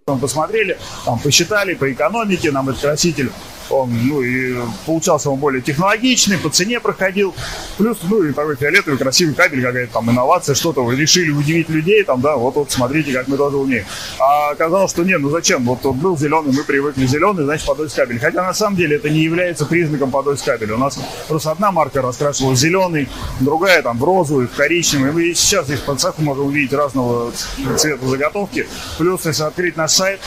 мы 0.06 0.18
посмотрели, 0.18 0.76
там 1.06 1.18
посчитали 1.18 1.72
по 1.72 1.90
экономике, 1.90 2.50
нам 2.50 2.68
этот 2.68 2.82
краситель, 2.82 3.32
он, 3.70 3.90
ну, 4.06 4.22
и 4.22 4.56
получался 4.86 5.30
он 5.30 5.38
более 5.38 5.62
технологичный, 5.62 6.38
по 6.38 6.50
цене 6.50 6.80
проходил, 6.80 7.34
плюс, 7.78 7.98
ну, 8.02 8.22
и 8.22 8.32
такой 8.32 8.56
фиолетовый 8.56 8.98
красивый 8.98 9.34
кабель, 9.34 9.62
какая-то 9.62 9.92
там 9.92 10.10
инновация, 10.10 10.54
что-то, 10.54 10.84
вы 10.84 10.96
решили 10.96 11.30
удивить 11.30 11.68
людей, 11.68 12.04
там, 12.04 12.20
да, 12.20 12.36
вот, 12.36 12.54
вот, 12.54 12.70
смотрите, 12.70 13.12
как 13.12 13.28
мы 13.28 13.36
тоже 13.36 13.56
умеем. 13.56 13.84
А 14.18 14.50
оказалось, 14.50 14.90
что 14.90 15.02
нет, 15.04 15.20
ну, 15.20 15.30
зачем, 15.30 15.64
вот, 15.64 15.82
вот 15.84 15.96
был 15.96 16.16
зеленый, 16.18 16.52
мы 16.52 16.64
привыкли 16.64 17.06
зеленый, 17.06 17.44
значит, 17.44 17.66
подольск 17.66 17.96
кабель. 17.96 18.18
Хотя, 18.18 18.42
на 18.42 18.54
самом 18.54 18.76
деле, 18.76 18.96
это 18.96 19.10
не 19.10 19.20
является 19.20 19.66
признаком 19.66 20.10
подольск 20.10 20.44
кабеля. 20.44 20.74
У 20.74 20.78
нас 20.78 20.98
просто 21.28 21.50
одна 21.50 21.72
марка 21.72 22.02
раскрашивала 22.02 22.52
в 22.52 22.56
зеленый, 22.56 23.08
другая, 23.40 23.82
там, 23.82 23.98
в 23.98 24.04
розовый, 24.04 24.46
в 24.46 24.52
коричневый. 24.52 25.12
Мы 25.12 25.34
сейчас 25.34 25.66
здесь 25.66 25.80
по 25.80 25.94
цеху 25.96 26.22
можем 26.22 26.46
увидеть 26.46 26.72
разного 26.72 27.32
цвета 27.76 28.06
заготовки. 28.06 28.66
Плюс, 28.98 29.26
если 29.26 29.42
открыть 29.44 29.76
наш 29.76 29.92
сайт, 29.92 30.20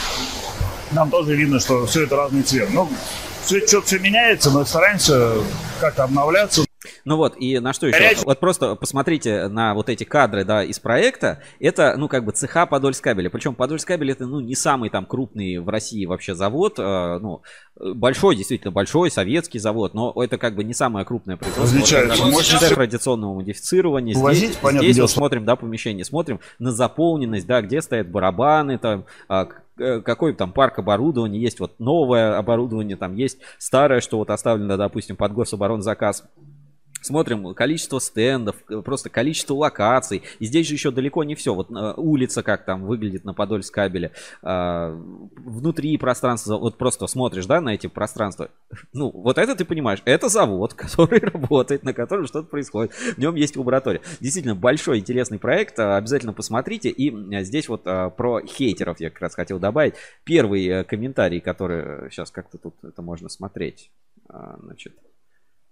нам 0.92 1.10
тоже 1.10 1.36
видно, 1.36 1.60
что 1.60 1.86
все 1.86 2.04
это 2.04 2.16
разный 2.16 2.44
цвет. 2.44 2.70
Ну, 2.72 2.90
что-то 3.48 3.82
все 3.82 4.00
меняется, 4.00 4.50
мы 4.52 4.66
стараемся 4.66 5.34
как-то 5.80 6.04
обновляться. 6.04 6.68
Ну 7.06 7.18
вот, 7.18 7.36
и 7.38 7.60
на 7.60 7.74
что 7.74 7.88
еще? 7.88 7.98
Горячий. 7.98 8.24
Вот 8.26 8.40
просто 8.40 8.76
посмотрите 8.76 9.48
на 9.48 9.74
вот 9.74 9.90
эти 9.90 10.04
кадры, 10.04 10.44
да, 10.44 10.64
из 10.64 10.80
проекта. 10.80 11.42
Это, 11.60 11.96
ну, 11.98 12.08
как 12.08 12.24
бы 12.24 12.32
цеха 12.32 12.66
Подольскабеля. 12.66 13.30
Причем 13.30 13.56
Подольскабель 13.56 14.12
это, 14.12 14.26
ну, 14.26 14.40
не 14.40 14.56
самый 14.56 14.90
там 14.90 15.06
крупный 15.06 15.58
в 15.58 15.70
России 15.70 16.06
вообще 16.06 16.36
завод. 16.36 16.76
Э, 16.78 17.20
ну, 17.20 17.42
большой, 17.76 18.36
действительно 18.36 18.72
большой 18.72 19.12
советский 19.12 19.60
завод, 19.60 19.94
но 19.94 20.14
это 20.16 20.38
как 20.38 20.56
бы 20.56 20.64
не 20.64 20.74
самое 20.74 21.06
крупное 21.06 21.38
производство. 21.38 21.78
Различается 21.78 22.26
мощность 22.26 22.72
радиационного 22.72 23.36
модифицирования. 23.36 24.18
Возить, 24.18 24.58
здесь 24.62 24.80
здесь 24.80 24.96
дело, 24.96 25.06
вот 25.06 25.12
смотрим, 25.12 25.46
да, 25.46 25.56
помещение, 25.56 26.06
смотрим 26.06 26.40
на 26.60 26.72
заполненность, 26.72 27.48
да, 27.48 27.62
где 27.62 27.82
стоят 27.82 28.10
барабаны, 28.10 28.78
там, 28.78 29.06
а, 29.28 29.48
какой 29.78 30.34
там 30.34 30.52
парк 30.52 30.80
оборудования, 30.80 31.40
есть 31.40 31.60
вот 31.60 31.80
новое 31.80 32.38
оборудование, 32.38 32.98
там 32.98 33.16
есть 33.16 33.40
старое, 33.58 34.02
что 34.02 34.18
вот 34.18 34.30
оставлено, 34.30 34.78
допустим, 34.78 35.16
под 35.16 35.34
гособоронзаказ. 35.34 36.26
Смотрим 37.08 37.54
количество 37.54 38.00
стендов, 38.00 38.58
э, 38.70 38.82
просто 38.82 39.10
количество 39.10 39.54
локаций. 39.54 40.24
И 40.40 40.46
здесь 40.46 40.68
же 40.68 40.74
еще 40.74 40.92
далеко 40.92 41.24
не 41.24 41.36
все. 41.36 41.54
Вот 41.54 41.72
э, 41.72 41.94
улица, 41.96 42.44
как 42.44 42.66
там 42.66 42.86
выглядит 42.86 43.24
на 43.24 43.34
Подольск 43.34 43.74
кабеле. 43.74 44.12
А, 44.44 44.92
внутри 45.38 45.98
пространства, 45.98 46.58
вот 46.58 46.78
просто 46.78 47.08
смотришь, 47.08 47.46
да, 47.46 47.62
на 47.62 47.74
эти 47.74 47.88
пространства. 47.88 48.50
Ну, 48.92 49.10
вот 49.10 49.38
это 49.38 49.56
ты 49.56 49.64
понимаешь, 49.64 50.02
это 50.04 50.28
завод, 50.28 50.74
который 50.76 51.22
работает, 51.22 51.84
на 51.84 51.94
котором 51.94 52.28
что-то 52.28 52.50
происходит. 52.50 52.92
В 52.94 53.18
нем 53.18 53.36
есть 53.36 53.56
лаборатория. 53.56 54.02
Действительно, 54.20 54.56
большой 54.56 55.00
интересный 55.00 55.40
проект. 55.40 55.80
А, 55.80 55.96
обязательно 55.96 56.34
посмотрите. 56.34 56.90
И 56.90 57.42
здесь 57.46 57.70
вот 57.70 57.84
а, 57.86 58.10
про 58.10 58.42
хейтеров 58.46 59.00
я 59.00 59.10
как 59.12 59.22
раз 59.22 59.34
хотел 59.34 59.60
добавить. 59.60 59.94
Первый 60.26 60.84
комментарий, 60.84 61.40
который 61.40 62.12
сейчас 62.12 62.32
как-то 62.32 62.58
тут 62.58 62.76
это 62.84 63.02
можно 63.02 63.30
смотреть. 63.30 63.92
Значит, 64.28 64.94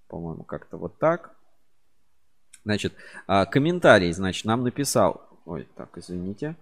по-моему, 0.07 0.43
как-то 0.43 0.77
вот 0.77 0.97
так. 0.97 1.35
Значит, 2.63 2.93
а, 3.27 3.45
комментарий, 3.45 4.11
значит, 4.11 4.45
нам 4.45 4.63
написал, 4.63 5.21
ой, 5.45 5.67
так, 5.75 5.97
извините, 5.97 6.55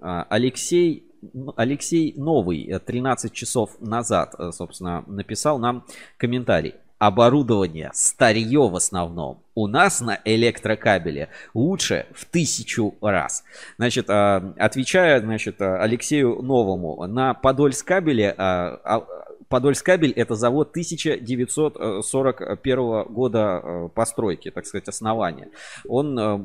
а, 0.00 0.26
Алексей, 0.28 1.08
Алексей 1.56 2.12
Новый 2.16 2.78
13 2.78 3.30
э, 3.30 3.34
часов 3.34 3.80
назад, 3.80 4.34
э, 4.38 4.50
собственно, 4.52 5.04
написал 5.06 5.58
нам 5.58 5.84
комментарий. 6.16 6.74
Оборудование, 6.98 7.90
старье 7.92 8.68
в 8.68 8.74
основном, 8.76 9.42
у 9.54 9.66
нас 9.66 10.00
на 10.00 10.20
электрокабеле 10.24 11.28
лучше 11.52 12.06
в 12.14 12.24
тысячу 12.24 12.94
раз. 13.00 13.44
Значит, 13.76 14.06
а, 14.08 14.54
отвечая, 14.58 15.20
значит, 15.20 15.60
Алексею 15.60 16.42
Новому, 16.42 17.06
на 17.06 17.34
Подольск 17.34 17.86
кабеле 17.86 18.34
Подольскабель 19.54 20.10
это 20.10 20.34
завод 20.34 20.70
1941 20.70 23.04
года 23.04 23.60
э, 23.62 23.88
постройки, 23.94 24.50
так 24.50 24.66
сказать, 24.66 24.88
основания. 24.88 25.48
Он, 25.86 26.18
э, 26.18 26.40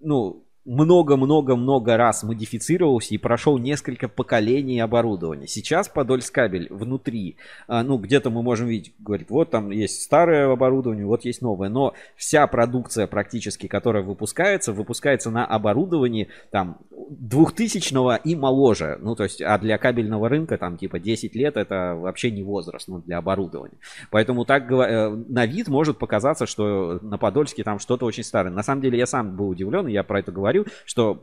ну, 0.00 0.42
много-много-много 0.64 1.96
раз 1.96 2.22
модифицировался 2.22 3.14
и 3.14 3.18
прошел 3.18 3.58
несколько 3.58 4.08
поколений 4.08 4.80
оборудования. 4.80 5.46
Сейчас 5.46 5.88
Подольскабель 5.88 6.68
внутри, 6.70 7.36
а, 7.66 7.82
ну, 7.82 7.98
где-то 7.98 8.30
мы 8.30 8.42
можем 8.42 8.68
видеть, 8.68 8.94
говорит, 8.98 9.30
вот 9.30 9.50
там 9.50 9.70
есть 9.70 10.02
старое 10.02 10.52
оборудование, 10.52 11.06
вот 11.06 11.24
есть 11.24 11.40
новое, 11.42 11.68
но 11.68 11.94
вся 12.16 12.46
продукция 12.46 13.06
практически, 13.06 13.66
которая 13.66 14.02
выпускается, 14.02 14.72
выпускается 14.72 15.30
на 15.30 15.46
оборудовании 15.46 16.28
там 16.50 16.78
2000 17.10 18.22
и 18.24 18.36
моложе. 18.36 18.98
Ну, 19.00 19.16
то 19.16 19.24
есть, 19.24 19.40
а 19.42 19.58
для 19.58 19.78
кабельного 19.78 20.28
рынка 20.28 20.58
там 20.58 20.76
типа 20.76 21.00
10 21.00 21.34
лет 21.34 21.56
это 21.56 21.94
вообще 21.96 22.30
не 22.30 22.42
возраст, 22.42 22.86
ну, 22.86 22.98
для 22.98 23.18
оборудования. 23.18 23.78
Поэтому 24.10 24.44
так 24.44 24.70
э, 24.70 25.08
на 25.28 25.46
вид 25.46 25.68
может 25.68 25.98
показаться, 25.98 26.46
что 26.46 27.00
на 27.02 27.18
Подольске 27.18 27.64
там 27.64 27.78
что-то 27.78 28.06
очень 28.06 28.22
старое. 28.22 28.52
На 28.52 28.62
самом 28.62 28.82
деле 28.82 28.98
я 28.98 29.06
сам 29.06 29.36
был 29.36 29.48
удивлен, 29.48 29.86
я 29.86 30.04
про 30.04 30.20
это 30.20 30.32
говорю, 30.52 30.66
что 30.84 31.22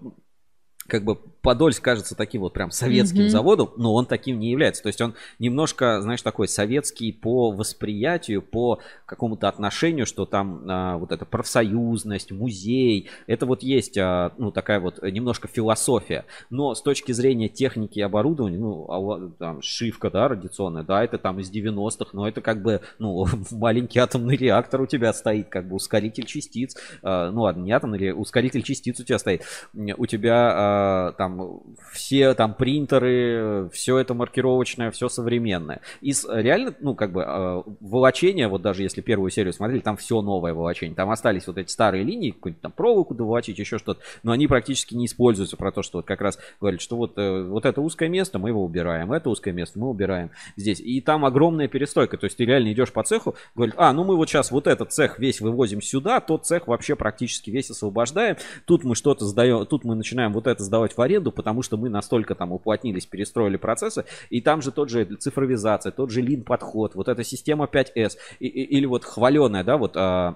как 0.88 1.04
бы 1.04 1.18
Подольск 1.48 1.82
кажется 1.82 2.14
таким 2.14 2.42
вот 2.42 2.52
прям 2.52 2.72
советским 2.72 3.22
mm-hmm. 3.22 3.30
заводом, 3.30 3.72
но 3.78 3.94
он 3.94 4.06
таким 4.06 4.38
не 4.38 4.52
является. 4.52 4.84
То 4.84 4.88
есть 4.88 5.00
он 5.00 5.14
немножко, 5.40 6.02
знаешь, 6.02 6.22
такой 6.22 6.50
советский 6.50 7.14
по 7.14 7.52
восприятию, 7.52 8.42
по 8.42 8.82
какому-то 9.06 9.48
отношению, 9.48 10.06
что 10.06 10.26
там 10.26 10.64
а, 10.68 10.98
вот 10.98 11.14
эта 11.14 11.24
профсоюзность, 11.24 12.34
музей, 12.34 13.10
это 13.28 13.46
вот 13.46 13.64
есть, 13.64 13.98
а, 13.98 14.34
ну, 14.38 14.52
такая 14.52 14.82
вот 14.82 15.02
немножко 15.02 15.48
философия. 15.48 16.26
Но 16.50 16.76
с 16.76 16.82
точки 16.82 17.14
зрения 17.14 17.48
техники 17.48 18.00
и 18.00 18.02
оборудования, 18.02 18.58
ну, 18.58 18.86
а, 18.90 19.32
там, 19.40 19.62
шивка, 19.62 20.12
да, 20.12 20.28
радиационная, 20.28 20.84
да, 20.84 21.02
это 21.02 21.18
там 21.18 21.40
из 21.40 21.50
90-х, 21.50 22.10
но 22.12 22.28
это 22.28 22.42
как 22.42 22.62
бы, 22.62 22.82
ну, 23.00 23.26
маленький 23.52 24.00
атомный 24.00 24.36
реактор 24.36 24.82
у 24.82 24.86
тебя 24.86 25.14
стоит, 25.14 25.48
как 25.48 25.70
бы 25.70 25.76
ускоритель 25.76 26.26
частиц, 26.26 26.76
а, 27.04 27.32
ну, 27.32 27.44
ладно, 27.44 27.64
не 27.64 27.72
атомный, 27.72 28.12
ускоритель 28.12 28.64
частиц 28.64 29.00
у 29.00 29.06
тебя 29.06 29.18
стоит, 29.18 29.44
у 29.74 30.06
тебя 30.06 30.52
а, 30.52 30.77
там 31.18 31.62
все 31.92 32.34
там 32.34 32.54
принтеры, 32.54 33.70
все 33.72 33.98
это 33.98 34.14
маркировочное, 34.14 34.92
все 34.92 35.10
современное. 35.10 35.82
И 36.02 36.14
реально, 36.30 36.74
ну, 36.80 36.96
как 36.96 37.12
бы, 37.12 37.24
э, 37.26 37.64
волочение, 37.80 38.48
вот 38.48 38.62
даже 38.62 38.84
если 38.84 39.02
первую 39.02 39.30
серию 39.32 39.54
смотрели, 39.54 39.80
там 39.80 39.98
все 39.98 40.22
новое 40.22 40.54
волочение. 40.54 40.96
Там 40.96 41.10
остались 41.10 41.48
вот 41.48 41.58
эти 41.58 41.72
доволочить 41.72 42.04
линии, 42.04 42.32
какую-нибудь 42.32 42.62
там 42.62 42.72
проволоку 42.72 43.14
доволочить, 43.14 43.60
еще 43.60 43.78
что-то, 43.78 44.02
но 44.24 44.32
они 44.32 44.48
практически 44.48 44.96
не 44.96 45.06
используются 45.06 45.58
про 45.58 45.72
то, 45.72 45.82
что 45.82 46.00
вот 46.00 46.06
как 46.06 46.22
раз 46.22 46.40
говорят, 46.60 46.82
что 46.82 46.96
вот, 46.98 47.14
э, 47.18 47.44
вот 47.44 47.66
это 47.66 47.82
узкое 47.82 48.10
место, 48.10 48.40
мы 48.40 48.50
его 48.50 48.64
убираем, 48.64 49.12
это 49.12 49.30
узкое 49.30 49.54
место 49.54 49.80
мы 49.80 49.90
убираем 49.90 50.32
здесь. 50.56 50.80
И 50.80 51.02
там 51.02 51.26
огромная 51.26 51.68
перестойка, 51.68 52.18
то 52.18 52.26
есть 52.26 52.38
ты 52.38 52.46
реально 52.46 52.72
идешь 52.72 52.92
по 52.92 53.04
цеху, 53.04 53.36
говорят, 53.56 53.76
а, 53.78 53.94
ну 53.94 54.04
мы 54.04 54.16
вот 54.16 54.30
сейчас 54.30 54.52
вот 54.52 54.68
этот 54.68 54.92
цех 54.92 55.20
весь 55.20 55.42
вывозим 55.42 55.82
сюда, 55.82 56.20
тот 56.20 56.46
цех 56.46 56.68
вообще 56.68 56.96
практически 56.96 57.50
весь 57.50 57.70
освобождаем, 57.70 58.38
тут 58.66 58.84
мы 58.84 58.96
что-то 58.96 59.26
сдаем, 59.26 59.66
тут 59.66 59.84
мы 59.84 59.96
начинаем 59.96 60.34
вот 60.34 60.48
это 60.48 60.64
сдавать 60.68 60.96
в 60.96 61.02
аренду, 61.02 61.32
потому 61.32 61.64
что 61.64 61.78
мы 61.78 61.90
настолько 61.90 62.36
там 62.36 62.52
уплотнились, 62.52 63.06
перестроили 63.06 63.58
процессы, 63.58 64.06
и 64.30 64.42
там 64.42 64.62
же 64.62 64.72
тот 64.72 64.90
же 64.90 65.06
цифровизация, 65.06 65.92
тот 65.92 66.12
же 66.12 66.22
лин-подход, 66.22 66.96
вот 66.96 67.08
эта 67.08 67.24
система 67.24 67.66
5S, 67.66 68.18
и, 68.40 68.48
и, 68.48 68.64
или 68.78 68.86
вот 68.86 69.04
хваленая, 69.04 69.64
да, 69.64 69.78
вот 69.78 69.98
а, 69.98 70.36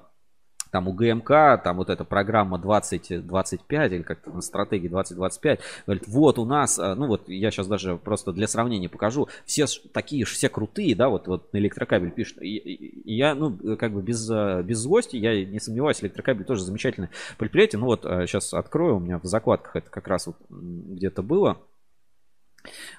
там 0.72 0.88
у 0.88 0.94
ГМК, 0.94 1.62
там 1.64 1.78
вот 1.78 1.90
эта 1.90 2.04
программа 2.06 2.58
2025 2.58 3.92
или 3.92 4.02
как-то 4.02 4.32
на 4.32 4.42
стратегии 4.42 4.88
2025, 4.88 5.60
говорит, 5.86 6.08
вот 6.08 6.40
у 6.40 6.46
нас, 6.46 6.80
а, 6.80 6.96
ну 6.96 7.08
вот 7.08 7.28
я 7.30 7.52
сейчас 7.52 7.68
даже 7.68 7.98
просто 7.98 8.32
для 8.32 8.48
сравнения 8.48 8.90
покажу, 8.90 9.28
все 9.46 9.66
такие 9.94 10.26
же, 10.26 10.34
все 10.34 10.50
крутые, 10.50 10.96
да, 10.96 11.10
вот, 11.10 11.28
вот 11.28 11.54
на 11.54 11.58
электрокабель 11.58 12.12
пишут, 12.12 12.42
и, 12.42 12.58
и 12.58 13.14
я, 13.14 13.36
ну, 13.36 13.58
как 13.78 13.94
бы 13.94 14.02
без, 14.02 14.30
а, 14.32 14.64
без 14.64 14.80
злости, 14.80 15.18
я 15.18 15.46
не 15.46 15.60
сомневаюсь, 15.60 16.02
электрокабель 16.02 16.46
тоже 16.46 16.64
замечательное 16.64 17.10
предприятие, 17.38 17.80
ну 17.80 17.88
вот 17.88 18.04
сейчас 18.04 18.54
открою, 18.54 18.98
у 18.98 19.00
меня 19.00 19.20
в 19.20 19.26
закладках 19.26 19.76
это 19.76 19.90
как 19.90 20.08
раз 20.08 20.28
вот 20.28 20.38
где-то 20.50 21.22
было. 21.22 21.58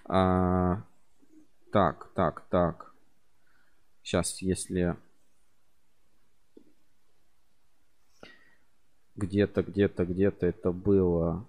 А, 0.04 0.82
так, 1.72 2.10
так, 2.14 2.42
так. 2.50 2.92
Сейчас, 4.02 4.42
если 4.42 4.96
где-то, 9.22 9.62
где-то, 9.62 10.04
где-то 10.04 10.46
это 10.46 10.72
было. 10.72 11.46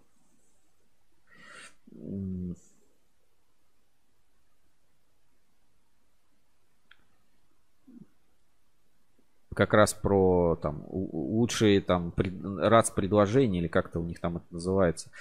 Как 9.55 9.73
раз 9.73 9.93
про 9.93 10.55
там 10.61 10.83
лучшие 10.89 11.79
там 11.81 12.11
пред, 12.11 12.33
РАЦ 12.43 12.91
предложения 12.91 13.59
или 13.59 13.67
как-то 13.67 13.99
у 13.99 14.05
них 14.05 14.19
там 14.19 14.37
это 14.37 14.45
называется. 14.49 15.11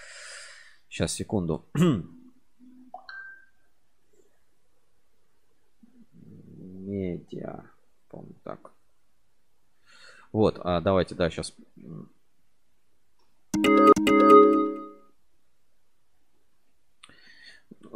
Сейчас, 0.89 1.13
секунду. 1.13 1.67
Медиа. 6.53 7.65
По-моему, 8.09 8.35
так. 8.43 8.73
Вот, 10.33 10.59
а 10.65 10.81
давайте, 10.81 11.15
да, 11.15 11.29
сейчас 11.29 11.55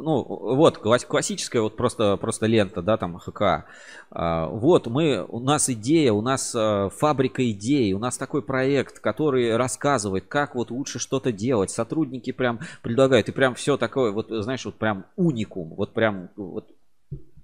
ну, 0.06 0.22
вот, 0.22 0.78
классическая 0.78 1.60
вот 1.60 1.76
просто, 1.76 2.16
просто 2.16 2.46
лента, 2.46 2.80
да, 2.80 2.96
там, 2.96 3.18
ХК. 3.18 3.66
А, 4.10 4.46
вот, 4.46 4.86
мы, 4.86 5.24
у 5.26 5.40
нас 5.40 5.68
идея, 5.68 6.12
у 6.12 6.22
нас 6.22 6.54
а, 6.54 6.90
фабрика 6.90 7.48
идей, 7.50 7.92
у 7.92 7.98
нас 7.98 8.16
такой 8.16 8.42
проект, 8.42 9.00
который 9.00 9.56
рассказывает, 9.56 10.26
как 10.28 10.54
вот 10.54 10.70
лучше 10.70 11.00
что-то 11.00 11.32
делать. 11.32 11.72
Сотрудники 11.72 12.30
прям 12.30 12.60
предлагают, 12.82 13.28
и 13.28 13.32
прям 13.32 13.56
все 13.56 13.76
такое, 13.76 14.12
вот, 14.12 14.28
знаешь, 14.30 14.64
вот 14.64 14.76
прям 14.76 15.06
уникум, 15.16 15.74
вот 15.74 15.92
прям, 15.92 16.30
вот, 16.36 16.70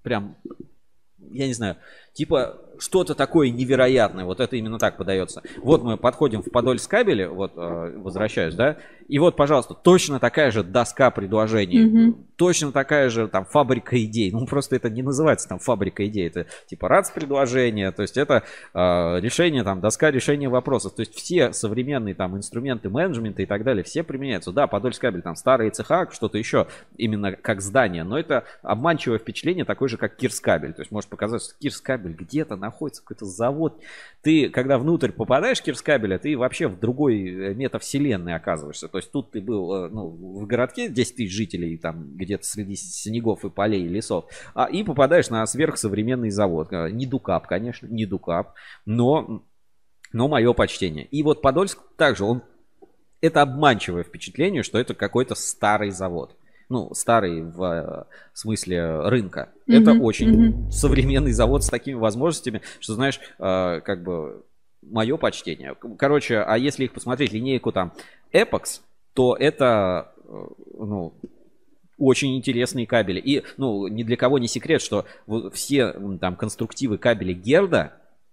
прям, 0.03 0.37
я 1.19 1.49
не 1.49 1.55
знаю, 1.55 1.79
типа 2.13 2.59
что-то 2.83 3.15
такое 3.15 3.51
невероятное. 3.51 4.25
Вот 4.25 4.41
это 4.41 4.57
именно 4.57 4.79
так 4.79 4.97
подается. 4.97 5.43
Вот 5.59 5.83
мы 5.83 5.97
подходим 5.97 6.43
в 6.43 6.51
Подольск 6.51 6.91
кабеле, 6.91 7.29
вот 7.29 7.53
э, 7.57 7.93
возвращаюсь, 7.97 8.55
да, 8.55 8.77
и 9.09 9.19
вот, 9.19 9.37
пожалуйста, 9.37 9.75
точно 9.75 10.19
такая 10.19 10.51
же 10.51 10.65
доска 10.65 11.11
предложений, 11.11 11.85
mm-hmm. 11.85 12.15
точно 12.37 12.73
такая 12.73 13.09
же 13.09 13.29
там 13.29 13.45
фабрика 13.45 14.03
идей. 14.03 14.33
Ну, 14.33 14.47
просто 14.47 14.77
это 14.77 14.91
не 14.91 15.03
называется 15.03 15.49
там 15.49 15.59
фабрика 15.59 16.07
идей, 16.07 16.27
это 16.27 16.47
типа 16.67 16.89
РАЦ 16.89 17.11
предложения, 17.11 17.93
то 17.93 18.03
есть 18.03 18.17
это 18.17 18.43
э, 18.75 19.21
решение 19.21 19.63
там, 19.65 19.81
доска 19.81 20.11
решения 20.11 20.49
вопросов. 20.49 20.95
То 20.95 21.01
есть 21.01 21.15
все 21.15 21.53
современные 21.53 22.15
там 22.15 22.37
инструменты 22.37 22.89
менеджмента 22.89 23.43
и 23.43 23.47
так 23.47 23.63
далее, 23.65 23.85
все 23.85 24.03
применяются. 24.03 24.51
Да, 24.51 24.67
Подольск 24.67 25.01
кабель, 25.01 25.23
там 25.23 25.37
старые 25.37 25.71
цеха, 25.71 26.09
что-то 26.11 26.39
еще, 26.39 26.67
именно 26.97 27.33
как 27.33 27.61
здание, 27.61 28.05
но 28.05 28.19
это 28.19 28.45
обманчивое 28.63 29.19
впечатление, 29.19 29.65
такое 29.65 29.89
же, 29.89 29.99
как 29.99 30.17
Кирскабель. 30.17 30.73
То 30.73 30.81
есть 30.83 30.91
может 30.91 31.11
показаться, 31.11 31.51
что 31.51 31.61
Кирскабель 31.61 32.02
где-то 32.11 32.57
находится 32.57 32.83
находится 32.83 33.03
какой-то 33.03 33.27
завод. 33.27 33.81
Ты, 34.23 34.49
когда 34.49 34.79
внутрь 34.79 35.13
попадаешь 35.13 35.63
Кирскабеля, 35.63 36.19
ты 36.19 36.37
вообще 36.37 36.69
в 36.69 36.79
другой 36.79 37.29
э, 37.29 37.55
метавселенной 37.55 38.35
оказываешься. 38.35 38.89
То 38.89 38.99
есть 38.99 39.13
тут 39.13 39.33
ты 39.33 39.41
был 39.41 39.75
э, 39.75 39.89
ну, 39.89 40.09
в 40.09 40.47
городке 40.47 40.89
10 40.89 41.17
тысяч 41.17 41.33
жителей, 41.33 41.77
там 41.77 42.17
где-то 42.17 42.45
среди 42.45 42.77
снегов 42.77 43.45
и 43.45 43.51
полей, 43.51 43.85
и 43.85 43.89
лесов, 43.89 44.27
а, 44.55 44.65
и 44.65 44.83
попадаешь 44.83 45.31
на 45.31 45.47
сверхсовременный 45.47 46.31
завод. 46.31 46.73
Э, 46.73 46.91
не 46.91 47.07
Дукап, 47.07 47.47
конечно, 47.47 47.87
не 47.87 48.07
Дукап, 48.07 48.55
но, 48.85 49.45
но 50.13 50.29
мое 50.29 50.53
почтение. 50.53 51.05
И 51.07 51.23
вот 51.23 51.43
Подольск 51.43 51.79
также, 51.97 52.25
он 52.25 52.43
это 53.21 53.43
обманчивое 53.43 54.03
впечатление, 54.03 54.63
что 54.63 54.79
это 54.79 54.95
какой-то 54.95 55.35
старый 55.35 55.91
завод 55.91 56.37
ну, 56.73 56.95
старый 56.95 57.43
в 57.43 57.63
э, 57.63 58.05
смысле 58.33 59.09
рынка. 59.09 59.51
Mm-hmm. 59.69 59.81
Это 59.81 59.93
очень 59.93 60.31
mm-hmm. 60.31 60.71
современный 60.71 61.33
завод 61.33 61.63
с 61.63 61.69
такими 61.69 61.95
возможностями, 61.95 62.63
что, 62.81 62.95
знаешь, 62.95 63.21
э, 63.39 63.81
как 63.85 64.03
бы 64.03 64.43
мое 64.81 65.19
почтение. 65.19 65.77
Короче, 65.99 66.39
а 66.39 66.57
если 66.57 66.85
их 66.85 66.93
посмотреть, 66.93 67.33
линейку 67.33 67.73
там 67.73 67.93
Epox, 68.33 68.81
то 69.13 69.37
это, 69.39 70.13
э, 70.25 70.45
ну, 70.79 71.13
очень 71.99 72.37
интересные 72.37 72.87
кабели. 72.87 73.21
И, 73.21 73.43
ну, 73.59 73.87
ни 73.87 74.03
для 74.03 74.17
кого 74.17 74.39
не 74.39 74.49
секрет, 74.49 74.81
что 74.81 75.05
все 75.53 75.93
там 76.21 76.37
конструктивы 76.37 76.97
кабелей 76.97 77.35
Герда, 77.35 77.93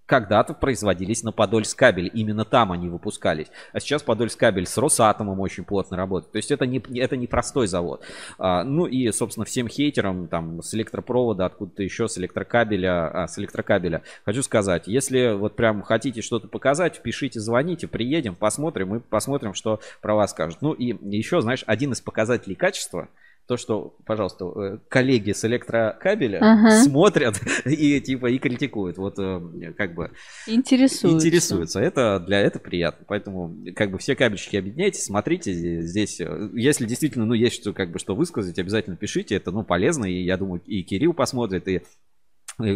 когда-то 0.09 0.55
производились 0.55 1.23
на 1.23 1.31
Подольскабель. 1.31 2.09
Именно 2.11 2.43
там 2.43 2.71
они 2.71 2.89
выпускались. 2.89 3.47
А 3.71 3.79
сейчас 3.79 4.01
Подольскабель 4.01 4.65
с 4.65 4.75
Росатомом 4.77 5.39
очень 5.39 5.63
плотно 5.63 5.97
работает. 5.97 6.31
То 6.31 6.37
есть 6.37 6.49
это 6.49 6.65
не, 6.65 6.83
это 6.97 7.15
не 7.15 7.27
простой 7.27 7.67
завод. 7.67 8.03
А, 8.39 8.63
ну 8.63 8.87
и, 8.87 9.11
собственно, 9.11 9.45
всем 9.45 9.67
хейтерам 9.67 10.27
там 10.27 10.63
с 10.63 10.73
электропровода, 10.73 11.45
откуда-то 11.45 11.83
еще 11.83 12.07
с 12.07 12.17
электрокабеля, 12.17 13.23
а, 13.23 13.27
с 13.27 13.37
электрокабеля. 13.37 14.01
Хочу 14.25 14.41
сказать, 14.41 14.87
если 14.87 15.33
вот 15.33 15.55
прям 15.55 15.83
хотите 15.83 16.23
что-то 16.23 16.47
показать, 16.47 17.01
пишите, 17.03 17.39
звоните, 17.39 17.87
приедем, 17.87 18.33
посмотрим 18.33 18.95
и 18.95 18.99
посмотрим, 18.99 19.53
что 19.53 19.79
про 20.01 20.15
вас 20.15 20.31
скажут. 20.31 20.61
Ну 20.61 20.73
и 20.73 20.95
еще, 21.15 21.39
знаешь, 21.41 21.63
один 21.67 21.91
из 21.91 22.01
показателей 22.01 22.55
качества– 22.55 23.09
то, 23.49 23.57
что, 23.57 23.95
пожалуйста, 24.05 24.45
э, 24.45 24.77
коллеги 24.89 25.31
с 25.31 25.43
электрокабеля 25.43 26.37
ага. 26.39 26.83
смотрят 26.83 27.41
и 27.65 27.99
типа 27.99 28.27
и 28.27 28.37
критикуют. 28.37 28.99
Вот 28.99 29.15
э, 29.17 29.73
как 29.75 29.95
бы 29.95 30.11
интересуются. 30.45 31.27
интересуются. 31.27 31.79
Это 31.79 32.19
для 32.19 32.41
это 32.41 32.59
приятно. 32.59 33.07
Поэтому 33.07 33.57
как 33.75 33.89
бы 33.89 33.97
все 33.97 34.15
кабельщики 34.15 34.55
объединяйтесь, 34.55 35.03
смотрите 35.03 35.81
здесь. 35.81 36.21
Э, 36.21 36.51
если 36.53 36.85
действительно, 36.85 37.25
ну, 37.25 37.33
есть 37.33 37.55
что 37.55 37.73
как 37.73 37.89
бы 37.89 37.97
что 37.97 38.13
высказать, 38.13 38.59
обязательно 38.59 38.97
пишите. 38.97 39.33
Это, 39.33 39.49
ну, 39.49 39.63
полезно. 39.63 40.05
И 40.05 40.21
я 40.21 40.37
думаю, 40.37 40.61
и 40.67 40.83
Кирилл 40.83 41.13
посмотрит, 41.13 41.67
и 41.67 41.81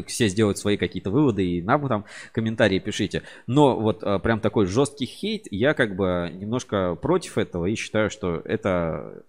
все 0.08 0.28
сделают 0.28 0.58
свои 0.58 0.78
какие-то 0.78 1.12
выводы 1.12 1.46
и 1.46 1.62
нам 1.62 1.88
там 1.88 2.06
комментарии 2.32 2.80
пишите. 2.80 3.22
Но 3.46 3.80
вот 3.80 4.00
прям 4.24 4.40
такой 4.40 4.66
жесткий 4.66 5.06
хейт, 5.06 5.46
я 5.52 5.76
как 5.76 5.96
бы 5.96 6.32
немножко 6.34 6.96
против 6.96 7.38
этого 7.38 7.66
и 7.66 7.76
считаю, 7.76 8.10
что 8.10 8.42
это 8.46 9.24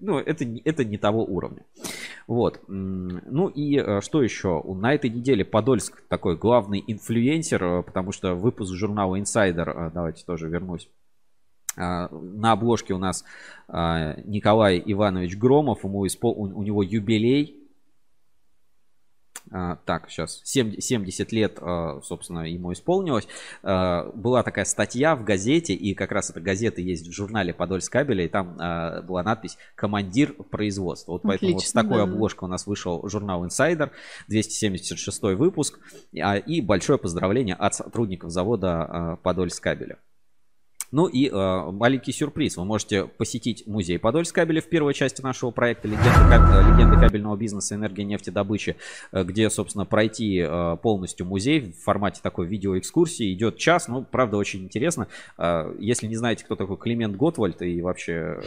ну, 0.00 0.18
это, 0.18 0.44
это 0.64 0.84
не 0.84 0.98
того 0.98 1.24
уровня. 1.24 1.64
Вот. 2.26 2.60
Ну 2.66 3.48
и 3.48 3.78
э, 3.78 4.00
что 4.00 4.22
еще? 4.22 4.62
На 4.62 4.94
этой 4.94 5.10
неделе 5.10 5.44
Подольск 5.44 6.02
такой 6.08 6.36
главный 6.36 6.82
инфлюенсер, 6.86 7.64
э, 7.64 7.82
потому 7.82 8.12
что 8.12 8.34
выпуск 8.34 8.74
журнала 8.74 9.16
Insider, 9.16 9.90
давайте 9.92 10.24
тоже 10.24 10.48
вернусь. 10.48 10.88
На 11.76 12.52
обложке 12.52 12.94
у 12.94 12.98
нас 12.98 13.22
Николай 13.68 14.82
Иванович 14.82 15.36
Громов, 15.36 15.84
ему 15.84 16.06
испол... 16.06 16.32
у 16.32 16.62
него 16.62 16.82
юбилей 16.82 17.65
так, 19.48 20.10
сейчас, 20.10 20.40
70 20.44 21.32
лет, 21.32 21.58
а, 21.60 22.00
собственно, 22.02 22.40
ему 22.40 22.72
исполнилось. 22.72 23.28
А, 23.62 24.10
была 24.12 24.42
такая 24.42 24.64
статья 24.64 25.14
в 25.14 25.24
газете, 25.24 25.72
и 25.74 25.94
как 25.94 26.12
раз 26.12 26.30
эта 26.30 26.40
газета 26.40 26.80
есть 26.80 27.06
в 27.06 27.12
журнале 27.12 27.54
Подольск 27.54 27.92
кабеля, 27.92 28.24
и 28.24 28.28
там 28.28 28.56
была 29.06 29.22
надпись 29.22 29.56
«Командир 29.74 30.32
производства». 30.32 31.12
Вот 31.12 31.22
поэтому 31.22 31.52
Отлично, 31.52 31.56
вот 31.56 31.68
с 31.68 31.72
такой 31.72 31.98
да. 31.98 32.02
обложкой 32.02 32.48
у 32.48 32.50
нас 32.50 32.66
вышел 32.66 33.08
журнал 33.08 33.44
Insider, 33.46 33.90
276 34.28 35.22
выпуск, 35.22 35.78
и 36.12 36.60
большое 36.60 36.98
поздравление 36.98 37.54
от 37.54 37.74
сотрудников 37.74 38.30
завода 38.30 39.18
Подольск 39.22 39.62
кабеля. 39.62 39.98
Ну 40.92 41.06
и 41.06 41.28
э, 41.28 41.70
маленький 41.70 42.12
сюрприз. 42.12 42.56
Вы 42.56 42.64
можете 42.64 43.04
посетить 43.04 43.66
музей 43.66 43.98
Подольскабеля 43.98 44.60
в 44.60 44.68
первой 44.68 44.94
части 44.94 45.22
нашего 45.22 45.50
проекта 45.50 45.88
«Легенда, 45.88 46.64
легенда 46.72 46.98
кабельного 46.98 47.36
бизнеса, 47.36 47.74
энергия, 47.74 48.04
нефтедобычи», 48.04 48.76
э, 49.12 49.24
где, 49.24 49.50
собственно, 49.50 49.84
пройти 49.84 50.38
э, 50.38 50.76
полностью 50.82 51.26
музей 51.26 51.60
в 51.72 51.82
формате 51.82 52.20
такой 52.22 52.46
видеоэкскурсии. 52.46 53.32
Идет 53.32 53.58
час, 53.58 53.88
ну, 53.88 54.02
правда, 54.02 54.36
очень 54.36 54.64
интересно. 54.64 55.08
Э, 55.38 55.74
если 55.78 56.06
не 56.06 56.16
знаете, 56.16 56.44
кто 56.44 56.56
такой 56.56 56.76
Климент 56.76 57.16
Готвальд 57.16 57.62
и 57.62 57.80
вообще 57.82 58.40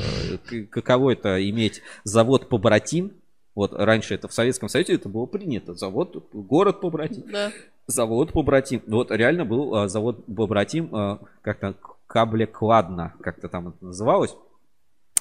э, 0.51 0.63
каково 0.69 1.11
это 1.11 1.49
иметь 1.49 1.81
завод 2.03 2.49
«Побратим», 2.49 3.11
вот 3.59 3.73
раньше 3.73 4.15
это 4.15 4.29
в 4.29 4.33
Советском 4.33 4.69
Союзе 4.69 4.93
это 4.93 5.09
было 5.09 5.25
принято. 5.25 5.73
Завод, 5.73 6.29
город 6.31 6.79
побратим. 6.79 7.23
Да. 7.29 7.51
Завод 7.87 8.31
побратим. 8.31 8.81
Вот 8.87 9.11
реально 9.11 9.43
был 9.43 9.75
а, 9.75 9.89
завод 9.89 10.23
побратим, 10.25 10.95
а, 10.95 11.19
как-то 11.41 11.75
каблекладно, 12.09 13.13
как-то 13.21 13.47
там 13.47 13.69
это 13.69 13.85
называлось. 13.85 14.35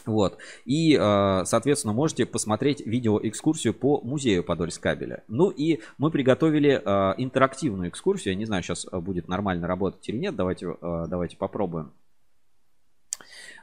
Вот. 0.06 0.38
И, 0.64 0.96
э, 0.98 1.42
соответственно, 1.44 1.92
можете 1.92 2.24
посмотреть 2.24 2.80
видеоэкскурсию 2.80 3.74
по 3.74 4.00
музею 4.00 4.42
Подольск 4.42 4.82
кабеля. 4.82 5.22
Ну 5.28 5.50
и 5.50 5.80
мы 5.98 6.10
приготовили 6.10 6.80
э, 6.82 7.14
интерактивную 7.18 7.90
экскурсию. 7.90 8.32
Я 8.32 8.38
не 8.38 8.46
знаю, 8.46 8.62
сейчас 8.62 8.86
будет 8.90 9.28
нормально 9.28 9.68
работать 9.68 10.08
или 10.08 10.16
нет. 10.16 10.34
Давайте, 10.34 10.66
э, 10.80 11.04
давайте 11.08 11.36
попробуем. 11.36 11.92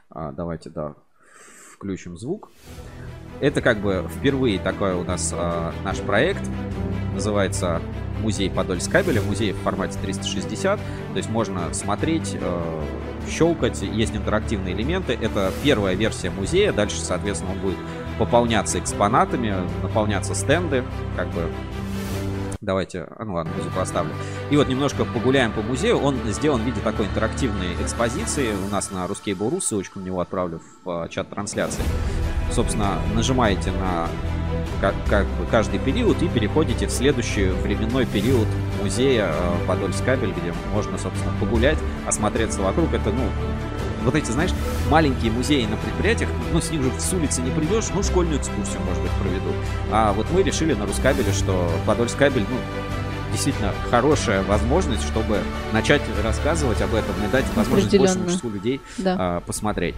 Давайте, 0.08 0.70
да, 0.70 0.94
включим 1.74 2.16
звук. 2.16 2.48
Это 3.40 3.60
как 3.60 3.78
бы 3.78 4.08
впервые 4.08 4.60
такой 4.60 4.94
у 4.94 5.02
нас 5.02 5.34
наш 5.82 5.98
проект. 6.00 6.48
Называется 7.12 7.82
музей 8.20 8.48
Подольск 8.48 8.92
кабеля. 8.92 9.20
Музей 9.20 9.50
в 9.50 9.56
формате 9.56 9.98
360. 10.00 10.78
То 10.78 11.16
есть 11.16 11.28
можно 11.28 11.74
смотреть 11.74 12.36
щелкать, 13.28 13.82
есть 13.82 14.14
интерактивные 14.14 14.74
элементы. 14.74 15.18
Это 15.20 15.52
первая 15.62 15.94
версия 15.94 16.30
музея, 16.30 16.72
дальше, 16.72 17.00
соответственно, 17.00 17.52
он 17.52 17.58
будет 17.60 17.78
пополняться 18.18 18.78
экспонатами, 18.78 19.54
наполняться 19.82 20.34
стенды, 20.34 20.84
как 21.16 21.28
бы 21.28 21.50
Давайте, 22.66 23.06
а 23.16 23.24
ну 23.24 23.34
ладно, 23.34 23.52
музыку 23.56 23.78
оставлю. 23.78 24.12
И 24.50 24.56
вот 24.56 24.66
немножко 24.68 25.04
погуляем 25.04 25.52
по 25.52 25.62
музею. 25.62 25.98
Он 25.98 26.16
сделан 26.26 26.62
в 26.62 26.64
виде 26.64 26.80
такой 26.80 27.06
интерактивной 27.06 27.74
экспозиции. 27.80 28.50
У 28.66 28.72
нас 28.72 28.90
на 28.90 29.06
русский 29.06 29.34
Буру 29.34 29.60
ссылочку 29.60 30.00
на 30.00 30.04
него 30.04 30.20
отправлю 30.20 30.60
в 30.82 30.90
а, 30.90 31.08
чат 31.08 31.28
трансляции. 31.28 31.84
Собственно, 32.50 32.98
нажимаете 33.14 33.70
на 33.72 34.08
как, 34.80 34.94
как 35.08 35.26
каждый 35.50 35.78
период 35.78 36.22
и 36.22 36.28
переходите 36.28 36.86
в 36.86 36.90
следующий 36.90 37.46
временной 37.46 38.06
период 38.06 38.48
музея 38.86 39.30
э, 39.32 39.66
Подольск-Кабель, 39.66 40.30
где 40.30 40.54
можно, 40.72 40.96
собственно, 40.96 41.32
погулять, 41.40 41.78
осмотреться 42.06 42.62
вокруг. 42.62 42.94
Это, 42.94 43.10
ну, 43.10 43.22
вот 44.04 44.14
эти, 44.14 44.30
знаешь, 44.30 44.52
маленькие 44.88 45.32
музеи 45.32 45.66
на 45.66 45.76
предприятиях, 45.76 46.30
ну, 46.52 46.60
с 46.60 46.70
ним 46.70 46.84
же 46.84 46.90
с 46.98 47.12
улицы 47.12 47.42
не 47.42 47.50
придешь, 47.50 47.86
ну, 47.92 48.02
школьную 48.04 48.38
экскурсию, 48.38 48.80
может 48.86 49.02
быть, 49.02 49.10
проведут. 49.20 49.54
А 49.90 50.12
вот 50.12 50.26
мы 50.30 50.44
решили 50.44 50.74
на 50.74 50.86
Рускабеле, 50.86 51.32
что 51.32 51.68
Подольск-Кабель, 51.84 52.46
ну, 52.48 52.56
действительно 53.32 53.72
хорошая 53.90 54.44
возможность, 54.44 55.02
чтобы 55.02 55.40
начать 55.72 56.02
рассказывать 56.22 56.80
об 56.80 56.94
этом 56.94 57.14
и 57.26 57.30
дать 57.30 57.44
возможность 57.56 57.98
большему 57.98 58.30
числу 58.30 58.50
людей 58.50 58.80
да. 58.98 59.16
а, 59.18 59.40
посмотреть. 59.40 59.96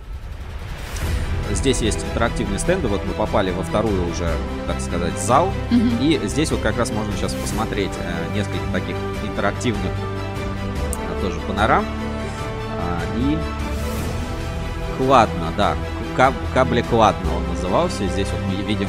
Здесь 1.50 1.80
есть 1.80 2.04
интерактивные 2.04 2.58
стенды. 2.58 2.88
Вот 2.88 3.04
мы 3.06 3.12
попали 3.14 3.50
во 3.50 3.62
вторую 3.62 4.10
уже, 4.10 4.30
так 4.66 4.80
сказать, 4.80 5.18
зал. 5.18 5.50
Mm-hmm. 5.70 6.24
И 6.24 6.28
здесь 6.28 6.50
вот 6.50 6.60
как 6.60 6.76
раз 6.76 6.90
можно 6.90 7.12
сейчас 7.14 7.32
посмотреть 7.34 7.92
э, 8.00 8.36
несколько 8.36 8.66
таких 8.72 8.96
интерактивных 9.24 9.90
э, 9.90 11.22
тоже 11.22 11.40
панорам. 11.40 11.84
А, 12.78 13.00
и 13.16 13.38
Кладно, 14.98 15.52
да. 15.56 15.76
Каб, 16.16 16.34
кабле 16.52 16.82
Кладно 16.82 17.30
он 17.36 17.54
назывался. 17.54 18.06
Здесь 18.08 18.26
вот 18.32 18.40
мы 18.52 18.62
видим, 18.64 18.88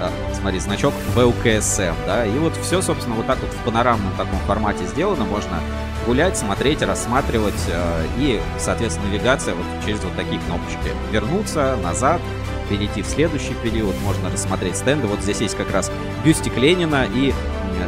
э, 0.00 0.08
смотри, 0.40 0.58
значок 0.60 0.94
ВЛКСМ, 1.14 1.94
да. 2.06 2.26
И 2.26 2.38
вот 2.38 2.54
все, 2.56 2.80
собственно, 2.82 3.16
вот 3.16 3.26
так 3.26 3.38
вот 3.40 3.50
в 3.50 3.64
панорамном 3.64 4.12
таком 4.16 4.38
формате 4.40 4.86
сделано. 4.86 5.24
Можно 5.24 5.60
гулять, 6.06 6.36
смотреть, 6.36 6.82
рассматривать 6.82 7.62
э, 7.68 8.06
и, 8.18 8.40
соответственно, 8.58 9.08
навигация 9.08 9.54
вот 9.54 9.66
через 9.84 10.02
вот 10.02 10.14
такие 10.16 10.40
кнопочки. 10.40 10.90
Вернуться, 11.10 11.76
назад, 11.82 12.20
перейти 12.68 13.02
в 13.02 13.06
следующий 13.06 13.54
период, 13.62 13.94
можно 14.02 14.30
рассмотреть 14.30 14.76
стенды. 14.76 15.06
Вот 15.06 15.20
здесь 15.20 15.40
есть 15.40 15.56
как 15.56 15.70
раз 15.70 15.90
бюстик 16.24 16.56
Ленина 16.56 17.06
и 17.12 17.34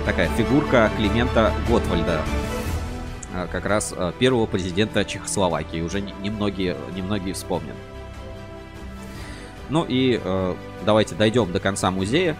такая 0.04 0.28
фигурка 0.36 0.90
Климента 0.96 1.52
Готвальда, 1.68 2.20
э, 3.34 3.46
как 3.50 3.64
раз 3.66 3.94
э, 3.96 4.12
первого 4.18 4.46
президента 4.46 5.04
Чехословакии. 5.04 5.80
Уже 5.80 6.00
немногие, 6.00 6.76
немногие 6.94 7.34
вспомнят. 7.34 7.76
Ну 9.70 9.86
и 9.88 10.20
давайте 10.84 11.14
дойдем 11.14 11.52
до 11.52 11.60
конца 11.60 11.90
музея 11.90 12.36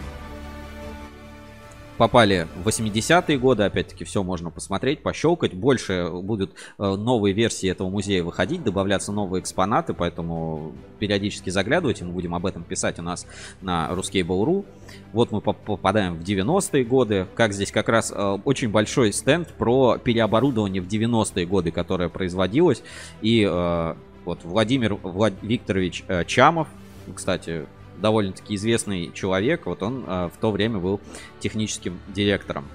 попали 2.01 2.47
в 2.55 2.67
80-е 2.67 3.37
годы, 3.37 3.61
опять-таки 3.61 4.05
все 4.05 4.23
можно 4.23 4.49
посмотреть, 4.49 5.03
пощелкать. 5.03 5.53
Больше 5.53 6.09
будут 6.11 6.53
э, 6.79 6.95
новые 6.95 7.31
версии 7.31 7.69
этого 7.69 7.91
музея 7.91 8.23
выходить, 8.23 8.63
добавляться 8.63 9.11
новые 9.11 9.41
экспонаты, 9.41 9.93
поэтому 9.93 10.71
периодически 10.97 11.51
заглядывайте, 11.51 12.03
мы 12.03 12.13
будем 12.13 12.33
об 12.33 12.47
этом 12.47 12.63
писать 12.63 12.97
у 12.97 13.03
нас 13.03 13.27
на 13.61 13.87
Ruskable.ru. 13.91 14.65
Вот 15.13 15.31
мы 15.31 15.41
попадаем 15.41 16.15
в 16.15 16.23
90-е 16.23 16.83
годы, 16.85 17.27
как 17.35 17.53
здесь 17.53 17.71
как 17.71 17.87
раз 17.87 18.11
э, 18.11 18.37
очень 18.45 18.69
большой 18.69 19.13
стенд 19.13 19.49
про 19.49 19.99
переоборудование 19.99 20.81
в 20.81 20.87
90-е 20.87 21.45
годы, 21.45 21.69
которое 21.69 22.09
производилось. 22.09 22.81
И 23.21 23.47
э, 23.47 23.95
вот 24.25 24.39
Владимир 24.43 24.95
Влад... 24.95 25.33
Викторович 25.43 26.03
Чамов, 26.25 26.67
кстати, 27.13 27.65
довольно-таки 27.97 28.55
известный 28.55 29.11
человек. 29.13 29.65
Вот 29.65 29.83
он 29.83 30.03
э, 30.05 30.29
в 30.33 30.37
то 30.39 30.51
время 30.51 30.79
был 30.79 30.99
техническим 31.39 31.99
директором. 32.07 32.65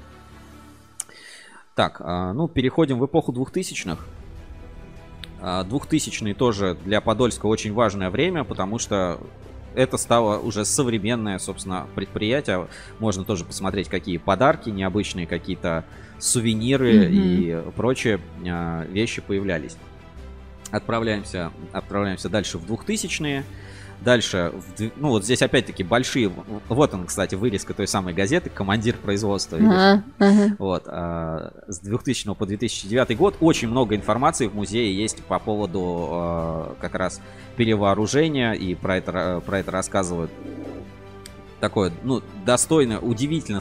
Так, 1.74 2.00
э, 2.00 2.32
ну, 2.32 2.48
переходим 2.48 2.98
в 2.98 3.06
эпоху 3.06 3.32
2000-х. 3.32 4.02
2000-е 5.38 6.34
тоже 6.34 6.76
для 6.84 7.00
Подольска 7.00 7.46
очень 7.46 7.72
важное 7.72 8.10
время, 8.10 8.42
потому 8.42 8.78
что 8.78 9.20
это 9.76 9.98
стало 9.98 10.38
уже 10.38 10.64
современное, 10.64 11.38
собственно, 11.38 11.86
предприятие. 11.94 12.66
Можно 12.98 13.24
тоже 13.24 13.44
посмотреть, 13.44 13.88
какие 13.88 14.16
подарки 14.16 14.70
необычные, 14.70 15.26
какие-то 15.26 15.84
сувениры 16.18 17.04
mm-hmm. 17.04 17.68
и 17.68 17.70
прочие 17.72 18.20
вещи 18.88 19.20
появлялись. 19.20 19.76
Отправляемся, 20.70 21.52
отправляемся 21.72 22.28
дальше 22.28 22.58
в 22.58 22.64
2000-е. 22.64 23.44
Дальше, 24.06 24.52
ну 24.94 25.08
вот 25.08 25.24
здесь 25.24 25.42
опять-таки 25.42 25.82
большие, 25.82 26.30
вот 26.68 26.94
он, 26.94 27.06
кстати, 27.06 27.34
вырезка 27.34 27.74
той 27.74 27.88
самой 27.88 28.14
газеты 28.14 28.50
«Командир 28.50 28.96
производства». 28.96 29.58
Ага, 29.58 30.04
ага. 30.20 30.56
Вот, 30.60 30.84
а, 30.86 31.50
с 31.66 31.80
2000 31.80 32.32
по 32.36 32.46
2009 32.46 33.16
год 33.16 33.34
очень 33.40 33.66
много 33.66 33.96
информации 33.96 34.46
в 34.46 34.54
музее 34.54 34.96
есть 34.96 35.24
по 35.24 35.40
поводу 35.40 35.80
а, 36.08 36.76
как 36.80 36.94
раз 36.94 37.20
перевооружения, 37.56 38.52
и 38.52 38.76
про 38.76 38.98
это, 38.98 39.42
про 39.44 39.58
это 39.58 39.72
рассказывают 39.72 40.30
такое, 41.60 41.92
ну, 42.02 42.22
достойно, 42.44 42.98
удивительно, 43.00 43.60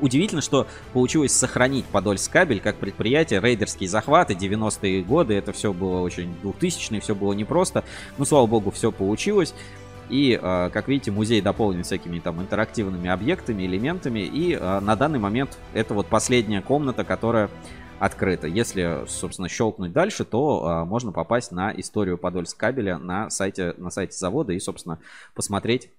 удивительно, 0.00 0.40
что 0.40 0.66
получилось 0.92 1.32
сохранить 1.32 1.84
Подольскабель 1.86 2.60
как 2.60 2.76
предприятие, 2.76 3.40
рейдерские 3.40 3.88
захваты, 3.88 4.34
90-е 4.34 5.02
годы, 5.02 5.34
это 5.34 5.52
все 5.52 5.72
было 5.72 6.00
очень 6.00 6.34
2000-е, 6.42 7.00
все 7.00 7.14
было 7.14 7.32
непросто, 7.32 7.84
ну, 8.16 8.24
слава 8.24 8.46
богу, 8.46 8.70
все 8.70 8.92
получилось. 8.92 9.54
И, 10.08 10.38
а, 10.40 10.70
как 10.70 10.88
видите, 10.88 11.10
музей 11.10 11.40
дополнен 11.40 11.82
всякими 11.82 12.18
там 12.18 12.40
интерактивными 12.40 13.10
объектами, 13.10 13.64
элементами. 13.64 14.20
И 14.20 14.56
а, 14.58 14.80
на 14.80 14.96
данный 14.96 15.18
момент 15.18 15.58
это 15.74 15.92
вот 15.94 16.06
последняя 16.06 16.62
комната, 16.62 17.04
которая 17.04 17.50
открыта. 17.98 18.46
Если, 18.46 19.04
собственно, 19.06 19.48
щелкнуть 19.48 19.92
дальше, 19.92 20.24
то 20.24 20.64
а, 20.64 20.84
можно 20.84 21.12
попасть 21.12 21.52
на 21.52 21.72
историю 21.72 22.16
Подольскабеля 22.16 22.98
на 22.98 23.28
сайте, 23.30 23.74
на 23.76 23.90
сайте 23.90 24.16
завода 24.16 24.52
и, 24.52 24.60
собственно, 24.60 24.98
посмотреть 25.34 25.90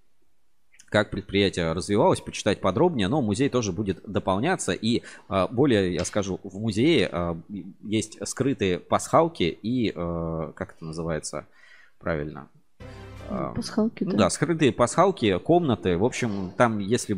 как 0.89 1.11
предприятие 1.11 1.71
развивалось, 1.73 2.21
почитать 2.21 2.61
подробнее, 2.61 3.07
но 3.07 3.21
музей 3.21 3.49
тоже 3.49 3.71
будет 3.71 4.01
дополняться. 4.05 4.73
И 4.73 5.03
а, 5.27 5.47
более, 5.47 5.93
я 5.93 6.05
скажу, 6.05 6.39
в 6.43 6.59
музее 6.59 7.09
а, 7.11 7.39
есть 7.81 8.17
скрытые 8.27 8.79
пасхалки 8.79 9.43
и, 9.43 9.93
а, 9.95 10.51
как 10.55 10.75
это 10.75 10.85
называется 10.85 11.45
правильно, 11.99 12.49
пасхалки, 13.55 14.03
да. 14.03 14.17
Да, 14.17 14.29
скрытые 14.29 14.71
пасхалки, 14.71 15.37
комнаты. 15.39 15.97
В 15.97 16.05
общем, 16.05 16.51
там, 16.57 16.79
если 16.79 17.17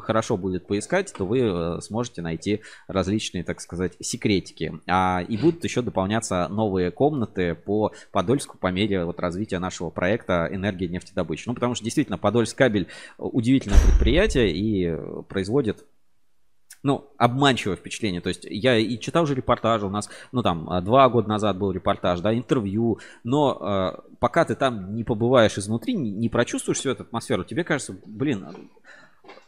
хорошо 0.00 0.36
будет 0.36 0.66
поискать, 0.66 1.12
то 1.16 1.24
вы 1.24 1.40
э, 1.40 1.80
сможете 1.80 2.22
найти 2.22 2.60
различные, 2.86 3.44
так 3.44 3.60
сказать, 3.60 3.94
секретики. 4.00 4.80
А, 4.86 5.22
и 5.26 5.36
будут 5.36 5.64
еще 5.64 5.82
дополняться 5.82 6.48
новые 6.48 6.90
комнаты 6.90 7.54
по 7.54 7.92
Подольску 8.12 8.58
по 8.58 8.68
мере 8.68 9.04
вот, 9.04 9.20
развития 9.20 9.58
нашего 9.58 9.90
проекта 9.90 10.48
«Энергия 10.50 10.88
нефтедобычи». 10.88 11.44
Ну, 11.46 11.54
потому 11.54 11.74
что 11.74 11.84
действительно 11.84 12.18
Подольск 12.18 12.56
кабель 12.56 12.88
удивительное 13.18 13.78
предприятие 13.86 14.52
и 14.52 14.96
производит 15.28 15.84
ну, 16.82 17.10
обманчивое 17.18 17.76
впечатление. 17.76 18.20
То 18.20 18.28
есть 18.28 18.44
я 18.44 18.76
и 18.76 18.98
читал 18.98 19.24
уже 19.24 19.34
репортажи, 19.34 19.86
у 19.86 19.90
нас, 19.90 20.08
ну, 20.32 20.42
там, 20.42 20.68
а, 20.70 20.80
два 20.80 21.08
года 21.08 21.28
назад 21.28 21.58
был 21.58 21.72
репортаж, 21.72 22.20
да, 22.20 22.34
интервью, 22.34 22.98
но 23.24 23.58
э, 23.60 24.12
пока 24.18 24.44
ты 24.44 24.54
там 24.54 24.94
не 24.94 25.04
побываешь 25.04 25.58
изнутри, 25.58 25.94
не, 25.94 26.10
не 26.10 26.28
прочувствуешь 26.28 26.78
всю 26.78 26.90
эту 26.90 27.02
атмосферу, 27.02 27.44
тебе 27.44 27.64
кажется, 27.64 27.96
блин, 28.06 28.46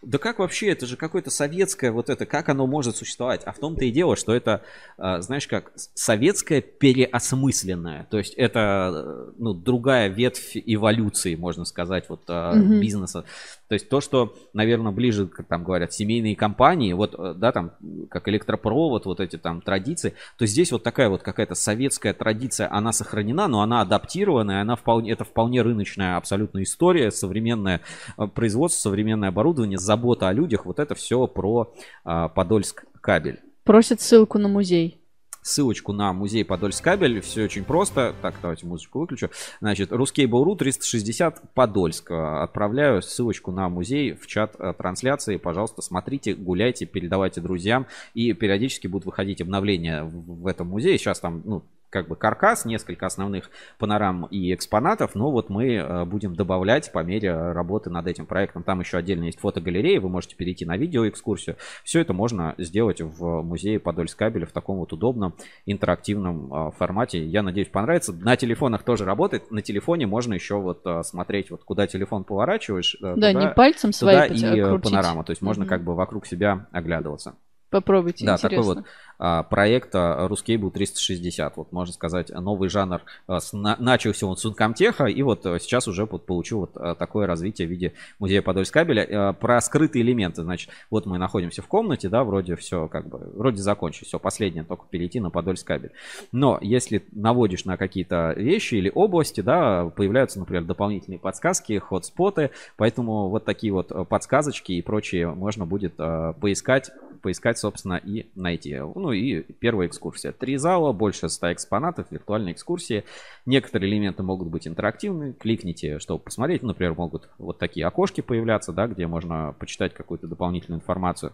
да 0.02 0.18
как 0.18 0.40
вообще, 0.40 0.70
это 0.70 0.86
же 0.86 0.96
какое-то 0.96 1.30
советское 1.30 1.92
вот 1.92 2.10
это, 2.10 2.26
как 2.26 2.48
оно 2.48 2.66
может 2.66 2.96
существовать? 2.96 3.42
А 3.44 3.52
в 3.52 3.58
том-то 3.58 3.84
и 3.84 3.90
дело, 3.90 4.16
что 4.16 4.34
это, 4.34 4.62
а, 4.98 5.20
знаешь 5.20 5.46
как, 5.46 5.72
советское 5.94 6.60
переосмысленное. 6.60 8.06
То 8.10 8.18
есть 8.18 8.34
это, 8.34 9.32
ну, 9.38 9.54
другая 9.54 10.08
ветвь 10.08 10.56
эволюции, 10.56 11.36
можно 11.36 11.64
сказать, 11.64 12.08
вот 12.08 12.28
угу. 12.28 12.80
бизнеса. 12.80 13.24
То 13.72 13.74
есть 13.74 13.88
то, 13.88 14.02
что, 14.02 14.34
наверное, 14.52 14.92
ближе, 14.92 15.26
как 15.26 15.46
там 15.46 15.64
говорят, 15.64 15.94
семейные 15.94 16.36
компании, 16.36 16.92
вот, 16.92 17.14
э, 17.16 17.32
да, 17.34 17.52
там, 17.52 17.72
как 18.10 18.28
электропровод, 18.28 19.06
вот 19.06 19.18
эти 19.18 19.38
там 19.38 19.62
традиции, 19.62 20.12
то 20.36 20.44
здесь 20.44 20.72
вот 20.72 20.82
такая 20.82 21.08
вот 21.08 21.22
какая-то 21.22 21.54
советская 21.54 22.12
традиция, 22.12 22.70
она 22.70 22.92
сохранена, 22.92 23.48
но 23.48 23.62
она 23.62 23.80
адаптированная, 23.80 24.60
она 24.60 24.76
вполне, 24.76 25.12
это 25.12 25.24
вполне 25.24 25.62
рыночная 25.62 26.18
абсолютно 26.18 26.62
история, 26.62 27.10
современное 27.10 27.80
э, 28.18 28.26
производство, 28.26 28.90
современное 28.90 29.30
оборудование, 29.30 29.78
забота 29.92 30.28
о 30.28 30.32
людях, 30.32 30.64
вот 30.64 30.78
это 30.78 30.94
все 30.94 31.26
про 31.26 31.74
а, 32.04 32.28
Подольск 32.28 32.84
кабель. 33.00 33.40
Просят 33.64 34.00
ссылку 34.00 34.38
на 34.38 34.48
музей 34.48 34.98
ссылочку 35.44 35.92
на 35.92 36.12
музей 36.12 36.44
Подольск 36.44 36.84
кабель. 36.84 37.20
Все 37.20 37.42
очень 37.44 37.64
просто. 37.64 38.14
Так, 38.22 38.36
давайте 38.40 38.64
музычку 38.64 39.00
выключу. 39.00 39.28
Значит, 39.60 39.90
Ruskable.ru 39.90 40.56
360 40.56 41.52
Подольск. 41.52 42.12
Отправляю 42.12 43.02
ссылочку 43.02 43.50
на 43.50 43.68
музей 43.68 44.12
в 44.12 44.28
чат 44.28 44.54
э, 44.58 44.72
трансляции. 44.78 45.38
Пожалуйста, 45.38 45.82
смотрите, 45.82 46.34
гуляйте, 46.34 46.86
передавайте 46.86 47.40
друзьям. 47.40 47.86
И 48.14 48.32
периодически 48.34 48.86
будут 48.86 49.06
выходить 49.06 49.42
обновления 49.42 50.04
в 50.04 50.46
этом 50.46 50.68
музее. 50.68 50.96
Сейчас 50.96 51.18
там, 51.18 51.42
ну, 51.44 51.64
как 51.92 52.08
бы 52.08 52.16
каркас, 52.16 52.64
несколько 52.64 53.04
основных 53.04 53.50
панорам 53.78 54.24
и 54.26 54.54
экспонатов, 54.54 55.14
но 55.14 55.30
вот 55.30 55.50
мы 55.50 55.74
э, 55.74 56.04
будем 56.06 56.34
добавлять 56.34 56.90
по 56.90 57.00
мере 57.00 57.52
работы 57.52 57.90
над 57.90 58.06
этим 58.06 58.24
проектом. 58.24 58.62
Там 58.62 58.80
еще 58.80 58.96
отдельно 58.96 59.24
есть 59.24 59.38
фотогалерея, 59.38 60.00
вы 60.00 60.08
можете 60.08 60.34
перейти 60.34 60.64
на 60.64 60.78
видеоэкскурсию. 60.78 61.56
Все 61.84 62.00
это 62.00 62.14
можно 62.14 62.54
сделать 62.56 63.02
в 63.02 63.42
музее 63.42 63.78
Подольск 63.78 64.18
кабеля 64.18 64.46
в 64.46 64.52
таком 64.52 64.78
вот 64.78 64.92
удобном 64.94 65.34
интерактивном 65.66 66.52
э, 66.52 66.70
формате. 66.78 67.24
Я 67.24 67.42
надеюсь, 67.42 67.68
понравится. 67.68 68.14
На 68.14 68.36
телефонах 68.36 68.84
тоже 68.84 69.04
работает. 69.04 69.50
На 69.50 69.60
телефоне 69.60 70.06
можно 70.06 70.32
еще 70.32 70.58
вот 70.58 70.80
э, 70.86 71.02
смотреть, 71.02 71.50
вот 71.50 71.62
куда 71.62 71.86
телефон 71.86 72.24
поворачиваешь. 72.24 72.96
Да, 73.02 73.14
туда, 73.14 73.32
не 73.34 73.48
пальцем 73.50 73.92
туда 73.92 74.24
и 74.24 74.62
крутить. 74.62 74.82
панорама. 74.82 75.24
То 75.24 75.32
есть 75.32 75.42
можно 75.42 75.64
mm-hmm. 75.64 75.66
как 75.66 75.84
бы 75.84 75.94
вокруг 75.94 76.24
себя 76.24 76.68
оглядываться. 76.72 77.34
Попробуйте, 77.72 78.26
Да, 78.26 78.34
интересно. 78.34 78.48
такой 78.50 78.74
вот 78.74 78.84
а, 79.24 79.44
проект 79.44 79.94
а, 79.94 80.26
Ruscable 80.26 80.72
360. 80.72 81.56
Вот 81.56 81.70
можно 81.70 81.94
сказать, 81.94 82.30
новый 82.30 82.68
жанр. 82.68 83.02
А, 83.28 83.38
начался 83.52 84.26
он 84.26 84.36
с 84.36 84.44
Uncomtech, 84.44 85.08
и 85.08 85.22
вот 85.22 85.46
а, 85.46 85.60
сейчас 85.60 85.86
уже 85.86 86.06
вот, 86.06 86.26
получил 86.26 86.58
вот 86.60 86.98
такое 86.98 87.28
развитие 87.28 87.68
в 87.68 87.70
виде 87.70 87.92
музея 88.18 88.42
Подольскабеля. 88.42 89.32
Про 89.34 89.60
скрытые 89.60 90.02
элементы, 90.02 90.42
значит, 90.42 90.70
вот 90.90 91.06
мы 91.06 91.18
находимся 91.18 91.62
в 91.62 91.68
комнате, 91.68 92.08
да, 92.08 92.24
вроде 92.24 92.56
все 92.56 92.88
как 92.88 93.06
бы, 93.06 93.18
вроде 93.36 93.62
закончилось, 93.62 94.08
все, 94.08 94.18
последнее, 94.18 94.64
только 94.64 94.86
перейти 94.90 95.20
на 95.20 95.30
Подольскабель. 95.30 95.92
Но 96.32 96.58
если 96.60 97.04
наводишь 97.12 97.64
на 97.64 97.76
какие-то 97.76 98.34
вещи 98.36 98.74
или 98.74 98.90
области, 98.92 99.40
да, 99.40 99.84
появляются, 99.84 100.40
например, 100.40 100.64
дополнительные 100.64 101.20
подсказки, 101.20 101.78
хотспоты, 101.78 102.50
поэтому 102.76 103.28
вот 103.28 103.44
такие 103.44 103.72
вот 103.72 103.92
подсказочки 104.08 104.72
и 104.72 104.82
прочее 104.82 105.28
можно 105.28 105.64
будет 105.64 105.94
поискать 105.94 106.90
поискать, 107.22 107.58
собственно, 107.58 107.94
и 107.94 108.26
найти. 108.34 108.76
Ну 108.76 109.11
и 109.12 109.40
первая 109.40 109.88
экскурсия. 109.88 110.32
Три 110.32 110.56
зала, 110.56 110.92
больше 110.92 111.28
100 111.28 111.52
экспонатов, 111.52 112.06
виртуальная 112.10 112.52
экскурсия. 112.52 113.04
Некоторые 113.46 113.90
элементы 113.90 114.22
могут 114.22 114.48
быть 114.48 114.66
интерактивны. 114.66 115.32
Кликните, 115.34 115.98
чтобы 115.98 116.22
посмотреть. 116.22 116.62
Например, 116.62 116.94
могут 116.94 117.28
вот 117.38 117.58
такие 117.58 117.86
окошки 117.86 118.20
появляться, 118.20 118.72
да, 118.72 118.86
где 118.86 119.06
можно 119.06 119.54
почитать 119.58 119.94
какую-то 119.94 120.26
дополнительную 120.26 120.80
информацию 120.80 121.32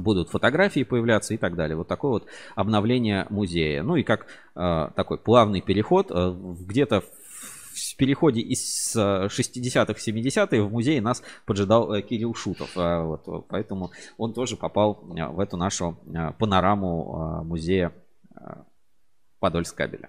будут 0.00 0.28
фотографии 0.28 0.82
появляться 0.82 1.34
и 1.34 1.36
так 1.36 1.56
далее. 1.56 1.76
Вот 1.76 1.88
такое 1.88 2.10
вот 2.10 2.26
обновление 2.54 3.26
музея. 3.30 3.82
Ну 3.82 3.96
и 3.96 4.02
как 4.02 4.26
э, 4.54 4.88
такой 4.94 5.18
плавный 5.18 5.60
переход, 5.60 6.10
э, 6.10 6.34
где-то 6.60 7.02
в 7.76 7.96
переходе 7.96 8.40
из 8.40 8.96
60-х 8.96 9.94
в 9.94 10.08
70-е 10.08 10.62
в 10.62 10.72
музее 10.72 11.00
нас 11.00 11.22
поджидал 11.44 11.92
э, 11.92 12.02
Кирилл 12.02 12.34
Шутов. 12.34 12.70
А, 12.76 13.02
вот, 13.02 13.46
поэтому 13.48 13.90
он 14.16 14.32
тоже 14.32 14.56
попал 14.56 15.04
э, 15.16 15.26
в 15.26 15.40
эту 15.40 15.56
нашу 15.56 15.98
э, 16.06 16.32
панораму 16.38 17.44
музея 17.44 17.92
Подольск 19.38 19.76
кабеля. 19.76 20.08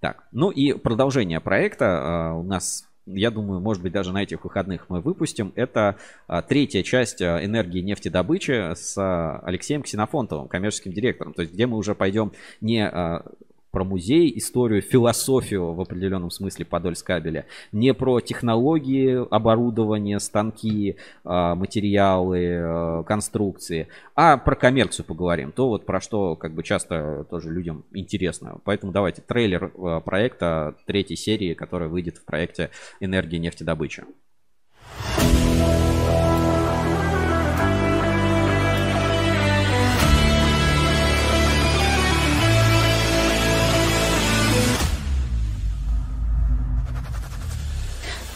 Так, 0.00 0.26
ну 0.32 0.50
и 0.50 0.72
продолжение 0.72 1.40
проекта 1.40 2.32
у 2.34 2.42
нас 2.42 2.84
я 3.06 3.30
думаю, 3.30 3.60
может 3.60 3.82
быть, 3.82 3.92
даже 3.92 4.12
на 4.12 4.22
этих 4.22 4.44
выходных 4.44 4.90
мы 4.90 5.00
выпустим. 5.00 5.54
Это 5.56 5.96
третья 6.46 6.82
часть 6.82 7.22
энергии 7.22 7.80
нефтедобычи 7.80 8.74
с 8.74 8.98
Алексеем 9.42 9.82
Ксенофонтовым, 9.82 10.46
коммерческим 10.46 10.92
директором. 10.92 11.32
То 11.32 11.40
есть, 11.40 11.54
где 11.54 11.66
мы 11.66 11.78
уже 11.78 11.94
пойдем 11.94 12.32
не 12.60 12.86
про 13.78 13.84
музей, 13.84 14.36
историю, 14.36 14.82
философию 14.82 15.72
в 15.72 15.80
определенном 15.80 16.32
смысле 16.32 16.64
Подольскабеля, 16.64 17.46
не 17.70 17.94
про 17.94 18.18
технологии, 18.18 19.24
оборудование, 19.32 20.18
станки, 20.18 20.96
а, 21.22 21.54
материалы, 21.54 22.56
а, 22.58 23.02
конструкции, 23.04 23.86
а 24.16 24.36
про 24.36 24.56
коммерцию 24.56 25.06
поговорим. 25.06 25.52
То 25.52 25.68
вот 25.68 25.86
про 25.86 26.00
что 26.00 26.34
как 26.34 26.54
бы 26.54 26.64
часто 26.64 27.24
тоже 27.30 27.52
людям 27.52 27.84
интересно. 27.92 28.58
Поэтому 28.64 28.90
давайте 28.90 29.22
трейлер 29.22 29.70
а, 29.76 30.00
проекта 30.00 30.74
третьей 30.84 31.16
серии, 31.16 31.54
которая 31.54 31.88
выйдет 31.88 32.16
в 32.16 32.24
проекте 32.24 32.70
«Энергия 32.98 33.38
нефтедобыча». 33.38 34.06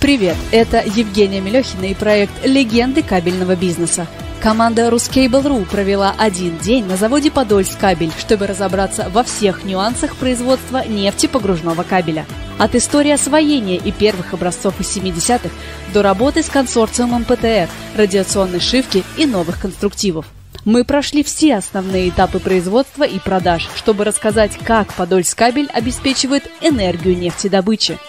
Привет, 0.02 0.36
это 0.50 0.82
Евгения 0.84 1.40
Мелехина 1.40 1.84
и 1.84 1.94
проект 1.94 2.32
«Легенды 2.44 3.04
кабельного 3.04 3.54
бизнеса». 3.54 4.08
Команда 4.40 4.88
Ruscable.ru 4.88 5.64
провела 5.64 6.12
один 6.18 6.58
день 6.58 6.86
на 6.86 6.96
заводе 6.96 7.30
Подольск 7.30 7.78
кабель, 7.78 8.10
чтобы 8.18 8.48
разобраться 8.48 9.08
во 9.10 9.22
всех 9.22 9.62
нюансах 9.62 10.16
производства 10.16 10.84
нефтепогружного 10.84 11.84
кабеля. 11.84 12.26
От 12.58 12.74
истории 12.74 13.12
освоения 13.12 13.76
и 13.76 13.92
первых 13.92 14.34
образцов 14.34 14.80
из 14.80 14.96
70-х 14.96 15.50
до 15.94 16.02
работы 16.02 16.42
с 16.42 16.48
консорциумом 16.48 17.22
ПТР, 17.22 17.68
радиационной 17.94 18.58
шивки 18.58 19.04
и 19.16 19.24
новых 19.24 19.60
конструктивов. 19.60 20.26
Мы 20.64 20.82
прошли 20.84 21.22
все 21.22 21.58
основные 21.58 22.08
этапы 22.08 22.40
производства 22.40 23.04
и 23.04 23.20
продаж, 23.20 23.68
чтобы 23.76 24.02
рассказать, 24.02 24.58
как 24.64 24.92
Подольскабель 24.94 25.68
обеспечивает 25.72 26.50
энергию 26.60 27.16
нефтедобычи. 27.16 28.00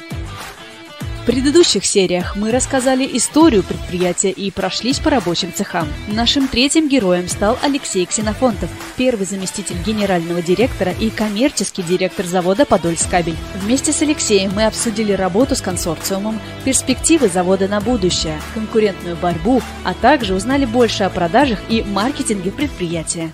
В 1.23 1.25
предыдущих 1.25 1.85
сериях 1.85 2.35
мы 2.35 2.51
рассказали 2.51 3.09
историю 3.13 3.63
предприятия 3.63 4.29
и 4.29 4.51
прошлись 4.51 4.99
по 4.99 5.09
рабочим 5.09 5.53
цехам. 5.53 5.87
Нашим 6.09 6.49
третьим 6.49 6.89
героем 6.89 7.29
стал 7.29 7.57
Алексей 7.63 8.05
Ксенофонтов, 8.05 8.69
первый 8.97 9.25
заместитель 9.25 9.77
генерального 9.85 10.41
директора 10.41 10.91
и 10.91 11.09
коммерческий 11.09 11.81
директор 11.81 12.25
завода 12.25 12.65
«Подольскабель». 12.65 13.37
Вместе 13.55 13.93
с 13.93 14.01
Алексеем 14.01 14.51
мы 14.53 14.65
обсудили 14.65 15.13
работу 15.13 15.55
с 15.55 15.61
консорциумом, 15.61 16.41
перспективы 16.65 17.29
завода 17.29 17.69
на 17.69 17.79
будущее, 17.79 18.37
конкурентную 18.53 19.15
борьбу, 19.15 19.61
а 19.85 19.93
также 19.93 20.33
узнали 20.33 20.65
больше 20.65 21.05
о 21.05 21.09
продажах 21.09 21.61
и 21.69 21.83
маркетинге 21.83 22.51
предприятия. 22.51 23.31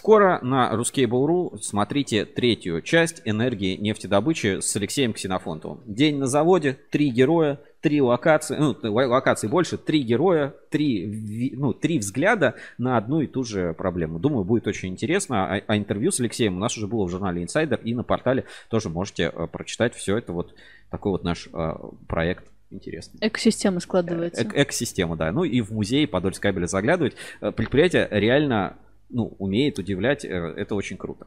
Скоро 0.00 0.40
на 0.40 0.72
Ruskable.ru 0.72 1.58
смотрите 1.60 2.24
третью 2.24 2.80
часть 2.80 3.20
«Энергии 3.26 3.76
нефтедобычи» 3.76 4.60
с 4.60 4.74
Алексеем 4.74 5.12
Ксенофонтовым. 5.12 5.82
День 5.84 6.16
на 6.16 6.26
заводе, 6.26 6.78
три 6.88 7.10
героя, 7.10 7.60
три 7.82 8.00
локации, 8.00 8.56
ну, 8.56 8.74
локаций 8.82 9.50
больше, 9.50 9.76
три 9.76 10.00
героя, 10.00 10.54
три, 10.70 11.52
ну, 11.54 11.74
три 11.74 11.98
взгляда 11.98 12.54
на 12.78 12.96
одну 12.96 13.20
и 13.20 13.26
ту 13.26 13.44
же 13.44 13.74
проблему. 13.74 14.18
Думаю, 14.18 14.44
будет 14.44 14.66
очень 14.66 14.88
интересно. 14.88 15.54
А, 15.54 15.60
а 15.66 15.76
интервью 15.76 16.12
с 16.12 16.18
Алексеем 16.18 16.56
у 16.56 16.60
нас 16.60 16.78
уже 16.78 16.86
было 16.86 17.04
в 17.04 17.10
журнале 17.10 17.44
Insider 17.44 17.78
и 17.82 17.92
на 17.92 18.02
портале 18.02 18.46
тоже 18.70 18.88
можете 18.88 19.26
а, 19.26 19.48
прочитать 19.48 19.94
все 19.94 20.16
это. 20.16 20.32
Вот 20.32 20.54
такой 20.90 21.12
вот 21.12 21.24
наш 21.24 21.46
а, 21.52 21.78
проект 22.08 22.44
интересный. 22.70 23.18
Экосистема 23.20 23.80
складывается. 23.80 24.44
Э 24.44 24.62
экосистема, 24.62 25.16
да. 25.16 25.30
Ну 25.30 25.44
и 25.44 25.60
в 25.60 25.72
музей 25.72 26.06
Подольскабеля 26.06 26.64
заглядывать. 26.64 27.16
Э, 27.42 27.52
предприятие 27.52 28.08
реально 28.10 28.78
ну, 29.10 29.34
умеет 29.38 29.78
удивлять, 29.78 30.24
э, 30.24 30.28
это 30.28 30.74
очень 30.74 30.96
круто. 30.96 31.26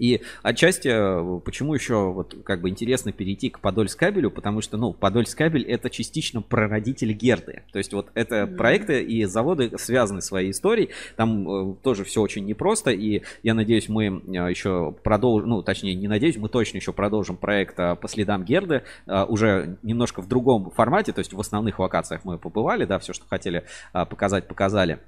И 0.00 0.22
отчасти, 0.42 0.88
э, 0.88 1.40
почему 1.44 1.74
еще 1.74 2.10
вот 2.10 2.34
как 2.42 2.62
бы 2.62 2.70
интересно 2.70 3.12
перейти 3.12 3.50
к 3.50 3.60
Подольскабелю, 3.60 4.30
потому 4.30 4.62
что, 4.62 4.78
ну, 4.78 4.94
Подольскабель 4.94 5.62
это 5.64 5.90
частично 5.90 6.40
прародитель 6.40 7.12
Герды. 7.12 7.62
То 7.70 7.78
есть 7.78 7.92
вот 7.92 8.08
это 8.14 8.36
mm-hmm. 8.36 8.56
проекты 8.56 9.02
и 9.02 9.26
заводы 9.26 9.76
связаны 9.76 10.22
своей 10.22 10.52
историей. 10.52 10.88
Там 11.16 11.72
э, 11.72 11.74
тоже 11.82 12.04
все 12.04 12.22
очень 12.22 12.46
непросто. 12.46 12.90
И 12.90 13.22
я 13.42 13.52
надеюсь, 13.52 13.90
мы 13.90 14.06
э, 14.06 14.10
еще 14.50 14.96
продолжим, 15.04 15.50
ну, 15.50 15.62
точнее, 15.62 15.94
не 15.94 16.08
надеюсь, 16.08 16.38
мы 16.38 16.48
точно 16.48 16.78
еще 16.78 16.94
продолжим 16.94 17.36
проект 17.36 17.76
по 17.76 18.08
следам 18.08 18.42
Герды 18.42 18.84
э, 19.06 19.24
уже 19.24 19.76
немножко 19.82 20.22
в 20.22 20.28
другом 20.28 20.70
формате. 20.70 21.12
То 21.12 21.18
есть 21.18 21.34
в 21.34 21.40
основных 21.40 21.78
локациях 21.78 22.24
мы 22.24 22.38
побывали, 22.38 22.86
да, 22.86 22.98
все, 23.00 23.12
что 23.12 23.26
хотели 23.28 23.64
э, 23.92 24.06
показать, 24.06 24.48
показали. 24.48 24.98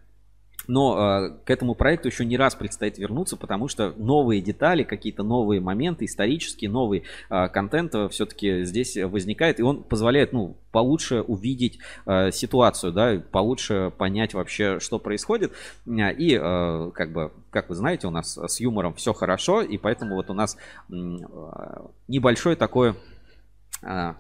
Но 0.69 0.97
э, 0.97 1.31
к 1.45 1.51
этому 1.51 1.75
проекту 1.75 2.09
еще 2.09 2.25
не 2.25 2.37
раз 2.37 2.55
предстоит 2.55 2.99
вернуться, 2.99 3.37
потому 3.37 3.69
что 3.69 3.93
новые 3.97 4.41
детали, 4.41 4.85
какие-то 4.85 5.23
новые 5.23 5.61
моменты, 5.61 6.05
исторические, 6.05 6.71
новый 6.71 7.05
э, 7.31 7.49
контент 7.49 7.95
все-таки 8.13 8.65
здесь 8.65 8.97
возникает, 8.97 9.61
и 9.61 9.63
он 9.63 9.83
позволяет, 9.83 10.33
ну, 10.33 10.57
получше 10.73 11.21
увидеть 11.21 11.79
э, 12.07 12.31
ситуацию, 12.33 12.93
да, 12.93 13.23
получше 13.31 13.93
понять 13.97 14.35
вообще, 14.35 14.81
что 14.81 14.99
происходит. 14.99 15.53
И, 15.87 16.39
э, 16.41 16.91
как 16.95 17.13
бы, 17.13 17.33
как 17.51 17.69
вы 17.69 17.75
знаете, 17.75 18.07
у 18.07 18.11
нас 18.11 18.37
с 18.37 18.61
юмором 18.61 18.95
все 18.95 19.13
хорошо, 19.13 19.63
и 19.63 19.79
поэтому 19.79 20.17
вот 20.17 20.31
у 20.31 20.35
нас 20.35 20.57
э, 20.91 20.95
небольшой 22.09 22.57
такой... 22.57 22.95
Э, 23.83 24.15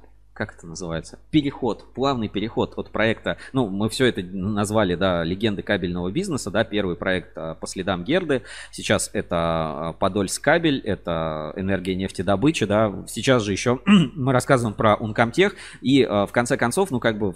как 0.46 0.56
это 0.56 0.66
называется, 0.66 1.20
переход, 1.30 1.84
плавный 1.94 2.28
переход 2.28 2.74
от 2.76 2.90
проекта, 2.90 3.36
ну, 3.52 3.68
мы 3.68 3.88
все 3.88 4.06
это 4.06 4.22
назвали, 4.22 4.96
да, 4.96 5.22
легенды 5.22 5.62
кабельного 5.62 6.10
бизнеса, 6.10 6.50
да, 6.50 6.64
первый 6.64 6.96
проект 6.96 7.30
а, 7.36 7.54
по 7.54 7.68
следам 7.68 8.02
Герды, 8.02 8.42
сейчас 8.72 9.08
это 9.12 9.36
а, 9.36 9.92
Подольск 9.92 10.42
кабель, 10.42 10.80
это 10.80 11.52
энергия 11.54 11.94
нефтедобычи, 11.94 12.66
да, 12.66 13.04
сейчас 13.06 13.44
же 13.44 13.52
еще 13.52 13.78
мы 13.86 14.32
рассказываем 14.32 14.74
про 14.74 14.96
Ункомтех, 14.96 15.54
и 15.80 16.02
а, 16.02 16.26
в 16.26 16.32
конце 16.32 16.56
концов, 16.56 16.90
ну, 16.90 16.98
как 16.98 17.18
бы 17.18 17.34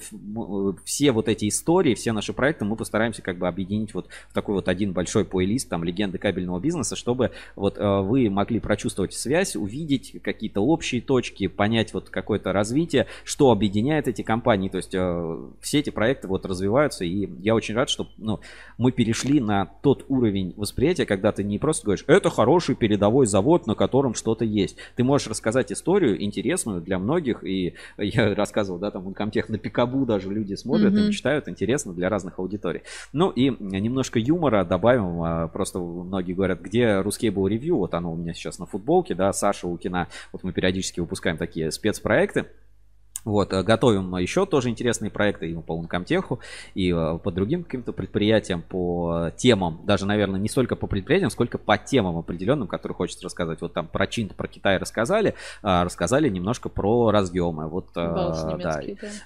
все 0.84 1.12
вот 1.12 1.28
эти 1.28 1.48
истории, 1.48 1.94
все 1.94 2.10
наши 2.10 2.32
проекты 2.32 2.64
мы 2.64 2.74
постараемся 2.74 3.22
как 3.22 3.38
бы 3.38 3.46
объединить 3.46 3.94
вот 3.94 4.08
в 4.28 4.34
такой 4.34 4.56
вот 4.56 4.68
один 4.68 4.92
большой 4.92 5.24
плейлист, 5.24 5.68
там, 5.68 5.84
легенды 5.84 6.18
кабельного 6.18 6.58
бизнеса, 6.58 6.96
чтобы 6.96 7.30
вот 7.54 7.78
вы 7.78 8.30
могли 8.30 8.58
прочувствовать 8.58 9.14
связь, 9.14 9.54
увидеть 9.54 10.20
какие-то 10.22 10.60
общие 10.60 11.00
точки, 11.00 11.46
понять 11.46 11.94
вот 11.94 12.10
какое-то 12.10 12.52
развитие, 12.52 12.95
развития, 12.96 13.06
что 13.24 13.50
объединяет 13.50 14.08
эти 14.08 14.22
компании. 14.22 14.68
То 14.68 14.78
есть 14.78 14.94
э, 14.94 15.38
все 15.60 15.80
эти 15.80 15.90
проекты 15.90 16.28
вот 16.28 16.46
развиваются, 16.46 17.04
и 17.04 17.28
я 17.42 17.54
очень 17.54 17.74
рад, 17.74 17.88
что 17.88 18.08
ну, 18.16 18.40
мы 18.78 18.92
перешли 18.92 19.40
на 19.40 19.66
тот 19.82 20.04
уровень 20.08 20.54
восприятия, 20.56 21.06
когда 21.06 21.32
ты 21.32 21.44
не 21.44 21.58
просто 21.58 21.84
говоришь, 21.84 22.04
это 22.06 22.30
хороший 22.30 22.74
передовой 22.74 23.26
завод, 23.26 23.66
на 23.66 23.74
котором 23.74 24.14
что-то 24.14 24.44
есть. 24.44 24.76
Ты 24.96 25.04
можешь 25.04 25.28
рассказать 25.28 25.72
историю 25.72 26.22
интересную 26.22 26.80
для 26.80 26.98
многих, 26.98 27.44
и 27.44 27.74
я 27.98 28.34
рассказывал, 28.34 28.78
да, 28.78 28.90
там 28.90 29.08
Uncomtech 29.08 29.46
на 29.48 29.58
Пикабу 29.58 30.06
даже 30.06 30.32
люди 30.32 30.54
смотрят 30.54 30.94
mm-hmm. 30.94 31.08
и 31.08 31.12
читают, 31.12 31.48
интересно 31.48 31.92
для 31.92 32.08
разных 32.08 32.38
аудиторий. 32.38 32.82
Ну 33.12 33.30
и 33.30 33.50
немножко 33.60 34.18
юмора 34.18 34.64
добавим, 34.64 35.22
а, 35.22 35.48
просто 35.48 35.78
многие 35.78 36.32
говорят, 36.32 36.60
где 36.60 37.00
русский 37.00 37.30
был 37.30 37.46
ревью, 37.46 37.76
вот 37.76 37.94
оно 37.94 38.12
у 38.12 38.16
меня 38.16 38.34
сейчас 38.34 38.58
на 38.58 38.66
футболке, 38.66 39.14
да, 39.14 39.32
Саша 39.32 39.66
Укина, 39.66 40.08
вот 40.32 40.42
мы 40.44 40.52
периодически 40.52 41.00
выпускаем 41.00 41.36
такие 41.36 41.70
спецпроекты, 41.70 42.46
вот, 43.26 43.52
э, 43.52 43.62
готовим 43.64 44.16
еще 44.16 44.46
тоже 44.46 44.70
интересные 44.70 45.10
проекты 45.10 45.50
и 45.50 45.54
по 45.54 45.72
Ункомтеху, 45.72 46.38
и 46.74 46.92
э, 46.92 47.18
по 47.18 47.32
другим 47.32 47.64
каким-то 47.64 47.92
предприятиям, 47.92 48.62
по 48.62 49.30
темам, 49.36 49.80
даже, 49.84 50.06
наверное, 50.06 50.38
не 50.38 50.48
столько 50.48 50.76
по 50.76 50.86
предприятиям, 50.86 51.30
сколько 51.30 51.58
по 51.58 51.76
темам 51.76 52.16
определенным, 52.16 52.68
которые 52.68 52.94
хочется 52.94 53.24
рассказать. 53.24 53.60
Вот 53.60 53.72
там 53.72 53.88
про 53.88 54.06
Чинт, 54.06 54.36
про 54.36 54.46
Китай 54.46 54.78
рассказали, 54.78 55.34
а 55.62 55.84
рассказали 55.84 56.28
немножко 56.28 56.68
про 56.68 57.10
разъемы. 57.10 57.68
Вот, 57.68 57.88
э, 57.96 58.58
да. 58.62 58.80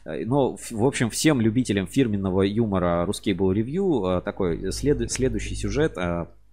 да. 0.07 0.17
Но, 0.25 0.57
в 0.71 0.85
общем, 0.85 1.11
всем 1.11 1.43
любителям 1.43 1.87
фирменного 1.87 2.41
юмора 2.43 3.05
русский 3.05 3.35
был 3.35 3.53
ревью, 3.53 4.23
такой 4.25 4.73
след... 4.73 5.13
следующий 5.13 5.55
сюжет 5.55 5.99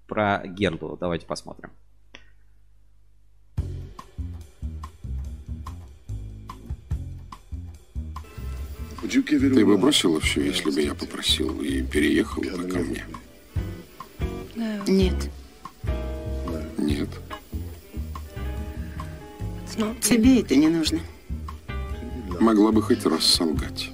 про 0.06 0.42
Герду. 0.46 0.98
Давайте 1.00 1.26
посмотрим. 1.26 1.70
Ты 9.08 9.66
бы 9.66 9.78
бросила 9.78 10.20
все, 10.20 10.42
если 10.42 10.70
бы 10.70 10.82
я 10.82 10.94
попросил, 10.94 11.62
и 11.62 11.82
переехала 11.82 12.58
бы 12.58 12.68
ко 12.68 12.80
мне? 12.80 13.06
Нет. 14.86 15.30
Нет. 16.78 17.10
Тебе 20.02 20.42
это 20.42 20.56
не 20.56 20.68
нужно. 20.68 21.00
Могла 22.42 22.72
бы 22.72 22.82
хоть 22.82 23.06
раз 23.06 23.26
солгать. 23.26 23.92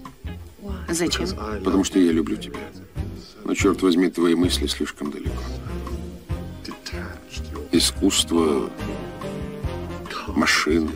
Зачем? 0.90 1.27
Потому 1.64 1.84
что 1.84 1.99
я 1.99 2.11
люблю 2.11 2.35
тебя. 2.35 2.60
Но, 3.44 3.53
черт 3.53 3.81
возьми, 3.81 4.10
твои 4.10 4.34
мысли 4.34 4.65
слишком 4.68 5.11
далеко. 5.11 5.31
Искусство, 7.72 8.69
машины, 10.27 10.90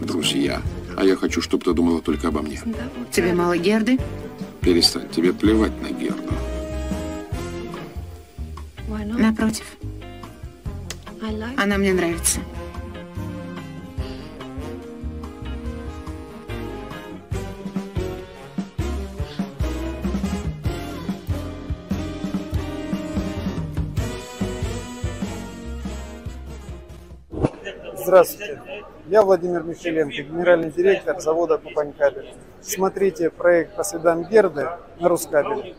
друзья– 0.00 0.62
а 0.96 1.04
я 1.04 1.16
хочу, 1.16 1.40
чтобы 1.40 1.64
ты 1.64 1.72
думала 1.72 2.00
только 2.00 2.28
обо 2.28 2.42
мне. 2.42 2.60
Тебе 3.10 3.32
мало 3.32 3.56
Герды? 3.56 3.98
Перестань, 4.60 5.08
тебе 5.08 5.32
плевать 5.32 5.72
на 5.82 5.90
Герду. 5.90 6.32
Напротив. 9.18 9.64
Она 11.56 11.78
мне 11.78 11.92
нравится. 11.92 12.40
Здравствуйте. 28.04 28.60
Я 29.12 29.20
Владимир 29.20 29.62
Михайленко, 29.62 30.22
генеральный 30.22 30.70
директор 30.70 31.20
завода 31.20 31.58
Кубань-Кабель. 31.58 32.32
Смотрите 32.62 33.28
проект 33.28 33.76
по 33.76 33.84
следам 33.84 34.24
Герды 34.24 34.66
на 34.98 35.08
Рускабеле. 35.10 35.74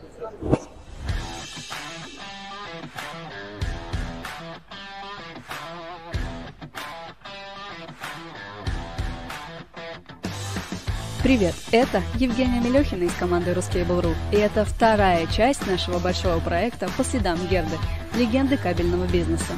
Привет, 11.24 11.54
это 11.72 12.02
Евгения 12.14 12.60
Мелехина 12.60 13.02
из 13.02 13.14
команды 13.16 13.50
Ruskable.ru, 13.50 14.14
и 14.30 14.36
это 14.36 14.64
вторая 14.64 15.26
часть 15.26 15.66
нашего 15.66 15.98
большого 15.98 16.38
проекта 16.38 16.86
по 16.96 17.02
следам 17.02 17.38
Герды, 17.50 17.74
легенды 18.16 18.56
кабельного 18.56 19.08
бизнеса 19.08 19.54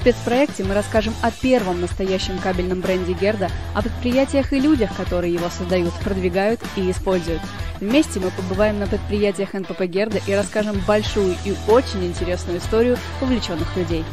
спецпроекте 0.00 0.64
мы 0.64 0.74
расскажем 0.74 1.14
о 1.20 1.30
первом 1.30 1.80
настоящем 1.82 2.38
кабельном 2.38 2.80
бренде 2.80 3.12
Герда, 3.12 3.50
о 3.74 3.82
предприятиях 3.82 4.52
и 4.52 4.60
людях, 4.60 4.96
которые 4.96 5.32
его 5.32 5.48
создают, 5.50 5.92
продвигают 6.02 6.60
и 6.76 6.90
используют. 6.90 7.42
Вместе 7.80 8.18
мы 8.18 8.30
побываем 8.30 8.78
на 8.78 8.86
предприятиях 8.86 9.52
НПП 9.52 9.82
Герда 9.82 10.18
и 10.26 10.32
расскажем 10.32 10.80
большую 10.86 11.36
и 11.44 11.54
очень 11.68 12.04
интересную 12.06 12.58
историю 12.58 12.96
увлеченных 13.20 13.76
людей. 13.76 14.04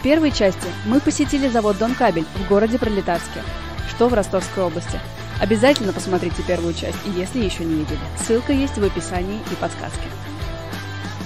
В 0.00 0.02
первой 0.02 0.32
части 0.32 0.66
мы 0.84 1.00
посетили 1.00 1.48
завод 1.48 1.78
Дон 1.78 1.94
Кабель 1.94 2.26
в 2.34 2.48
городе 2.48 2.78
Пролетарске, 2.78 3.40
что 3.88 4.08
в 4.08 4.14
Ростовской 4.14 4.64
области. 4.64 4.98
Обязательно 5.40 5.92
посмотрите 5.92 6.42
первую 6.46 6.74
часть, 6.74 6.98
если 7.16 7.44
еще 7.44 7.64
не 7.64 7.76
видели. 7.76 7.98
Ссылка 8.18 8.52
есть 8.52 8.78
в 8.78 8.84
описании 8.84 9.40
и 9.50 9.54
подсказке. 9.56 10.08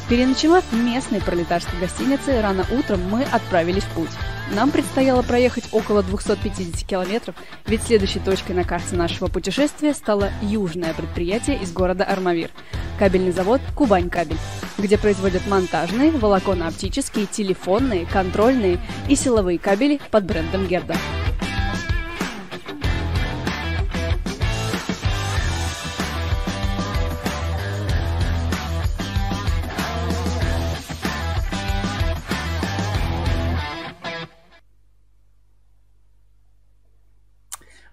Переночевав 0.09 0.65
в 0.71 0.75
местной 0.75 1.21
пролетарской 1.21 1.79
гостинице, 1.79 2.41
рано 2.41 2.65
утром 2.71 3.03
мы 3.11 3.25
отправились 3.25 3.83
в 3.83 3.91
путь. 3.91 4.11
Нам 4.55 4.71
предстояло 4.71 5.21
проехать 5.21 5.65
около 5.71 6.03
250 6.03 6.89
километров, 6.89 7.35
ведь 7.67 7.83
следующей 7.83 8.21
точкой 8.21 8.53
на 8.53 8.65
карте 8.65 8.97
нашего 8.97 9.29
путешествия 9.29 9.93
стало 9.93 10.31
южное 10.41 10.95
предприятие 10.95 11.63
из 11.63 11.73
города 11.73 12.05
Армавир– 12.05 12.51
кабельный 12.99 13.33
завод 13.33 13.61
«Кубань 13.75 14.09
Кабель», 14.09 14.39
где 14.79 14.97
производят 14.97 15.47
монтажные, 15.47 16.11
волоконно-оптические, 16.11 17.27
телефонные, 17.27 18.07
контрольные 18.07 18.79
и 19.09 19.15
силовые 19.15 19.59
кабели 19.59 20.01
под 20.11 20.25
брендом 20.25 20.67
Герда. 20.67 20.97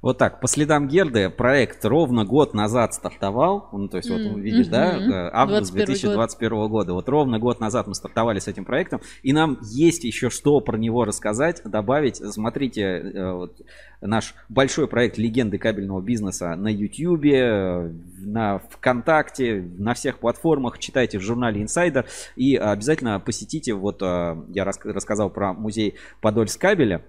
Вот 0.05 0.19
так, 0.19 0.39
по 0.39 0.47
следам 0.47 0.87
Герды 0.87 1.31
проект 1.31 1.83
ровно 1.83 2.25
год 2.25 2.53
назад 2.53 2.93
стартовал. 2.93 3.69
Ну, 3.71 3.87
то 3.87 3.97
есть, 3.97 4.07
вот 4.07 4.21
mm-hmm. 4.21 4.39
видишь, 4.39 4.67
да, 4.67 4.97
э, 4.97 5.29
август 5.33 5.73
2021 5.73 6.49
год. 6.51 6.69
года. 6.69 6.93
Вот 6.93 7.09
ровно 7.09 7.39
год 7.39 7.59
назад 7.59 7.87
мы 7.87 7.95
стартовали 7.95 8.37
с 8.37 8.47
этим 8.47 8.65
проектом. 8.65 9.01
И 9.23 9.33
нам 9.33 9.57
есть 9.63 10.03
еще 10.03 10.29
что 10.29 10.59
про 10.59 10.77
него 10.77 11.05
рассказать, 11.05 11.63
добавить. 11.65 12.17
Смотрите, 12.17 12.81
э, 12.83 13.31
вот, 13.31 13.59
наш 13.99 14.35
большой 14.47 14.87
проект 14.87 15.17
«Легенды 15.17 15.57
кабельного 15.57 16.01
бизнеса» 16.01 16.55
на 16.55 16.67
YouTube, 16.67 17.91
на 18.19 18.59
ВКонтакте, 18.59 19.67
на 19.79 19.95
всех 19.95 20.19
платформах. 20.19 20.77
Читайте 20.77 21.17
в 21.17 21.23
журнале 21.23 21.63
Insider. 21.63 22.05
И 22.35 22.55
обязательно 22.55 23.19
посетите, 23.19 23.73
вот 23.73 24.03
э, 24.03 24.37
я 24.49 24.65
рассказал 24.65 25.31
про 25.31 25.53
музей 25.53 25.95
Подольск 26.21 26.61
кабеля. 26.61 27.01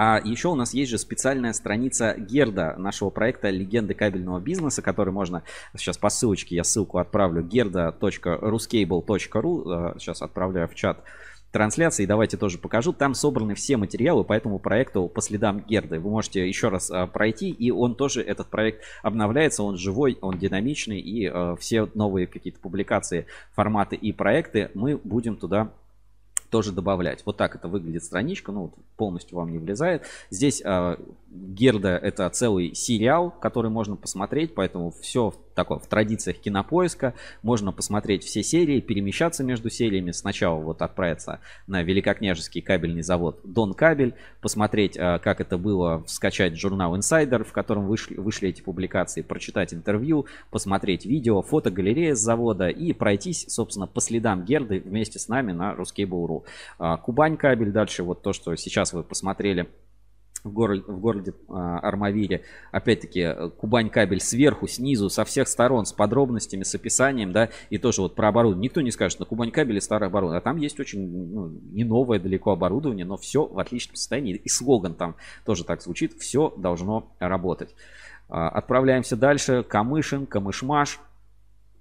А 0.00 0.20
еще 0.22 0.46
у 0.46 0.54
нас 0.54 0.74
есть 0.74 0.92
же 0.92 0.98
специальная 0.98 1.52
страница 1.52 2.14
Герда 2.16 2.76
нашего 2.78 3.10
проекта 3.10 3.50
«Легенды 3.50 3.94
кабельного 3.94 4.38
бизнеса», 4.38 4.80
который 4.80 5.12
можно, 5.12 5.42
сейчас 5.76 5.98
по 5.98 6.08
ссылочке, 6.08 6.54
я 6.54 6.62
ссылку 6.62 6.98
отправлю, 6.98 7.42
gerda.ruscable.ru, 7.42 9.96
э, 9.96 9.98
сейчас 9.98 10.22
отправляю 10.22 10.68
в 10.68 10.76
чат 10.76 11.02
трансляции, 11.50 12.06
давайте 12.06 12.36
тоже 12.36 12.58
покажу. 12.58 12.92
Там 12.92 13.14
собраны 13.14 13.56
все 13.56 13.76
материалы 13.76 14.22
по 14.22 14.34
этому 14.34 14.60
проекту 14.60 15.08
по 15.08 15.20
следам 15.20 15.64
Герды. 15.68 15.98
Вы 15.98 16.10
можете 16.10 16.46
еще 16.46 16.68
раз 16.68 16.92
э, 16.92 17.08
пройти, 17.08 17.50
и 17.50 17.72
он 17.72 17.96
тоже, 17.96 18.22
этот 18.22 18.46
проект 18.46 18.84
обновляется, 19.02 19.64
он 19.64 19.76
живой, 19.76 20.16
он 20.20 20.38
динамичный, 20.38 21.00
и 21.00 21.28
э, 21.28 21.56
все 21.58 21.88
новые 21.94 22.28
какие-то 22.28 22.60
публикации, 22.60 23.26
форматы 23.50 23.96
и 23.96 24.12
проекты 24.12 24.70
мы 24.74 24.96
будем 24.96 25.34
туда 25.34 25.72
тоже 26.50 26.72
добавлять. 26.72 27.22
Вот 27.26 27.36
так 27.36 27.54
это 27.54 27.68
выглядит 27.68 28.04
страничка, 28.04 28.52
ну, 28.52 28.62
вот 28.62 28.74
полностью 28.96 29.36
вам 29.36 29.52
не 29.52 29.58
влезает. 29.58 30.04
Здесь 30.30 30.62
э, 30.64 30.96
Герда 31.30 31.96
это 31.96 32.28
целый 32.30 32.74
сериал, 32.74 33.30
который 33.30 33.70
можно 33.70 33.96
посмотреть, 33.96 34.54
поэтому 34.54 34.90
все 34.90 35.34
такое 35.54 35.78
в 35.78 35.86
традициях 35.86 36.38
кинопоиска. 36.38 37.14
Можно 37.42 37.72
посмотреть 37.72 38.24
все 38.24 38.42
серии, 38.42 38.80
перемещаться 38.80 39.44
между 39.44 39.68
сериями. 39.68 40.12
Сначала 40.12 40.58
вот 40.58 40.80
отправиться 40.80 41.40
на 41.66 41.82
Великокняжеский 41.82 42.62
кабельный 42.62 43.02
завод 43.02 43.40
Дон 43.44 43.74
Кабель, 43.74 44.14
посмотреть, 44.40 44.96
а, 44.96 45.18
как 45.18 45.40
это 45.40 45.58
было, 45.58 46.02
скачать 46.06 46.56
журнал 46.56 46.96
Insider, 46.96 47.44
в 47.44 47.52
котором 47.52 47.86
вышли, 47.86 48.14
вышли 48.14 48.48
эти 48.48 48.62
публикации, 48.62 49.22
прочитать 49.22 49.74
интервью, 49.74 50.26
посмотреть 50.50 51.04
видео, 51.04 51.42
фотогалерея 51.42 52.14
с 52.14 52.20
завода 52.20 52.68
и 52.68 52.92
пройтись, 52.92 53.44
собственно, 53.48 53.86
по 53.86 54.00
следам 54.00 54.44
Герды 54.44 54.80
вместе 54.80 55.18
с 55.18 55.28
нами 55.28 55.52
на 55.52 55.74
Ruskable.ru. 55.74 56.44
А, 56.78 56.96
Кубань 56.96 57.36
кабель, 57.36 57.72
дальше 57.72 58.02
вот 58.02 58.22
то, 58.22 58.32
что 58.32 58.54
сейчас 58.56 58.92
вы 58.92 59.02
посмотрели 59.02 59.68
в, 60.44 60.52
город, 60.52 60.84
в 60.86 60.98
городе 61.00 61.32
э, 61.32 61.52
Армавире. 61.52 62.42
Опять-таки, 62.70 63.20
э, 63.20 63.50
Кубань 63.50 63.90
кабель 63.90 64.20
сверху, 64.20 64.66
снизу, 64.66 65.10
со 65.10 65.24
всех 65.24 65.48
сторон, 65.48 65.86
с 65.86 65.92
подробностями, 65.92 66.62
с 66.62 66.74
описанием, 66.74 67.32
да, 67.32 67.50
и 67.70 67.78
тоже 67.78 68.02
вот 68.02 68.14
про 68.14 68.28
оборудование. 68.28 68.68
Никто 68.68 68.80
не 68.80 68.90
скажет, 68.90 69.20
на 69.20 69.26
Кубань 69.26 69.50
кабеле 69.50 69.80
старое 69.80 70.08
оборудование. 70.08 70.38
А 70.38 70.42
там 70.42 70.56
есть 70.56 70.78
очень, 70.80 71.08
ну, 71.32 71.48
не 71.48 71.84
новое 71.84 72.18
далеко 72.18 72.52
оборудование, 72.52 73.04
но 73.04 73.16
все 73.16 73.46
в 73.46 73.58
отличном 73.58 73.96
состоянии. 73.96 74.34
И 74.34 74.48
слоган 74.48 74.94
там 74.94 75.16
тоже 75.44 75.64
так 75.64 75.82
звучит, 75.82 76.14
все 76.14 76.52
должно 76.56 77.12
работать. 77.18 77.74
Э, 78.28 78.34
отправляемся 78.34 79.16
дальше. 79.16 79.62
Камышин, 79.62 80.26
Камышмаш. 80.26 81.00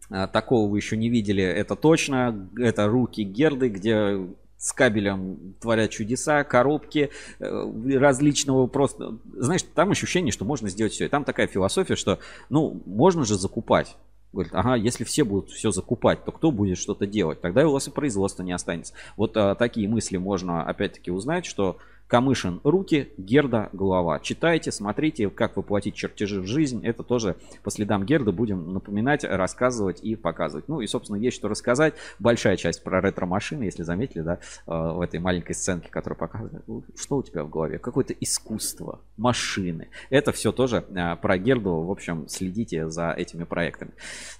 Э, 0.09 0.27
такого 0.27 0.69
вы 0.69 0.77
еще 0.77 0.97
не 0.97 1.09
видели, 1.09 1.43
это 1.43 1.75
точно. 1.75 2.49
Это 2.57 2.87
руки 2.87 3.21
Герды, 3.23 3.69
где 3.69 4.27
с 4.57 4.73
кабелем 4.73 5.55
творят 5.59 5.91
чудеса, 5.91 6.43
коробки 6.43 7.11
э, 7.39 7.97
различного 7.97 8.67
просто. 8.67 9.17
Знаешь, 9.35 9.63
там 9.75 9.91
ощущение, 9.91 10.31
что 10.31 10.45
можно 10.45 10.69
сделать 10.69 10.93
все. 10.93 11.05
И 11.05 11.09
там 11.09 11.23
такая 11.23 11.47
философия, 11.47 11.95
что, 11.95 12.19
ну, 12.49 12.81
можно 12.85 13.23
же 13.23 13.35
закупать. 13.35 13.95
Говорит, 14.33 14.53
ага, 14.53 14.75
если 14.75 15.03
все 15.03 15.23
будут 15.23 15.51
все 15.51 15.71
закупать, 15.71 16.25
то 16.25 16.31
кто 16.31 16.51
будет 16.51 16.77
что-то 16.77 17.07
делать? 17.07 17.39
Тогда 17.39 17.67
у 17.67 17.71
вас 17.71 17.87
и 17.87 17.91
производства 17.91 18.43
не 18.43 18.51
останется. 18.51 18.93
Вот 19.15 19.37
а, 19.37 19.55
такие 19.55 19.87
мысли 19.87 20.17
можно 20.17 20.63
опять-таки 20.63 21.11
узнать, 21.11 21.45
что 21.45 21.77
Камышин 22.07 22.61
руки, 22.63 23.09
Герда 23.17 23.69
голова. 23.73 24.19
Читайте, 24.19 24.71
смотрите, 24.71 25.29
как 25.29 25.57
воплотить 25.57 25.95
чертежи 25.95 26.41
в 26.41 26.47
жизнь. 26.47 26.85
Это 26.85 27.03
тоже 27.03 27.35
по 27.63 27.71
следам 27.71 28.05
Герда 28.05 28.31
будем 28.31 28.73
напоминать, 28.73 29.25
рассказывать 29.25 30.01
и 30.01 30.15
показывать. 30.15 30.69
Ну 30.69 30.79
и, 30.79 30.87
собственно, 30.87 31.17
есть 31.17 31.35
что 31.35 31.49
рассказать. 31.49 31.95
Большая 32.19 32.55
часть 32.55 32.81
про 32.81 33.01
ретро-машины, 33.01 33.63
если 33.63 33.83
заметили, 33.83 34.21
да, 34.21 34.39
э, 34.67 34.71
в 34.71 35.01
этой 35.01 35.19
маленькой 35.19 35.53
сценке, 35.53 35.89
которая 35.89 36.17
показывает. 36.17 36.63
Ну, 36.67 36.83
что 36.95 37.17
у 37.17 37.23
тебя 37.23 37.43
в 37.43 37.49
голове? 37.49 37.77
Какое-то 37.77 38.13
искусство, 38.13 39.01
машины. 39.17 39.89
Это 40.09 40.31
все 40.31 40.53
тоже 40.53 40.85
э, 40.89 41.15
про 41.17 41.37
Герду. 41.37 41.81
В 41.81 41.91
общем, 41.91 42.27
следите 42.29 42.87
за 42.89 43.11
этими 43.11 43.43
проектами. 43.43 43.91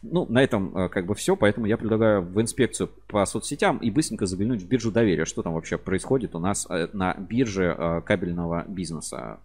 Ну, 0.02 0.26
на 0.30 0.42
этом 0.42 0.76
э, 0.78 0.90
как 0.90 1.06
бы 1.06 1.16
все, 1.16 1.36
поэтому 1.36 1.66
я 1.66 1.78
предлагаю 1.78 2.22
в 2.22 2.40
инспекцию 2.42 2.90
по 3.08 3.26
соцсетям 3.26 3.80
и 3.80 3.92
быстренько 3.92 4.26
заглянуть 4.26 4.62
в 4.62 4.68
биржу 4.68 4.92
доверия. 4.92 5.26
Что 5.26 5.44
там 5.44 5.54
вообще 5.54 5.78
происходит 5.78 6.34
у 6.34 6.40
нас 6.40 6.66
на 6.94 7.14
бирже 7.16 7.57
бирже 7.58 7.76
э, 7.78 8.02
кабельного 8.06 8.66
бизнеса. 8.68 9.40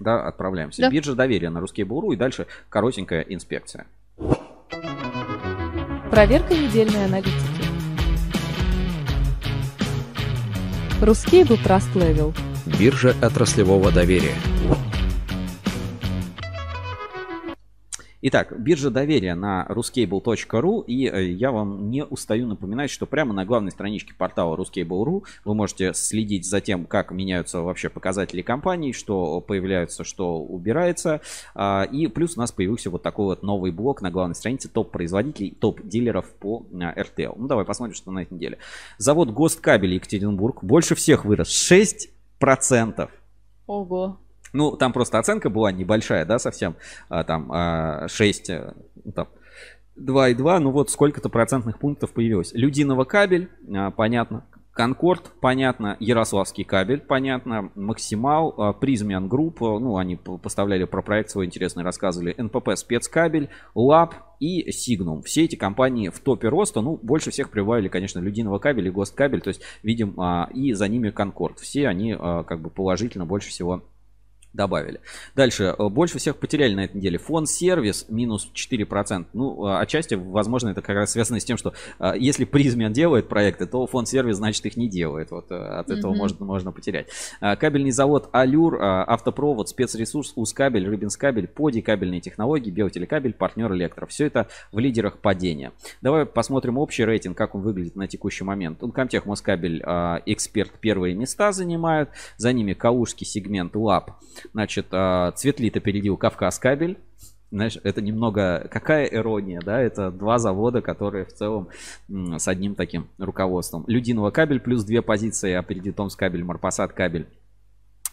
Да, 0.00 0.26
отправляемся. 0.26 0.82
Да. 0.82 0.90
Биржа 0.90 1.14
доверия 1.14 1.50
на 1.50 1.60
русский 1.60 1.84
буру 1.84 2.12
и 2.12 2.16
дальше 2.16 2.46
коротенькая 2.68 3.22
инспекция. 3.22 3.86
Проверка 6.10 6.54
недельной 6.54 7.04
аналитики. 7.04 7.34
Русский 11.00 11.44
был 11.44 11.56
Trust 11.56 11.92
Level. 11.94 12.34
Биржа 12.78 13.14
отраслевого 13.20 13.92
доверия. 13.92 14.34
Итак, 18.26 18.58
биржа 18.58 18.88
доверия 18.88 19.34
на 19.34 19.66
ruscable.ru 19.68 20.82
и 20.86 21.06
э, 21.06 21.32
я 21.32 21.52
вам 21.52 21.90
не 21.90 22.06
устаю 22.06 22.46
напоминать, 22.46 22.90
что 22.90 23.04
прямо 23.04 23.34
на 23.34 23.44
главной 23.44 23.70
страничке 23.70 24.14
портала 24.14 24.56
ruscable.ru 24.56 25.24
вы 25.44 25.54
можете 25.54 25.92
следить 25.92 26.46
за 26.46 26.62
тем, 26.62 26.86
как 26.86 27.10
меняются 27.10 27.60
вообще 27.60 27.90
показатели 27.90 28.40
компании, 28.40 28.92
что 28.92 29.42
появляется, 29.42 30.04
что 30.04 30.40
убирается. 30.40 31.20
А, 31.54 31.82
и 31.82 32.06
плюс 32.06 32.38
у 32.38 32.40
нас 32.40 32.50
появился 32.50 32.88
вот 32.88 33.02
такой 33.02 33.26
вот 33.26 33.42
новый 33.42 33.72
блок 33.72 34.00
на 34.00 34.10
главной 34.10 34.36
странице 34.36 34.70
топ-производителей, 34.70 35.50
топ-дилеров 35.60 36.32
по 36.32 36.64
RTL. 36.72 37.34
Ну 37.36 37.46
давай 37.46 37.66
посмотрим, 37.66 37.94
что 37.94 38.10
на 38.10 38.22
этой 38.22 38.32
неделе. 38.32 38.56
Завод 38.96 39.32
Госткабель 39.32 39.92
Екатеринбург 39.92 40.64
больше 40.64 40.94
всех 40.94 41.26
вырос. 41.26 41.50
6%. 41.50 43.10
Ого. 43.66 44.18
Ну, 44.54 44.76
там 44.76 44.92
просто 44.92 45.18
оценка 45.18 45.50
была 45.50 45.72
небольшая, 45.72 46.24
да, 46.24 46.38
совсем. 46.38 46.76
А, 47.08 47.24
там 47.24 47.50
а, 47.52 48.06
6, 48.06 48.50
э, 48.50 48.72
ну, 49.04 49.10
там, 49.10 49.28
2,2, 49.98 50.58
ну 50.60 50.70
вот 50.70 50.90
сколько-то 50.90 51.28
процентных 51.28 51.80
пунктов 51.80 52.12
появилось. 52.12 52.52
Людиново 52.54 53.02
кабель, 53.02 53.50
а, 53.74 53.90
понятно, 53.90 54.44
Конкорд, 54.72 55.32
понятно, 55.40 55.96
Ярославский 55.98 56.62
кабель, 56.62 57.00
понятно, 57.00 57.72
Максимал, 57.74 58.74
Призмиан 58.80 59.28
Групп, 59.28 59.60
ну, 59.60 59.96
они 59.96 60.16
поставляли 60.16 60.84
про 60.84 61.02
проект 61.02 61.30
свой 61.30 61.46
интересный, 61.46 61.82
рассказывали, 61.82 62.34
НПП 62.38 62.76
Спецкабель, 62.76 63.50
Лаб 63.74 64.14
и 64.38 64.70
Сигнум. 64.70 65.22
Все 65.22 65.44
эти 65.44 65.54
компании 65.56 66.08
в 66.10 66.18
топе 66.20 66.48
роста, 66.48 66.80
ну, 66.80 66.98
больше 67.02 67.30
всех 67.30 67.50
прибавили, 67.50 67.88
конечно, 67.88 68.18
Людиного 68.20 68.58
кабель 68.58 68.88
и 68.88 68.90
Госткабель, 68.90 69.42
то 69.42 69.48
есть 69.48 69.62
видим 69.84 70.20
и 70.52 70.72
за 70.72 70.88
ними 70.88 71.10
Конкорд. 71.10 71.60
Все 71.60 71.86
они 71.86 72.14
как 72.14 72.60
бы 72.60 72.70
положительно 72.70 73.26
больше 73.26 73.50
всего 73.50 73.82
добавили. 74.54 75.00
Дальше. 75.34 75.74
Э, 75.76 75.88
больше 75.88 76.18
всех 76.18 76.36
потеряли 76.36 76.74
на 76.74 76.84
этой 76.84 76.96
неделе. 76.96 77.18
Фонд 77.18 77.48
сервис 77.48 78.06
минус 78.08 78.50
4%. 78.54 79.26
Ну, 79.32 79.66
э, 79.66 79.78
отчасти, 79.78 80.14
возможно, 80.14 80.70
это 80.70 80.80
как 80.80 80.96
раз 80.96 81.12
связано 81.12 81.40
с 81.40 81.44
тем, 81.44 81.56
что 81.56 81.74
э, 81.98 82.14
если 82.16 82.44
Призмен 82.44 82.92
делает 82.92 83.28
проекты, 83.28 83.66
то 83.66 83.86
фонд 83.86 84.08
сервис, 84.08 84.36
значит, 84.36 84.64
их 84.64 84.76
не 84.76 84.88
делает. 84.88 85.30
Вот 85.30 85.50
от 85.50 85.90
этого 85.90 86.12
mm-hmm. 86.12 86.16
можно, 86.16 86.46
можно 86.46 86.72
потерять. 86.72 87.08
Кабельный 87.40 87.90
завод 87.90 88.28
Алюр, 88.32 88.78
автопровод, 88.80 89.68
спецресурс, 89.68 90.32
Ускабель, 90.36 90.88
Рыбинскабель, 90.88 91.48
Поди, 91.48 91.82
кабельные 91.82 92.20
технологии, 92.20 92.70
Биотелекабель, 92.70 93.34
партнер 93.34 93.72
Электро. 93.74 94.06
Все 94.06 94.26
это 94.26 94.48
в 94.70 94.78
лидерах 94.78 95.18
падения. 95.18 95.72
Давай 96.00 96.26
посмотрим 96.26 96.78
общий 96.78 97.04
рейтинг, 97.04 97.36
как 97.36 97.54
он 97.54 97.62
выглядит 97.62 97.96
на 97.96 98.06
текущий 98.06 98.44
момент. 98.44 98.82
Умкамтех, 98.82 99.26
Москабель, 99.26 99.82
Эксперт 100.26 100.72
первые 100.80 101.14
места 101.14 101.52
занимают. 101.52 102.10
За 102.36 102.52
ними 102.52 102.74
Калужский 102.74 103.26
сегмент 103.26 103.74
ЛАП 103.74 104.12
Значит, 104.52 104.86
а, 104.92 105.32
Цветлит 105.32 105.76
опередил 105.76 106.16
Кавказ 106.16 106.58
кабель. 106.58 106.98
Знаешь, 107.50 107.78
это 107.84 108.02
немного... 108.02 108.68
Какая 108.70 109.06
ирония, 109.06 109.60
да? 109.64 109.80
Это 109.80 110.10
два 110.10 110.38
завода, 110.38 110.82
которые 110.82 111.24
в 111.24 111.32
целом 111.32 111.68
с 112.08 112.48
одним 112.48 112.74
таким 112.74 113.08
руководством. 113.18 113.84
Людиного 113.86 114.30
кабель 114.30 114.60
плюс 114.60 114.82
две 114.82 115.02
позиции 115.02 115.52
опередит 115.52 115.94
Томс 115.94 116.16
кабель, 116.16 116.42
Марпасад 116.42 116.92
кабель. 116.92 117.28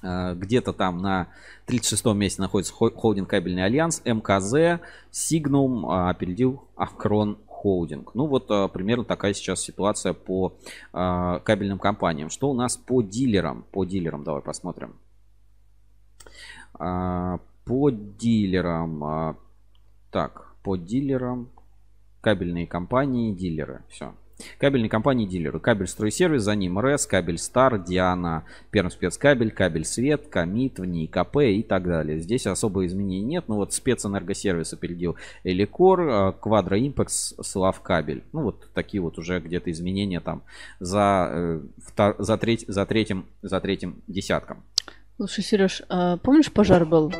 А, 0.03 0.35
где-то 0.35 0.73
там 0.73 0.99
на 0.99 1.29
36-м 1.67 2.17
месте 2.17 2.41
находится 2.41 2.73
холдинг 2.73 3.29
кабельный 3.29 3.65
альянс, 3.65 4.01
МКЗ, 4.05 4.79
Сигнум 5.09 5.89
опередил 5.89 6.63
Акрон 6.75 7.37
холдинг. 7.47 8.15
Ну 8.15 8.25
вот 8.25 8.47
примерно 8.73 9.05
такая 9.05 9.33
сейчас 9.33 9.61
ситуация 9.61 10.13
по 10.13 10.53
кабельным 10.91 11.77
компаниям. 11.79 12.29
Что 12.29 12.49
у 12.49 12.53
нас 12.53 12.77
по 12.77 13.01
дилерам? 13.01 13.65
По 13.71 13.85
дилерам 13.85 14.23
давай 14.23 14.41
посмотрим. 14.41 14.95
А, 16.73 17.39
по 17.65 17.89
дилерам. 17.89 19.03
А, 19.03 19.35
так, 20.11 20.55
по 20.63 20.75
дилерам. 20.75 21.49
Кабельные 22.21 22.67
компании, 22.67 23.33
дилеры. 23.33 23.81
Все. 23.89 24.13
Кабельные 24.57 24.89
компании 24.89 25.25
дилеры. 25.25 25.59
Кабель 25.59 25.87
стройсервис, 25.87 26.43
за 26.43 26.55
ним 26.55 26.79
РЭС, 26.79 27.05
кабель 27.05 27.37
Стар, 27.37 27.79
Диана, 27.79 28.45
Перм 28.69 28.89
спецкабель, 28.89 29.51
кабель 29.51 29.85
Свет, 29.85 30.27
Комит, 30.27 30.79
ВНИ, 30.79 31.07
КП 31.07 31.37
и 31.37 31.63
так 31.63 31.83
далее. 31.83 32.19
Здесь 32.19 32.47
особо 32.47 32.85
изменений 32.85 33.21
нет. 33.21 33.45
Ну 33.47 33.55
вот 33.55 33.73
спецэнергосервис 33.73 34.73
опередил 34.73 35.17
Эликор, 35.43 36.33
Квадро 36.39 36.79
Импекс, 36.79 37.35
Слав 37.41 37.81
кабель. 37.81 38.23
Ну 38.33 38.43
вот 38.43 38.69
такие 38.73 39.01
вот 39.01 39.17
уже 39.17 39.39
где-то 39.39 39.71
изменения 39.71 40.19
там 40.19 40.43
за, 40.79 41.29
э, 41.31 41.61
за, 42.17 42.37
треть, 42.37 42.65
за, 42.67 42.85
третьим, 42.85 43.25
за 43.41 43.59
третьим 43.61 44.01
десятком. 44.07 44.63
Слушай, 45.21 45.43
Сереж, 45.43 45.83
а 45.87 46.17
помнишь, 46.17 46.51
пожар 46.51 46.83
был? 46.83 47.13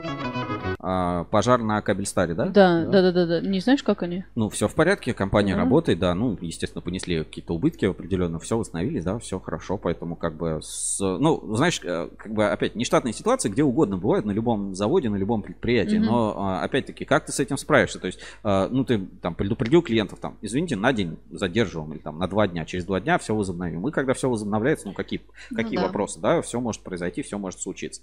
А, 0.84 1.26
пожар 1.26 1.62
на 1.62 1.82
Кабельстаре, 1.82 2.34
да? 2.34 2.48
Да, 2.48 2.86
да, 2.86 3.02
да, 3.02 3.12
да, 3.12 3.26
да. 3.28 3.42
Не 3.42 3.60
знаешь, 3.60 3.84
как 3.84 4.02
они? 4.02 4.24
Ну, 4.34 4.50
все 4.50 4.68
в 4.68 4.74
порядке, 4.74 5.14
компания 5.14 5.54
ага. 5.54 5.62
работает, 5.62 6.00
да. 6.00 6.16
Ну, 6.16 6.38
естественно, 6.42 6.82
понесли 6.82 7.20
какие-то 7.20 7.54
убытки 7.54 7.86
определенно, 7.86 8.40
все 8.40 8.58
восстановились, 8.58 9.04
да, 9.04 9.20
все 9.20 9.40
хорошо, 9.40 9.78
поэтому 9.78 10.16
как 10.16 10.36
бы 10.36 10.60
с, 10.64 11.00
ну, 11.00 11.56
знаешь, 11.56 11.80
э, 11.84 12.10
как 12.18 12.34
бы 12.34 12.50
опять 12.50 12.76
нештатные 12.76 13.14
ситуации 13.14 13.50
где 13.50 13.64
угодно 13.64 13.98
бывают 13.98 14.26
на 14.26 14.32
любом 14.32 14.74
заводе, 14.74 15.10
на 15.10 15.18
любом 15.18 15.44
предприятии, 15.44 15.98
угу. 15.98 16.06
но 16.06 16.34
а, 16.38 16.64
опять-таки, 16.64 17.06
как 17.06 17.26
ты 17.26 17.32
с 17.32 17.40
этим 17.40 17.58
справишься? 17.58 18.00
То 18.00 18.08
есть, 18.08 18.20
а, 18.44 18.68
ну, 18.70 18.84
ты 18.84 19.06
там 19.22 19.36
предупредил 19.36 19.84
клиентов, 19.84 20.20
там, 20.20 20.38
извините, 20.42 20.76
на 20.76 20.94
день 20.94 21.20
задерживаем 21.30 21.94
или 21.94 22.00
там 22.00 22.18
на 22.18 22.28
два 22.28 22.48
дня, 22.48 22.66
через 22.66 22.86
два 22.86 23.00
дня 23.00 23.20
все 23.20 23.36
возобновим. 23.36 23.88
И 23.88 23.92
когда 23.92 24.14
все 24.14 24.30
возобновляется, 24.30 24.88
ну, 24.88 24.94
какие, 24.94 25.22
какие 25.54 25.76
ну, 25.76 25.82
да. 25.82 25.88
вопросы, 25.88 26.20
да, 26.20 26.42
все 26.42 26.60
может 26.60 26.82
произойти, 26.82 27.22
все 27.22 27.38
может 27.38 27.62
случиться. 27.62 28.02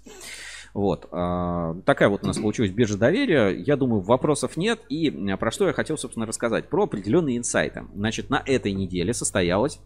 Вот. 0.73 1.07
А, 1.11 1.75
такая 1.85 2.09
вот 2.09 2.23
у 2.23 2.27
нас 2.27 2.37
получилась 2.37 2.71
биржа 2.71 2.97
доверия. 2.97 3.49
Я 3.49 3.75
думаю, 3.75 4.01
вопросов 4.01 4.57
нет. 4.57 4.79
И 4.89 5.09
про 5.39 5.51
что 5.51 5.67
я 5.67 5.73
хотел, 5.73 5.97
собственно, 5.97 6.25
рассказать. 6.25 6.69
Про 6.69 6.83
определенные 6.83 7.37
инсайты. 7.37 7.85
Значит, 7.95 8.29
на 8.29 8.41
этой 8.45 8.71
неделе 8.71 9.13
состоялось 9.13 9.79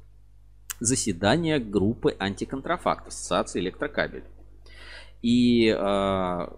заседание 0.79 1.59
группы 1.59 2.15
антиконтрафакт 2.19 3.07
Ассоциации 3.07 3.59
электрокабель. 3.59 4.23
И, 5.21 5.69
а, 5.69 6.53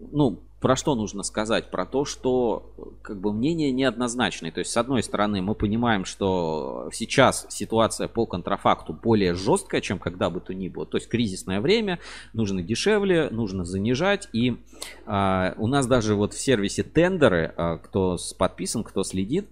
ну, 0.00 0.40
про 0.60 0.76
что 0.76 0.94
нужно 0.94 1.22
сказать? 1.22 1.70
Про 1.70 1.86
то, 1.86 2.04
что 2.04 2.72
как 3.02 3.18
бы 3.18 3.32
мнение 3.32 3.72
неоднозначное. 3.72 4.52
То 4.52 4.60
есть, 4.60 4.70
с 4.70 4.76
одной 4.76 5.02
стороны, 5.02 5.40
мы 5.40 5.54
понимаем, 5.54 6.04
что 6.04 6.90
сейчас 6.92 7.46
ситуация 7.48 8.08
по 8.08 8.26
контрафакту 8.26 8.92
более 8.92 9.34
жесткая, 9.34 9.80
чем 9.80 9.98
когда 9.98 10.28
бы 10.28 10.40
то 10.40 10.52
ни 10.52 10.68
было. 10.68 10.84
То 10.84 10.98
есть, 10.98 11.08
кризисное 11.08 11.60
время, 11.60 11.98
нужно 12.34 12.62
дешевле, 12.62 13.30
нужно 13.30 13.64
занижать. 13.64 14.28
И 14.32 14.58
а, 15.06 15.54
у 15.56 15.66
нас 15.66 15.86
даже 15.86 16.14
вот 16.14 16.34
в 16.34 16.40
сервисе 16.40 16.82
тендеры, 16.82 17.54
а, 17.56 17.78
кто 17.78 18.18
подписан, 18.38 18.84
кто 18.84 19.02
следит, 19.02 19.48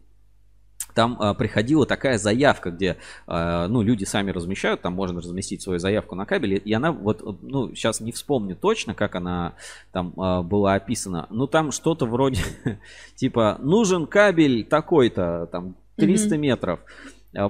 там 0.95 1.17
а, 1.21 1.35
приходила 1.35 1.87
такая 1.87 2.19
заявка, 2.19 2.71
где, 2.71 2.97
а, 3.27 3.69
ну, 3.69 3.83
люди 3.83 4.05
сами 4.05 4.31
размещают, 4.31 4.83
там 4.83 4.95
можно 4.95 5.21
разместить 5.21 5.63
свою 5.63 5.79
заявку 5.79 6.15
на 6.15 6.27
кабеле, 6.27 6.57
и 6.57 6.73
она 6.73 6.93
вот, 6.93 7.23
ну, 7.43 7.75
сейчас 7.75 8.01
не 8.01 8.13
вспомню 8.13 8.57
точно, 8.57 8.95
как 8.95 9.15
она 9.15 9.55
там 9.93 10.13
а, 10.17 10.43
была 10.43 10.75
описана, 10.75 11.27
но 11.31 11.47
там 11.47 11.73
что-то 11.73 12.07
вроде, 12.07 12.43
типа, 13.15 13.59
нужен 13.61 14.07
кабель 14.07 14.65
такой-то, 14.65 15.49
там, 15.53 15.77
300 15.97 16.35
mm-hmm. 16.35 16.39
метров, 16.39 16.81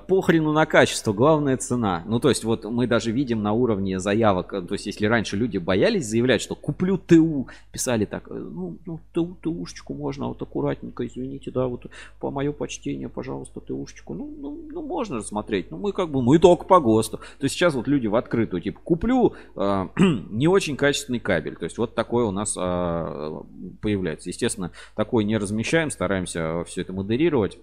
похрену 0.09 0.52
на 0.52 0.66
качество, 0.66 1.12
главная 1.12 1.56
цена. 1.56 2.02
Ну, 2.06 2.18
то 2.18 2.28
есть, 2.28 2.44
вот 2.44 2.64
мы 2.64 2.86
даже 2.86 3.12
видим 3.12 3.42
на 3.42 3.52
уровне 3.52 4.00
заявок, 4.00 4.50
то 4.50 4.72
есть, 4.72 4.86
если 4.86 5.06
раньше 5.06 5.36
люди 5.36 5.59
боялись 5.59 6.06
заявлять, 6.06 6.42
что 6.42 6.55
куплю 6.55 6.98
ТУ, 6.98 7.48
писали 7.70 8.05
так, 8.05 8.28
ну, 8.28 8.76
ну 8.86 9.00
ТУ, 9.12 9.36
ТУшечку 9.40 9.94
можно, 9.94 10.28
вот 10.28 10.42
аккуратненько, 10.42 11.06
извините, 11.06 11.50
да, 11.50 11.66
вот 11.66 11.86
по 12.18 12.30
мое 12.30 12.52
почтение, 12.52 13.09
пожалуйста, 13.09 13.60
ТУшечку. 13.60 14.14
Ну, 14.14 14.34
ну, 14.38 14.59
ну, 14.70 14.82
можно 14.82 15.18
рассмотреть, 15.18 15.70
ну, 15.70 15.78
мы 15.78 15.92
как 15.92 16.10
бы, 16.10 16.22
мы 16.22 16.38
только 16.38 16.64
по 16.64 16.80
ГОСТу. 16.80 17.18
То 17.18 17.44
есть, 17.44 17.55
сейчас 17.55 17.74
вот 17.74 17.86
люди 17.86 18.09
в 18.09 18.16
открытую, 18.16 18.60
типа, 18.60 18.80
куплю 18.82 19.34
э, 19.55 19.88
не 20.30 20.48
очень 20.48 20.76
качественный 20.76 21.20
кабель. 21.20 21.56
То 21.56 21.64
есть, 21.64 21.78
вот 21.78 21.94
такое 21.94 22.24
у 22.24 22.32
нас 22.32 22.56
э, 22.59 23.40
появляется. 23.80 24.28
Естественно, 24.28 24.72
такой 24.96 25.24
не 25.24 25.36
размещаем, 25.36 25.90
стараемся 25.90 26.64
все 26.64 26.82
это 26.82 26.92
модерировать. 26.92 27.59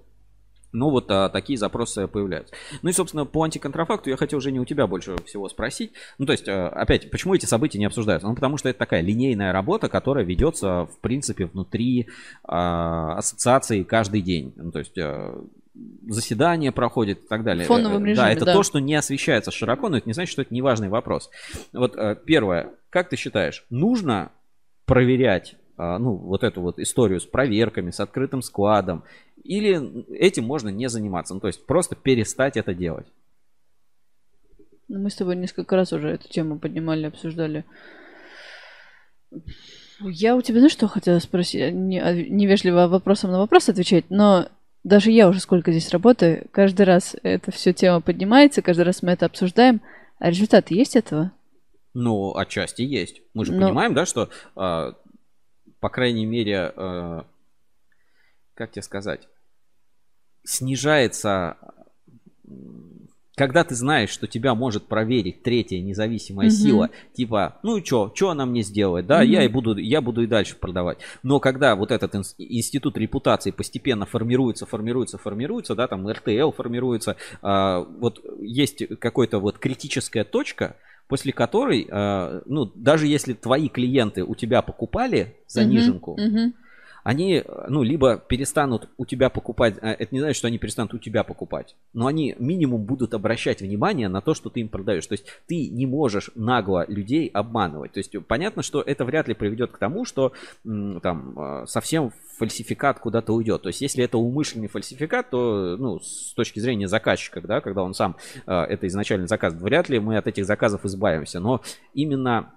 Ну, 0.76 0.90
вот 0.90 1.10
а, 1.10 1.30
такие 1.30 1.58
запросы 1.58 2.08
появляются. 2.08 2.54
Ну 2.82 2.90
и, 2.90 2.94
собственно, 2.94 3.26
по 3.26 3.44
антиконтрафакту 3.44 4.10
я 4.10 4.18
хотел 4.18 4.40
уже 4.40 4.52
не 4.52 4.60
у 4.60 4.66
тебя 4.66 4.88
больше 4.88 5.16
всего 5.26 5.48
спросить. 5.48 5.92
Ну, 6.18 6.26
то 6.26 6.34
есть, 6.34 6.48
а, 6.48 6.68
опять, 6.70 7.10
почему 7.10 7.34
эти 7.34 7.46
события 7.46 7.80
не 7.80 7.86
обсуждаются? 7.86 8.28
Ну, 8.28 8.36
потому 8.36 8.58
что 8.58 8.70
это 8.70 8.78
такая 8.78 9.02
линейная 9.02 9.54
работа, 9.54 9.88
которая 9.88 10.26
ведется, 10.26 10.86
в 10.86 11.00
принципе, 11.00 11.46
внутри 11.46 12.10
а, 12.44 13.18
ассоциации 13.18 13.84
каждый 13.84 14.22
день. 14.22 14.54
Ну, 14.58 14.72
то 14.72 14.80
есть, 14.80 14.98
а, 14.98 15.42
заседания 16.08 16.72
проходят 16.72 17.20
и 17.20 17.28
так 17.28 17.44
далее. 17.44 17.66
В 17.66 17.68
фоновом 17.68 18.04
э, 18.04 18.10
режиме, 18.10 18.28
да. 18.28 18.32
Это 18.32 18.46
да. 18.46 18.54
то, 18.54 18.64
что 18.64 18.80
не 18.80 18.96
освещается 18.96 19.52
широко, 19.52 19.90
но 19.90 19.98
это 19.98 20.08
не 20.08 20.14
значит, 20.14 20.32
что 20.32 20.42
это 20.42 20.54
не 20.54 20.62
важный 20.62 20.90
вопрос. 20.90 21.30
Вот 21.74 21.98
первое, 22.26 22.72
как 22.90 23.10
ты 23.10 23.16
считаешь, 23.16 23.66
нужно 23.70 24.32
проверять 24.86 25.56
ну, 25.78 26.16
вот 26.16 26.44
эту 26.44 26.62
вот 26.62 26.80
историю 26.80 27.20
с 27.20 27.26
проверками, 27.26 27.92
с 27.92 28.00
открытым 28.00 28.42
складом, 28.42 29.04
или 29.44 30.06
этим 30.14 30.46
можно 30.46 30.70
не 30.70 30.90
заниматься, 30.90 31.34
ну, 31.34 31.40
то 31.40 31.48
есть 31.48 31.66
просто 31.66 31.96
перестать 31.96 32.58
это 32.58 32.74
делать. 32.74 33.08
Ну, 34.88 35.00
мы 35.00 35.10
с 35.10 35.16
тобой 35.16 35.36
несколько 35.36 35.76
раз 35.76 35.94
уже 35.94 36.10
эту 36.10 36.28
тему 36.30 36.60
поднимали, 36.60 37.06
обсуждали. 37.06 37.66
Я 40.00 40.36
у 40.36 40.42
тебя, 40.42 40.60
знаешь, 40.60 40.74
что 40.74 40.88
хотела 40.88 41.20
спросить? 41.20 41.74
Не, 41.74 42.00
а, 42.00 42.14
невежливо 42.14 42.88
вопросом 42.88 43.32
на 43.32 43.40
вопрос 43.40 43.70
отвечать, 43.70 44.06
но 44.10 44.50
даже 44.84 45.10
я 45.12 45.28
уже 45.28 45.40
сколько 45.40 45.72
здесь 45.72 45.90
работаю, 45.90 46.48
каждый 46.52 46.86
раз 46.86 47.16
эта 47.24 47.52
все 47.52 47.74
тема 47.74 48.02
поднимается, 48.02 48.62
каждый 48.62 48.84
раз 48.84 49.02
мы 49.02 49.12
это 49.12 49.26
обсуждаем. 49.26 49.82
А 50.20 50.30
результаты 50.30 50.76
есть 50.76 50.96
этого? 50.96 51.32
Ну, 51.94 52.36
отчасти 52.36 52.84
есть. 52.84 53.22
Мы 53.34 53.46
же 53.46 53.54
но... 53.54 53.68
понимаем, 53.68 53.94
да, 53.94 54.06
что 54.06 54.30
а, 54.56 54.94
по 55.80 55.90
крайней 55.90 56.26
мере, 56.26 56.74
э, 56.76 57.22
как 58.54 58.72
тебе 58.72 58.82
сказать, 58.82 59.28
снижается 60.44 61.58
когда 63.36 63.64
ты 63.64 63.76
знаешь, 63.76 64.10
что 64.10 64.28
тебя 64.28 64.56
может 64.56 64.88
проверить 64.88 65.44
третья 65.44 65.80
независимая 65.82 66.48
mm-hmm. 66.48 66.52
сила, 66.52 66.90
типа, 67.14 67.60
ну 67.64 67.78
и 67.78 67.84
что, 67.84 68.12
что 68.16 68.30
она 68.30 68.46
мне 68.46 68.62
сделает, 68.62 69.06
да, 69.08 69.24
mm-hmm. 69.24 69.28
я 69.28 69.44
и 69.44 69.48
буду, 69.48 69.76
я 69.78 70.02
буду 70.02 70.24
и 70.24 70.28
дальше 70.28 70.56
продавать. 70.56 71.00
Но 71.22 71.40
когда 71.40 71.76
вот 71.76 71.92
этот 71.92 72.16
институт 72.38 72.98
репутации 72.98 73.52
постепенно 73.52 74.06
формируется, 74.06 74.66
формируется, 74.66 75.18
формируется, 75.18 75.76
да, 75.76 75.88
там 75.88 76.08
РТЛ 76.10 76.52
формируется, 76.52 77.18
а, 77.42 77.82
вот 77.82 78.22
есть 78.40 78.88
какой-то 79.00 79.40
вот 79.40 79.60
критическая 79.60 80.24
точка, 80.24 80.78
после 81.08 81.32
которой, 81.34 81.88
а, 81.92 82.42
ну, 82.46 82.66
даже 82.66 83.08
если 83.08 83.34
твои 83.34 83.70
клиенты 83.70 84.24
у 84.24 84.36
тебя 84.36 84.62
покупали 84.62 85.36
заниженку, 85.48 86.18
mm-hmm. 86.20 86.36
Mm-hmm 86.36 86.54
они, 87.06 87.44
ну, 87.68 87.84
либо 87.84 88.18
перестанут 88.18 88.90
у 88.98 89.06
тебя 89.06 89.30
покупать, 89.30 89.76
а, 89.80 89.92
это 89.92 90.08
не 90.10 90.22
значит, 90.22 90.38
что 90.38 90.48
они 90.48 90.58
перестанут 90.58 90.96
у 90.96 90.98
тебя 90.98 91.24
покупать, 91.24 91.76
но 91.94 92.08
они 92.08 92.36
минимум 92.40 92.84
будут 92.84 93.14
обращать 93.14 93.62
внимание 93.62 94.10
на 94.10 94.22
то, 94.22 94.34
что 94.34 94.50
ты 94.50 94.62
им 94.62 94.70
продаешь. 94.70 95.06
То 95.06 95.14
есть 95.14 95.28
ты 95.46 95.70
не 95.70 95.86
можешь 95.86 96.32
нагло 96.34 96.84
людей 96.88 97.28
обманывать. 97.28 97.92
То 97.92 98.00
есть 98.00 98.12
понятно, 98.28 98.64
что 98.64 98.82
это 98.82 99.06
вряд 99.06 99.28
ли 99.28 99.36
приведет 99.36 99.72
к 99.72 99.78
тому, 99.78 100.04
что 100.04 100.34
там 100.64 101.38
а, 101.38 101.66
совсем 101.68 102.12
фальсификат 102.40 102.98
куда-то 102.98 103.34
уйдет. 103.34 103.62
То 103.62 103.70
есть, 103.70 103.82
если 103.82 104.04
это 104.04 104.18
умышленный 104.18 104.68
фальсификат, 104.68 105.30
то, 105.30 105.78
ну, 105.78 106.00
с 106.00 106.34
точки 106.34 106.60
зрения 106.60 106.88
заказчика, 106.88 107.40
да, 107.40 107.62
когда 107.62 107.84
он 107.84 107.94
сам 107.94 108.18
э, 108.48 108.52
это 108.52 108.88
изначально 108.88 109.28
заказывает, 109.28 109.64
вряд 109.64 109.90
ли 109.90 110.00
мы 110.00 110.18
от 110.18 110.28
этих 110.28 110.46
заказов 110.46 110.86
избавимся. 110.86 111.40
Но 111.40 111.62
именно 111.94 112.52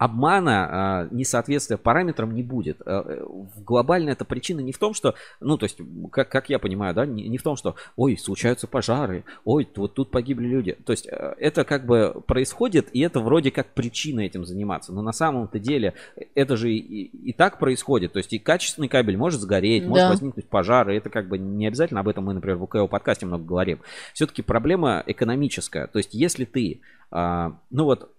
обмана, 0.00 0.68
а, 0.70 1.08
несоответствия 1.10 1.76
параметрам 1.76 2.34
не 2.34 2.42
будет. 2.42 2.80
Э, 2.86 3.02
э, 3.04 3.26
глобальная 3.58 4.14
эта 4.14 4.24
причина 4.24 4.60
не 4.60 4.72
в 4.72 4.78
том, 4.78 4.94
что, 4.94 5.14
ну, 5.40 5.58
то 5.58 5.64
есть, 5.64 5.76
как, 6.10 6.30
как 6.30 6.48
я 6.48 6.58
понимаю, 6.58 6.94
да, 6.94 7.04
не, 7.04 7.28
не 7.28 7.36
в 7.36 7.42
том, 7.42 7.54
что, 7.54 7.76
ой, 7.96 8.16
случаются 8.16 8.66
пожары, 8.66 9.24
ой, 9.44 9.68
вот 9.76 9.92
тут 9.92 10.10
погибли 10.10 10.46
люди. 10.48 10.78
То 10.86 10.92
есть, 10.92 11.06
э, 11.06 11.34
это 11.38 11.64
как 11.64 11.84
бы 11.84 12.22
происходит, 12.26 12.88
и 12.94 13.00
это 13.00 13.20
вроде 13.20 13.50
как 13.50 13.74
причина 13.74 14.20
этим 14.20 14.46
заниматься. 14.46 14.90
Но 14.94 15.02
на 15.02 15.12
самом-то 15.12 15.58
деле 15.58 15.92
это 16.34 16.56
же 16.56 16.72
и, 16.72 17.04
и 17.04 17.34
так 17.34 17.58
происходит. 17.58 18.14
То 18.14 18.20
есть, 18.20 18.32
и 18.32 18.38
качественный 18.38 18.88
кабель 18.88 19.18
может 19.18 19.42
сгореть, 19.42 19.82
да. 19.82 19.88
может 19.90 20.08
возникнуть 20.08 20.48
пожар, 20.48 20.88
и 20.88 20.96
это 20.96 21.10
как 21.10 21.28
бы 21.28 21.36
не 21.36 21.66
обязательно, 21.66 22.00
об 22.00 22.08
этом 22.08 22.24
мы, 22.24 22.32
например, 22.32 22.56
в 22.56 22.62
УКО 22.62 22.86
подкасте 22.86 23.26
много 23.26 23.44
говорим. 23.44 23.80
Все-таки 24.14 24.40
проблема 24.40 25.04
экономическая. 25.06 25.88
То 25.88 25.98
есть, 25.98 26.14
если 26.14 26.46
ты 26.46 26.80
а, 27.12 27.56
ну 27.70 27.84
вот, 27.84 28.14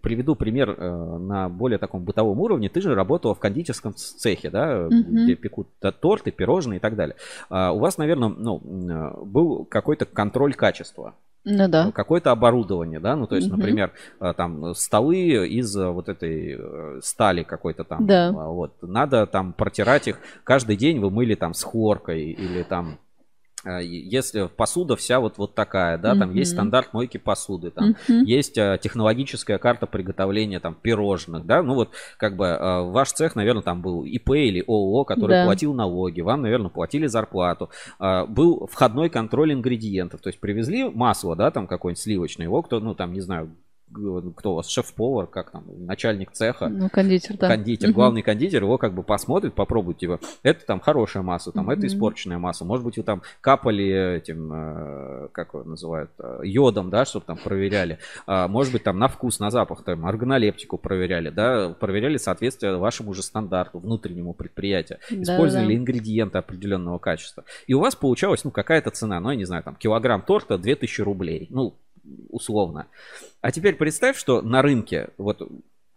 приведу 0.00 0.34
пример 0.34 0.76
на 1.26 1.48
более 1.48 1.78
таком 1.78 2.04
бытовом 2.04 2.40
уровне. 2.40 2.68
Ты 2.68 2.80
же 2.80 2.94
работала 2.94 3.34
в 3.34 3.38
кондитерском 3.38 3.94
цехе, 3.94 4.50
да, 4.50 4.86
mm-hmm. 4.86 5.02
где 5.02 5.34
пекут 5.34 5.68
торты, 6.00 6.30
пирожные 6.30 6.78
и 6.78 6.80
так 6.80 6.96
далее. 6.96 7.16
А, 7.50 7.72
у 7.72 7.78
вас, 7.78 7.98
наверное, 7.98 8.28
ну, 8.28 8.60
э, 8.60 9.24
был 9.24 9.64
какой-то 9.64 10.04
контроль 10.04 10.54
качества. 10.54 11.14
Ну 11.44 11.68
да. 11.68 11.90
Какое-то 11.90 12.30
оборудование, 12.30 13.00
да, 13.00 13.16
ну 13.16 13.26
то 13.26 13.34
есть, 13.34 13.48
угу. 13.48 13.56
например, 13.56 13.92
э, 14.20 14.32
там 14.36 14.74
столы 14.74 15.48
из 15.48 15.74
вот 15.76 16.08
этой 16.08 17.02
стали 17.02 17.42
какой-то 17.42 17.82
там, 17.82 18.06
да. 18.06 18.30
вот, 18.30 18.74
надо 18.80 19.26
там 19.26 19.52
протирать 19.52 20.06
их 20.06 20.18
каждый 20.44 20.76
день, 20.76 21.00
вы 21.00 21.10
мыли 21.10 21.34
там 21.34 21.54
с 21.54 21.64
хлоркой 21.64 22.30
или 22.30 22.62
там 22.62 22.98
а, 23.00 23.01
если 23.64 24.48
посуда 24.48 24.96
вся 24.96 25.20
вот, 25.20 25.38
вот 25.38 25.54
такая, 25.54 25.98
да, 25.98 26.14
там 26.16 26.30
mm-hmm. 26.30 26.38
есть 26.38 26.52
стандарт 26.52 26.92
мойки 26.92 27.18
посуды, 27.18 27.70
там 27.70 27.90
mm-hmm. 27.90 28.24
есть 28.24 28.58
а, 28.58 28.78
технологическая 28.78 29.58
карта 29.58 29.86
приготовления 29.86 30.60
там 30.60 30.74
пирожных, 30.74 31.46
да, 31.46 31.62
ну 31.62 31.74
вот 31.74 31.90
как 32.16 32.36
бы 32.36 32.48
а, 32.48 32.82
ваш 32.82 33.12
цех, 33.12 33.36
наверное, 33.36 33.62
там 33.62 33.80
был 33.82 34.04
ИП 34.04 34.30
или 34.30 34.64
ООО, 34.66 35.04
который 35.04 35.32
да. 35.32 35.44
платил 35.44 35.74
налоги, 35.74 36.20
вам, 36.20 36.42
наверное, 36.42 36.70
платили 36.70 37.06
зарплату, 37.06 37.70
а, 37.98 38.26
был 38.26 38.68
входной 38.70 39.08
контроль 39.08 39.52
ингредиентов, 39.52 40.20
то 40.20 40.28
есть 40.28 40.40
привезли 40.40 40.88
масло, 40.88 41.36
да, 41.36 41.50
там 41.50 41.66
какое-нибудь 41.66 42.02
сливочное, 42.02 42.46
его 42.46 42.62
кто, 42.62 42.80
ну 42.80 42.94
там, 42.94 43.12
не 43.12 43.20
знаю, 43.20 43.54
кто 43.92 44.52
у 44.52 44.54
вас, 44.56 44.68
шеф-повар, 44.68 45.26
как 45.26 45.50
там, 45.50 45.64
начальник 45.86 46.32
цеха. 46.32 46.68
Ну, 46.68 46.88
кондитер, 46.88 47.36
да. 47.36 47.48
Кондитер, 47.48 47.90
угу. 47.90 47.96
главный 47.96 48.22
кондитер, 48.22 48.62
его 48.62 48.78
как 48.78 48.94
бы 48.94 49.02
посмотрит, 49.02 49.54
попробует, 49.54 49.98
типа, 49.98 50.20
это 50.42 50.64
там 50.66 50.80
хорошая 50.80 51.22
масса, 51.22 51.52
там, 51.52 51.64
угу. 51.64 51.72
это 51.72 51.86
испорченная 51.86 52.38
масса. 52.38 52.64
Может 52.64 52.84
быть, 52.84 52.96
вы 52.96 53.02
там 53.02 53.22
капали 53.40 54.16
этим, 54.16 54.50
э, 54.52 55.28
как 55.32 55.54
его 55.54 55.64
называют, 55.64 56.10
э, 56.18 56.40
йодом, 56.44 56.90
да, 56.90 57.04
чтобы 57.04 57.26
там 57.26 57.36
проверяли. 57.36 57.98
А, 58.26 58.48
может 58.48 58.72
быть, 58.72 58.84
там 58.84 58.98
на 58.98 59.08
вкус, 59.08 59.40
на 59.40 59.50
запах, 59.50 59.84
там, 59.84 60.06
органолептику 60.06 60.78
проверяли, 60.78 61.30
да, 61.30 61.70
проверяли 61.78 62.16
соответствие 62.16 62.76
вашему 62.76 63.14
же 63.14 63.22
стандарту, 63.22 63.78
внутреннему 63.78 64.34
предприятию. 64.34 64.98
Использовали 65.10 65.66
да, 65.66 65.72
да. 65.72 65.76
ингредиенты 65.76 66.38
определенного 66.38 66.98
качества. 66.98 67.44
И 67.66 67.74
у 67.74 67.80
вас 67.80 67.94
получалась, 67.94 68.44
ну, 68.44 68.50
какая-то 68.50 68.90
цена, 68.90 69.20
ну, 69.20 69.30
я 69.30 69.36
не 69.36 69.44
знаю, 69.44 69.62
там, 69.62 69.76
килограмм 69.76 70.22
торта 70.22 70.58
2000 70.58 71.02
рублей. 71.02 71.46
Ну, 71.50 71.74
условно. 72.28 72.86
А 73.40 73.50
теперь 73.50 73.76
представь, 73.76 74.16
что 74.16 74.42
на 74.42 74.62
рынке, 74.62 75.10
вот 75.18 75.42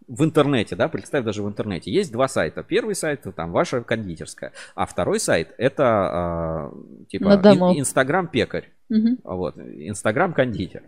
в 0.08 0.24
интернете, 0.24 0.76
да, 0.76 0.88
представь 0.88 1.24
даже 1.24 1.42
в 1.42 1.48
интернете, 1.48 1.90
есть 1.90 2.12
два 2.12 2.28
сайта. 2.28 2.62
Первый 2.62 2.94
сайт, 2.94 3.26
там, 3.34 3.52
ваша 3.52 3.82
кондитерская, 3.82 4.52
а 4.74 4.86
второй 4.86 5.18
сайт, 5.18 5.54
это 5.58 6.70
э, 6.72 7.06
типа 7.08 7.34
Инстаграм 7.76 8.28
пекарь, 8.28 8.70
угу. 8.88 9.16
вот, 9.24 9.58
Инстаграм 9.58 10.32
кондитер. 10.32 10.82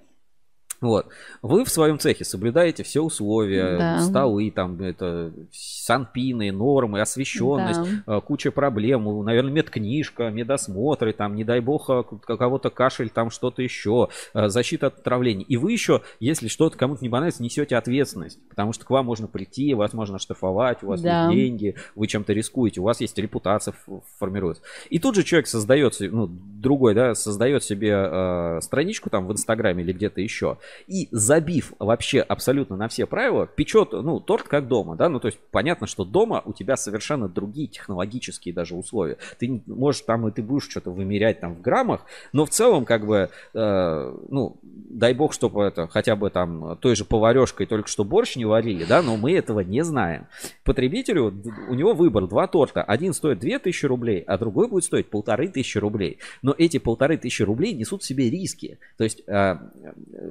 Вот. 0.80 1.08
Вы 1.42 1.64
в 1.64 1.70
своем 1.70 1.98
цехе 1.98 2.24
соблюдаете 2.24 2.84
все 2.84 3.00
условия, 3.00 3.78
да. 3.78 4.00
столы, 4.00 4.50
там, 4.50 4.80
это, 4.80 5.32
санпины, 5.52 6.52
нормы, 6.52 7.00
освещенность, 7.00 7.80
да. 8.06 8.18
Э, 8.18 8.20
куча 8.20 8.52
проблем, 8.52 9.24
наверное, 9.24 9.52
медкнижка, 9.52 10.30
медосмотры, 10.30 11.12
там, 11.12 11.34
не 11.34 11.42
дай 11.42 11.60
бог, 11.60 11.90
а, 11.90 12.04
кого-то 12.04 12.70
кашель, 12.70 13.10
там 13.10 13.30
что-то 13.30 13.60
еще, 13.62 14.08
э, 14.34 14.48
защита 14.48 14.86
от 14.86 14.98
отравлений. 14.98 15.44
И 15.48 15.56
вы 15.56 15.72
еще, 15.72 16.02
если 16.20 16.46
что-то 16.46 16.76
кому-то 16.78 17.02
не 17.02 17.08
понравится, 17.08 17.42
несете 17.42 17.76
ответственность, 17.76 18.38
потому 18.48 18.72
что 18.72 18.84
к 18.84 18.90
вам 18.90 19.06
можно 19.06 19.26
прийти, 19.26 19.74
вас 19.74 19.92
можно 19.92 20.18
штрафовать, 20.18 20.82
у 20.82 20.88
вас 20.88 21.00
да. 21.00 21.24
есть 21.24 21.34
деньги, 21.34 21.74
вы 21.96 22.06
чем-то 22.06 22.32
рискуете, 22.32 22.80
у 22.80 22.84
вас 22.84 23.00
есть 23.00 23.18
репутация 23.18 23.74
формируется. 24.18 24.62
И 24.90 25.00
тут 25.00 25.16
же 25.16 25.24
человек 25.24 25.48
создает, 25.48 25.96
ну, 25.98 26.28
другой, 26.28 26.94
да, 26.94 27.14
создает 27.14 27.64
себе 27.64 27.90
э, 27.92 28.60
страничку 28.62 29.10
там 29.10 29.26
в 29.26 29.32
Инстаграме 29.32 29.82
или 29.82 29.92
где-то 29.92 30.20
еще, 30.20 30.58
и 30.86 31.08
забив 31.10 31.72
вообще 31.78 32.20
абсолютно 32.20 32.76
на 32.76 32.88
все 32.88 33.06
правила, 33.06 33.46
печет, 33.46 33.92
ну, 33.92 34.20
торт 34.20 34.48
как 34.48 34.68
дома, 34.68 34.96
да, 34.96 35.08
ну, 35.08 35.20
то 35.20 35.26
есть 35.26 35.38
понятно, 35.50 35.86
что 35.86 36.04
дома 36.04 36.42
у 36.44 36.52
тебя 36.52 36.76
совершенно 36.76 37.28
другие 37.28 37.68
технологические 37.68 38.54
даже 38.54 38.74
условия. 38.74 39.18
Ты 39.38 39.62
можешь 39.66 40.02
там, 40.02 40.28
и 40.28 40.32
ты 40.32 40.42
будешь 40.42 40.68
что-то 40.68 40.90
вымерять 40.90 41.40
там 41.40 41.54
в 41.54 41.60
граммах, 41.60 42.02
но 42.32 42.44
в 42.44 42.50
целом, 42.50 42.84
как 42.84 43.06
бы, 43.06 43.30
э, 43.54 44.16
ну, 44.28 44.56
дай 44.62 45.14
бог, 45.14 45.32
чтобы 45.32 45.62
это 45.64 45.86
хотя 45.88 46.16
бы 46.16 46.30
там 46.30 46.76
той 46.80 46.96
же 46.96 47.04
поварешкой 47.04 47.66
только 47.66 47.88
что 47.88 48.04
борщ 48.04 48.36
не 48.36 48.44
варили, 48.44 48.84
да, 48.84 49.02
но 49.02 49.16
мы 49.16 49.32
этого 49.32 49.60
не 49.60 49.82
знаем. 49.84 50.26
Потребителю, 50.64 51.34
у 51.68 51.74
него 51.74 51.94
выбор, 51.94 52.26
два 52.26 52.46
торта, 52.46 52.82
один 52.82 53.12
стоит 53.12 53.38
2000 53.38 53.86
рублей, 53.86 54.24
а 54.26 54.38
другой 54.38 54.68
будет 54.68 54.84
стоить 54.84 55.08
полторы 55.10 55.48
тысячи 55.48 55.78
рублей. 55.78 56.18
Но 56.42 56.54
эти 56.56 56.78
полторы 56.78 57.16
тысячи 57.16 57.42
рублей 57.42 57.74
несут 57.74 58.02
в 58.02 58.06
себе 58.06 58.30
риски. 58.30 58.78
То 58.96 59.04
есть, 59.04 59.22
э, 59.26 59.56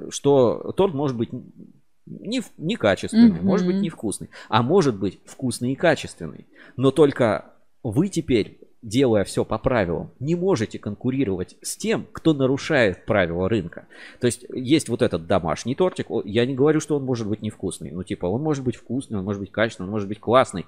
что 0.09 0.26
что 0.27 0.73
торт 0.75 0.93
может 0.93 1.15
быть 1.15 1.29
не, 2.05 2.41
не 2.57 2.75
качественный, 2.75 3.39
mm-hmm. 3.39 3.43
может 3.43 3.65
быть 3.65 3.77
невкусный, 3.77 4.29
а 4.49 4.61
может 4.61 4.99
быть 4.99 5.19
вкусный 5.25 5.71
и 5.71 5.75
качественный. 5.75 6.47
Но 6.75 6.91
только 6.91 7.53
вы 7.83 8.09
теперь, 8.09 8.59
делая 8.81 9.23
все 9.23 9.45
по 9.45 9.57
правилам, 9.57 10.11
не 10.19 10.35
можете 10.35 10.79
конкурировать 10.79 11.55
с 11.61 11.77
тем, 11.77 12.05
кто 12.11 12.33
нарушает 12.33 13.05
правила 13.05 13.47
рынка. 13.47 13.87
То 14.19 14.27
есть 14.27 14.45
есть 14.53 14.89
вот 14.89 15.01
этот 15.01 15.27
домашний 15.27 15.75
тортик, 15.75 16.07
я 16.25 16.45
не 16.45 16.55
говорю, 16.55 16.81
что 16.81 16.97
он 16.97 17.05
может 17.05 17.27
быть 17.27 17.41
невкусный, 17.41 17.91
ну 17.91 18.03
типа 18.03 18.25
он 18.25 18.41
может 18.41 18.63
быть 18.63 18.75
вкусный, 18.75 19.19
он 19.19 19.25
может 19.25 19.39
быть 19.39 19.51
качественный, 19.51 19.87
он 19.87 19.91
может 19.91 20.09
быть 20.09 20.19
классный, 20.19 20.65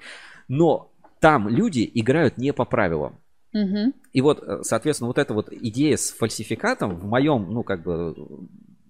но 0.47 0.91
там 1.19 1.49
люди 1.49 1.89
играют 1.93 2.37
не 2.37 2.53
по 2.53 2.63
правилам. 2.63 3.19
Угу. 3.53 3.93
И 4.13 4.21
вот, 4.21 4.43
э, 4.43 4.59
соответственно, 4.61 5.07
вот 5.07 5.17
эта 5.17 5.33
вот 5.33 5.51
идея 5.51 5.97
с 5.97 6.11
фальсификатом 6.11 6.95
в 6.95 7.05
моем, 7.05 7.47
ну, 7.51 7.63
как 7.63 7.81
бы, 7.83 8.15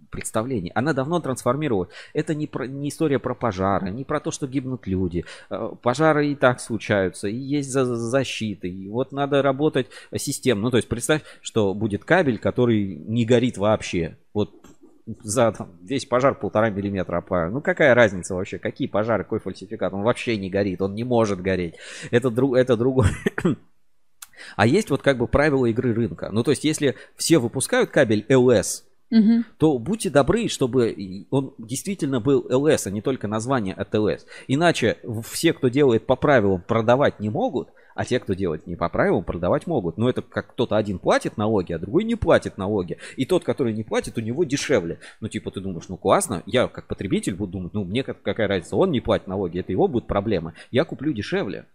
представлений. 0.09 0.71
Она 0.75 0.93
давно 0.93 1.19
трансформировалась. 1.19 1.89
Это 2.13 2.35
не, 2.35 2.47
про, 2.47 2.67
не 2.67 2.89
история 2.89 3.19
про 3.19 3.33
пожары, 3.33 3.89
не 3.91 4.03
про 4.03 4.19
то, 4.19 4.31
что 4.31 4.47
гибнут 4.47 4.87
люди. 4.87 5.25
Э, 5.49 5.71
пожары 5.81 6.29
и 6.29 6.35
так 6.35 6.59
случаются, 6.59 7.27
и 7.27 7.35
есть 7.35 7.71
за, 7.71 7.85
защита. 7.85 8.67
И 8.67 8.87
вот 8.89 9.11
надо 9.11 9.41
работать 9.41 9.87
системно. 10.15 10.63
Ну, 10.63 10.71
то 10.71 10.77
есть 10.77 10.89
представь, 10.89 11.21
что 11.41 11.73
будет 11.73 12.03
кабель, 12.03 12.37
который 12.37 12.95
не 12.95 13.25
горит 13.25 13.57
вообще. 13.57 14.17
Вот 14.33 14.51
за 15.23 15.51
там, 15.51 15.71
весь 15.81 16.05
пожар 16.05 16.35
полтора 16.35 16.69
миллиметра 16.69 17.17
опаю. 17.17 17.51
Ну 17.51 17.61
какая 17.61 17.93
разница 17.93 18.35
вообще? 18.35 18.59
Какие 18.59 18.87
пожары, 18.87 19.23
какой 19.23 19.39
фальсификат? 19.39 19.93
Он 19.93 20.03
вообще 20.03 20.37
не 20.37 20.49
горит, 20.49 20.81
он 20.81 20.93
не 20.93 21.03
может 21.03 21.41
гореть. 21.41 21.75
Это, 22.11 22.29
друг, 22.29 22.55
это 22.55 22.77
другое. 22.77 23.09
А 24.55 24.65
есть 24.65 24.89
вот 24.89 25.01
как 25.01 25.17
бы 25.17 25.27
правила 25.27 25.65
игры 25.65 25.93
рынка. 25.93 26.29
Ну 26.31 26.43
то 26.43 26.51
есть 26.51 26.63
если 26.63 26.95
все 27.17 27.39
выпускают 27.39 27.89
кабель 27.89 28.25
LS, 28.29 28.83
угу. 29.11 29.43
то 29.57 29.77
будьте 29.79 30.09
добры, 30.09 30.47
чтобы 30.47 31.25
он 31.29 31.53
действительно 31.57 32.19
был 32.19 32.45
ЛС, 32.49 32.87
а 32.87 32.91
не 32.91 33.01
только 33.01 33.27
название 33.27 33.73
от 33.73 33.93
ЛС. 33.93 34.25
Иначе 34.47 34.97
все, 35.23 35.53
кто 35.53 35.67
делает 35.67 36.05
по 36.05 36.15
правилам, 36.15 36.61
продавать 36.61 37.19
не 37.19 37.29
могут, 37.29 37.69
А 37.95 38.05
те, 38.05 38.19
кто 38.19 38.33
делает 38.33 38.65
не 38.65 38.77
по 38.77 38.87
правилам, 38.87 39.25
продавать 39.25 39.67
могут. 39.67 39.97
Но 39.97 40.09
это 40.09 40.21
как 40.21 40.53
кто-то 40.53 40.77
один 40.77 40.99
платит 40.99 41.35
налоги, 41.35 41.73
а 41.73 41.79
другой 41.79 42.05
не 42.05 42.15
платит 42.15 42.57
налоги. 42.57 42.97
И 43.17 43.25
тот, 43.25 43.43
который 43.43 43.73
не 43.73 43.83
платит, 43.83 44.17
у 44.17 44.21
него 44.21 44.45
дешевле. 44.45 44.99
Ну, 45.19 45.27
типа, 45.27 45.51
ты 45.51 45.59
думаешь, 45.59 45.89
ну 45.89 45.97
классно, 45.97 46.41
я 46.45 46.67
как 46.67 46.87
потребитель 46.87 47.35
буду 47.35 47.53
думать, 47.53 47.73
ну, 47.73 47.83
мне 47.83 48.03
какая 48.03 48.47
разница, 48.47 48.77
он 48.77 48.91
не 48.91 49.01
платит 49.01 49.27
налоги, 49.27 49.59
это 49.59 49.73
его 49.73 49.89
будет 49.89 50.07
проблема. 50.07 50.53
Я 50.71 50.85
куплю 50.85 51.11
дешевле. 51.11 51.65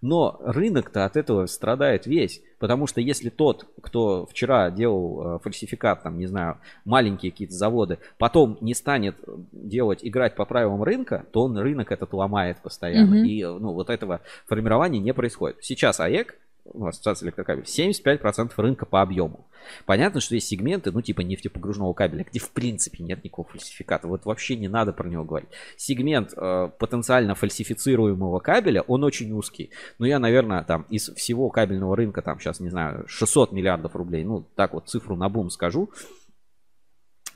Но 0.00 0.40
рынок-то 0.42 1.04
от 1.04 1.16
этого 1.16 1.46
страдает 1.46 2.06
весь. 2.06 2.42
Потому 2.58 2.86
что 2.86 3.00
если 3.00 3.28
тот, 3.28 3.66
кто 3.80 4.26
вчера 4.26 4.70
делал 4.70 5.36
э, 5.36 5.38
фальсификат, 5.40 6.02
там, 6.02 6.18
не 6.18 6.26
знаю, 6.26 6.58
маленькие 6.84 7.32
какие-то 7.32 7.54
заводы, 7.54 7.98
потом 8.18 8.58
не 8.60 8.74
станет 8.74 9.16
делать, 9.52 10.00
играть 10.02 10.34
по 10.36 10.44
правилам 10.44 10.82
рынка, 10.82 11.26
то 11.32 11.42
он 11.44 11.56
рынок 11.58 11.92
этот 11.92 12.12
ломает 12.12 12.58
постоянно. 12.62 13.16
Mm-hmm. 13.16 13.26
И 13.26 13.44
ну, 13.44 13.72
вот 13.72 13.90
этого 13.90 14.20
формирования 14.46 15.00
не 15.00 15.12
происходит. 15.12 15.58
Сейчас 15.60 16.00
АЭК 16.00 16.36
ну, 16.72 16.86
ассоциация 16.86 17.26
электрокабелей, 17.26 17.66
75% 17.66 18.52
рынка 18.56 18.86
по 18.86 19.02
объему. 19.02 19.46
Понятно, 19.86 20.20
что 20.20 20.34
есть 20.34 20.48
сегменты, 20.48 20.90
ну, 20.92 21.02
типа 21.02 21.20
нефтепогружного 21.20 21.92
кабеля, 21.92 22.24
где 22.24 22.38
в 22.38 22.50
принципе 22.50 23.02
нет 23.04 23.22
никакого 23.24 23.48
фальсификата. 23.48 24.08
Вот 24.08 24.24
вообще 24.24 24.56
не 24.56 24.68
надо 24.68 24.92
про 24.92 25.08
него 25.08 25.24
говорить. 25.24 25.50
Сегмент 25.76 26.32
э, 26.36 26.70
потенциально 26.78 27.34
фальсифицируемого 27.34 28.38
кабеля, 28.40 28.82
он 28.82 29.04
очень 29.04 29.32
узкий. 29.32 29.70
Но 29.98 30.06
я, 30.06 30.18
наверное, 30.18 30.62
там 30.64 30.82
из 30.90 31.10
всего 31.14 31.50
кабельного 31.50 31.96
рынка, 31.96 32.22
там 32.22 32.38
сейчас, 32.40 32.60
не 32.60 32.70
знаю, 32.70 33.04
600 33.06 33.52
миллиардов 33.52 33.94
рублей, 33.94 34.24
ну, 34.24 34.42
так 34.54 34.74
вот 34.74 34.88
цифру 34.88 35.16
на 35.16 35.28
бум 35.28 35.50
скажу. 35.50 35.90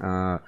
Э, 0.01 0.39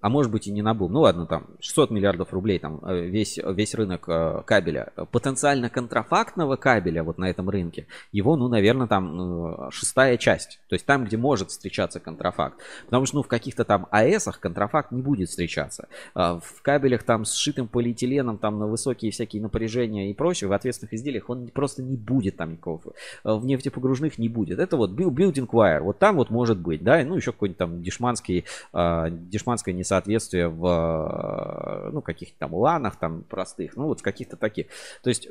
а 0.00 0.08
может 0.08 0.30
быть 0.30 0.46
и 0.46 0.50
не 0.50 0.62
на 0.62 0.74
бум. 0.74 0.92
Ну 0.92 1.00
ладно, 1.00 1.26
там 1.26 1.46
600 1.60 1.90
миллиардов 1.90 2.32
рублей, 2.32 2.58
там 2.58 2.80
э, 2.84 3.06
весь, 3.06 3.38
весь 3.38 3.74
рынок 3.74 4.04
э, 4.08 4.42
кабеля. 4.44 4.92
Потенциально 5.10 5.70
контрафактного 5.70 6.56
кабеля 6.56 7.02
вот 7.02 7.18
на 7.18 7.30
этом 7.30 7.48
рынке, 7.48 7.86
его, 8.12 8.36
ну, 8.36 8.48
наверное, 8.48 8.86
там 8.86 9.68
э, 9.68 9.70
шестая 9.70 10.16
часть. 10.16 10.60
То 10.68 10.74
есть 10.74 10.86
там, 10.86 11.04
где 11.04 11.16
может 11.16 11.50
встречаться 11.50 11.98
контрафакт. 11.98 12.60
Потому 12.84 13.06
что, 13.06 13.16
ну, 13.16 13.22
в 13.22 13.28
каких-то 13.28 13.64
там 13.64 13.86
АЭСах 13.90 14.38
контрафакт 14.38 14.92
не 14.92 15.02
будет 15.02 15.28
встречаться. 15.28 15.88
В 16.14 16.62
кабелях 16.62 17.02
там 17.02 17.24
с 17.24 17.34
сшитым 17.34 17.66
полиэтиленом, 17.66 18.38
там 18.38 18.58
на 18.58 18.66
высокие 18.66 19.10
всякие 19.10 19.42
напряжения 19.42 20.10
и 20.10 20.14
прочее, 20.14 20.48
в 20.48 20.52
ответственных 20.52 20.94
изделиях 20.94 21.28
он 21.30 21.48
просто 21.48 21.82
не 21.82 21.96
будет 21.96 22.36
там 22.36 22.52
никакого. 22.52 22.92
В 23.24 23.44
нефтепогружных 23.44 24.18
не 24.18 24.28
будет. 24.28 24.58
Это 24.58 24.76
вот 24.76 24.90
building 24.92 25.48
wire, 25.48 25.80
вот 25.80 25.98
там 25.98 26.16
вот 26.16 26.30
может 26.30 26.58
быть, 26.58 26.82
да, 26.82 27.02
ну, 27.04 27.16
еще 27.16 27.32
какой-нибудь 27.32 27.58
там 27.58 27.82
дешманский, 27.82 28.44
дешманская 28.72 29.74
несоответствие 29.74 29.85
соответствие 29.86 30.48
в 30.48 30.66
э, 30.66 31.90
ну, 31.92 32.02
каких-то 32.02 32.38
там 32.38 32.54
ланах 32.54 32.96
там 32.96 33.22
простых, 33.22 33.76
ну 33.76 33.86
вот 33.86 34.00
в 34.00 34.02
каких-то 34.02 34.36
таких. 34.36 34.66
То 35.02 35.08
есть 35.08 35.28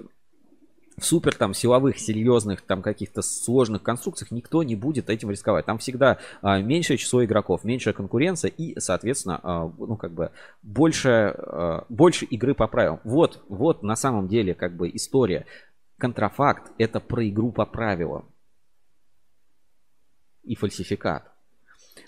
в 0.97 1.05
супер 1.05 1.35
там 1.35 1.53
силовых, 1.53 1.99
серьезных, 1.99 2.61
там 2.61 2.81
каких-то 2.81 3.21
сложных 3.21 3.83
конструкциях 3.83 4.31
никто 4.31 4.63
не 4.63 4.75
будет 4.75 5.09
этим 5.09 5.29
рисковать. 5.29 5.65
Там 5.65 5.77
всегда 5.77 6.19
а, 6.41 6.61
меньшее 6.61 6.97
число 6.97 7.23
игроков, 7.23 7.63
меньшая 7.63 7.93
конкуренция 7.93 8.49
и, 8.49 8.79
соответственно, 8.79 9.39
а, 9.43 9.71
ну 9.77 9.97
как 9.97 10.13
бы 10.13 10.31
больше, 10.61 11.35
а, 11.37 11.85
больше 11.89 12.25
игры 12.25 12.53
по 12.53 12.67
правилам. 12.67 13.01
Вот, 13.03 13.43
вот 13.49 13.83
на 13.83 13.95
самом 13.95 14.27
деле 14.27 14.53
как 14.53 14.75
бы 14.75 14.89
история. 14.93 15.45
Контрафакт 15.97 16.71
это 16.77 16.99
про 16.99 17.27
игру 17.27 17.51
по 17.51 17.65
правилам 17.65 18.29
и 20.43 20.55
фальсификат. 20.55 21.34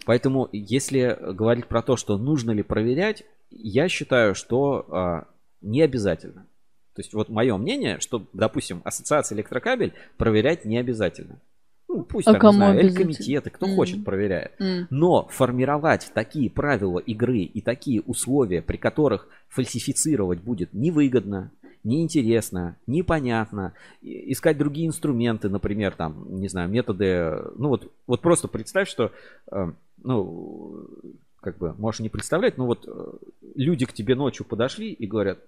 Поэтому, 0.07 0.47
если 0.53 1.17
говорить 1.33 1.67
про 1.67 1.81
то, 1.81 1.97
что 1.97 2.17
нужно 2.17 2.51
ли 2.51 2.63
проверять, 2.63 3.25
я 3.51 3.89
считаю, 3.89 4.35
что 4.35 4.85
а, 4.89 5.27
не 5.59 5.81
обязательно. 5.81 6.47
То 6.95 7.01
есть 7.01 7.13
вот 7.13 7.27
мое 7.27 7.57
мнение, 7.57 7.99
что, 7.99 8.25
допустим, 8.31 8.81
ассоциация 8.85 9.35
электрокабель 9.35 9.91
проверять 10.15 10.63
не 10.63 10.77
обязательно. 10.77 11.41
Ну, 11.89 12.03
пусть 12.03 12.25
а 12.25 12.31
там, 12.31 12.39
кому 12.39 12.71
не 12.71 12.89
знаю, 12.89 12.95
комитеты, 12.95 13.49
кто 13.49 13.67
mm. 13.67 13.75
хочет, 13.75 14.05
проверяет. 14.05 14.53
Mm. 14.61 14.87
Но 14.91 15.27
формировать 15.27 16.09
такие 16.13 16.49
правила 16.49 16.99
игры 16.99 17.39
и 17.39 17.59
такие 17.59 17.99
условия, 18.01 18.61
при 18.61 18.77
которых 18.77 19.27
фальсифицировать 19.49 20.39
будет 20.39 20.73
невыгодно, 20.73 21.51
неинтересно, 21.83 22.77
непонятно. 22.87 23.73
Искать 24.01 24.57
другие 24.57 24.87
инструменты, 24.87 25.49
например, 25.49 25.95
там, 25.95 26.39
не 26.39 26.47
знаю, 26.47 26.69
методы. 26.69 27.35
Ну 27.57 27.67
вот, 27.67 27.91
вот 28.07 28.21
просто 28.21 28.47
представь, 28.47 28.87
что, 28.87 29.11
э, 29.51 29.71
ну, 30.03 30.87
как 31.41 31.57
бы, 31.57 31.73
можешь 31.73 32.01
не 32.01 32.09
представлять, 32.09 32.57
но 32.57 32.65
вот 32.65 32.87
э, 32.87 33.13
люди 33.55 33.85
к 33.85 33.93
тебе 33.93 34.15
ночью 34.15 34.45
подошли 34.45 34.91
и 34.91 35.07
говорят, 35.07 35.39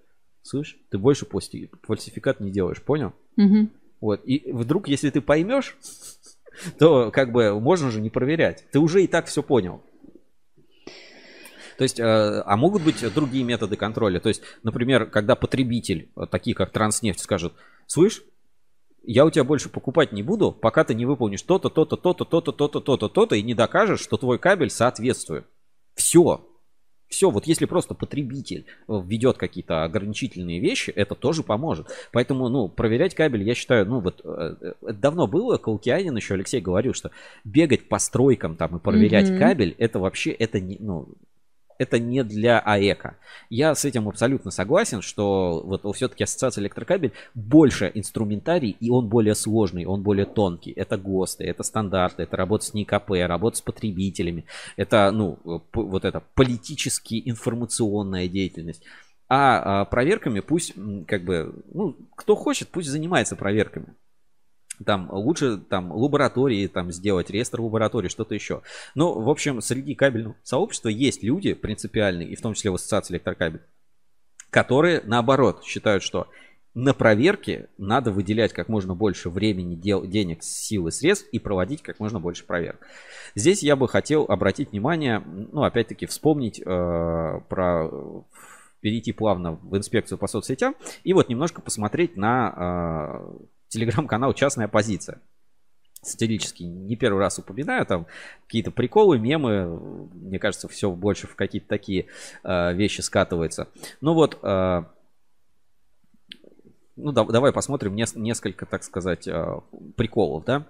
слышь, 0.44 0.78
ты 0.90 0.98
больше 0.98 1.26
фальсификат 1.26 2.40
не 2.40 2.52
делаешь, 2.52 2.82
понял? 2.82 3.14
Угу. 3.38 3.70
Вот, 4.02 4.22
и 4.26 4.52
вдруг, 4.52 4.88
если 4.88 5.10
ты 5.10 5.22
поймешь, 5.22 5.78
то 6.80 7.12
как 7.12 7.32
бы 7.32 7.60
можно 7.60 7.92
же 7.92 8.02
не 8.02 8.10
проверять. 8.10 8.66
Ты 8.72 8.80
уже 8.80 9.04
и 9.04 9.08
так 9.08 9.26
все 9.28 9.44
понял. 9.44 9.82
То 11.78 11.84
есть, 11.84 12.00
э, 12.00 12.04
а 12.04 12.58
могут 12.58 12.84
быть 12.84 13.02
другие 13.14 13.46
методы 13.46 13.78
контроля. 13.78 14.20
То 14.20 14.28
есть, 14.28 14.42
например, 14.64 15.06
когда 15.06 15.36
потребитель, 15.36 16.10
э, 16.16 16.26
такие 16.30 16.54
как 16.54 16.72
Транснефть, 16.72 17.22
скажет, 17.22 17.54
слышь, 17.88 18.22
я 19.12 19.26
у 19.26 19.32
тебя 19.32 19.44
больше 19.44 19.70
покупать 19.70 20.12
не 20.12 20.22
буду, 20.22 20.52
пока 20.52 20.84
ты 20.84 20.94
не 20.94 21.08
выполнишь 21.08 21.42
то-то, 21.42 21.70
то-то, 21.70 21.96
то-то, 21.96 22.26
то-то, 22.26 22.52
то-то, 22.52 22.80
то-то, 22.80 23.10
то-то, 23.10 23.36
и 23.36 23.42
не 23.42 23.56
докажешь, 23.56 24.02
что 24.02 24.18
твой 24.18 24.38
кабель 24.38 24.70
соответствует. 24.70 25.48
Все. 25.96 26.46
Все, 27.08 27.32
вот 27.32 27.48
если 27.48 27.66
просто 27.66 27.96
потребитель 27.96 28.68
э, 28.88 29.02
введет 29.04 29.38
какие-то 29.38 29.84
ограничительные 29.84 30.60
вещи, 30.60 30.92
это 30.92 31.16
тоже 31.16 31.42
поможет. 31.42 31.88
Поэтому, 32.12 32.50
ну, 32.50 32.70
проверять 32.70 33.16
кабель, 33.16 33.42
я 33.42 33.56
считаю, 33.56 33.88
ну, 33.88 34.00
вот 34.00 34.20
это 34.20 34.76
давно 34.94 35.26
было, 35.26 35.58
Каукианин 35.58 36.16
еще 36.16 36.36
Алексей 36.36 36.62
говорил, 36.62 36.94
что 36.94 37.10
бегать 37.44 37.90
по 37.90 37.98
стройкам 37.98 38.56
там 38.58 38.78
и 38.78 38.80
проверять 38.80 39.32
mm-hmm. 39.32 39.40
кабель, 39.40 39.76
это 39.80 39.98
вообще, 39.98 40.30
это 40.30 40.60
не, 40.60 40.78
ну, 40.80 41.16
это 41.80 41.98
не 41.98 42.24
для 42.24 42.60
АЭКа. 42.60 43.18
Я 43.50 43.74
с 43.74 43.86
этим 43.86 44.08
абсолютно 44.08 44.52
согласен, 44.52 45.02
что 45.02 45.64
вот 45.66 45.96
все-таки 45.96 46.26
ассоциация 46.26 46.62
электрокабель 46.62 47.14
больше 47.34 47.90
инструментарий, 47.96 48.76
и 48.80 48.92
он 48.92 49.08
более 49.08 49.34
сложный, 49.34 49.86
он 49.86 50.04
более 50.04 50.26
тонкий. 50.26 50.72
Это 50.72 50.98
ГОСТы, 50.98 51.46
это 51.46 51.64
стандарты, 51.64 52.24
это 52.24 52.38
работа 52.38 52.66
с 52.66 52.74
НИКП, 52.74 53.12
работа 53.26 53.58
с 53.58 53.62
потребителями, 53.62 54.46
это, 54.76 55.10
ну, 55.12 55.40
вот 55.74 56.06
это 56.06 56.22
политически 56.36 57.22
информационная 57.26 58.28
деятельность. 58.28 58.84
А, 59.30 59.82
а 59.82 59.86
проверками 59.86 60.42
пусть, 60.42 60.74
как 61.08 61.24
бы, 61.24 61.64
ну, 61.74 61.96
кто 62.16 62.36
хочет, 62.36 62.68
пусть 62.68 62.90
занимается 62.90 63.36
проверками. 63.36 63.96
Там 64.86 65.10
лучше 65.12 65.58
там 65.58 65.92
лаборатории 65.92 66.68
там 66.68 66.92
сделать, 66.92 67.30
реестр 67.30 67.62
лаборатории, 67.62 68.08
что-то 68.08 68.36
еще. 68.36 68.62
Но, 68.96 69.14
в 69.14 69.30
общем, 69.30 69.62
среди 69.62 69.96
кабельного 69.96 70.36
сообщества 70.44 70.90
есть 70.90 71.24
люди 71.24 71.54
принципиальные, 71.54 72.30
и 72.30 72.36
в 72.36 72.42
том 72.42 72.54
числе 72.54 72.72
в 72.72 72.76
ассоциации 72.76 73.14
электрокабель, 73.14 73.62
которые, 74.50 75.02
наоборот, 75.06 75.64
считают, 75.64 76.04
что 76.04 76.28
на 76.76 76.94
проверке 76.94 77.68
надо 77.78 78.12
выделять 78.12 78.54
как 78.54 78.70
можно 78.70 78.96
больше 78.96 79.30
времени, 79.30 79.76
дел, 79.76 80.06
денег, 80.06 80.44
сил 80.44 80.88
и 80.88 80.92
средств 80.92 81.28
и 81.32 81.40
проводить 81.40 81.82
как 81.82 82.00
можно 82.00 82.20
больше 82.20 82.46
проверок. 82.46 82.86
Здесь 83.36 83.64
я 83.64 83.76
бы 83.76 83.88
хотел 83.88 84.26
обратить 84.26 84.72
внимание, 84.72 85.20
ну, 85.20 85.64
опять-таки, 85.64 86.06
вспомнить 86.06 86.60
э, 86.60 87.42
про 87.50 87.90
перейти 88.82 89.12
плавно 89.12 89.54
в 89.54 89.76
инспекцию 89.76 90.18
по 90.18 90.28
соцсетям 90.28 90.76
и 91.04 91.12
вот 91.12 91.28
немножко 91.28 91.62
посмотреть 91.62 92.16
на 92.16 92.54
э, 92.56 93.44
телеграм-канал 93.70 94.34
«Частная 94.34 94.68
позиция». 94.68 95.22
Сатирический, 96.02 96.66
не 96.66 96.96
первый 96.96 97.20
раз 97.20 97.40
упоминаю, 97.40 97.86
там 97.86 98.08
какие-то 98.46 98.72
приколы, 98.72 99.20
мемы, 99.20 100.08
мне 100.14 100.40
кажется, 100.40 100.70
все 100.70 100.90
больше 100.92 101.28
в 101.28 101.36
какие-то 101.36 101.68
такие 101.68 102.06
э, 102.44 102.74
вещи 102.74 103.02
скатывается. 103.02 103.68
Ну 104.00 104.14
вот, 104.14 104.40
э, 104.42 104.84
ну 106.96 107.12
да, 107.12 107.26
давай 107.26 107.52
посмотрим 107.52 107.96
нес- 107.96 108.16
несколько, 108.16 108.66
так 108.66 108.84
сказать, 108.84 109.28
э, 109.28 109.60
приколов, 109.98 110.46
да. 110.46 110.66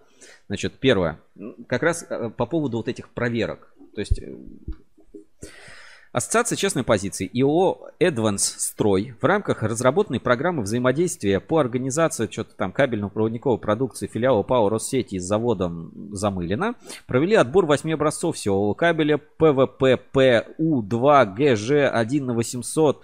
Значит, 0.47 0.79
первое, 0.79 1.19
как 1.67 1.83
раз 1.83 2.05
э, 2.09 2.31
по 2.35 2.47
поводу 2.47 2.77
вот 2.77 2.87
этих 2.87 3.09
проверок. 3.09 3.73
То 3.93 4.01
есть 4.01 4.19
э, 4.19 4.35
Ассоциация 6.11 6.55
честной 6.55 6.83
позиции 6.83 7.29
ИО 7.31 7.91
Advance 7.99 8.55
Строй 8.57 9.13
в 9.21 9.23
рамках 9.23 9.61
разработанной 9.61 10.19
программы 10.19 10.63
взаимодействия 10.63 11.39
по 11.39 11.59
организации 11.59 12.27
что-то 12.31 12.55
там 12.55 12.71
кабельно-проводниковой 12.71 13.59
продукции 13.59 14.07
филиала 14.07 14.41
ПАО 14.41 14.69
Россети 14.69 15.19
с 15.19 15.23
заводом 15.23 15.91
Замылина 16.11 16.73
провели 17.05 17.35
отбор 17.35 17.67
8 17.67 17.93
образцов 17.93 18.39
силового 18.39 18.73
кабеля 18.73 19.21
ПВППУ2ГЖ1 19.37 22.23
на 22.23 22.33
800 22.33 23.03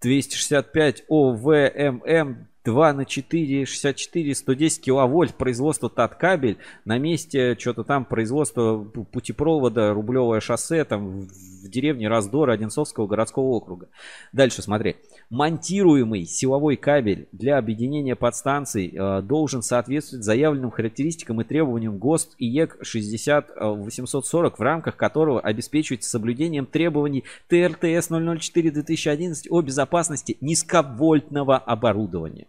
265 0.00 1.04
ОВММ 1.08 2.46
2 2.64 2.92
на 2.94 3.04
4, 3.04 3.66
64, 3.66 4.34
110 4.34 4.80
киловольт, 4.80 5.34
производство 5.34 5.90
ТАТ-кабель, 5.90 6.56
на 6.84 6.98
месте 6.98 7.56
что-то 7.58 7.84
там 7.84 8.06
производство 8.06 8.78
путепровода, 8.78 9.92
рублевое 9.92 10.40
шоссе, 10.40 10.84
там 10.84 11.28
в 11.64 11.68
деревне 11.68 12.08
Раздора 12.08 12.52
Одинцовского 12.52 13.06
городского 13.06 13.44
округа. 13.44 13.88
Дальше 14.32 14.62
смотри. 14.62 14.96
Монтируемый 15.30 16.24
силовой 16.24 16.76
кабель 16.76 17.28
для 17.32 17.58
объединения 17.58 18.14
подстанций 18.14 18.94
э, 18.94 19.22
должен 19.22 19.62
соответствовать 19.62 20.24
заявленным 20.24 20.70
характеристикам 20.70 21.40
и 21.40 21.44
требованиям 21.44 21.98
ГОСТ 21.98 22.34
и 22.38 22.46
ЕК 22.46 22.78
60840, 22.82 24.58
в 24.58 24.62
рамках 24.62 24.96
которого 24.96 25.40
обеспечивается 25.40 26.08
соблюдением 26.10 26.66
требований 26.66 27.24
ТРТС 27.48 28.10
004-2011 28.10 29.48
о 29.50 29.60
безопасности 29.60 30.36
низковольтного 30.40 31.58
оборудования 31.58 32.46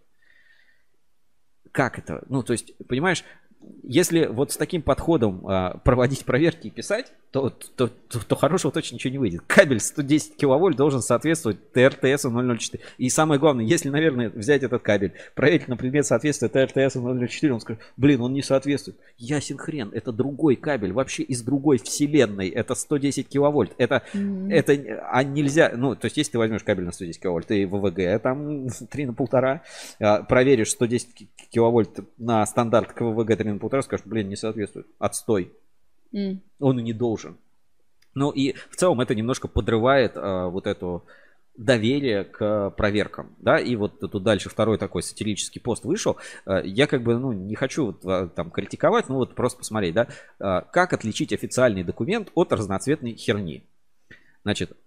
как 1.75 1.99
это? 1.99 2.23
Ну, 2.29 2.41
то 2.41 2.53
есть, 2.53 2.73
понимаешь, 2.87 3.23
если 3.83 4.25
вот 4.25 4.51
с 4.51 4.57
таким 4.57 4.81
подходом 4.81 5.45
а, 5.47 5.77
проводить 5.83 6.25
проверки 6.25 6.67
и 6.67 6.69
писать, 6.69 7.11
то, 7.31 7.49
то, 7.49 7.89
то, 7.89 8.19
то 8.25 8.35
хорошего 8.35 8.71
точно 8.71 8.95
ничего 8.95 9.11
не 9.11 9.17
выйдет. 9.17 9.41
Кабель 9.45 9.81
110 9.81 10.37
киловольт 10.37 10.77
должен 10.77 11.01
соответствовать 11.01 11.57
ТРТС 11.73 12.23
004. 12.25 12.81
И 12.97 13.09
самое 13.09 13.39
главное, 13.39 13.65
если, 13.65 13.89
наверное, 13.89 14.29
взять 14.29 14.63
этот 14.63 14.81
кабель, 14.81 15.11
проверить 15.33 15.67
на 15.67 15.75
предмет 15.75 16.05
соответствия 16.05 16.47
ТРТС 16.47 16.95
004, 16.95 17.53
он 17.53 17.59
скажет, 17.59 17.81
блин, 17.97 18.21
он 18.21 18.31
не 18.31 18.41
соответствует. 18.41 18.97
Ясен 19.17 19.57
хрен, 19.57 19.91
это 19.93 20.13
другой 20.13 20.55
кабель, 20.55 20.93
вообще 20.93 21.23
из 21.23 21.41
другой 21.41 21.77
вселенной. 21.77 22.47
Это 22.47 22.73
110 22.73 23.27
киловольт. 23.27 23.73
Это, 23.77 24.03
mm-hmm. 24.13 24.53
это, 24.53 25.01
а 25.11 25.23
нельзя, 25.23 25.73
ну, 25.75 25.95
то 25.95 26.05
есть, 26.05 26.15
если 26.15 26.33
ты 26.33 26.37
возьмешь 26.37 26.63
кабель 26.63 26.85
на 26.85 26.93
110 26.93 27.21
киловольт 27.21 27.51
и 27.51 27.65
ВВГ 27.65 28.21
там 28.21 28.69
3 28.69 29.05
на 29.07 29.13
полтора, 29.13 29.61
а, 29.99 30.23
проверишь 30.23 30.71
110 30.71 31.27
киловольт 31.51 31.99
на 32.17 32.45
стандарт 32.45 32.93
КВВГ 32.93 33.35
3 33.35 33.54
на 33.55 33.59
полтора, 33.59 33.81
скажешь, 33.81 34.05
блин, 34.05 34.29
не 34.29 34.35
соответствует. 34.35 34.87
Отстой. 34.99 35.51
Mm. 36.13 36.39
Он 36.59 36.79
и 36.79 36.83
не 36.83 36.93
должен. 36.93 37.37
Ну 38.13 38.31
и 38.31 38.53
в 38.69 38.75
целом 38.77 39.01
это 39.01 39.13
немножко 39.13 39.47
подрывает 39.47 40.13
а, 40.15 40.47
вот 40.47 40.67
эту 40.67 41.05
доверие 41.57 42.25
к 42.25 42.71
проверкам, 42.71 43.33
да, 43.39 43.59
и 43.59 43.75
вот 43.75 43.99
тут 43.99 44.23
дальше 44.23 44.49
второй 44.49 44.77
такой 44.77 45.03
сатирический 45.03 45.61
пост 45.61 45.85
вышел, 45.85 46.17
а, 46.45 46.61
я 46.61 46.87
как 46.87 47.01
бы, 47.01 47.17
ну, 47.17 47.31
не 47.31 47.55
хочу 47.55 47.87
вот, 47.87 48.05
а, 48.05 48.27
там 48.27 48.51
критиковать, 48.51 49.07
ну 49.09 49.15
вот 49.15 49.35
просто 49.35 49.59
посмотреть, 49.59 49.93
да, 49.93 50.07
а, 50.39 50.61
как 50.61 50.93
отличить 50.93 51.31
официальный 51.31 51.83
документ 51.83 52.29
от 52.35 52.51
разноцветной 52.51 53.15
херни. 53.15 53.63
Значит, 54.43 54.77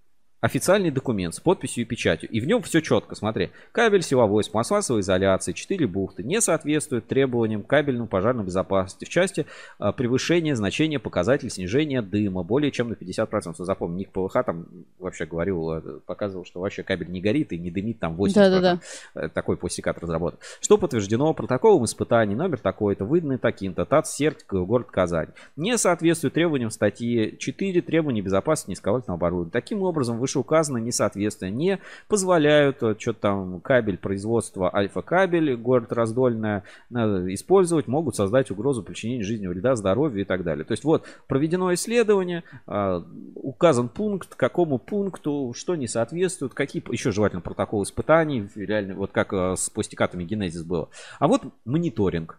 официальный 0.40 0.90
документ 0.90 1.34
с 1.34 1.40
подписью 1.40 1.82
и 1.82 1.84
печатью. 1.84 2.30
И 2.30 2.40
в 2.40 2.46
нем 2.46 2.62
все 2.62 2.80
четко, 2.80 3.14
смотри. 3.14 3.50
Кабель 3.72 4.02
силовой 4.02 4.44
с 4.44 4.48
пластмассовой 4.48 5.00
изоляцией, 5.00 5.54
4 5.54 5.86
бухты, 5.86 6.22
не 6.22 6.40
соответствует 6.40 7.06
требованиям 7.06 7.62
кабельной 7.62 8.06
пожарной 8.06 8.44
безопасности 8.44 9.04
в 9.04 9.08
части 9.08 9.46
а, 9.78 9.92
превышения 9.92 10.54
значения 10.54 10.98
показателей 10.98 11.50
снижения 11.50 12.02
дыма 12.02 12.42
более 12.42 12.70
чем 12.70 12.90
на 12.90 12.94
50%. 12.94 13.54
Запомни, 13.58 13.98
Ник 13.98 14.10
ПВХ 14.10 14.44
там 14.44 14.66
вообще 14.98 15.26
говорил, 15.26 15.72
э, 15.72 16.00
показывал, 16.06 16.44
что 16.44 16.60
вообще 16.60 16.82
кабель 16.82 17.10
не 17.10 17.20
горит 17.20 17.52
и 17.52 17.58
не 17.58 17.70
дымит 17.70 17.98
там 17.98 18.14
80%. 18.14 18.34
Да, 18.34 18.60
да, 18.60 18.80
да. 19.14 19.28
Такой 19.30 19.56
пустикат 19.56 19.98
разработан. 19.98 20.38
Что 20.60 20.78
подтверждено 20.78 21.34
протоколом 21.34 21.84
испытаний, 21.84 22.36
номер 22.36 22.58
такой-то, 22.58 23.04
выданный 23.04 23.38
таким-то, 23.38 23.84
ТАТ, 23.84 24.06
СЕРТ, 24.06 24.44
город 24.48 24.88
Казань. 24.90 25.28
Не 25.56 25.76
соответствует 25.78 26.34
требованиям 26.34 26.70
статьи 26.70 27.36
4 27.38 27.82
требований 27.82 28.22
безопасности 28.22 28.70
низковольтного 28.70 29.16
оборудования. 29.16 29.50
Таким 29.50 29.82
образом, 29.82 30.18
вы 30.18 30.27
вышеуказанное 30.28 30.82
несоответствие 30.82 31.50
не 31.50 31.78
позволяют 32.06 32.82
э, 32.82 32.94
что-то 32.98 33.20
там 33.20 33.60
кабель 33.60 33.96
производства 33.96 34.74
альфа-кабель, 34.74 35.56
город 35.56 35.92
Раздольная, 35.92 36.64
использовать, 36.90 37.88
могут 37.88 38.14
создать 38.14 38.50
угрозу 38.50 38.82
причинения 38.82 39.24
жизни 39.24 39.46
вреда, 39.46 39.74
здоровью 39.74 40.20
и 40.20 40.24
так 40.24 40.44
далее. 40.44 40.64
То 40.64 40.72
есть 40.72 40.84
вот 40.84 41.06
проведено 41.26 41.72
исследование, 41.72 42.44
а, 42.66 43.02
указан 43.34 43.88
пункт, 43.88 44.34
какому 44.34 44.78
пункту, 44.78 45.54
что 45.56 45.74
не 45.74 45.88
соответствует, 45.88 46.52
какие 46.52 46.82
еще 46.92 47.10
желательно 47.10 47.40
протоколы 47.40 47.84
испытаний, 47.84 48.48
реально, 48.54 48.94
вот 48.94 49.12
как 49.12 49.32
э, 49.32 49.54
с 49.56 49.70
пластикатами 49.70 50.24
генезис 50.24 50.62
было. 50.62 50.90
А 51.18 51.26
вот 51.26 51.42
мониторинг. 51.64 52.38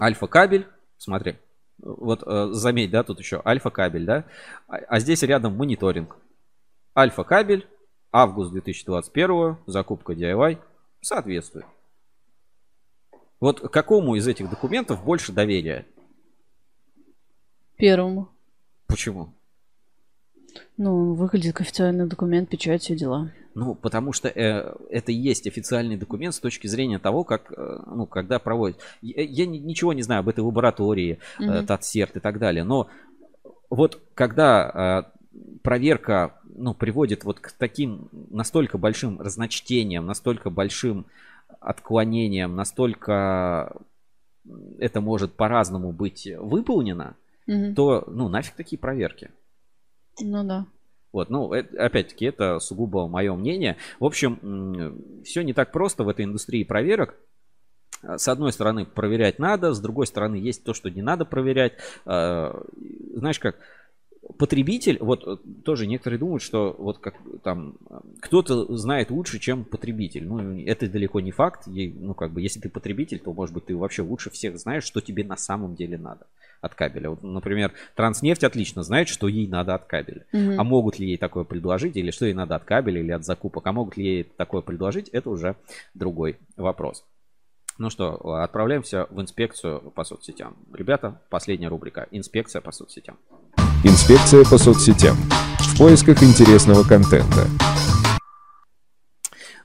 Альфа-кабель, 0.00 0.66
смотри, 0.96 1.36
вот 1.82 2.22
э, 2.26 2.48
заметь, 2.52 2.90
да, 2.90 3.02
тут 3.02 3.20
еще 3.20 3.40
альфа-кабель, 3.44 4.04
да, 4.04 4.24
а, 4.68 4.76
а 4.76 5.00
здесь 5.00 5.22
рядом 5.22 5.56
мониторинг. 5.56 6.16
Альфа-кабель, 6.96 7.66
август 8.12 8.52
2021, 8.52 9.56
закупка 9.66 10.12
DIY, 10.12 10.58
соответствует. 11.00 11.66
Вот 13.40 13.60
какому 13.72 14.16
из 14.16 14.28
этих 14.28 14.50
документов 14.50 15.02
больше 15.04 15.32
доверия? 15.32 15.86
Первому. 17.76 18.28
Почему? 18.86 19.32
Ну, 20.76 21.14
выглядит 21.14 21.54
как 21.54 21.66
официальный 21.66 22.06
документ, 22.06 22.50
печать, 22.50 22.82
все 22.82 22.96
дела. 22.96 23.30
Ну, 23.54 23.74
потому 23.74 24.12
что 24.12 24.28
э, 24.28 24.74
это 24.90 25.12
и 25.12 25.14
есть 25.14 25.46
официальный 25.46 25.96
документ 25.96 26.34
с 26.34 26.40
точки 26.40 26.66
зрения 26.66 26.98
того, 26.98 27.24
как, 27.24 27.52
э, 27.52 27.78
ну, 27.86 28.06
когда 28.06 28.38
проводят. 28.38 28.78
Я, 29.00 29.22
я 29.22 29.46
ничего 29.46 29.92
не 29.92 30.02
знаю 30.02 30.20
об 30.20 30.28
этой 30.28 30.40
лаборатории, 30.40 31.18
mm-hmm. 31.38 31.62
э, 31.62 31.66
ТАТСЕРТ 31.66 32.16
и 32.16 32.20
так 32.20 32.38
далее, 32.38 32.64
но 32.64 32.88
вот 33.70 34.00
когда 34.14 35.06
э, 35.14 35.19
проверка 35.62 36.40
ну, 36.44 36.74
приводит 36.74 37.24
вот 37.24 37.40
к 37.40 37.52
таким 37.52 38.08
настолько 38.30 38.78
большим 38.78 39.20
разночтениям, 39.20 40.06
настолько 40.06 40.50
большим 40.50 41.06
отклонениям, 41.60 42.54
настолько 42.54 43.76
это 44.78 45.00
может 45.00 45.34
по-разному 45.34 45.92
быть 45.92 46.28
выполнено, 46.38 47.16
угу. 47.46 47.74
то 47.74 48.04
ну 48.08 48.28
нафиг 48.28 48.54
такие 48.54 48.78
проверки. 48.78 49.30
Ну 50.20 50.44
да. 50.44 50.66
Вот, 51.12 51.28
ну, 51.28 51.52
это, 51.52 51.84
опять-таки, 51.84 52.26
это 52.26 52.60
сугубо 52.60 53.08
мое 53.08 53.34
мнение. 53.34 53.76
В 53.98 54.04
общем, 54.04 55.22
все 55.24 55.42
не 55.42 55.52
так 55.52 55.72
просто 55.72 56.04
в 56.04 56.08
этой 56.08 56.24
индустрии 56.24 56.62
проверок. 56.62 57.16
С 58.02 58.28
одной 58.28 58.52
стороны, 58.52 58.86
проверять 58.86 59.38
надо, 59.38 59.74
с 59.74 59.80
другой 59.80 60.06
стороны, 60.06 60.36
есть 60.36 60.64
то, 60.64 60.72
что 60.72 60.88
не 60.88 61.02
надо 61.02 61.24
проверять. 61.24 61.72
А, 62.06 62.62
знаешь 63.14 63.38
как, 63.38 63.56
потребитель, 64.38 64.98
вот 65.00 65.26
э, 65.26 65.36
тоже 65.64 65.86
некоторые 65.86 66.18
думают, 66.18 66.42
что 66.42 66.74
вот 66.78 66.98
как 66.98 67.14
там 67.42 67.76
кто-то 68.20 68.76
знает 68.76 69.10
лучше, 69.10 69.38
чем 69.38 69.64
потребитель. 69.64 70.26
Ну, 70.26 70.60
это 70.64 70.88
далеко 70.88 71.20
не 71.20 71.30
факт. 71.30 71.66
Ну, 71.66 72.14
как 72.14 72.32
бы, 72.32 72.42
если 72.42 72.60
ты 72.60 72.68
потребитель, 72.68 73.18
то, 73.18 73.32
может 73.32 73.54
быть, 73.54 73.66
ты 73.66 73.76
вообще 73.76 74.02
лучше 74.02 74.30
всех 74.30 74.58
знаешь, 74.58 74.84
что 74.84 75.00
тебе 75.00 75.24
на 75.24 75.36
самом 75.36 75.74
деле 75.74 75.98
надо 75.98 76.26
от 76.60 76.74
кабеля. 76.74 77.10
Вот, 77.10 77.22
например, 77.22 77.72
Транснефть 77.94 78.44
отлично 78.44 78.82
знает, 78.82 79.08
что 79.08 79.28
ей 79.28 79.46
надо 79.46 79.74
от 79.74 79.86
кабеля. 79.86 80.26
Угу. 80.32 80.54
А 80.58 80.64
могут 80.64 80.98
ли 80.98 81.08
ей 81.08 81.16
такое 81.16 81.44
предложить, 81.44 81.96
или 81.96 82.10
что 82.10 82.26
ей 82.26 82.34
надо 82.34 82.56
от 82.56 82.64
кабеля, 82.64 83.00
или 83.00 83.12
от 83.12 83.24
закупок. 83.24 83.66
А 83.66 83.72
могут 83.72 83.96
ли 83.96 84.04
ей 84.04 84.24
такое 84.24 84.60
предложить, 84.60 85.08
это 85.08 85.30
уже 85.30 85.56
другой 85.94 86.38
вопрос. 86.56 87.04
Ну 87.78 87.88
что, 87.88 88.34
отправляемся 88.42 89.06
в 89.08 89.22
инспекцию 89.22 89.80
по 89.80 90.04
соцсетям. 90.04 90.54
Ребята, 90.70 91.22
последняя 91.30 91.68
рубрика. 91.68 92.06
Инспекция 92.10 92.60
по 92.60 92.72
соцсетям. 92.72 93.16
Инспекция 93.82 94.44
по 94.44 94.58
соцсетям. 94.58 95.16
В 95.58 95.78
поисках 95.78 96.22
интересного 96.22 96.82
контента. 96.82 97.46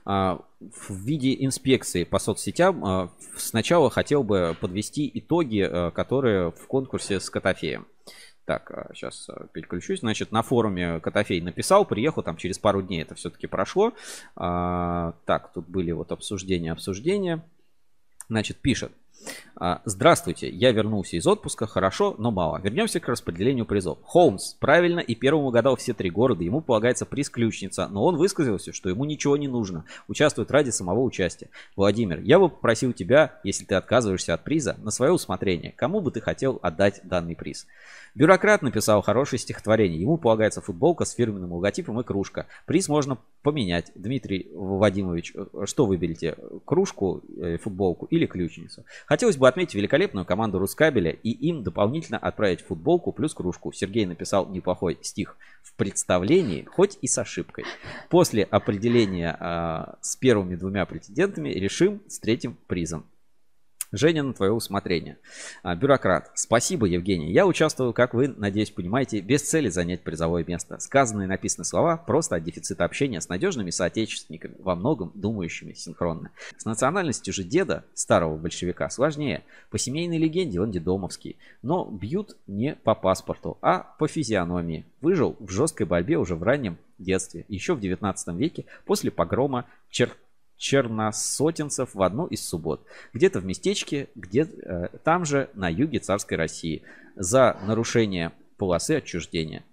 А, 0.06 0.40
в 0.58 0.90
виде 0.90 1.36
инспекции 1.44 2.04
по 2.04 2.18
соцсетям 2.18 2.82
а, 2.82 3.12
сначала 3.36 3.90
хотел 3.90 4.22
бы 4.22 4.56
подвести 4.58 5.10
итоги, 5.12 5.68
а, 5.70 5.90
которые 5.90 6.50
в 6.50 6.66
конкурсе 6.66 7.20
с 7.20 7.28
Котофеем. 7.28 7.86
Так, 8.46 8.90
сейчас 8.94 9.28
переключусь. 9.52 10.00
Значит, 10.00 10.32
на 10.32 10.40
форуме 10.40 10.98
Котофей 11.00 11.42
написал, 11.42 11.84
приехал 11.84 12.22
там 12.22 12.38
через 12.38 12.58
пару 12.58 12.80
дней, 12.80 13.02
это 13.02 13.14
все-таки 13.16 13.46
прошло. 13.46 13.92
Так, 14.34 15.52
тут 15.52 15.68
были 15.68 15.92
вот 15.92 16.10
обсуждения, 16.12 16.72
обсуждения. 16.72 17.44
Значит, 18.28 18.62
пишет. 18.62 18.92
А, 19.58 19.80
здравствуйте, 19.86 20.50
я 20.50 20.70
вернулся 20.72 21.16
из 21.16 21.26
отпуска, 21.26 21.66
хорошо, 21.66 22.14
но 22.18 22.30
мало. 22.30 22.60
Вернемся 22.60 23.00
к 23.00 23.08
распределению 23.08 23.64
призов. 23.64 23.98
Холмс 24.02 24.52
правильно 24.54 25.00
и 25.00 25.14
первым 25.14 25.46
угадал 25.46 25.76
все 25.76 25.94
три 25.94 26.10
города, 26.10 26.44
ему 26.44 26.60
полагается 26.60 27.06
приз 27.06 27.30
ключница, 27.30 27.88
но 27.88 28.04
он 28.04 28.16
высказался, 28.16 28.74
что 28.74 28.90
ему 28.90 29.06
ничего 29.06 29.36
не 29.38 29.48
нужно, 29.48 29.84
участвует 30.08 30.50
ради 30.50 30.70
самого 30.70 31.00
участия. 31.00 31.48
Владимир, 31.74 32.20
я 32.20 32.38
бы 32.38 32.50
попросил 32.50 32.92
тебя, 32.92 33.40
если 33.44 33.64
ты 33.64 33.76
отказываешься 33.76 34.34
от 34.34 34.44
приза, 34.44 34.76
на 34.82 34.90
свое 34.90 35.12
усмотрение, 35.12 35.72
кому 35.74 36.00
бы 36.00 36.10
ты 36.10 36.20
хотел 36.20 36.58
отдать 36.62 37.00
данный 37.04 37.34
приз. 37.34 37.66
Бюрократ 38.16 38.62
написал 38.62 39.02
хорошее 39.02 39.38
стихотворение. 39.38 40.00
Ему 40.00 40.16
полагается 40.16 40.62
футболка 40.62 41.04
с 41.04 41.12
фирменным 41.12 41.52
логотипом 41.52 42.00
и 42.00 42.02
кружка. 42.02 42.46
Приз 42.64 42.88
можно 42.88 43.18
поменять. 43.42 43.92
Дмитрий 43.94 44.50
Вадимович, 44.54 45.34
что 45.66 45.84
выберете? 45.84 46.34
Кружку, 46.64 47.22
э, 47.36 47.58
футболку 47.58 48.06
или 48.06 48.24
ключницу? 48.24 48.86
Хотел 49.06 49.26
Хотелось 49.26 49.38
бы 49.38 49.48
отметить 49.48 49.74
великолепную 49.74 50.24
команду 50.24 50.60
Рускабеля 50.60 51.10
и 51.10 51.30
им 51.30 51.64
дополнительно 51.64 52.16
отправить 52.16 52.60
футболку 52.60 53.10
плюс 53.12 53.34
кружку. 53.34 53.72
Сергей 53.72 54.06
написал 54.06 54.48
неплохой 54.48 54.98
стих 55.02 55.36
в 55.62 55.74
представлении, 55.74 56.64
хоть 56.64 56.98
и 57.02 57.08
с 57.08 57.18
ошибкой. 57.18 57.64
После 58.08 58.44
определения 58.44 59.36
э, 59.40 59.94
с 60.00 60.14
первыми 60.14 60.54
двумя 60.54 60.86
претендентами 60.86 61.48
решим 61.48 62.02
с 62.06 62.20
третьим 62.20 62.56
призом. 62.68 63.04
Женя, 63.96 64.22
на 64.22 64.32
твое 64.32 64.52
усмотрение. 64.52 65.18
А, 65.62 65.74
бюрократ. 65.74 66.30
Спасибо, 66.34 66.86
Евгений. 66.86 67.32
Я 67.32 67.46
участвую, 67.46 67.92
как 67.92 68.14
вы, 68.14 68.28
надеюсь, 68.28 68.70
понимаете, 68.70 69.20
без 69.20 69.42
цели 69.42 69.68
занять 69.68 70.02
призовое 70.02 70.44
место. 70.46 70.78
Сказанные 70.78 71.28
написанные 71.28 71.66
слова 71.66 71.96
просто 71.96 72.36
от 72.36 72.44
дефицита 72.44 72.84
общения 72.84 73.20
с 73.20 73.28
надежными 73.28 73.70
соотечественниками, 73.70 74.54
во 74.58 74.74
многом 74.74 75.12
думающими 75.14 75.72
синхронно. 75.72 76.30
С 76.56 76.64
национальностью 76.64 77.32
же 77.32 77.44
деда, 77.44 77.84
старого 77.94 78.36
большевика, 78.36 78.88
сложнее. 78.90 79.44
По 79.70 79.78
семейной 79.78 80.18
легенде 80.18 80.60
он 80.60 80.70
дедомовский. 80.70 81.36
Но 81.62 81.84
бьют 81.84 82.36
не 82.46 82.74
по 82.74 82.94
паспорту, 82.94 83.58
а 83.62 83.94
по 83.98 84.08
физиономии. 84.08 84.84
Выжил 85.00 85.36
в 85.38 85.50
жесткой 85.50 85.86
борьбе 85.86 86.18
уже 86.18 86.34
в 86.34 86.42
раннем 86.42 86.78
детстве, 86.98 87.44
еще 87.48 87.74
в 87.74 87.80
19 87.80 88.28
веке, 88.36 88.64
после 88.84 89.10
погрома 89.10 89.66
Чер 89.90 90.16
черносотенцев 90.56 91.94
в 91.94 92.02
одну 92.02 92.26
из 92.26 92.46
суббот. 92.46 92.86
Где-то 93.12 93.40
в 93.40 93.44
местечке, 93.44 94.08
где 94.14 94.42
э, 94.42 94.88
там 95.04 95.24
же 95.24 95.50
на 95.54 95.68
юге 95.68 95.98
царской 95.98 96.36
России 96.36 96.82
за 97.14 97.58
нарушение 97.66 98.32
полосы 98.56 98.96
отчуждения. 98.96 99.64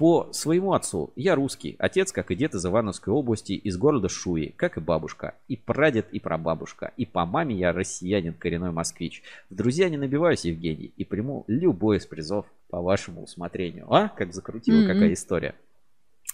По 0.00 0.32
своему 0.32 0.72
отцу 0.72 1.12
я 1.14 1.34
русский, 1.34 1.76
отец, 1.78 2.10
как 2.10 2.30
и 2.30 2.34
дед 2.34 2.54
из 2.54 2.64
Ивановской 2.64 3.12
области, 3.12 3.52
из 3.52 3.76
города 3.76 4.08
Шуи, 4.08 4.54
как 4.56 4.78
и 4.78 4.80
бабушка, 4.80 5.34
и 5.46 5.58
прадед, 5.58 6.10
и 6.10 6.18
прабабушка, 6.18 6.94
и 6.96 7.04
по 7.04 7.26
маме 7.26 7.54
я 7.54 7.74
россиянин, 7.74 8.32
коренной 8.32 8.70
москвич. 8.70 9.22
В 9.50 9.56
друзья 9.56 9.90
не 9.90 9.98
набиваюсь, 9.98 10.46
Евгений, 10.46 10.94
и 10.96 11.04
приму 11.04 11.44
любой 11.48 11.98
из 11.98 12.06
призов 12.06 12.46
по 12.70 12.80
вашему 12.80 13.24
усмотрению. 13.24 13.92
А, 13.92 14.08
как 14.08 14.32
закрутила 14.32 14.78
mm-hmm. 14.78 14.86
какая 14.86 15.12
история. 15.12 15.54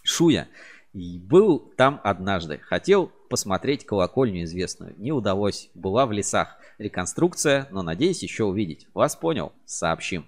Шуя 0.04 0.46
был 0.92 1.58
там 1.76 2.00
однажды. 2.04 2.58
Хотел 2.58 3.10
посмотреть 3.28 3.84
колокольню 3.86 4.44
известную. 4.44 4.94
Не 4.98 5.12
удалось. 5.12 5.70
Была 5.74 6.06
в 6.06 6.12
лесах. 6.12 6.58
Реконструкция, 6.78 7.68
но 7.70 7.82
надеюсь 7.82 8.22
еще 8.22 8.44
увидеть. 8.44 8.86
Вас 8.92 9.16
понял? 9.16 9.52
Сообщим. 9.64 10.26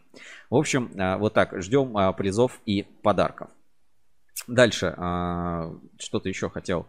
В 0.51 0.57
общем, 0.57 0.91
а, 0.99 1.19
вот 1.19 1.35
так. 1.35 1.61
Ждем 1.61 1.97
а, 1.97 2.13
призов 2.13 2.61
и 2.65 2.83
подарков. 2.83 3.51
Дальше. 4.47 4.95
А, 4.97 5.75
что-то 5.99 6.29
еще 6.29 6.49
хотел 6.49 6.87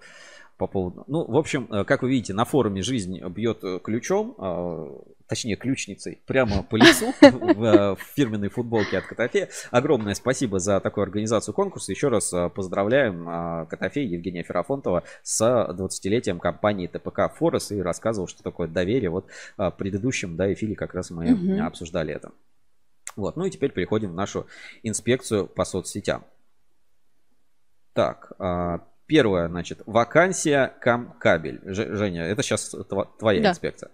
по 0.60 0.68
поводу... 0.68 1.06
Ну, 1.08 1.24
в 1.24 1.38
общем, 1.38 1.68
э, 1.72 1.86
как 1.86 2.04
вы 2.04 2.10
видите, 2.10 2.34
на 2.34 2.44
форуме 2.44 2.82
«Жизнь 2.82 3.18
бьет 3.30 3.64
э, 3.64 3.80
ключом», 3.82 4.36
э, 4.38 4.90
точнее, 5.26 5.56
ключницей, 5.56 6.20
прямо 6.26 6.64
по 6.64 6.76
лицу 6.76 7.14
в 7.22 7.98
фирменной 8.14 8.50
футболке 8.50 8.98
от 8.98 9.06
Котофея. 9.06 9.48
Огромное 9.72 10.16
спасибо 10.16 10.60
за 10.60 10.82
такую 10.82 11.04
организацию 11.04 11.56
конкурса. 11.56 11.94
Еще 11.94 12.10
раз 12.10 12.34
поздравляем 12.54 13.68
Котофея 13.68 14.06
Евгения 14.06 14.44
Ферафонтова 14.44 15.04
с 15.24 15.42
20-летием 15.42 16.40
компании 16.40 16.88
ТПК 16.88 17.34
«Форес» 17.38 17.72
и 17.72 17.82
рассказывал, 17.82 18.28
что 18.28 18.44
такое 18.44 18.68
доверие. 18.68 19.12
Вот 19.12 19.28
в 19.56 19.72
предыдущем, 19.78 20.36
да, 20.36 20.52
эфире 20.52 20.76
как 20.76 20.94
раз 20.94 21.10
мы 21.10 21.32
угу. 21.32 21.64
обсуждали 21.64 22.14
это. 22.14 22.32
Вот, 23.16 23.38
ну 23.38 23.46
и 23.46 23.50
теперь 23.50 23.72
переходим 23.72 24.12
в 24.12 24.16
нашу 24.16 24.46
инспекцию 24.84 25.48
по 25.48 25.64
соцсетям. 25.64 26.26
Так, 27.94 28.34
Первое, 29.10 29.48
значит, 29.48 29.82
вакансия 29.88 30.72
кам-кабель. 30.82 31.62
Женя, 31.66 32.26
это 32.26 32.44
сейчас 32.44 32.76
твоя 33.18 33.42
да. 33.42 33.50
инспекция. 33.50 33.90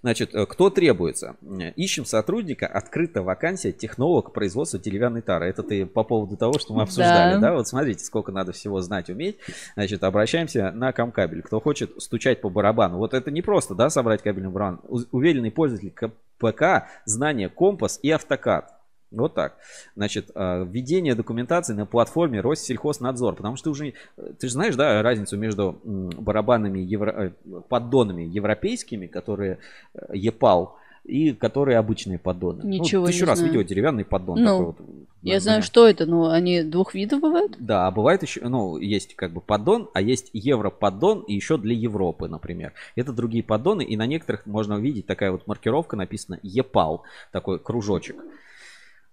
Значит, 0.00 0.32
э, 0.32 0.46
кто 0.46 0.70
требуется? 0.70 1.34
Ищем 1.74 2.04
сотрудника, 2.04 2.68
открыта 2.68 3.22
вакансия 3.22 3.72
технолог 3.72 4.32
производства 4.32 4.78
деревянной 4.78 5.22
тары. 5.22 5.46
Это 5.46 5.64
ты 5.64 5.86
по 5.86 6.04
поводу 6.04 6.36
того, 6.36 6.56
что 6.60 6.72
мы 6.72 6.82
обсуждали, 6.82 7.34
да? 7.34 7.40
да? 7.40 7.52
Вот 7.54 7.66
смотрите, 7.66 8.04
сколько 8.04 8.30
надо 8.30 8.52
всего 8.52 8.80
знать, 8.80 9.10
уметь. 9.10 9.38
Значит, 9.74 10.04
обращаемся 10.04 10.70
на 10.70 10.92
кам-кабель. 10.92 11.42
Кто 11.42 11.58
хочет 11.58 12.00
стучать 12.00 12.40
по 12.40 12.50
барабану. 12.50 12.98
Вот 12.98 13.12
это 13.12 13.32
не 13.32 13.42
просто, 13.42 13.74
да, 13.74 13.90
собрать 13.90 14.22
кабельный 14.22 14.50
барабан. 14.50 14.82
Уверенный 15.10 15.50
пользователь 15.50 15.90
КПК, 15.90 16.86
знание 17.06 17.48
компас 17.48 17.98
и 18.04 18.10
автокад. 18.12 18.70
Вот 19.14 19.34
так. 19.34 19.56
Значит, 19.96 20.30
а, 20.34 20.64
введение 20.64 21.14
документации 21.14 21.74
на 21.74 21.86
платформе 21.86 22.40
Россельхознадзор. 22.40 23.36
Потому 23.36 23.56
что 23.56 23.64
ты 23.64 23.70
уже, 23.70 23.94
ты 24.38 24.46
же 24.46 24.52
знаешь, 24.52 24.76
да, 24.76 25.02
разницу 25.02 25.36
между 25.36 25.78
барабанами, 25.84 26.80
евро, 26.80 27.32
э, 27.46 27.60
поддонами 27.68 28.22
европейскими, 28.22 29.06
которые 29.06 29.58
э, 29.94 30.16
ЕПАЛ, 30.16 30.76
и 31.04 31.32
которые 31.32 31.78
обычные 31.78 32.18
поддоны. 32.18 32.62
Ну, 32.62 32.68
Ничего 32.68 33.02
ну, 33.02 33.08
тысячу 33.08 33.24
не 33.24 33.28
раз 33.28 33.38
знаю. 33.38 33.52
видел 33.52 33.66
деревянный 33.66 34.04
поддон. 34.04 34.40
Ну, 34.40 34.46
такой 34.46 34.66
вот, 34.66 34.76
я 35.22 35.40
знаю, 35.40 35.62
что 35.62 35.86
это, 35.86 36.06
но 36.06 36.30
они 36.30 36.62
двух 36.62 36.94
видов 36.94 37.20
бывают? 37.20 37.56
Да, 37.58 37.86
а 37.86 37.90
бывает 37.90 38.22
еще, 38.22 38.40
ну, 38.48 38.78
есть 38.78 39.14
как 39.14 39.32
бы 39.32 39.40
поддон, 39.40 39.90
а 39.92 40.00
есть 40.00 40.30
европоддон 40.32 41.20
и 41.20 41.34
еще 41.34 41.58
для 41.58 41.74
Европы, 41.74 42.28
например. 42.28 42.72
Это 42.96 43.12
другие 43.12 43.44
поддоны, 43.44 43.82
и 43.82 43.96
на 43.96 44.06
некоторых 44.06 44.46
можно 44.46 44.76
увидеть 44.76 45.06
такая 45.06 45.30
вот 45.30 45.46
маркировка 45.46 45.96
написана 45.96 46.40
ЕПАЛ, 46.42 47.02
такой 47.32 47.58
кружочек. 47.58 48.16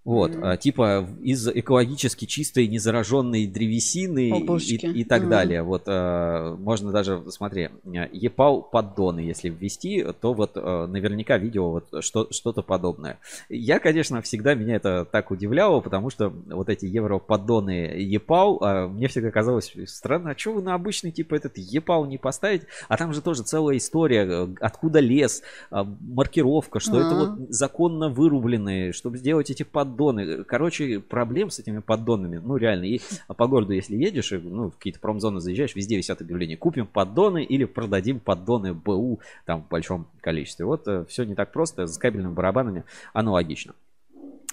Вот, 0.03 0.31
mm-hmm. 0.31 0.57
типа 0.57 1.07
из 1.21 1.47
экологически 1.47 2.25
чистой, 2.25 2.67
незараженной 2.67 3.45
древесины 3.45 4.29
и, 4.29 4.99
и 4.99 5.03
так 5.03 5.21
mm-hmm. 5.21 5.29
далее. 5.29 5.61
Вот 5.61 5.83
а, 5.85 6.55
можно 6.55 6.91
даже, 6.91 7.23
смотри, 7.29 7.69
епал 8.11 8.63
поддоны, 8.63 9.19
если 9.19 9.49
ввести, 9.49 10.03
то 10.19 10.33
вот 10.33 10.53
а, 10.55 10.87
наверняка 10.87 11.37
видео 11.37 11.69
вот 11.69 12.03
что, 12.03 12.27
что-то 12.31 12.63
подобное. 12.63 13.19
Я, 13.47 13.77
конечно, 13.77 14.23
всегда 14.23 14.55
меня 14.55 14.77
это 14.77 15.05
так 15.05 15.29
удивляло, 15.29 15.81
потому 15.81 16.09
что 16.09 16.33
вот 16.47 16.69
эти 16.69 16.85
европоддоны 16.87 17.93
епал, 17.99 18.59
мне 18.89 19.07
всегда 19.07 19.29
казалось 19.29 19.71
странно, 19.85 20.31
а 20.31 20.37
что 20.37 20.53
вы 20.53 20.63
на 20.63 20.73
обычный 20.73 21.11
типа 21.11 21.35
этот 21.35 21.59
епал 21.59 22.05
не 22.05 22.17
поставить? 22.17 22.63
А 22.87 22.97
там 22.97 23.13
же 23.13 23.21
тоже 23.21 23.43
целая 23.43 23.77
история, 23.77 24.49
откуда 24.61 24.99
лес, 24.99 25.43
маркировка, 25.69 26.79
что 26.79 26.93
mm-hmm. 26.93 27.05
это 27.05 27.15
вот 27.15 27.49
законно 27.49 28.09
вырубленные, 28.09 28.93
чтобы 28.93 29.19
сделать 29.19 29.51
эти 29.51 29.61
поддоны 29.61 29.90
поддоны. 29.91 30.43
Короче, 30.43 30.99
проблем 30.99 31.49
с 31.49 31.59
этими 31.59 31.80
поддонами, 31.80 32.38
ну 32.38 32.57
реально. 32.57 32.85
И 32.85 33.01
по 33.27 33.47
городу, 33.47 33.73
если 33.73 33.95
едешь, 33.95 34.31
ну, 34.31 34.69
в 34.69 34.77
какие-то 34.77 34.99
промзоны 34.99 35.39
заезжаешь, 35.39 35.76
везде 35.76 35.97
висят 35.97 36.22
объявления. 36.22 36.57
Купим 36.57 36.88
поддоны 36.88 37.43
или 37.43 37.65
продадим 37.65 38.19
поддоны 38.19 38.73
БУ 38.73 39.19
там 39.45 39.63
в 39.63 39.68
большом 39.68 40.07
количестве. 40.22 40.65
Вот 40.65 40.88
э, 40.88 41.05
все 41.05 41.23
не 41.23 41.35
так 41.35 41.51
просто. 41.51 41.88
С 41.88 41.97
кабельными 41.97 42.34
барабанами 42.34 42.84
аналогично. 43.13 43.73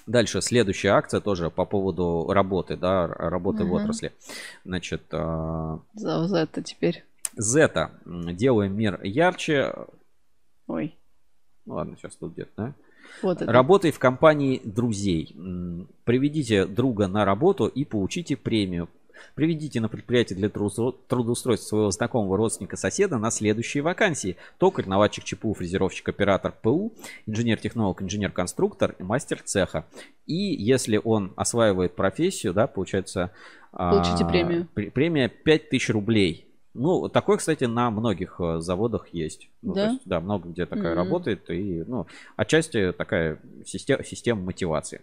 Дальше 0.05 0.41
следующая 0.41 0.89
акция 0.89 1.21
тоже 1.21 1.51
по 1.51 1.65
поводу 1.65 2.27
работы, 2.31 2.75
да, 2.75 3.07
работы 3.07 3.63
угу. 3.63 3.71
в 3.71 3.73
отрасли. 3.75 4.11
Значит, 4.65 5.03
за 5.11 5.81
Зета 5.93 6.63
теперь. 6.63 7.05
Зета. 7.35 7.91
Делаем 8.05 8.75
мир 8.75 8.99
ярче. 9.03 9.73
Ой. 10.67 10.95
Ну 11.65 11.75
ладно, 11.75 11.95
сейчас 11.97 12.15
тут 12.15 12.33
где-то, 12.33 12.51
да? 12.57 12.73
Вот 13.21 13.41
Работай 13.41 13.91
в 13.91 13.99
компании 13.99 14.61
друзей. 14.63 15.35
Приведите 16.05 16.65
друга 16.65 17.07
на 17.07 17.25
работу 17.25 17.67
и 17.67 17.85
получите 17.85 18.35
премию. 18.35 18.89
Приведите 19.35 19.81
на 19.81 19.89
предприятие 19.89 20.37
для 20.37 20.49
трудоустройства 20.49 21.67
своего 21.67 21.91
знакомого 21.91 22.37
родственника 22.37 22.77
соседа 22.77 23.17
на 23.17 23.31
следующие 23.31 23.83
вакансии. 23.83 24.37
Токарь, 24.57 24.87
наладчик 24.87 25.23
ЧПУ, 25.23 25.53
фрезеровщик, 25.53 26.09
оператор 26.09 26.53
ПУ, 26.61 26.93
инженер-технолог, 27.25 28.01
инженер-конструктор 28.01 28.95
и 28.97 29.03
мастер 29.03 29.41
цеха. 29.43 29.85
И 30.25 30.35
если 30.35 30.99
он 31.03 31.33
осваивает 31.35 31.95
профессию, 31.95 32.53
да, 32.53 32.67
получается... 32.67 33.31
Получите 33.71 34.23
а, 34.23 34.27
премию. 34.27 34.67
Премия 34.73 35.29
5000 35.29 35.89
рублей. 35.91 36.48
Ну, 36.79 37.09
такой, 37.09 37.37
кстати, 37.37 37.65
на 37.65 37.91
многих 37.91 38.39
э, 38.39 38.61
заводах 38.61 39.09
есть. 39.09 39.49
Ну, 39.61 39.73
да? 39.73 39.89
Есть, 39.89 40.03
да, 40.05 40.21
много 40.21 40.47
где 40.47 40.65
такая 40.65 40.93
mm-hmm. 40.93 40.95
работает. 40.95 41.49
И, 41.49 41.83
ну, 41.85 42.07
отчасти 42.37 42.93
такая 42.93 43.41
система, 43.65 44.05
система 44.05 44.43
мотивации. 44.43 45.01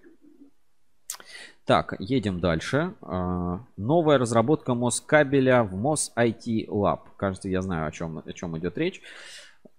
Так, 1.67 1.95
едем 1.99 2.41
дальше. 2.41 2.95
А, 3.03 3.61
новая 3.77 4.17
разработка 4.17 4.73
Москабеля 4.73 5.65
в 5.65 5.77
Мос 5.77 6.13
IT 6.17 6.67
Lab. 6.69 7.01
Кажется, 7.19 7.51
я 7.51 7.61
знаю, 7.61 7.87
о 7.87 7.91
чем, 7.91 8.23
о 8.25 8.33
чем 8.33 8.57
идет 8.57 8.79
речь. 8.79 9.03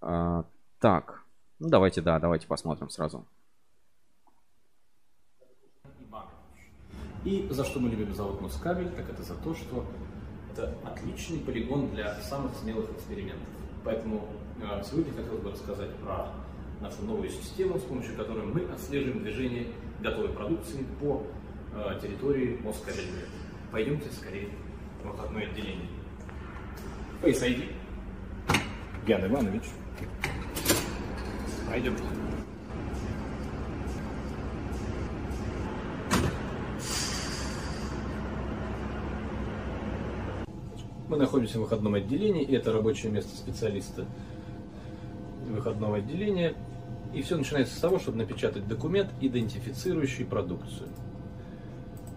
А, 0.00 0.44
так, 0.78 1.24
ну 1.58 1.68
давайте, 1.68 2.00
да, 2.00 2.20
давайте 2.20 2.46
посмотрим 2.46 2.90
сразу. 2.90 3.26
И 7.24 7.48
за 7.50 7.64
что 7.64 7.80
мы 7.80 7.88
любим 7.88 8.14
завод 8.14 8.40
Москабель, 8.40 8.90
так 8.90 9.10
это 9.10 9.24
за 9.24 9.34
то, 9.34 9.52
что 9.52 9.84
это 10.58 10.74
отличный 10.84 11.38
полигон 11.38 11.90
для 11.90 12.14
самых 12.20 12.52
смелых 12.56 12.90
экспериментов. 12.90 13.46
Поэтому 13.84 14.28
э, 14.60 14.82
сегодня 14.88 15.12
хотелось 15.12 15.40
бы 15.40 15.50
рассказать 15.52 15.94
про 15.96 16.32
нашу 16.80 17.02
новую 17.02 17.28
систему, 17.30 17.78
с 17.78 17.82
помощью 17.82 18.16
которой 18.16 18.44
мы 18.44 18.62
отслеживаем 18.72 19.22
движение 19.22 19.68
готовой 20.00 20.30
продукции 20.30 20.84
по 21.00 21.22
э, 21.74 21.98
территории 22.02 22.58
Москабельной. 22.62 23.24
Пойдемте 23.70 24.10
скорее 24.10 24.48
в 25.02 25.08
выходное 25.08 25.44
отделение. 25.44 25.88
Face 27.22 27.42
ID. 27.42 27.72
Ян 29.06 29.26
Иванович. 29.26 29.64
Пойдемте. 31.68 32.02
Мы 41.08 41.16
находимся 41.16 41.58
в 41.58 41.62
выходном 41.62 41.94
отделении, 41.94 42.44
и 42.44 42.54
это 42.54 42.70
рабочее 42.70 43.10
место 43.10 43.34
специалиста 43.34 44.06
выходного 45.46 45.96
отделения. 45.96 46.54
И 47.14 47.22
все 47.22 47.36
начинается 47.36 47.74
с 47.74 47.78
того, 47.78 47.98
чтобы 47.98 48.18
напечатать 48.18 48.68
документ, 48.68 49.10
идентифицирующий 49.20 50.26
продукцию. 50.26 50.90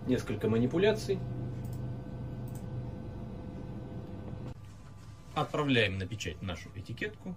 Несколько 0.08 0.50
манипуляций. 0.50 1.20
Отправляем 5.34 5.98
на 5.98 6.06
печать 6.06 6.42
нашу 6.42 6.70
этикетку. 6.76 7.34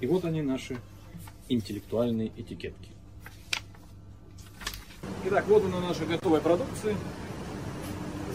И 0.00 0.06
вот 0.06 0.26
они 0.26 0.42
наши 0.42 0.76
интеллектуальные 1.48 2.30
этикетки. 2.36 2.93
Итак, 5.26 5.44
вот 5.48 5.64
она 5.64 5.80
наша 5.80 6.04
готовая 6.04 6.40
продукция. 6.40 6.96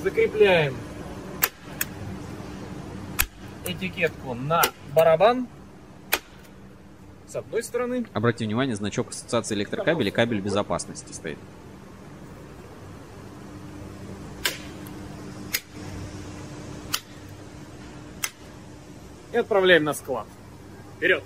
Закрепляем 0.04 0.76
этикетку 3.66 4.34
на 4.34 4.62
барабан 4.94 5.48
с 7.28 7.36
одной 7.36 7.62
стороны. 7.64 8.06
Обратите 8.14 8.46
внимание, 8.46 8.76
значок 8.76 9.10
ассоциации 9.10 9.56
электрокабелей, 9.56 10.12
кабель 10.12 10.42
безопасности 10.42 11.14
стоит. 11.14 11.38
И 19.32 19.38
отправляем 19.38 19.84
на 19.84 19.94
склад. 19.94 20.26
Вперед! 20.98 21.24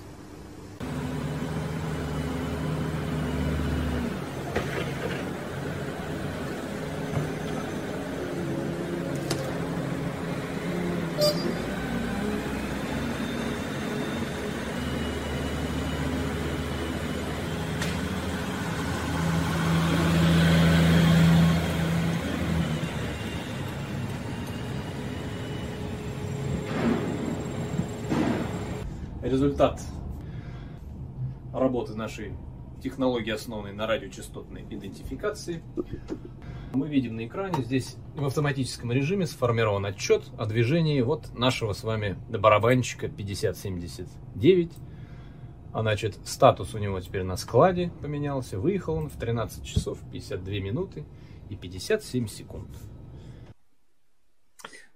Результат 29.64 29.81
работы 31.53 31.95
нашей 31.95 32.34
технологии, 32.81 33.31
основанной 33.31 33.72
на 33.72 33.88
радиочастотной 33.88 34.64
идентификации. 34.69 35.64
Мы 36.73 36.90
видим 36.90 37.15
на 37.15 37.26
экране, 37.26 37.64
здесь 37.64 37.95
в 38.15 38.26
автоматическом 38.26 38.91
режиме 38.91 39.26
сформирован 39.26 39.85
отчет 39.85 40.23
о 40.38 40.45
движении 40.48 40.99
вот 41.02 41.34
нашего 41.38 41.73
с 41.73 41.84
вами 41.84 42.18
барабанчика 42.30 43.07
5079. 43.07 44.72
А 45.72 45.81
значит, 45.81 46.18
статус 46.26 46.73
у 46.73 46.77
него 46.80 46.99
теперь 46.99 47.23
на 47.23 47.38
складе 47.38 47.91
поменялся. 48.02 48.60
Выехал 48.60 48.95
он 48.95 49.10
в 49.10 49.18
13 49.18 49.64
часов 49.64 49.99
52 50.11 50.53
минуты 50.56 51.06
и 51.49 51.56
57 51.56 52.27
секунд. 52.27 52.69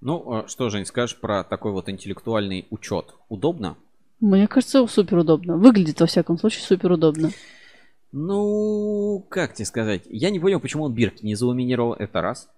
Ну, 0.01 0.33
а 0.33 0.47
что, 0.47 0.69
Жень, 0.69 0.85
скажешь 0.85 1.19
про 1.19 1.43
такой 1.43 1.71
вот 1.71 1.89
интеллектуальный 1.89 2.67
учет? 2.69 3.15
Удобно? 3.29 3.77
Мне 4.19 4.47
кажется, 4.47 4.85
супер 4.87 5.19
удобно. 5.19 5.57
Выглядит, 5.57 5.99
во 5.99 6.07
всяком 6.07 6.37
случае, 6.37 6.63
супер 6.63 6.91
удобно. 6.91 7.31
Ну, 8.11 9.25
как 9.29 9.53
тебе 9.53 9.65
сказать? 9.65 10.03
Я 10.05 10.29
не 10.29 10.39
понял, 10.39 10.59
почему 10.59 10.85
он 10.85 10.93
бирки 10.93 11.23
не 11.25 11.35
заламинировал. 11.35 11.93
Это 11.93 12.21
раз. 12.21 12.49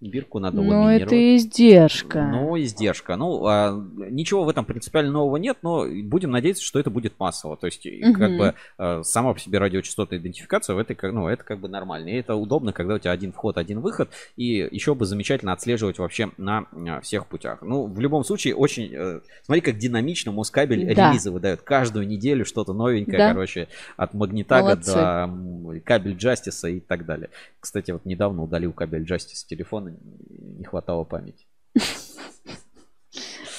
Бирку 0.00 0.38
надо 0.38 0.62
Ну, 0.62 0.88
это 0.88 1.36
издержка. 1.36 2.26
Ну, 2.32 2.58
издержка. 2.58 3.16
Ну, 3.16 3.44
а, 3.46 3.72
ничего 4.10 4.44
в 4.44 4.48
этом 4.48 4.64
принципиально 4.64 5.12
нового 5.12 5.36
нет, 5.36 5.58
но 5.60 5.86
будем 6.04 6.30
надеяться, 6.30 6.64
что 6.64 6.78
это 6.78 6.88
будет 6.88 7.20
массово. 7.20 7.58
То 7.58 7.66
есть, 7.66 7.84
угу. 7.84 8.14
как 8.18 8.36
бы 8.36 8.54
а, 8.78 9.02
сама 9.02 9.34
по 9.34 9.38
себе 9.38 9.58
радиочастотная 9.58 10.18
идентификация, 10.18 10.74
в 10.74 10.78
этой, 10.78 10.96
ну, 11.12 11.28
это 11.28 11.44
как 11.44 11.60
бы 11.60 11.68
нормально. 11.68 12.08
И 12.08 12.14
это 12.14 12.34
удобно, 12.34 12.72
когда 12.72 12.94
у 12.94 12.98
тебя 12.98 13.10
один 13.10 13.32
вход, 13.32 13.58
один 13.58 13.80
выход. 13.80 14.10
И 14.36 14.68
еще 14.70 14.94
бы 14.94 15.04
замечательно 15.04 15.52
отслеживать 15.52 15.98
вообще 15.98 16.30
на 16.38 16.66
всех 17.02 17.26
путях. 17.26 17.60
Ну, 17.60 17.84
в 17.86 18.00
любом 18.00 18.24
случае, 18.24 18.54
очень... 18.54 18.90
Э, 18.94 19.20
смотри, 19.44 19.60
как 19.60 19.76
динамично 19.76 20.32
Москабель 20.32 20.94
да. 20.94 21.10
релизы 21.10 21.30
выдает. 21.30 21.60
Каждую 21.60 22.08
неделю 22.08 22.46
что-то 22.46 22.72
новенькое, 22.72 23.18
да. 23.18 23.28
короче, 23.32 23.68
от 23.98 24.14
Магнитага 24.14 24.62
Молодцы. 24.62 24.94
до 24.94 25.80
кабель 25.84 26.16
Джастиса 26.16 26.68
и 26.68 26.80
так 26.80 27.04
далее. 27.04 27.28
Кстати, 27.60 27.90
вот 27.90 28.06
недавно 28.06 28.42
удалил 28.42 28.72
кабель 28.72 29.02
Джастис 29.02 29.40
с 29.40 29.44
телефона 29.44 29.89
не 29.98 30.64
хватало 30.64 31.04
памяти. 31.04 31.46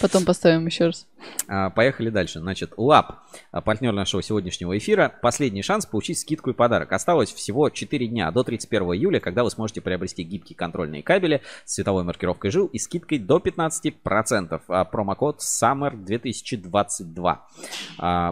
Потом 0.02 0.26
поставим 0.26 0.66
еще 0.66 0.88
раз. 0.88 1.08
А, 1.48 1.69
поехали 1.69 2.10
дальше. 2.10 2.39
Значит, 2.39 2.73
ЛАП, 2.77 3.19
а, 3.52 3.61
партнер 3.61 3.91
нашего 3.93 4.22
сегодняшнего 4.22 4.77
эфира. 4.77 5.14
Последний 5.22 5.61
шанс 5.61 5.85
получить 5.85 6.19
скидку 6.19 6.52
и 6.52 6.53
подарок. 6.53 6.91
Осталось 6.91 7.34
всего 7.34 7.69
4 7.69 8.07
дня 8.07 8.31
до 8.31 8.43
31 8.43 8.93
июля, 8.93 9.19
когда 9.19 9.43
вы 9.43 9.52
сможете 9.52 9.81
приобрести 9.81 10.23
гибкие 10.23 10.56
контрольные 10.56 11.03
кабели 11.03 11.41
с 11.65 11.76
цветовой 11.76 12.03
маркировкой 12.03 12.52
жил 12.52 12.68
и 12.68 12.77
скидкой 12.80 13.19
до 13.19 13.38
15%. 13.38 14.61
А 14.68 14.85
промокод 14.85 15.39
SUMMER 15.39 15.95
2022. 15.95 17.48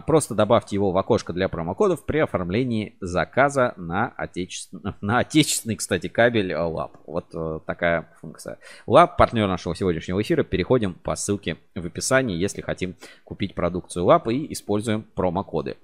Просто 0.06 0.34
добавьте 0.34 0.76
его 0.76 0.92
в 0.92 0.98
окошко 0.98 1.32
для 1.32 1.48
промокодов 1.48 2.04
при 2.04 2.18
оформлении 2.18 2.96
заказа 3.00 3.74
на, 3.76 4.08
отечественный, 4.16 4.94
на 5.00 5.18
отечественный, 5.18 5.76
кстати, 5.76 6.08
кабель 6.08 6.54
ЛАП. 6.54 6.98
Вот 7.06 7.26
э, 7.34 7.60
такая 7.66 8.08
функция. 8.20 8.58
ЛАП, 8.86 9.16
партнер 9.16 9.46
нашего 9.46 9.74
сегодняшнего 9.74 10.20
эфира. 10.20 10.42
Переходим 10.42 10.94
по 10.94 11.14
ссылке 11.16 11.58
в 11.74 11.86
описании, 11.86 12.36
если 12.36 12.60
хотим 12.80 12.96
купить 13.24 13.54
продукцию 13.54 14.06
лапы 14.06 14.34
и 14.34 14.52
используем 14.52 15.02
промокоды. 15.14 15.76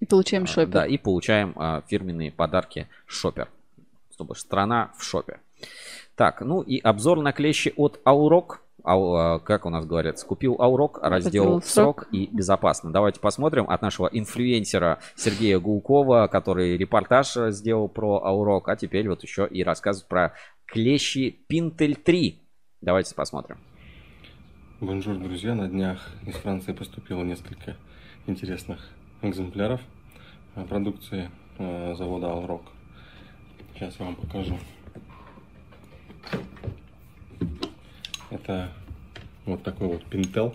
И 0.00 0.06
получаем 0.06 0.46
шопер. 0.46 0.72
Да, 0.72 0.86
и 0.86 0.98
получаем 0.98 1.54
а, 1.56 1.82
фирменные 1.86 2.30
подарки 2.30 2.88
шопер. 3.06 3.48
Чтобы 4.12 4.36
страна 4.36 4.92
в 4.98 5.04
шопе. 5.04 5.40
Так, 6.16 6.42
ну 6.42 6.60
и 6.60 6.78
обзор 6.78 7.20
на 7.20 7.32
клещи 7.32 7.72
от 7.76 8.00
Аурок. 8.04 8.60
Ау, 8.84 9.38
как 9.40 9.64
у 9.64 9.70
нас 9.70 9.86
говорят, 9.86 10.18
скупил 10.18 10.56
Аурок, 10.58 10.98
раздел 11.00 11.62
срок. 11.62 11.64
срок 11.64 12.08
и 12.10 12.26
безопасно. 12.32 12.92
Давайте 12.92 13.20
посмотрим 13.20 13.70
от 13.70 13.80
нашего 13.80 14.08
инфлюенсера 14.08 14.98
Сергея 15.14 15.60
Гулкова, 15.60 16.26
который 16.26 16.76
репортаж 16.76 17.36
сделал 17.50 17.88
про 17.88 18.24
Аурок, 18.24 18.68
а 18.68 18.76
теперь 18.76 19.08
вот 19.08 19.22
еще 19.22 19.46
и 19.46 19.62
рассказывает 19.62 20.08
про 20.08 20.34
клещи 20.66 21.30
Pintel 21.46 21.94
3. 21.94 22.42
Давайте 22.80 23.14
посмотрим. 23.14 23.58
Bonjour, 24.82 25.16
друзья. 25.16 25.54
На 25.54 25.68
днях 25.68 26.10
из 26.26 26.34
Франции 26.34 26.72
поступило 26.72 27.22
несколько 27.22 27.76
интересных 28.26 28.88
экземпляров 29.22 29.80
продукции 30.68 31.30
э, 31.58 31.94
завода 31.96 32.26
Alroc. 32.26 32.62
Сейчас 33.74 33.94
я 34.00 34.06
вам 34.06 34.16
покажу. 34.16 34.58
Это 38.30 38.72
вот 39.46 39.62
такой 39.62 39.86
вот 39.86 40.02
Pintel, 40.10 40.52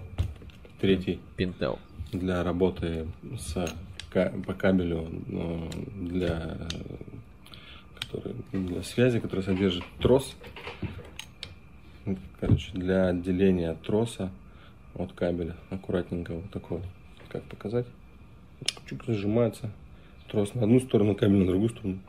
третий. 0.82 1.22
Pintel. 1.38 1.80
Для 2.12 2.44
работы 2.44 3.08
с, 3.40 3.74
по 4.12 4.54
кабелю 4.54 5.08
э, 5.30 5.70
для, 6.02 6.58
который, 7.98 8.36
для 8.52 8.84
связи, 8.84 9.22
который 9.22 9.45
содержит 9.45 9.86
трос 10.02 10.36
короче, 12.39 12.71
для 12.73 13.07
отделения 13.07 13.73
троса 13.73 14.31
от 14.95 15.13
кабеля. 15.13 15.55
Аккуратненько 15.69 16.34
вот 16.34 16.49
такой. 16.51 16.81
Как 17.29 17.43
показать? 17.43 17.85
Чуть 18.88 19.03
зажимается 19.05 19.71
трос 20.29 20.53
на 20.55 20.63
одну 20.63 20.79
сторону, 20.79 21.15
кабель 21.15 21.39
на 21.39 21.45
другую 21.47 21.69
сторону. 21.69 21.99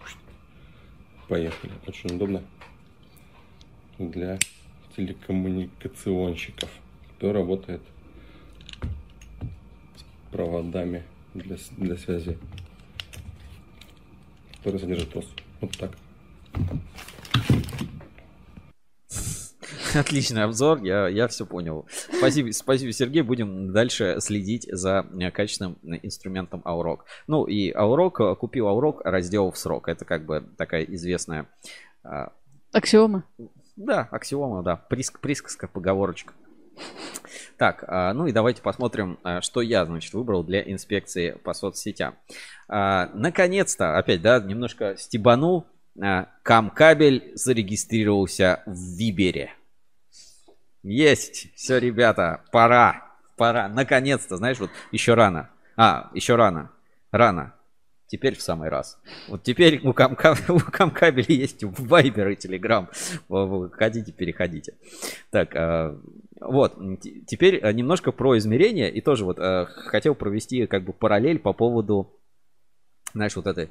Поехали. 1.28 1.72
Очень 1.86 2.16
удобно 2.16 2.42
для 3.98 4.38
телекоммуникационщиков, 4.96 6.70
кто 7.16 7.32
работает 7.32 7.82
с 9.96 10.32
проводами 10.32 11.04
для, 11.34 11.56
для 11.76 11.96
связи, 11.96 12.38
который 14.58 14.80
содержит 14.80 15.10
трос. 15.10 15.26
Вот 15.60 15.76
так. 15.76 15.96
Отличный 20.00 20.44
обзор, 20.44 20.82
я, 20.82 21.08
я 21.08 21.26
все 21.28 21.44
понял. 21.44 21.88
Спасибо, 22.16 22.52
спасибо, 22.52 22.92
Сергей. 22.92 23.22
Будем 23.22 23.72
дальше 23.72 24.16
следить 24.20 24.68
за 24.70 25.06
э, 25.18 25.30
качественным 25.30 25.78
инструментом 25.82 26.62
Аурок. 26.64 27.04
Ну 27.26 27.44
и 27.44 27.72
Аурок, 27.72 28.20
э, 28.20 28.36
купил 28.36 28.68
Аурок, 28.68 29.00
раздел 29.04 29.50
в 29.50 29.58
срок. 29.58 29.88
Это 29.88 30.04
как 30.04 30.24
бы 30.24 30.44
такая 30.56 30.84
известная... 30.84 31.46
Аксиома? 32.72 33.24
Да, 33.76 34.08
аксиома, 34.10 34.62
да. 34.62 34.76
Приск, 34.76 35.20
присказка, 35.20 35.68
поговорочка. 35.68 36.34
Так, 37.56 37.84
ну 38.14 38.26
и 38.28 38.32
давайте 38.32 38.62
посмотрим, 38.62 39.18
что 39.40 39.62
я, 39.62 39.84
значит, 39.84 40.14
выбрал 40.14 40.44
для 40.44 40.60
инспекции 40.62 41.32
по 41.42 41.54
соцсетям. 41.54 42.14
Наконец-то, 42.68 43.98
опять, 43.98 44.22
да, 44.22 44.38
немножко 44.38 44.96
стебанул. 44.96 45.66
Камкабель 46.42 47.32
зарегистрировался 47.34 48.62
в 48.66 48.96
Вибере. 48.96 49.57
Есть, 50.89 51.55
все, 51.55 51.77
ребята, 51.77 52.40
пора, 52.51 53.12
пора, 53.36 53.69
наконец-то, 53.69 54.39
знаешь, 54.39 54.59
вот 54.59 54.70
еще 54.90 55.12
рано. 55.12 55.51
А, 55.77 56.10
еще 56.15 56.35
рано, 56.35 56.70
рано. 57.10 57.55
Теперь 58.06 58.35
в 58.35 58.40
самый 58.40 58.70
раз. 58.70 58.98
Вот 59.28 59.43
теперь 59.43 59.86
у, 59.86 59.93
Камка, 59.93 60.35
у 60.48 60.59
Камкабеля 60.59 61.27
есть 61.28 61.62
Вайбер 61.62 62.28
и 62.28 62.36
Телеграм. 62.36 62.89
Хотите, 63.73 64.12
переходите. 64.12 64.77
Так, 65.31 65.55
а, 65.55 66.01
вот. 66.40 66.78
Теперь 67.27 67.60
а, 67.62 67.70
немножко 67.74 68.10
про 68.10 68.39
измерения. 68.39 68.89
И 68.89 69.02
тоже 69.02 69.27
вот 69.27 69.39
а, 69.39 69.66
хотел 69.66 70.15
провести 70.15 70.66
как 70.66 70.85
бы 70.85 70.94
параллель 70.94 71.39
по 71.39 71.52
поводу 71.52 72.15
знаешь, 73.15 73.36
вот 73.36 73.47
этой 73.47 73.70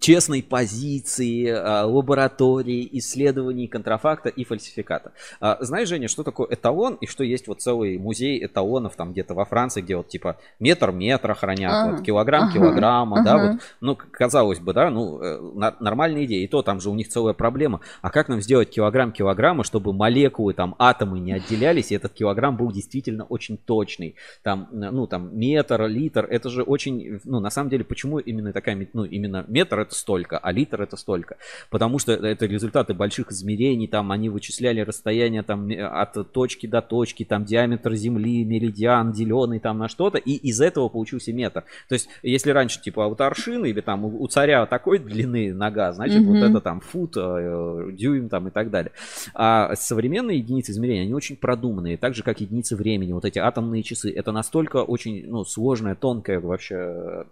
честной 0.00 0.42
позиции, 0.42 1.48
а, 1.48 1.86
лаборатории, 1.86 2.88
исследований 2.92 3.68
контрафакта 3.68 4.28
и 4.28 4.44
фальсификата. 4.44 5.12
А, 5.40 5.58
знаешь, 5.60 5.88
Женя, 5.88 6.08
что 6.08 6.22
такое 6.22 6.48
эталон 6.50 6.94
и 7.00 7.06
что 7.06 7.24
есть 7.24 7.48
вот 7.48 7.60
целый 7.60 7.98
музей 7.98 8.44
эталонов 8.44 8.96
там 8.96 9.12
где-то 9.12 9.34
во 9.34 9.44
Франции, 9.44 9.80
где 9.80 9.96
вот 9.96 10.08
типа 10.08 10.38
метр 10.58 10.92
метра 10.92 11.34
хранят, 11.34 11.72
ага. 11.72 11.92
вот, 11.92 12.04
килограмм 12.04 12.44
ага. 12.44 12.52
килограмма, 12.52 13.20
ага. 13.20 13.24
да, 13.24 13.46
вот, 13.46 13.60
ну, 13.80 13.96
казалось 13.96 14.58
бы, 14.58 14.72
да, 14.72 14.90
ну, 14.90 15.20
э, 15.20 15.72
нормальная 15.80 16.24
идея, 16.24 16.44
и 16.44 16.48
то 16.48 16.62
там 16.62 16.80
же 16.80 16.90
у 16.90 16.94
них 16.94 17.08
целая 17.08 17.34
проблема, 17.34 17.80
а 18.02 18.10
как 18.10 18.28
нам 18.28 18.40
сделать 18.40 18.70
килограмм 18.70 19.12
килограмма, 19.12 19.64
чтобы 19.64 19.92
молекулы, 19.92 20.54
там, 20.54 20.74
атомы 20.78 21.20
не 21.20 21.32
отделялись, 21.32 21.92
и 21.92 21.94
этот 21.94 22.12
килограмм 22.12 22.56
был 22.56 22.72
действительно 22.72 23.24
очень 23.24 23.56
точный, 23.56 24.16
там, 24.42 24.68
ну, 24.72 25.06
там, 25.06 25.36
метр, 25.38 25.86
литр, 25.86 26.26
это 26.28 26.48
же 26.48 26.62
очень, 26.62 27.20
ну, 27.24 27.40
на 27.40 27.50
самом 27.50 27.70
деле, 27.70 27.84
почему 27.84 28.18
именно 28.18 28.52
такая, 28.52 28.88
ну, 28.92 29.04
именно 29.04 29.44
метр 29.48 29.83
это 29.84 29.94
столько, 29.94 30.38
а 30.38 30.52
литр 30.52 30.82
это 30.82 30.96
столько. 30.96 31.36
Потому 31.70 31.98
что 31.98 32.12
это 32.12 32.46
результаты 32.46 32.94
больших 32.94 33.30
измерений, 33.30 33.86
там 33.86 34.12
они 34.12 34.28
вычисляли 34.28 34.80
расстояние 34.80 35.42
там 35.42 35.68
от 35.70 36.32
точки 36.32 36.66
до 36.66 36.82
точки, 36.82 37.24
там 37.24 37.44
диаметр 37.44 37.94
Земли, 37.94 38.44
меридиан, 38.44 39.12
деленный 39.12 39.60
там 39.60 39.78
на 39.78 39.88
что-то, 39.88 40.18
и 40.18 40.32
из 40.32 40.60
этого 40.60 40.88
получился 40.88 41.32
метр. 41.32 41.64
То 41.88 41.94
есть, 41.94 42.08
если 42.22 42.50
раньше 42.50 42.80
типа 42.80 43.08
вот 43.08 43.20
аршин 43.20 43.64
или 43.64 43.80
там 43.80 44.04
у 44.04 44.26
царя 44.28 44.66
такой 44.66 44.98
длины 44.98 45.52
нога, 45.54 45.92
значит 45.92 46.22
mm-hmm. 46.22 46.40
вот 46.40 46.50
это 46.50 46.60
там 46.60 46.80
фут, 46.80 47.16
э, 47.16 47.90
дюйм 47.92 48.28
там 48.28 48.48
и 48.48 48.50
так 48.50 48.70
далее. 48.70 48.92
А 49.34 49.74
современные 49.76 50.38
единицы 50.38 50.72
измерения, 50.72 51.02
они 51.02 51.14
очень 51.14 51.36
продуманные, 51.36 51.96
так 51.96 52.14
же 52.14 52.22
как 52.22 52.40
единицы 52.40 52.76
времени, 52.76 53.12
вот 53.12 53.24
эти 53.24 53.38
атомные 53.38 53.82
часы, 53.82 54.12
это 54.12 54.32
настолько 54.32 54.82
очень 54.82 55.26
ну, 55.26 55.44
сложная, 55.44 55.94
тонкая 55.94 56.40
вообще 56.40 57.26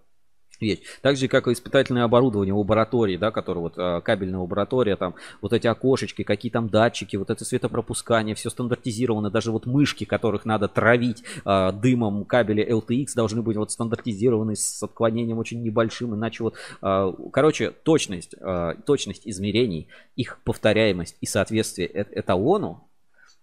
вещь. 0.59 0.79
Так 1.01 1.17
же, 1.17 1.27
как 1.27 1.47
и 1.47 1.53
испытательное 1.53 2.03
оборудование, 2.03 2.53
лаборатории, 2.53 3.17
да, 3.17 3.31
которое 3.31 3.61
вот 3.61 3.73
а, 3.77 4.01
кабельная 4.01 4.39
лаборатория, 4.39 4.95
там 4.95 5.15
вот 5.41 5.53
эти 5.53 5.67
окошечки, 5.67 6.23
какие 6.23 6.51
там 6.51 6.69
датчики, 6.69 7.15
вот 7.15 7.29
это 7.29 7.43
светопропускание, 7.45 8.35
все 8.35 8.49
стандартизировано, 8.49 9.29
даже 9.29 9.51
вот 9.51 9.65
мышки, 9.65 10.05
которых 10.05 10.45
надо 10.45 10.67
травить 10.67 11.23
э, 11.45 11.71
дымом 11.73 12.25
кабеля 12.25 12.69
LTX, 12.69 13.07
должны 13.15 13.41
быть 13.41 13.57
вот 13.57 13.71
стандартизированы 13.71 14.55
с 14.55 14.81
отклонением 14.83 15.37
очень 15.37 15.61
небольшим, 15.61 16.15
иначе 16.15 16.43
вот, 16.43 16.55
э, 16.81 17.13
короче, 17.31 17.71
точность, 17.71 18.35
э, 18.39 18.73
точность 18.85 19.23
измерений, 19.25 19.87
их 20.15 20.39
повторяемость 20.43 21.17
и 21.21 21.25
соответствие 21.25 21.89
эталону, 22.13 22.87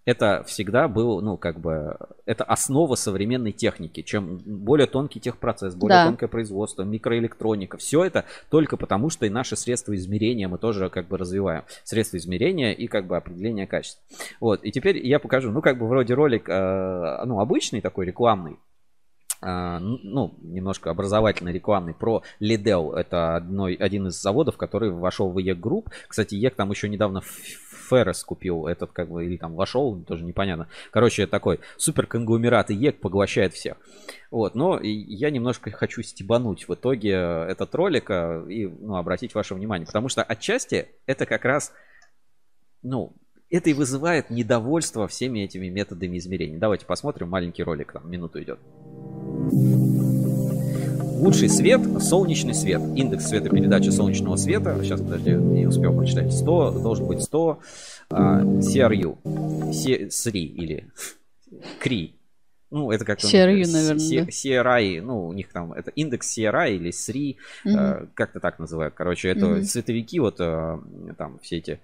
это 0.05 0.43
всегда 0.45 0.89
был, 0.89 1.21
ну, 1.21 1.37
как 1.37 1.61
бы, 1.61 1.97
это 2.25 2.45
основа 2.45 2.95
современной 2.95 3.53
техники. 3.53 4.03
Чем 4.03 4.39
более 4.39 4.87
тонкий 4.87 5.21
техпроцесс, 5.21 5.75
более 5.75 5.99
да. 5.99 6.07
тонкое 6.07 6.29
производство, 6.29 6.83
микроэлектроника, 6.83 7.77
все 7.77 8.05
это 8.05 8.25
только 8.51 8.77
потому, 8.77 9.11
что 9.11 9.27
и 9.27 9.31
наши 9.31 9.57
средства 9.57 9.95
измерения 9.95 10.49
мы 10.49 10.59
тоже 10.59 10.89
как 10.89 11.09
бы 11.09 11.19
развиваем. 11.19 11.65
Средства 11.85 12.17
измерения 12.17 12.73
и 12.73 12.87
как 12.87 13.07
бы 13.07 13.17
определения 13.17 13.67
качества. 13.67 14.03
Вот, 14.41 14.65
и 14.65 14.73
теперь 14.73 15.05
я 15.07 15.19
покажу, 15.19 15.51
ну, 15.51 15.61
как 15.61 15.79
бы 15.79 15.87
вроде 15.87 16.15
ролик, 16.15 16.49
э, 16.49 17.25
ну, 17.27 17.41
обычный 17.41 17.81
такой, 17.81 18.07
рекламный, 18.07 18.59
ну, 19.43 20.35
немножко 20.43 20.91
образовательно 20.91 21.51
рекламный 21.51 21.95
про 21.95 22.23
Lidl. 22.41 22.95
Это 22.95 23.37
одной, 23.37 23.75
один 23.75 24.09
из 24.09 24.21
заводов, 24.21 24.57
который 24.57 24.91
вошел 24.91 25.31
в 25.31 25.39
ЕК 25.39 25.59
Групп. 25.59 25.91
Кстати, 26.09 26.35
ЕК 26.35 26.55
там 26.55 26.71
еще 26.71 26.89
недавно 26.89 27.23
Феррес 27.91 28.23
купил 28.23 28.67
этот, 28.67 28.93
как 28.93 29.09
бы, 29.09 29.27
или 29.27 29.37
там 29.37 29.55
вошел, 29.55 30.01
тоже 30.03 30.25
непонятно. 30.25 30.69
Короче, 30.93 31.27
такой 31.27 31.61
супер 31.77 32.07
конгломерат 32.07 32.71
и 32.71 32.75
ЕК 32.75 33.01
поглощает 33.01 33.55
всех. 33.55 33.77
Вот, 34.31 34.55
но 34.55 34.79
я 34.81 35.31
немножко 35.31 35.71
хочу 35.73 36.03
стебануть 36.03 36.69
в 36.69 36.75
итоге 36.75 37.11
этот 37.11 37.75
ролик 37.75 38.11
а, 38.11 38.47
и, 38.49 38.67
ну, 38.67 38.97
обратить 38.97 39.35
ваше 39.35 39.55
внимание, 39.57 39.87
потому 39.87 40.09
что 40.09 40.23
отчасти 40.23 40.89
это 41.07 41.27
как 41.27 41.45
раз, 41.45 41.73
ну, 42.83 43.13
это 43.51 43.71
и 43.71 43.73
вызывает 43.73 44.31
недовольство 44.31 45.09
всеми 45.09 45.41
этими 45.41 45.69
методами 45.69 46.17
измерений. 46.19 46.59
Давайте 46.59 46.87
посмотрим, 46.87 47.29
маленький 47.29 47.65
ролик, 47.65 47.93
там 47.93 48.09
минуту 48.09 48.41
идет. 48.41 48.61
Лучший 51.21 51.51
свет– 51.51 51.81
солнечный 52.01 52.55
свет. 52.55 52.81
Индекс 52.97 53.27
светопередачи 53.27 53.91
солнечного 53.91 54.37
света, 54.37 54.79
сейчас, 54.83 55.01
подожди, 55.01 55.33
не 55.33 55.67
успел 55.67 55.95
прочитать, 55.95 56.33
100, 56.33 56.79
должен 56.81 57.07
быть 57.07 57.23
100 57.23 57.59
а, 58.11 58.41
CRU. 58.41 59.19
CRI 59.23 60.41
или 60.41 60.89
CRI. 61.85 62.15
Ну, 62.71 62.91
это 62.91 63.05
как-то... 63.05 63.27
CRU, 63.27 63.67
наверное. 63.71 64.27
CRI, 64.27 65.03
ну, 65.03 65.27
у 65.27 65.33
них 65.33 65.53
там, 65.53 65.73
это 65.73 65.91
индекс 65.91 66.39
CRI 66.39 66.77
или 66.77 66.91
SRI, 66.91 67.37
mm-hmm. 67.67 68.09
как-то 68.15 68.41
так 68.41 68.59
называют. 68.59 68.95
Короче, 68.95 69.29
это 69.29 69.47
mm-hmm. 69.47 69.65
световики, 69.65 70.21
вот 70.21 70.41
а, 70.41 70.81
там 71.19 71.39
все 71.41 71.59
эти, 71.59 71.81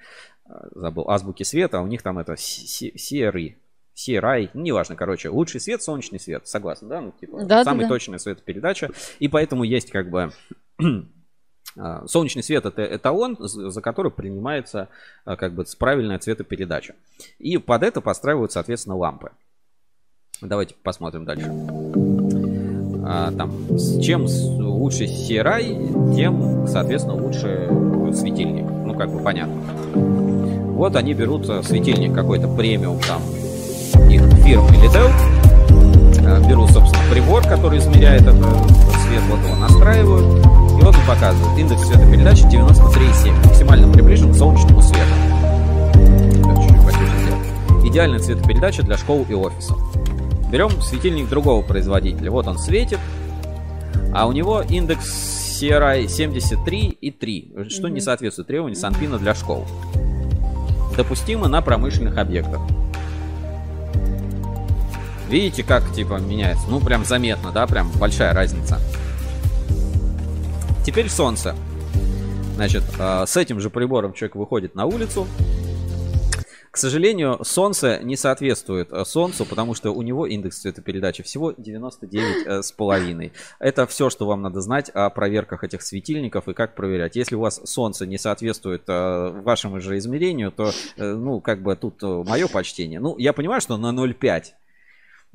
а, 0.46 0.68
забыл, 0.74 1.10
азбуки 1.10 1.42
света, 1.42 1.78
а 1.78 1.82
у 1.82 1.86
них 1.86 2.02
там 2.02 2.18
это 2.18 2.34
CRI. 2.34 3.56
CRI, 3.96 4.50
ну, 4.52 4.62
неважно, 4.62 4.94
короче, 4.94 5.30
лучший 5.30 5.60
свет, 5.60 5.82
солнечный 5.82 6.20
свет, 6.20 6.46
согласен, 6.46 6.88
да? 6.88 7.00
Ну, 7.00 7.12
типа, 7.18 7.44
да, 7.44 7.64
самая 7.64 7.86
да, 7.86 7.88
точная 7.88 8.18
светопередача, 8.18 8.90
и 9.18 9.28
поэтому 9.28 9.64
есть 9.64 9.90
как 9.90 10.10
бы 10.10 10.32
а, 11.78 12.06
солнечный 12.06 12.42
свет 12.42 12.66
это 12.66 12.84
эталон, 12.84 13.36
за 13.40 13.80
который 13.80 14.12
принимается 14.12 14.90
а, 15.24 15.36
как 15.36 15.54
бы 15.54 15.64
правильная 15.78 16.18
цветопередача. 16.18 16.94
И 17.38 17.56
под 17.56 17.82
это 17.82 18.02
подстраивают, 18.02 18.52
соответственно, 18.52 18.96
лампы. 18.96 19.32
Давайте 20.42 20.74
посмотрим 20.82 21.24
дальше. 21.24 21.50
А, 23.08 23.32
там, 23.32 23.50
чем 24.02 24.26
лучше 24.26 25.04
CRI, 25.04 26.14
тем, 26.14 26.66
соответственно, 26.68 27.14
лучше 27.14 27.66
светильник. 28.12 28.66
Ну, 28.68 28.94
как 28.94 29.10
бы 29.10 29.22
понятно. 29.22 29.54
Вот 30.74 30.94
они 30.96 31.14
берут 31.14 31.46
светильник 31.64 32.14
какой-то 32.14 32.54
премиум 32.54 33.00
там 33.00 33.22
их 34.08 34.22
фирмы 34.44 34.70
Lidl. 34.70 35.10
Э, 36.20 36.42
беру, 36.48 36.66
собственно, 36.66 37.02
прибор, 37.10 37.42
который 37.42 37.78
измеряет 37.78 38.22
этот 38.22 38.36
свет, 38.36 39.22
вот 39.28 39.38
его 39.44 39.56
настраивают. 39.56 40.46
И 40.78 40.82
вот 40.82 40.94
он 40.94 41.06
показывает 41.06 41.58
индекс 41.58 41.86
светопередачи 41.86 42.42
93,7. 42.44 43.46
Максимально 43.46 43.92
приближен 43.92 44.32
к 44.32 44.36
солнечному 44.36 44.82
свету. 44.82 45.06
Идеальная 47.84 48.18
цветопередача 48.18 48.82
для 48.82 48.96
школ 48.98 49.24
и 49.28 49.34
офисов. 49.34 49.78
Берем 50.50 50.70
светильник 50.82 51.28
другого 51.28 51.62
производителя. 51.62 52.30
Вот 52.30 52.46
он 52.46 52.58
светит, 52.58 52.98
а 54.12 54.26
у 54.26 54.32
него 54.32 54.62
индекс 54.62 55.36
CRI 55.60 56.04
73,3, 56.04 57.70
что 57.70 57.86
mm-hmm. 57.86 57.90
не 57.90 58.00
соответствует 58.00 58.48
требованиям 58.48 58.78
Санпина 58.78 59.18
для 59.18 59.34
школ. 59.34 59.64
Допустимо 60.96 61.48
на 61.48 61.62
промышленных 61.62 62.18
объектах. 62.18 62.60
Видите, 65.28 65.64
как 65.64 65.92
типа 65.92 66.20
меняется? 66.20 66.66
Ну, 66.68 66.80
прям 66.80 67.04
заметно, 67.04 67.50
да? 67.50 67.66
Прям 67.66 67.90
большая 67.98 68.32
разница. 68.32 68.78
Теперь 70.84 71.08
солнце. 71.08 71.56
Значит, 72.54 72.84
э, 72.96 73.24
с 73.26 73.36
этим 73.36 73.58
же 73.58 73.68
прибором 73.68 74.12
человек 74.12 74.36
выходит 74.36 74.76
на 74.76 74.86
улицу. 74.86 75.26
К 76.70 76.76
сожалению, 76.76 77.40
солнце 77.42 77.98
не 78.04 78.16
соответствует 78.16 78.92
э, 78.92 79.04
солнцу, 79.04 79.44
потому 79.46 79.74
что 79.74 79.90
у 79.90 80.02
него 80.02 80.26
индекс 80.26 80.60
цветопередачи 80.60 81.24
всего 81.24 81.50
99,5. 81.50 83.32
Это 83.58 83.86
все, 83.88 84.10
что 84.10 84.26
вам 84.26 84.42
надо 84.42 84.60
знать 84.60 84.90
о 84.90 85.10
проверках 85.10 85.64
этих 85.64 85.82
светильников 85.82 86.48
и 86.48 86.54
как 86.54 86.76
проверять. 86.76 87.16
Если 87.16 87.34
у 87.34 87.40
вас 87.40 87.60
солнце 87.64 88.06
не 88.06 88.16
соответствует 88.16 88.84
э, 88.86 89.40
вашему 89.42 89.80
же 89.80 89.98
измерению, 89.98 90.52
то, 90.52 90.70
ну, 90.96 91.40
как 91.40 91.62
бы 91.62 91.74
тут 91.74 92.00
мое 92.02 92.46
почтение. 92.46 93.00
Ну, 93.00 93.18
я 93.18 93.32
понимаю, 93.32 93.60
что 93.60 93.76
на 93.76 93.88
0,5 93.88 94.52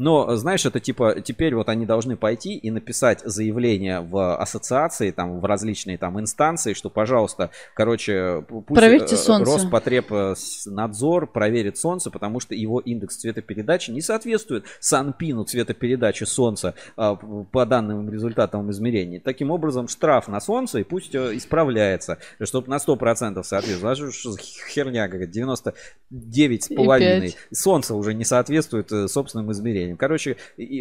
Но, 0.02 0.36
знаешь, 0.36 0.66
это 0.66 0.80
типа, 0.80 1.22
теперь 1.22 1.54
вот 1.54 1.70
они 1.70 1.86
должны 1.86 2.18
пойти 2.18 2.56
и 2.56 2.72
написать 2.72 3.22
заявление 3.24 4.00
в 4.02 4.36
ассоциации, 4.36 5.12
там, 5.12 5.40
в 5.40 5.46
различные 5.46 6.00
там 6.00 6.20
инстанции, 6.20 6.74
что, 6.74 6.90
пожалуйста, 6.90 7.52
короче, 7.76 8.44
пусть 8.50 8.66
Проверьте 8.68 9.16
солнце. 9.16 9.52
Роспотребнадзор 9.52 11.28
проверит 11.28 11.78
солнце, 11.78 12.10
потому 12.10 12.40
что 12.40 12.56
его 12.56 12.80
индекс 12.80 13.18
цветопередачи 13.18 13.92
не 13.92 14.02
соответствует 14.02 14.66
санпину 14.80 15.44
цветопередачи 15.44 16.24
солнца 16.24 16.74
по 16.96 17.66
данным 17.68 18.10
результатам 18.10 18.72
измерений. 18.72 19.20
Таким 19.20 19.52
образом, 19.52 19.88
штраф 19.88 20.28
на 20.28 20.40
солнце 20.40 20.80
и 20.80 20.84
пусть 20.84 21.16
исправляется, 21.16 22.18
чтобы 22.42 22.70
на 22.70 22.78
100% 22.78 23.44
соответствовало. 23.44 23.96
Херня 24.68 25.08
какая-то, 25.08 25.40
99,5. 26.12 27.36
Солнце 27.52 27.94
уже 27.94 28.16
не 28.16 28.26
соответствует 28.26 28.92
э, 28.92 29.08
собственным 29.08 29.52
измерениям. 29.52 29.91
Короче, 29.98 30.38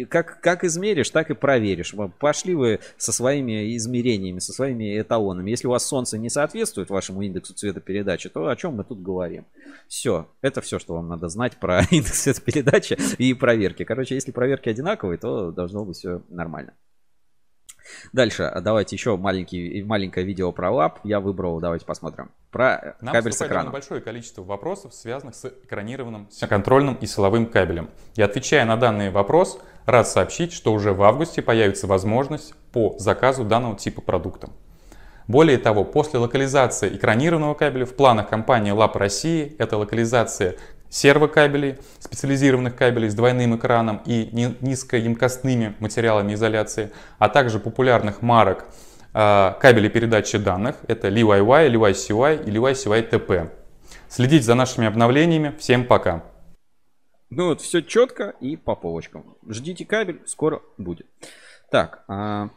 как, 0.09 0.41
как 0.41 0.63
измеришь, 0.63 1.09
так 1.09 1.29
и 1.29 1.33
проверишь. 1.33 1.93
Пошли 2.19 2.55
вы 2.55 2.79
со 2.97 3.11
своими 3.11 3.75
измерениями, 3.77 4.39
со 4.39 4.53
своими 4.53 4.99
эталонами. 4.99 5.49
Если 5.49 5.67
у 5.67 5.71
вас 5.71 5.85
солнце 5.85 6.17
не 6.17 6.29
соответствует 6.29 6.89
вашему 6.89 7.21
индексу 7.21 7.53
цветопередачи, 7.53 8.29
то 8.29 8.47
о 8.47 8.55
чем 8.55 8.75
мы 8.75 8.83
тут 8.83 9.01
говорим? 9.01 9.45
Все. 9.87 10.27
Это 10.41 10.61
все, 10.61 10.79
что 10.79 10.95
вам 10.95 11.07
надо 11.07 11.29
знать 11.29 11.57
про 11.57 11.81
индекс 11.91 12.23
цветопередачи 12.23 12.97
и 13.17 13.33
проверки. 13.33 13.83
Короче, 13.83 14.15
если 14.15 14.31
проверки 14.31 14.69
одинаковые, 14.69 15.17
то 15.17 15.51
должно 15.51 15.85
быть 15.85 15.97
все 15.97 16.21
нормально. 16.29 16.73
Дальше, 18.13 18.51
давайте 18.63 18.95
еще 18.95 19.17
маленький, 19.17 19.83
маленькое 19.83 20.25
видео 20.25 20.51
про 20.51 20.71
лап. 20.71 20.99
Я 21.03 21.19
выбрал, 21.19 21.59
давайте 21.59 21.85
посмотрим. 21.85 22.31
Про 22.51 22.95
Нам 22.99 23.13
кабель 23.13 23.31
с 23.31 23.41
экраном. 23.41 23.71
большое 23.71 24.01
количество 24.01 24.43
вопросов, 24.43 24.93
связанных 24.93 25.35
с 25.35 25.45
экранированным 25.45 26.27
контрольным 26.49 26.95
и 26.95 27.05
силовым 27.05 27.45
кабелем. 27.45 27.89
И 28.15 28.21
отвечая 28.21 28.65
на 28.65 28.75
данный 28.75 29.09
вопрос, 29.09 29.57
рад 29.85 30.05
сообщить, 30.07 30.51
что 30.51 30.73
уже 30.73 30.91
в 30.91 31.01
августе 31.01 31.41
появится 31.41 31.87
возможность 31.87 32.53
по 32.73 32.95
заказу 32.99 33.45
данного 33.45 33.77
типа 33.77 34.01
продукта. 34.01 34.49
Более 35.27 35.57
того, 35.59 35.85
после 35.85 36.19
локализации 36.19 36.93
экранированного 36.93 37.53
кабеля 37.53 37.85
в 37.85 37.95
планах 37.95 38.27
компании 38.27 38.71
ЛАП 38.71 38.97
России 38.97 39.55
это 39.57 39.77
локализация 39.77 40.57
сервокабелей, 40.89 41.77
специализированных 41.99 42.75
кабелей 42.75 43.09
с 43.09 43.15
двойным 43.15 43.55
экраном 43.55 44.01
и 44.05 44.29
низкоемкостными 44.59 45.75
материалами 45.79 46.33
изоляции, 46.33 46.91
а 47.17 47.29
также 47.29 47.59
популярных 47.59 48.21
марок 48.21 48.65
э, 49.13 49.53
кабелей 49.59 49.89
передачи 49.89 50.37
данных. 50.37 50.77
Это 50.87 51.09
LiWi-Wi, 51.09 51.69
LiWi-CY 51.71 52.45
и 52.45 52.51
LiWi-CY-TP. 52.51 53.49
Следите 54.07 54.43
за 54.43 54.55
нашими 54.55 54.87
обновлениями. 54.87 55.55
Всем 55.57 55.85
пока! 55.85 56.23
Ну 57.29 57.47
вот, 57.47 57.61
все 57.61 57.81
четко 57.81 58.33
и 58.41 58.57
по 58.57 58.75
полочкам. 58.75 59.37
Ждите 59.47 59.85
кабель, 59.85 60.21
скоро 60.25 60.61
будет. 60.77 61.07
Так, 61.71 62.03
а 62.09 62.49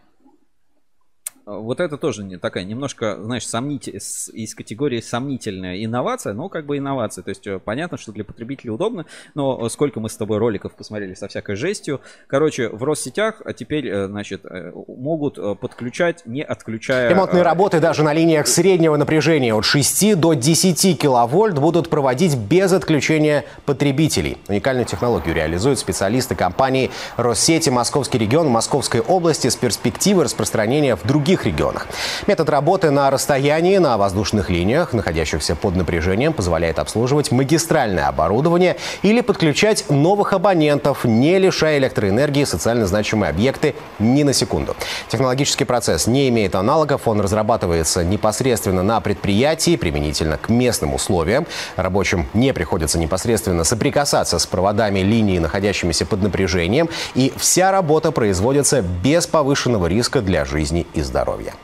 вот 1.46 1.80
это 1.80 1.98
тоже 1.98 2.24
не 2.24 2.38
такая 2.38 2.64
немножко, 2.64 3.18
знаешь, 3.22 3.46
сомнитель, 3.46 3.96
из 3.96 4.54
категории 4.54 5.00
сомнительная 5.00 5.84
инновация, 5.84 6.32
но 6.32 6.48
как 6.48 6.66
бы 6.66 6.78
инновация. 6.78 7.22
То 7.22 7.30
есть 7.30 7.46
э, 7.46 7.58
понятно, 7.58 7.98
что 7.98 8.12
для 8.12 8.24
потребителей 8.24 8.70
удобно, 8.70 9.04
но 9.34 9.68
сколько 9.68 10.00
мы 10.00 10.08
с 10.08 10.16
тобой 10.16 10.38
роликов 10.38 10.74
посмотрели 10.74 11.14
со 11.14 11.28
всякой 11.28 11.56
жестью. 11.56 12.00
Короче, 12.26 12.68
в 12.68 12.82
Россетях 12.84 13.42
а 13.44 13.52
теперь, 13.52 13.88
э, 13.88 14.06
значит, 14.06 14.44
э, 14.44 14.72
могут 14.88 15.38
подключать, 15.60 16.24
не 16.24 16.42
отключая... 16.42 17.10
Ремонтные 17.10 17.42
работы 17.42 17.80
даже 17.80 18.02
на 18.02 18.12
линиях 18.12 18.46
среднего 18.46 18.96
напряжения 18.96 19.54
от 19.54 19.64
6 19.64 20.14
до 20.16 20.34
10 20.34 20.98
киловольт 20.98 21.58
будут 21.58 21.90
проводить 21.90 22.36
без 22.36 22.72
отключения 22.72 23.44
потребителей. 23.66 24.38
Уникальную 24.48 24.86
технологию 24.86 25.34
реализуют 25.34 25.78
специалисты 25.78 26.34
компании 26.34 26.90
Россети 27.16 27.68
Московский 27.70 28.18
регион 28.18 28.48
Московской 28.48 29.00
области 29.00 29.48
с 29.48 29.56
перспективой 29.56 30.24
распространения 30.24 30.96
в 30.96 31.06
других 31.06 31.33
других 31.34 31.46
регионах. 31.46 31.86
Метод 32.26 32.48
работы 32.48 32.90
на 32.90 33.10
расстоянии 33.10 33.78
на 33.78 33.96
воздушных 33.96 34.50
линиях, 34.50 34.92
находящихся 34.92 35.56
под 35.56 35.76
напряжением, 35.76 36.32
позволяет 36.32 36.78
обслуживать 36.78 37.32
магистральное 37.32 38.08
оборудование 38.08 38.76
или 39.02 39.20
подключать 39.20 39.84
новых 39.90 40.32
абонентов, 40.32 41.04
не 41.04 41.38
лишая 41.38 41.78
электроэнергии 41.78 42.44
социально 42.44 42.86
значимые 42.86 43.30
объекты 43.30 43.74
ни 43.98 44.22
на 44.22 44.32
секунду. 44.32 44.76
Технологический 45.08 45.64
процесс 45.64 46.06
не 46.06 46.28
имеет 46.28 46.54
аналогов, 46.54 47.08
он 47.08 47.20
разрабатывается 47.20 48.04
непосредственно 48.04 48.82
на 48.82 49.00
предприятии, 49.00 49.76
применительно 49.76 50.36
к 50.36 50.48
местным 50.48 50.94
условиям. 50.94 51.46
Рабочим 51.76 52.26
не 52.34 52.52
приходится 52.52 52.98
непосредственно 52.98 53.64
соприкасаться 53.64 54.38
с 54.38 54.46
проводами 54.46 55.00
линии, 55.00 55.38
находящимися 55.38 56.06
под 56.06 56.22
напряжением, 56.22 56.88
и 57.14 57.32
вся 57.36 57.72
работа 57.72 58.12
производится 58.12 58.82
без 58.82 59.26
повышенного 59.26 59.86
риска 59.86 60.20
для 60.20 60.44
жизни 60.44 60.86
и 60.94 61.02
здоровья 61.02 61.23
здоровья. 61.24 61.54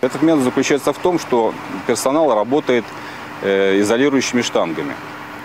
Этот 0.00 0.22
метод 0.22 0.44
заключается 0.44 0.92
в 0.92 0.98
том, 0.98 1.18
что 1.18 1.52
персонал 1.86 2.32
работает 2.34 2.84
э, 3.42 3.80
изолирующими 3.80 4.40
штангами. 4.40 4.94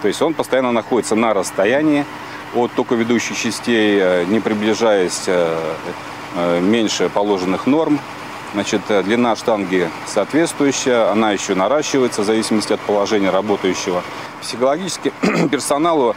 То 0.01 0.07
есть 0.07 0.21
он 0.21 0.33
постоянно 0.33 0.71
находится 0.71 1.15
на 1.15 1.33
расстоянии 1.33 2.05
от 2.53 2.71
токоведущих 2.73 3.37
частей, 3.37 3.99
э, 3.99 4.25
не 4.25 4.39
приближаясь 4.39 5.23
э, 5.27 6.59
меньше 6.61 7.09
положенных 7.09 7.65
норм. 7.65 7.99
Значит, 8.53 8.81
длина 8.87 9.35
штанги 9.35 9.89
соответствующая, 10.05 11.11
она 11.11 11.31
еще 11.31 11.55
наращивается 11.55 12.21
в 12.21 12.25
зависимости 12.25 12.71
от 12.71 12.79
положения 12.81 13.31
работающего. 13.31 14.01
Психологически 14.41 15.11
персоналу 15.51 16.15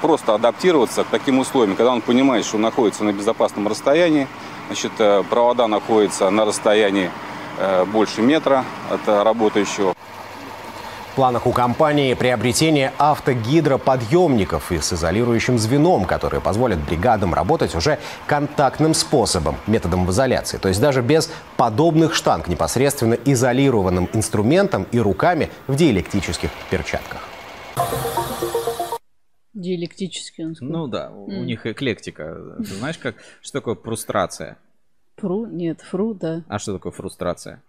просто 0.00 0.34
адаптироваться 0.34 1.02
к 1.04 1.08
таким 1.08 1.38
условиям, 1.40 1.76
когда 1.76 1.92
он 1.92 2.02
понимает, 2.02 2.44
что 2.44 2.58
находится 2.58 3.02
на 3.04 3.12
безопасном 3.12 3.66
расстоянии, 3.66 4.28
значит, 4.70 4.92
э, 4.98 5.24
провода 5.28 5.66
находятся 5.66 6.30
на 6.30 6.44
расстоянии 6.44 7.10
э, 7.58 7.84
больше 7.86 8.22
метра 8.22 8.64
от 8.88 9.06
работающего. 9.08 9.94
В 11.10 11.14
планах 11.16 11.46
у 11.46 11.50
компании 11.50 12.14
приобретение 12.14 12.92
автогидроподъемников 12.96 14.70
и 14.70 14.78
с 14.78 14.92
изолирующим 14.92 15.58
звеном, 15.58 16.04
которые 16.04 16.40
позволят 16.40 16.78
бригадам 16.78 17.34
работать 17.34 17.74
уже 17.74 17.98
контактным 18.26 18.94
способом, 18.94 19.56
методом 19.66 20.06
в 20.06 20.12
изоляции. 20.12 20.58
То 20.58 20.68
есть 20.68 20.80
даже 20.80 21.02
без 21.02 21.28
подобных 21.56 22.14
штанг, 22.14 22.46
непосредственно 22.46 23.14
изолированным 23.14 24.08
инструментом 24.12 24.86
и 24.92 25.00
руками 25.00 25.50
в 25.66 25.74
диэлектрических 25.74 26.50
перчатках. 26.70 27.20
Диалектический 29.52 30.44
он 30.44 30.54
сказал. 30.54 30.72
Ну 30.72 30.86
да, 30.86 31.10
mm. 31.10 31.40
у 31.40 31.44
них 31.44 31.66
эклектика. 31.66 32.56
Ты 32.58 32.74
знаешь, 32.74 32.98
как, 32.98 33.16
что 33.40 33.58
такое 33.58 33.74
фрустрация? 33.74 34.58
Фру? 35.16 35.46
Нет, 35.46 35.80
фру, 35.80 36.14
да. 36.14 36.44
А 36.48 36.58
что 36.58 36.74
такое 36.74 36.92
фрустрация? 36.92 37.62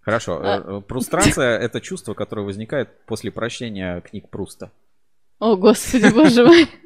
Хорошо, 0.00 0.40
а... 0.42 0.80
фрустрация 0.82 1.58
это 1.58 1.80
чувство, 1.80 2.14
которое 2.14 2.46
возникает 2.46 3.04
после 3.06 3.30
прочтения 3.30 4.00
книг 4.00 4.28
Пруста. 4.28 4.70
О, 5.38 5.56
господи, 5.56 6.12
боже 6.12 6.44
мой. 6.44 6.68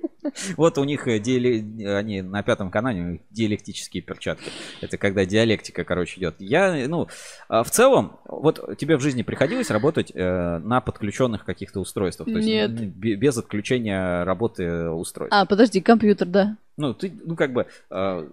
Вот 0.59 0.77
у 0.77 0.85
них 0.85 1.09
э, 1.09 1.19
диали... 1.19 1.83
они 1.85 2.21
на 2.21 2.43
пятом 2.43 2.71
канале 2.71 3.21
диалектические 3.31 4.03
перчатки. 4.03 4.51
Это 4.83 4.99
когда 4.99 5.25
диалектика, 5.25 5.83
короче, 5.83 6.21
идет. 6.21 6.37
Я, 6.39 6.87
ну, 6.89 7.09
а 7.49 7.63
в 7.65 7.71
целом, 7.71 8.19
вот 8.27 8.77
тебе 8.79 8.99
в 8.99 9.01
жизни 9.01 9.23
приходилось 9.23 9.71
работать 9.71 10.13
э, 10.15 10.59
на 10.59 10.83
подключенных 10.83 11.47
каких-то 11.47 11.81
устройствах? 11.81 12.29
То 12.29 12.39
Нет. 12.39 12.71
Есть, 12.71 12.93
без 12.95 13.39
отключения 13.39 14.25
работы 14.25 14.91
устройств. 14.91 15.35
А, 15.35 15.47
подожди, 15.47 15.81
компьютер, 15.81 16.29
да. 16.29 16.57
Ну, 16.77 16.93
ты, 16.93 17.13
ну, 17.25 17.35
как 17.37 17.53
бы, 17.53 17.67
э, 17.91 18.29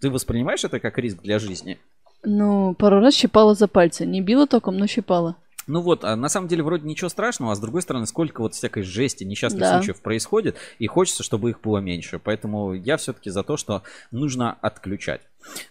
ты 0.00 0.10
воспринимаешь 0.10 0.64
это 0.64 0.78
как 0.78 0.98
риск 0.98 1.20
для 1.22 1.38
жизни? 1.38 1.78
Ну, 2.22 2.74
пару 2.74 3.00
раз 3.00 3.14
щипала 3.14 3.54
за 3.54 3.68
пальцы. 3.68 4.06
Не 4.06 4.22
била 4.22 4.46
током, 4.46 4.78
но 4.78 4.86
щипала. 4.86 5.36
Ну 5.66 5.80
вот, 5.80 6.04
а 6.04 6.16
на 6.16 6.28
самом 6.28 6.48
деле 6.48 6.62
вроде 6.62 6.86
ничего 6.86 7.08
страшного, 7.08 7.52
а 7.52 7.54
с 7.56 7.60
другой 7.60 7.82
стороны, 7.82 8.06
сколько 8.06 8.40
вот 8.40 8.54
всякой 8.54 8.82
жести, 8.82 9.24
несчастных 9.24 9.60
да. 9.60 9.76
случаев 9.76 10.00
происходит, 10.00 10.56
и 10.78 10.86
хочется, 10.86 11.22
чтобы 11.22 11.50
их 11.50 11.60
было 11.60 11.78
меньше. 11.78 12.18
Поэтому 12.18 12.74
я 12.74 12.96
все-таки 12.96 13.30
за 13.30 13.42
то, 13.42 13.56
что 13.56 13.82
нужно 14.10 14.52
отключать. 14.60 15.22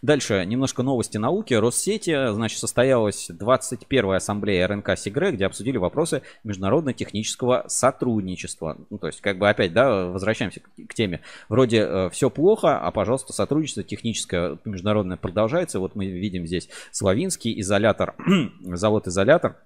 Дальше 0.02 0.46
немножко 0.46 0.84
новости 0.84 1.18
науки. 1.18 1.54
Россети, 1.54 2.32
значит, 2.32 2.60
состоялась 2.60 3.30
21-я 3.30 4.16
ассамблея 4.16 4.68
РНК 4.68 4.98
Сигре, 4.98 5.32
где 5.32 5.46
обсудили 5.46 5.78
вопросы 5.78 6.22
международно-технического 6.44 7.66
сотрудничества. 7.68 8.78
Ну, 8.90 8.98
то 8.98 9.08
есть, 9.08 9.22
как 9.22 9.38
бы 9.38 9.50
опять, 9.50 9.74
да, 9.74 10.06
возвращаемся 10.06 10.60
к, 10.62 10.70
к 10.88 10.94
теме. 10.94 11.22
Вроде 11.50 11.80
э, 11.80 12.10
все 12.12 12.30
плохо, 12.30 12.80
а, 12.80 12.92
пожалуйста, 12.92 13.34
сотрудничество 13.34 13.84
техническое 13.84 14.58
международное 14.66 15.18
продолжается. 15.18 15.80
Вот 15.80 15.96
мы 15.96 16.06
видим 16.06 16.46
здесь 16.46 16.70
Славинский 16.92 17.60
изолятор, 17.60 18.16
завод-изолятор 18.62 19.58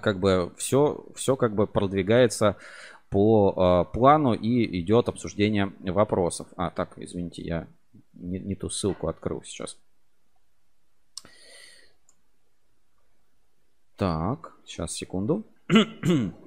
как 0.00 0.18
бы 0.18 0.52
все, 0.56 1.04
все 1.14 1.36
как 1.36 1.54
бы 1.54 1.66
продвигается 1.66 2.56
по 3.10 3.86
э, 3.90 3.92
плану 3.92 4.32
и 4.34 4.80
идет 4.80 5.08
обсуждение 5.08 5.72
вопросов. 5.80 6.48
А, 6.56 6.70
так, 6.70 6.94
извините, 6.96 7.42
я 7.42 7.68
не, 8.14 8.38
не 8.38 8.54
ту 8.54 8.68
ссылку 8.68 9.08
открыл 9.08 9.42
сейчас. 9.42 9.78
Так, 13.96 14.54
сейчас, 14.64 14.92
секунду. 14.92 15.44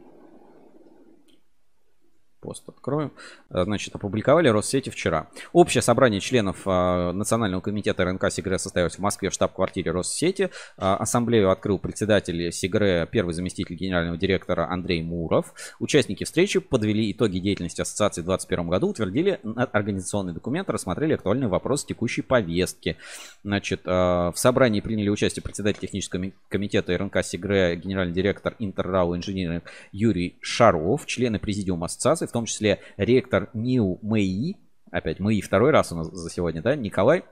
пост 2.39 2.67
открою. 2.67 3.11
Э, 3.49 3.63
значит, 3.63 3.95
опубликовали 3.95 4.47
Россети 4.49 4.89
вчера. 4.89 5.27
Общее 5.53 5.81
собрание 5.81 6.19
членов 6.19 6.65
э, 6.65 7.11
Национального 7.11 7.61
комитета 7.61 8.05
РНК 8.05 8.31
Сигре 8.31 8.57
состоялось 8.57 8.95
в 8.95 8.99
Москве 8.99 9.29
в 9.29 9.33
штаб-квартире 9.33 9.91
Россети. 9.91 10.49
Э, 10.77 10.95
ассамблею 10.99 11.51
открыл 11.51 11.79
председатель 11.79 12.51
Сигре, 12.51 13.07
первый 13.11 13.33
заместитель 13.33 13.75
генерального 13.75 14.17
директора 14.17 14.69
Андрей 14.69 15.01
Муров. 15.01 15.53
Участники 15.79 16.23
встречи 16.23 16.59
подвели 16.59 17.11
итоги 17.11 17.39
деятельности 17.39 17.81
ассоциации 17.81 18.21
в 18.21 18.25
2021 18.25 18.69
году, 18.69 18.87
утвердили 18.89 19.39
организационный 19.71 20.33
документ, 20.33 20.69
рассмотрели 20.69 21.13
актуальные 21.13 21.47
вопросы 21.47 21.87
текущей 21.87 22.21
повестки. 22.21 22.97
Значит, 23.43 23.85
в 23.85 24.33
собрании 24.35 24.81
приняли 24.81 25.09
участие 25.09 25.43
председатель 25.43 25.79
технического 25.79 26.31
комитета 26.49 26.97
РНК 26.97 27.23
Сигре, 27.23 27.75
генеральный 27.75 28.13
директор 28.13 28.55
Интеррау 28.59 29.15
инженеринг 29.15 29.63
Юрий 29.91 30.37
Шаров, 30.41 31.05
члены 31.05 31.39
президиума 31.39 31.85
ассоциации, 31.85 32.25
в 32.29 32.31
том 32.31 32.45
числе 32.45 32.79
ректор 32.97 33.49
НИУ 33.53 33.99
МЭИ, 34.01 34.57
опять 34.91 35.19
МЭИ 35.19 35.41
второй 35.41 35.71
раз 35.71 35.91
у 35.91 35.95
нас 35.95 36.07
за 36.07 36.29
сегодня, 36.29 36.61
да, 36.61 36.75
Николай 36.75 37.25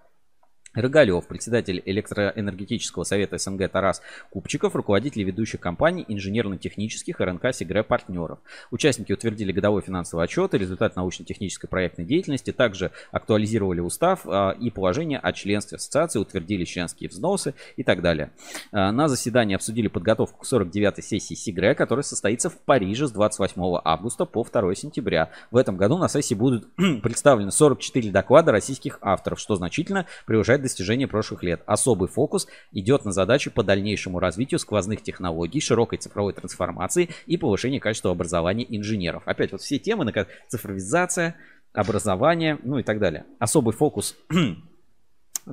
Рыгалев, 0.73 1.27
председатель 1.27 1.81
электроэнергетического 1.85 3.03
совета 3.03 3.37
СНГ 3.37 3.69
Тарас 3.71 4.01
Купчиков, 4.29 4.75
руководители 4.75 5.23
ведущих 5.23 5.59
компаний 5.59 6.05
инженерно-технических 6.07 7.19
РНК 7.19 7.53
Сигре 7.53 7.83
партнеров. 7.83 8.39
Участники 8.69 9.11
утвердили 9.11 9.51
годовой 9.51 9.81
финансовый 9.81 10.23
отчет 10.23 10.53
и 10.53 10.57
результат 10.57 10.95
научно-технической 10.95 11.69
проектной 11.69 12.05
деятельности, 12.05 12.51
также 12.51 12.91
актуализировали 13.11 13.79
устав 13.79 14.21
а, 14.25 14.51
и 14.51 14.69
положение 14.69 15.19
о 15.19 15.33
членстве 15.33 15.77
ассоциации, 15.77 16.19
утвердили 16.19 16.63
членские 16.63 17.09
взносы 17.09 17.53
и 17.75 17.83
так 17.83 18.01
далее. 18.01 18.31
А, 18.71 18.91
на 18.91 19.07
заседании 19.07 19.55
обсудили 19.55 19.87
подготовку 19.87 20.39
к 20.39 20.51
49-й 20.51 21.01
сессии 21.01 21.33
Сигре, 21.33 21.73
которая 21.73 22.03
состоится 22.03 22.49
в 22.49 22.57
Париже 22.57 23.07
с 23.07 23.11
28 23.11 23.79
августа 23.83 24.25
по 24.25 24.43
2 24.43 24.75
сентября. 24.75 25.31
В 25.49 25.57
этом 25.57 25.77
году 25.77 25.97
на 25.97 26.07
сессии 26.07 26.35
будут 26.35 26.67
представлены 27.01 27.51
44 27.51 28.11
доклада 28.11 28.51
российских 28.51 28.99
авторов, 29.01 29.39
что 29.39 29.55
значительно 29.55 30.05
превышает 30.25 30.56
достижения 30.61 31.07
прошлых 31.07 31.43
лет. 31.43 31.61
Особый 31.65 32.09
фокус 32.09 32.47
идет 32.71 33.05
на 33.05 33.11
задачи 33.11 33.49
по 33.49 33.63
дальнейшему 33.63 34.19
развитию 34.19 34.59
сквозных 34.59 35.01
технологий, 35.01 35.59
широкой 35.59 35.97
цифровой 35.97 36.33
трансформации 36.33 37.09
и 37.25 37.37
повышению 37.37 37.81
качества 37.81 38.11
образования 38.11 38.65
инженеров. 38.69 39.23
Опять 39.25 39.51
вот 39.51 39.61
все 39.61 39.79
темы, 39.79 40.05
на 40.05 40.27
цифровизация, 40.47 41.35
образование, 41.73 42.57
ну 42.63 42.79
и 42.79 42.83
так 42.83 42.99
далее. 42.99 43.25
Особый 43.39 43.73
фокус 43.73 44.15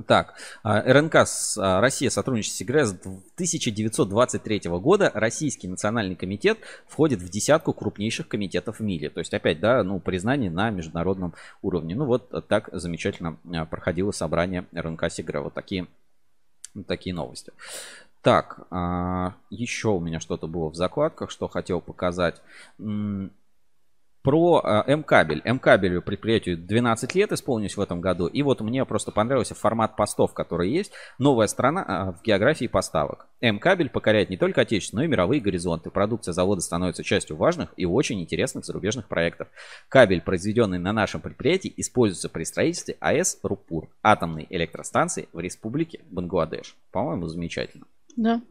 Так, 0.07 0.35
а, 0.63 0.81
РНК 0.81 1.15
с 1.15 1.57
а, 1.57 1.79
Россия 1.79 2.09
сотрудничает 2.09 2.53
с 2.53 2.57
СИГРЭС 2.57 2.91
1923 2.91 4.61
года. 4.65 5.09
Российский 5.13 5.67
национальный 5.67 6.15
комитет 6.15 6.57
входит 6.87 7.21
в 7.21 7.29
десятку 7.29 7.73
крупнейших 7.73 8.27
комитетов 8.27 8.79
в 8.79 8.83
мире. 8.83 9.09
То 9.09 9.19
есть, 9.19 9.33
опять, 9.33 9.59
да, 9.59 9.83
ну, 9.83 9.99
признание 9.99 10.51
на 10.51 10.69
международном 10.69 11.33
уровне. 11.61 11.95
Ну, 11.95 12.05
вот 12.05 12.29
так 12.47 12.69
замечательно 12.73 13.37
а, 13.53 13.65
проходило 13.65 14.11
собрание 14.11 14.65
РНК 14.73 15.09
СИГРЭ. 15.09 15.39
Вот 15.39 15.53
такие, 15.53 15.87
такие 16.87 17.15
новости. 17.15 17.53
Так, 18.21 18.65
еще 19.51 19.89
у 19.89 19.99
меня 19.99 20.19
что-то 20.19 20.47
было 20.47 20.71
в 20.71 20.75
закладках, 20.75 21.29
что 21.29 21.47
хотел 21.47 21.79
показать. 21.79 22.41
Про 24.25 24.59
э, 24.63 24.91
М-кабель. 24.91 25.43
М-кабелю 25.45 26.01
предприятию 26.01 26.57
12 26.57 27.13
лет 27.13 27.31
исполнилось 27.31 27.77
в 27.77 27.81
этом 27.81 28.01
году. 28.01 28.25
И 28.25 28.41
вот 28.41 28.59
мне 28.59 28.83
просто 28.83 29.11
понравился 29.11 29.53
формат 29.53 29.95
постов, 29.95 30.33
который 30.33 30.71
есть. 30.71 30.91
Новая 31.19 31.45
страна 31.45 31.85
э, 31.87 32.19
в 32.19 32.23
географии 32.23 32.65
поставок. 32.65 33.27
М-кабель 33.39 33.89
покоряет 33.89 34.31
не 34.31 34.37
только 34.37 34.61
отечественные, 34.61 35.03
но 35.03 35.05
и 35.05 35.11
мировые 35.11 35.41
горизонты. 35.41 35.91
Продукция 35.91 36.33
завода 36.33 36.61
становится 36.61 37.03
частью 37.03 37.37
важных 37.37 37.71
и 37.77 37.85
очень 37.85 38.19
интересных 38.19 38.65
зарубежных 38.65 39.07
проектов. 39.07 39.47
Кабель, 39.89 40.21
произведенный 40.21 40.79
на 40.79 40.91
нашем 40.91 41.21
предприятии, 41.21 41.71
используется 41.77 42.27
при 42.27 42.45
строительстве 42.45 42.97
АЭС 42.99 43.37
Рупур, 43.43 43.89
атомной 44.01 44.47
электростанции 44.49 45.29
в 45.33 45.39
республике 45.39 46.01
Бангладеш. 46.09 46.75
По-моему, 46.91 47.27
замечательно. 47.27 47.85
Да. 48.15 48.41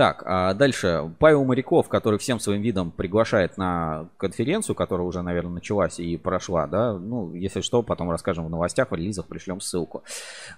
Так, 0.00 0.22
а 0.24 0.54
дальше 0.54 1.12
Павел 1.18 1.44
Моряков, 1.44 1.88
который 1.88 2.18
всем 2.18 2.40
своим 2.40 2.62
видом 2.62 2.90
приглашает 2.90 3.58
на 3.58 4.08
конференцию, 4.16 4.74
которая 4.74 5.06
уже, 5.06 5.20
наверное, 5.20 5.54
началась 5.54 6.00
и 6.00 6.16
прошла, 6.16 6.66
да, 6.66 6.94
ну, 6.94 7.34
если 7.34 7.60
что, 7.60 7.82
потом 7.82 8.10
расскажем 8.10 8.46
в 8.46 8.50
новостях, 8.50 8.90
в 8.90 8.94
релизах 8.94 9.26
пришлем 9.26 9.60
ссылку. 9.60 10.02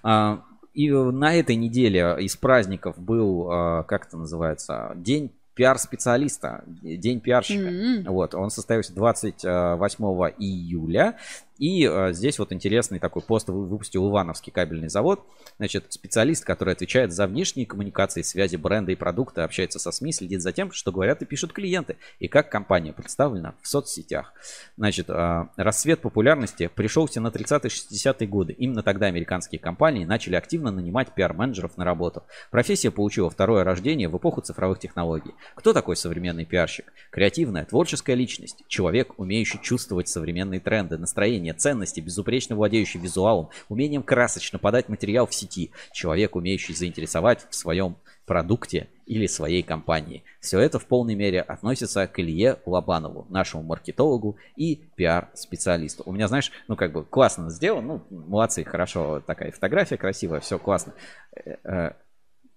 А, 0.01 0.43
и 0.73 0.89
на 0.89 1.35
этой 1.35 1.57
неделе 1.57 2.15
из 2.19 2.37
праздников 2.37 2.97
был, 2.97 3.49
а, 3.51 3.83
как 3.83 4.07
это 4.07 4.17
называется, 4.17 4.93
День 4.95 5.29
пиар-специалиста, 5.55 6.63
День 6.81 7.19
пиарщика. 7.19 7.67
Mm-hmm. 7.67 8.09
Вот, 8.09 8.33
он 8.35 8.49
состоялся 8.49 8.93
28 8.93 10.05
июля. 10.39 11.17
И 11.57 11.87
э, 11.87 12.13
здесь 12.13 12.39
вот 12.39 12.51
интересный 12.51 12.99
такой 12.99 13.21
пост 13.21 13.47
выпустил 13.49 14.09
Ивановский 14.09 14.51
кабельный 14.51 14.89
завод. 14.89 15.25
Значит, 15.57 15.85
специалист, 15.89 16.43
который 16.43 16.73
отвечает 16.73 17.11
за 17.11 17.27
внешние 17.27 17.65
коммуникации, 17.65 18.21
связи 18.21 18.55
бренда 18.55 18.91
и 18.91 18.95
продукта, 18.95 19.43
общается 19.43 19.79
со 19.79 19.91
СМИ, 19.91 20.13
следит 20.13 20.41
за 20.41 20.51
тем, 20.51 20.71
что 20.71 20.91
говорят 20.91 21.21
и 21.21 21.25
пишут 21.25 21.53
клиенты, 21.53 21.97
и 22.19 22.27
как 22.27 22.49
компания 22.49 22.93
представлена 22.93 23.55
в 23.61 23.67
соцсетях. 23.67 24.33
Значит, 24.77 25.09
э, 25.09 25.47
рассвет 25.57 26.01
популярности 26.01 26.69
пришелся 26.73 27.21
на 27.21 27.27
30-60-е 27.27 28.27
годы. 28.27 28.53
Именно 28.53 28.83
тогда 28.83 29.07
американские 29.07 29.59
компании 29.59 30.05
начали 30.05 30.35
активно 30.35 30.71
нанимать 30.71 31.13
пиар-менеджеров 31.13 31.77
на 31.77 31.85
работу. 31.85 32.23
Профессия 32.51 32.91
получила 32.91 33.29
второе 33.29 33.63
рождение 33.63 34.09
в 34.09 34.17
эпоху 34.17 34.41
цифровых 34.41 34.79
технологий. 34.79 35.33
Кто 35.55 35.73
такой 35.73 35.95
современный 35.95 36.45
пиарщик? 36.45 36.91
Креативная, 37.11 37.65
творческая 37.65 38.15
личность. 38.15 38.63
Человек, 38.67 39.13
умеющий 39.17 39.59
чувствовать 39.61 40.07
современные 40.07 40.59
тренды, 40.59 40.97
настроения, 40.97 41.42
знания, 41.43 41.53
ценности, 41.53 41.99
безупречно 41.99 42.55
владеющий 42.55 42.99
визуалом, 42.99 43.49
умением 43.69 44.03
красочно 44.03 44.59
подать 44.59 44.89
материал 44.89 45.27
в 45.27 45.33
сети, 45.33 45.71
человек, 45.91 46.35
умеющий 46.35 46.73
заинтересовать 46.73 47.45
в 47.49 47.55
своем 47.55 47.97
продукте 48.25 48.87
или 49.05 49.27
своей 49.27 49.63
компании. 49.63 50.23
Все 50.39 50.59
это 50.59 50.79
в 50.79 50.85
полной 50.85 51.15
мере 51.15 51.41
относится 51.41 52.07
к 52.07 52.19
Илье 52.19 52.59
Лобанову, 52.65 53.25
нашему 53.29 53.63
маркетологу 53.63 54.37
и 54.55 54.83
пиар-специалисту. 54.95 56.03
У 56.05 56.13
меня, 56.13 56.27
знаешь, 56.27 56.51
ну 56.69 56.77
как 56.77 56.93
бы 56.93 57.03
классно 57.03 57.49
сделано, 57.49 58.01
ну 58.09 58.25
молодцы, 58.27 58.63
хорошо, 58.63 59.19
такая 59.19 59.51
фотография 59.51 59.97
красивая, 59.97 60.39
все 60.39 60.57
классно. 60.57 60.93
Э, 61.35 61.57
э, 61.65 61.91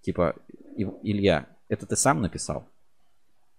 типа, 0.02 0.36
Илья, 0.76 1.46
это 1.68 1.86
ты 1.86 1.96
сам 1.96 2.20
написал? 2.20 2.68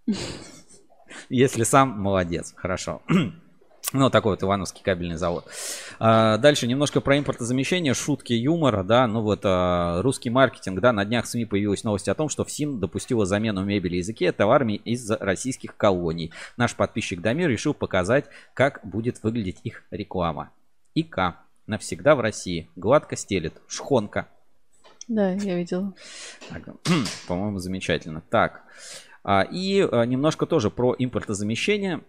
Если 1.30 1.64
сам, 1.64 2.00
молодец, 2.02 2.54
хорошо. 2.56 3.02
Ну, 3.94 4.10
такой 4.10 4.34
вот 4.34 4.44
Ивановский 4.44 4.84
кабельный 4.84 5.16
завод. 5.16 5.46
А, 5.98 6.38
дальше 6.38 6.68
немножко 6.68 7.00
про 7.00 7.18
импортозамещение, 7.18 7.94
шутки 7.94 8.34
юмора, 8.34 8.84
да, 8.84 9.08
ну 9.08 9.22
вот 9.22 9.42
а, 9.46 10.02
русский 10.02 10.30
маркетинг, 10.30 10.82
да, 10.82 10.92
на 10.92 11.06
днях 11.06 11.24
в 11.24 11.30
СМИ 11.30 11.46
появилась 11.46 11.86
новость 11.86 12.10
о 12.10 12.14
том, 12.14 12.28
что 12.28 12.44
ФСИН 12.44 12.82
допустила 12.82 13.26
замену 13.26 13.64
мебели 13.64 13.96
языке 13.96 14.34
товарами 14.34 14.74
из 14.74 15.10
российских 15.10 15.78
колоний. 15.78 16.34
Наш 16.58 16.76
подписчик 16.76 17.22
Дамир 17.22 17.50
решил 17.50 17.74
показать, 17.74 18.26
как 18.54 18.82
будет 18.84 19.24
выглядеть 19.24 19.62
их 19.64 19.84
реклама. 19.90 20.52
ИК. 20.94 21.38
Навсегда 21.66 22.16
в 22.16 22.20
России. 22.20 22.70
Гладко 22.76 23.16
стелет. 23.16 23.54
Шхонка. 23.68 24.28
Да, 25.08 25.32
я 25.32 25.56
видела. 25.56 25.94
По-моему, 27.28 27.60
замечательно. 27.60 28.22
Так. 28.30 28.64
А, 29.24 29.44
и 29.50 29.80
немножко 30.08 30.46
тоже 30.46 30.70
про 30.70 30.94
импортозамещение. 30.98 32.02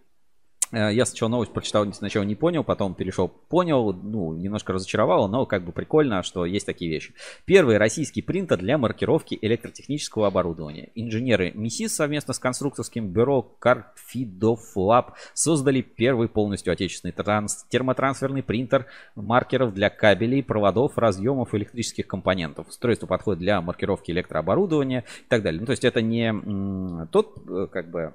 Э, 0.72 0.92
я 0.92 1.04
сначала 1.06 1.30
новость 1.30 1.52
прочитал, 1.52 1.90
сначала 1.92 2.24
не 2.24 2.34
понял, 2.34 2.64
потом 2.64 2.94
перешел, 2.94 3.28
понял, 3.28 3.92
ну, 3.92 4.34
немножко 4.34 4.72
разочаровало, 4.72 5.28
но 5.28 5.46
как 5.46 5.64
бы 5.64 5.72
прикольно, 5.72 6.22
что 6.22 6.44
есть 6.44 6.66
такие 6.66 6.90
вещи. 6.90 7.14
Первый 7.44 7.78
российский 7.78 8.22
принтер 8.22 8.58
для 8.58 8.78
маркировки 8.78 9.38
электротехнического 9.40 10.26
оборудования. 10.26 10.90
Инженеры 10.94 11.52
МИСИС 11.54 11.94
совместно 11.94 12.34
с 12.34 12.38
конструкторским 12.38 13.08
бюро 13.08 13.56
Carfidov 13.60 14.58
Lab 14.76 15.12
создали 15.34 15.80
первый 15.80 16.28
полностью 16.28 16.72
отечественный 16.72 17.12
транс 17.12 17.66
термотрансферный 17.68 18.42
принтер 18.42 18.86
маркеров 19.14 19.72
для 19.74 19.90
кабелей, 19.90 20.42
проводов, 20.42 20.98
разъемов 20.98 21.54
электрических 21.54 22.06
компонентов. 22.06 22.68
Устройство 22.68 23.06
подходит 23.06 23.40
для 23.40 23.60
маркировки 23.60 24.10
электрооборудования 24.10 25.04
и 25.20 25.28
так 25.28 25.42
далее. 25.42 25.60
Ну, 25.60 25.66
то 25.66 25.72
есть 25.72 25.84
это 25.84 26.02
не 26.02 27.06
тот, 27.10 27.38
э, 27.48 27.66
как 27.70 27.90
бы, 27.90 28.14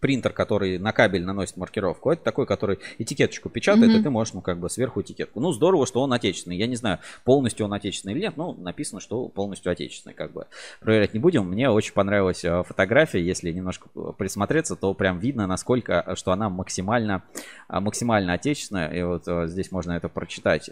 принтер, 0.00 0.32
который 0.32 0.78
на 0.78 0.92
кабель 0.92 1.24
наносит 1.24 1.56
маркировку, 1.56 2.10
это 2.10 2.22
такой, 2.22 2.46
который 2.46 2.78
этикеточку 2.98 3.48
печатает, 3.48 3.92
mm-hmm. 3.92 4.00
и 4.00 4.02
ты 4.02 4.10
можешь, 4.10 4.34
ну, 4.34 4.40
как 4.40 4.58
бы 4.58 4.70
сверху 4.70 5.00
этикетку. 5.00 5.40
Ну, 5.40 5.52
здорово, 5.52 5.86
что 5.86 6.00
он 6.02 6.12
отечественный. 6.12 6.56
Я 6.56 6.66
не 6.66 6.76
знаю, 6.76 6.98
полностью 7.24 7.66
он 7.66 7.72
отечественный 7.72 8.14
или 8.14 8.22
нет, 8.22 8.36
но 8.36 8.52
написано, 8.52 9.00
что 9.00 9.28
полностью 9.28 9.72
отечественный, 9.72 10.14
как 10.14 10.32
бы. 10.32 10.46
Проверять 10.80 11.14
не 11.14 11.20
будем. 11.20 11.48
Мне 11.48 11.70
очень 11.70 11.92
понравилась 11.92 12.44
э, 12.44 12.62
фотография, 12.62 13.22
если 13.22 13.52
немножко 13.52 13.88
присмотреться, 14.12 14.76
то 14.76 14.94
прям 14.94 15.18
видно, 15.18 15.46
насколько, 15.46 16.04
э, 16.06 16.14
что 16.16 16.32
она 16.32 16.48
максимально, 16.48 17.22
э, 17.68 17.80
максимально 17.80 18.34
отечественная. 18.34 18.88
И 18.92 19.02
вот 19.02 19.24
здесь 19.50 19.70
можно 19.72 19.92
это 19.92 20.08
прочитать. 20.08 20.70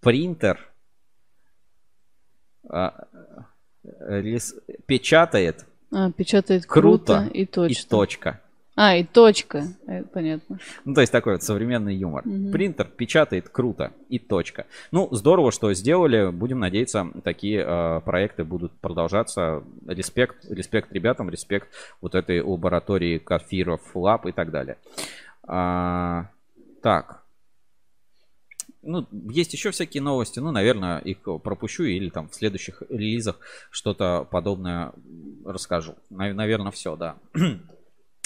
Принтер 0.00 0.58
печатает 4.86 5.66
а, 5.90 6.10
печатает 6.10 6.66
круто, 6.66 7.20
круто 7.20 7.30
и 7.32 7.46
точно. 7.46 7.86
И 7.86 7.88
точка. 7.88 8.40
А, 8.80 8.94
и 8.94 9.02
точка. 9.02 9.64
Это 9.88 10.06
понятно. 10.06 10.60
Ну, 10.84 10.94
то 10.94 11.00
есть 11.00 11.12
такой 11.12 11.32
вот 11.32 11.42
современный 11.42 11.96
юмор. 11.96 12.24
Мгм. 12.24 12.52
Принтер 12.52 12.86
печатает 12.86 13.48
круто. 13.48 13.92
И 14.08 14.20
точка. 14.20 14.66
Ну, 14.92 15.08
здорово, 15.10 15.50
что 15.50 15.74
сделали. 15.74 16.30
Будем 16.30 16.60
надеяться, 16.60 17.08
такие 17.24 17.64
э, 17.66 18.00
проекты 18.04 18.44
будут 18.44 18.70
продолжаться. 18.74 19.64
Респект, 19.84 20.48
респект 20.48 20.92
ребятам, 20.92 21.28
респект 21.28 21.68
вот 22.00 22.14
этой 22.14 22.40
лаборатории 22.40 23.18
Кафиров 23.18 23.80
Лаб 23.94 24.26
и 24.26 24.32
так 24.32 24.52
далее. 24.52 24.76
А, 25.42 26.26
так. 26.80 27.22
Ну, 28.88 29.06
есть 29.30 29.52
еще 29.52 29.70
всякие 29.70 30.02
новости. 30.02 30.40
Ну, 30.40 30.50
наверное, 30.50 30.98
их 30.98 31.18
пропущу 31.18 31.84
или 31.84 32.08
там 32.08 32.28
в 32.28 32.34
следующих 32.34 32.82
релизах 32.88 33.38
что-то 33.70 34.26
подобное 34.30 34.92
расскажу. 35.44 35.94
Наверное, 36.08 36.70
все, 36.70 36.96
да. 36.96 37.16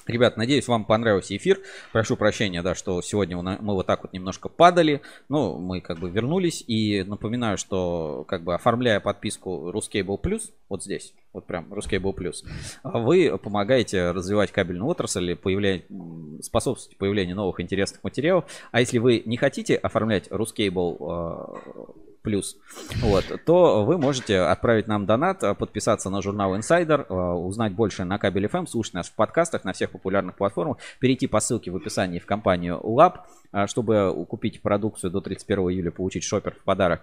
Ребят, 0.07 0.37
надеюсь, 0.37 0.67
вам 0.67 0.85
понравился 0.85 1.37
эфир. 1.37 1.61
Прошу 1.93 2.17
прощения, 2.17 2.63
да, 2.63 2.75
что 2.75 3.01
сегодня 3.03 3.37
мы 3.37 3.75
вот 3.75 3.87
так 3.87 4.03
вот 4.03 4.13
немножко 4.13 4.49
падали. 4.49 5.01
Но 5.29 5.59
мы 5.59 5.81
как 5.81 5.99
бы 5.99 6.11
вернулись. 6.11 6.65
И 6.67 7.05
напоминаю, 7.05 7.57
что 7.57 8.25
как 8.27 8.43
бы 8.43 8.55
оформляя 8.55 9.01
подписку 9.01 9.71
Ruscable 9.71 10.21
Plus, 10.21 10.51
вот 10.69 10.83
здесь, 10.83 11.15
вот 11.33 11.47
прям 11.47 11.73
Ruscable 11.73 12.15
Plus, 12.15 12.45
вы 12.83 13.39
помогаете 13.39 14.11
развивать 14.11 14.51
кабельную 14.51 14.89
отрасль, 14.89 15.37
появля... 15.37 15.83
м, 15.89 16.41
способствуете 16.43 16.97
появлению 16.99 17.37
новых 17.37 17.61
интересных 17.61 18.03
материалов. 18.03 18.45
А 18.73 18.81
если 18.81 18.99
вы 18.99 19.23
не 19.25 19.37
хотите 19.37 19.77
оформлять 19.77 20.29
Ruscable 20.29 20.97
э, 21.01 22.12
плюс, 22.23 22.57
вот, 23.01 23.25
то 23.45 23.85
вы 23.85 23.99
можете 23.99 24.39
отправить 24.39 24.89
нам 24.89 25.07
донат, 25.07 25.43
э, 25.43 25.55
подписаться 25.55 26.11
на 26.11 26.23
журнал 26.23 26.57
Insider, 26.57 27.07
э, 27.09 27.15
узнать 27.15 27.73
больше 27.73 28.05
на 28.05 28.19
Кабель 28.19 28.47
FM, 28.47 28.67
слушать 28.67 28.95
нас 28.95 29.09
в 29.09 29.15
подкастах 29.15 29.65
на 29.65 29.73
всех 29.73 29.91
популярных 29.91 30.37
платформах, 30.37 30.79
перейти 31.01 31.27
по 31.27 31.41
ссылке 31.41 31.71
в 31.71 31.77
описании 31.77 32.19
в 32.19 32.27
компанию 32.27 32.81
Lab, 32.83 33.21
э, 33.53 33.67
чтобы 33.67 34.27
купить 34.29 34.63
продукцию 34.63 35.11
до 35.11 35.21
31 35.21 35.71
июля, 35.71 35.91
получить 35.91 36.25
шопер 36.25 36.55
в 36.55 36.65
подарок, 36.65 37.03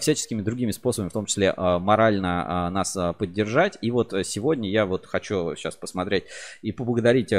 всяческими 0.00 0.42
другими 0.42 0.70
способами, 0.70 1.08
в 1.08 1.12
том 1.12 1.26
числе 1.26 1.52
морально 1.56 2.70
нас 2.70 2.96
поддержать. 3.18 3.78
И 3.80 3.90
вот 3.90 4.14
сегодня 4.24 4.70
я 4.70 4.86
вот 4.86 5.06
хочу 5.06 5.54
сейчас 5.56 5.76
посмотреть 5.76 6.24
и 6.62 6.72
поблагодарить 6.72 7.32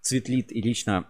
Цветлит 0.00 0.52
и 0.52 0.60
лично 0.60 1.06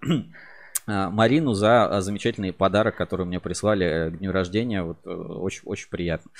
Марину 0.87 1.55
за 1.55 1.85
а, 1.87 2.01
замечательный 2.01 2.53
подарок, 2.53 2.97
который 2.97 3.25
мне 3.27 3.41
прислали 3.41 3.87
э, 3.87 4.11
к 4.11 4.19
дню 4.19 4.33
рождения. 4.33 4.83
Вот 4.83 4.99
э, 5.07 5.11
очень, 5.11 5.63
очень 5.65 5.89
приятно. 5.89 6.31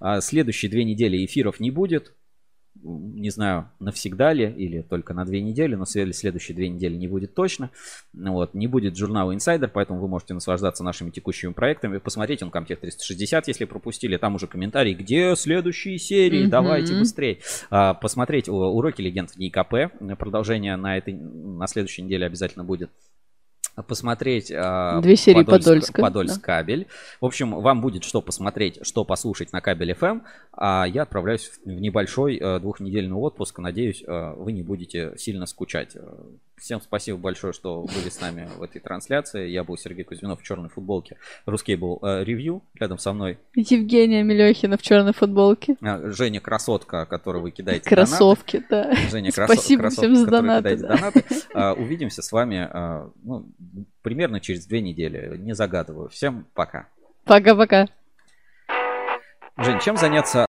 А, 0.00 0.20
Следующие 0.20 0.70
две 0.70 0.84
недели 0.84 1.24
эфиров 1.24 1.60
не 1.60 1.70
будет. 1.70 2.12
Не 2.82 3.30
знаю, 3.30 3.70
навсегда 3.78 4.32
ли 4.32 4.50
или 4.50 4.82
только 4.82 5.14
на 5.14 5.24
две 5.24 5.40
недели, 5.40 5.76
но 5.76 5.84
след- 5.84 6.14
следующие 6.14 6.56
две 6.56 6.68
недели 6.68 6.96
не 6.96 7.06
будет 7.06 7.32
точно. 7.34 7.70
Вот. 8.12 8.52
Не 8.52 8.66
будет 8.66 8.96
журнала 8.96 9.30
Insider, 9.30 9.70
поэтому 9.72 10.00
вы 10.00 10.08
можете 10.08 10.34
наслаждаться 10.34 10.82
нашими 10.82 11.10
текущими 11.10 11.52
проектами. 11.52 11.98
Посмотреть 11.98 12.42
он 12.42 12.50
Комтех 12.50 12.80
360, 12.80 13.46
если 13.46 13.64
пропустили. 13.64 14.16
Там 14.16 14.34
уже 14.34 14.48
комментарии, 14.48 14.92
где 14.92 15.34
следующие 15.36 15.98
серии, 15.98 16.42
Мгм. 16.42 16.50
давайте 16.50 16.98
быстрее. 16.98 17.38
А, 17.70 17.94
Посмотреть 17.94 18.48
уроки 18.48 19.00
легенд 19.00 19.30
в 19.30 19.38
НИКП. 19.38 20.16
Продолжение 20.18 20.74
на, 20.76 20.98
этой, 20.98 21.14
на 21.14 21.68
следующей 21.68 22.02
неделе 22.02 22.26
обязательно 22.26 22.64
будет 22.64 22.90
посмотреть 23.82 24.52
а, 24.54 25.00
Две 25.00 25.16
серии 25.16 25.42
Подольска, 25.42 26.00
Подольск 26.00 26.40
кабель. 26.40 26.86
В 27.20 27.26
общем, 27.26 27.50
вам 27.60 27.80
будет 27.80 28.04
что 28.04 28.22
посмотреть, 28.22 28.78
что 28.82 29.04
послушать 29.04 29.52
на 29.52 29.60
кабель 29.60 29.92
FM, 29.92 30.22
а 30.52 30.84
я 30.86 31.02
отправляюсь 31.02 31.48
в 31.48 31.64
в 31.64 31.80
небольшой 31.80 32.36
э, 32.36 32.60
двухнедельный 32.60 33.16
отпуск. 33.16 33.58
Надеюсь, 33.58 34.02
э, 34.06 34.34
вы 34.36 34.52
не 34.52 34.62
будете 34.62 35.14
сильно 35.16 35.46
скучать. 35.46 35.96
Э, 36.56 36.60
Всем 36.60 36.80
спасибо 36.80 37.18
большое, 37.18 37.52
что 37.52 37.82
были 37.82 38.08
с 38.08 38.20
нами 38.20 38.48
в 38.56 38.62
этой 38.62 38.80
трансляции. 38.80 39.48
Я 39.48 39.64
был 39.64 39.76
Сергей 39.76 40.04
Кузьминов 40.04 40.40
в 40.40 40.44
черной 40.44 40.68
футболке. 40.70 41.16
Русский 41.46 41.76
был 41.76 41.98
ревью 42.02 42.62
рядом 42.74 42.98
со 42.98 43.12
мной. 43.12 43.38
Евгения 43.54 44.22
Мелехина 44.22 44.78
в 44.78 44.82
черной 44.82 45.12
футболке. 45.12 45.76
А, 45.82 46.00
Женя 46.10 46.40
Красотка, 46.40 47.06
которую 47.06 47.42
вы 47.42 47.50
кидаете 47.50 47.88
Кроссовки, 47.88 48.64
да. 48.70 48.84
донаты. 48.84 49.08
Женя 49.10 49.30
красо- 49.30 49.52
Спасибо 49.52 49.80
красотка, 49.82 50.02
всем 50.02 50.16
за 50.16 50.24
которой 50.24 50.40
донаты. 50.42 50.76
да. 50.76 50.88
донаты. 50.96 51.24
А, 51.54 51.72
Увидимся 51.74 52.22
с 52.22 52.32
вами 52.32 52.68
а, 52.70 53.10
ну, 53.22 53.46
примерно 54.02 54.40
через 54.40 54.66
две 54.66 54.80
недели. 54.80 55.36
Не 55.36 55.54
загадываю. 55.54 56.08
Всем 56.08 56.46
пока. 56.54 56.86
Пока-пока. 57.24 57.88
Жень, 59.56 59.78
чем 59.78 59.96
заняться 59.96 60.42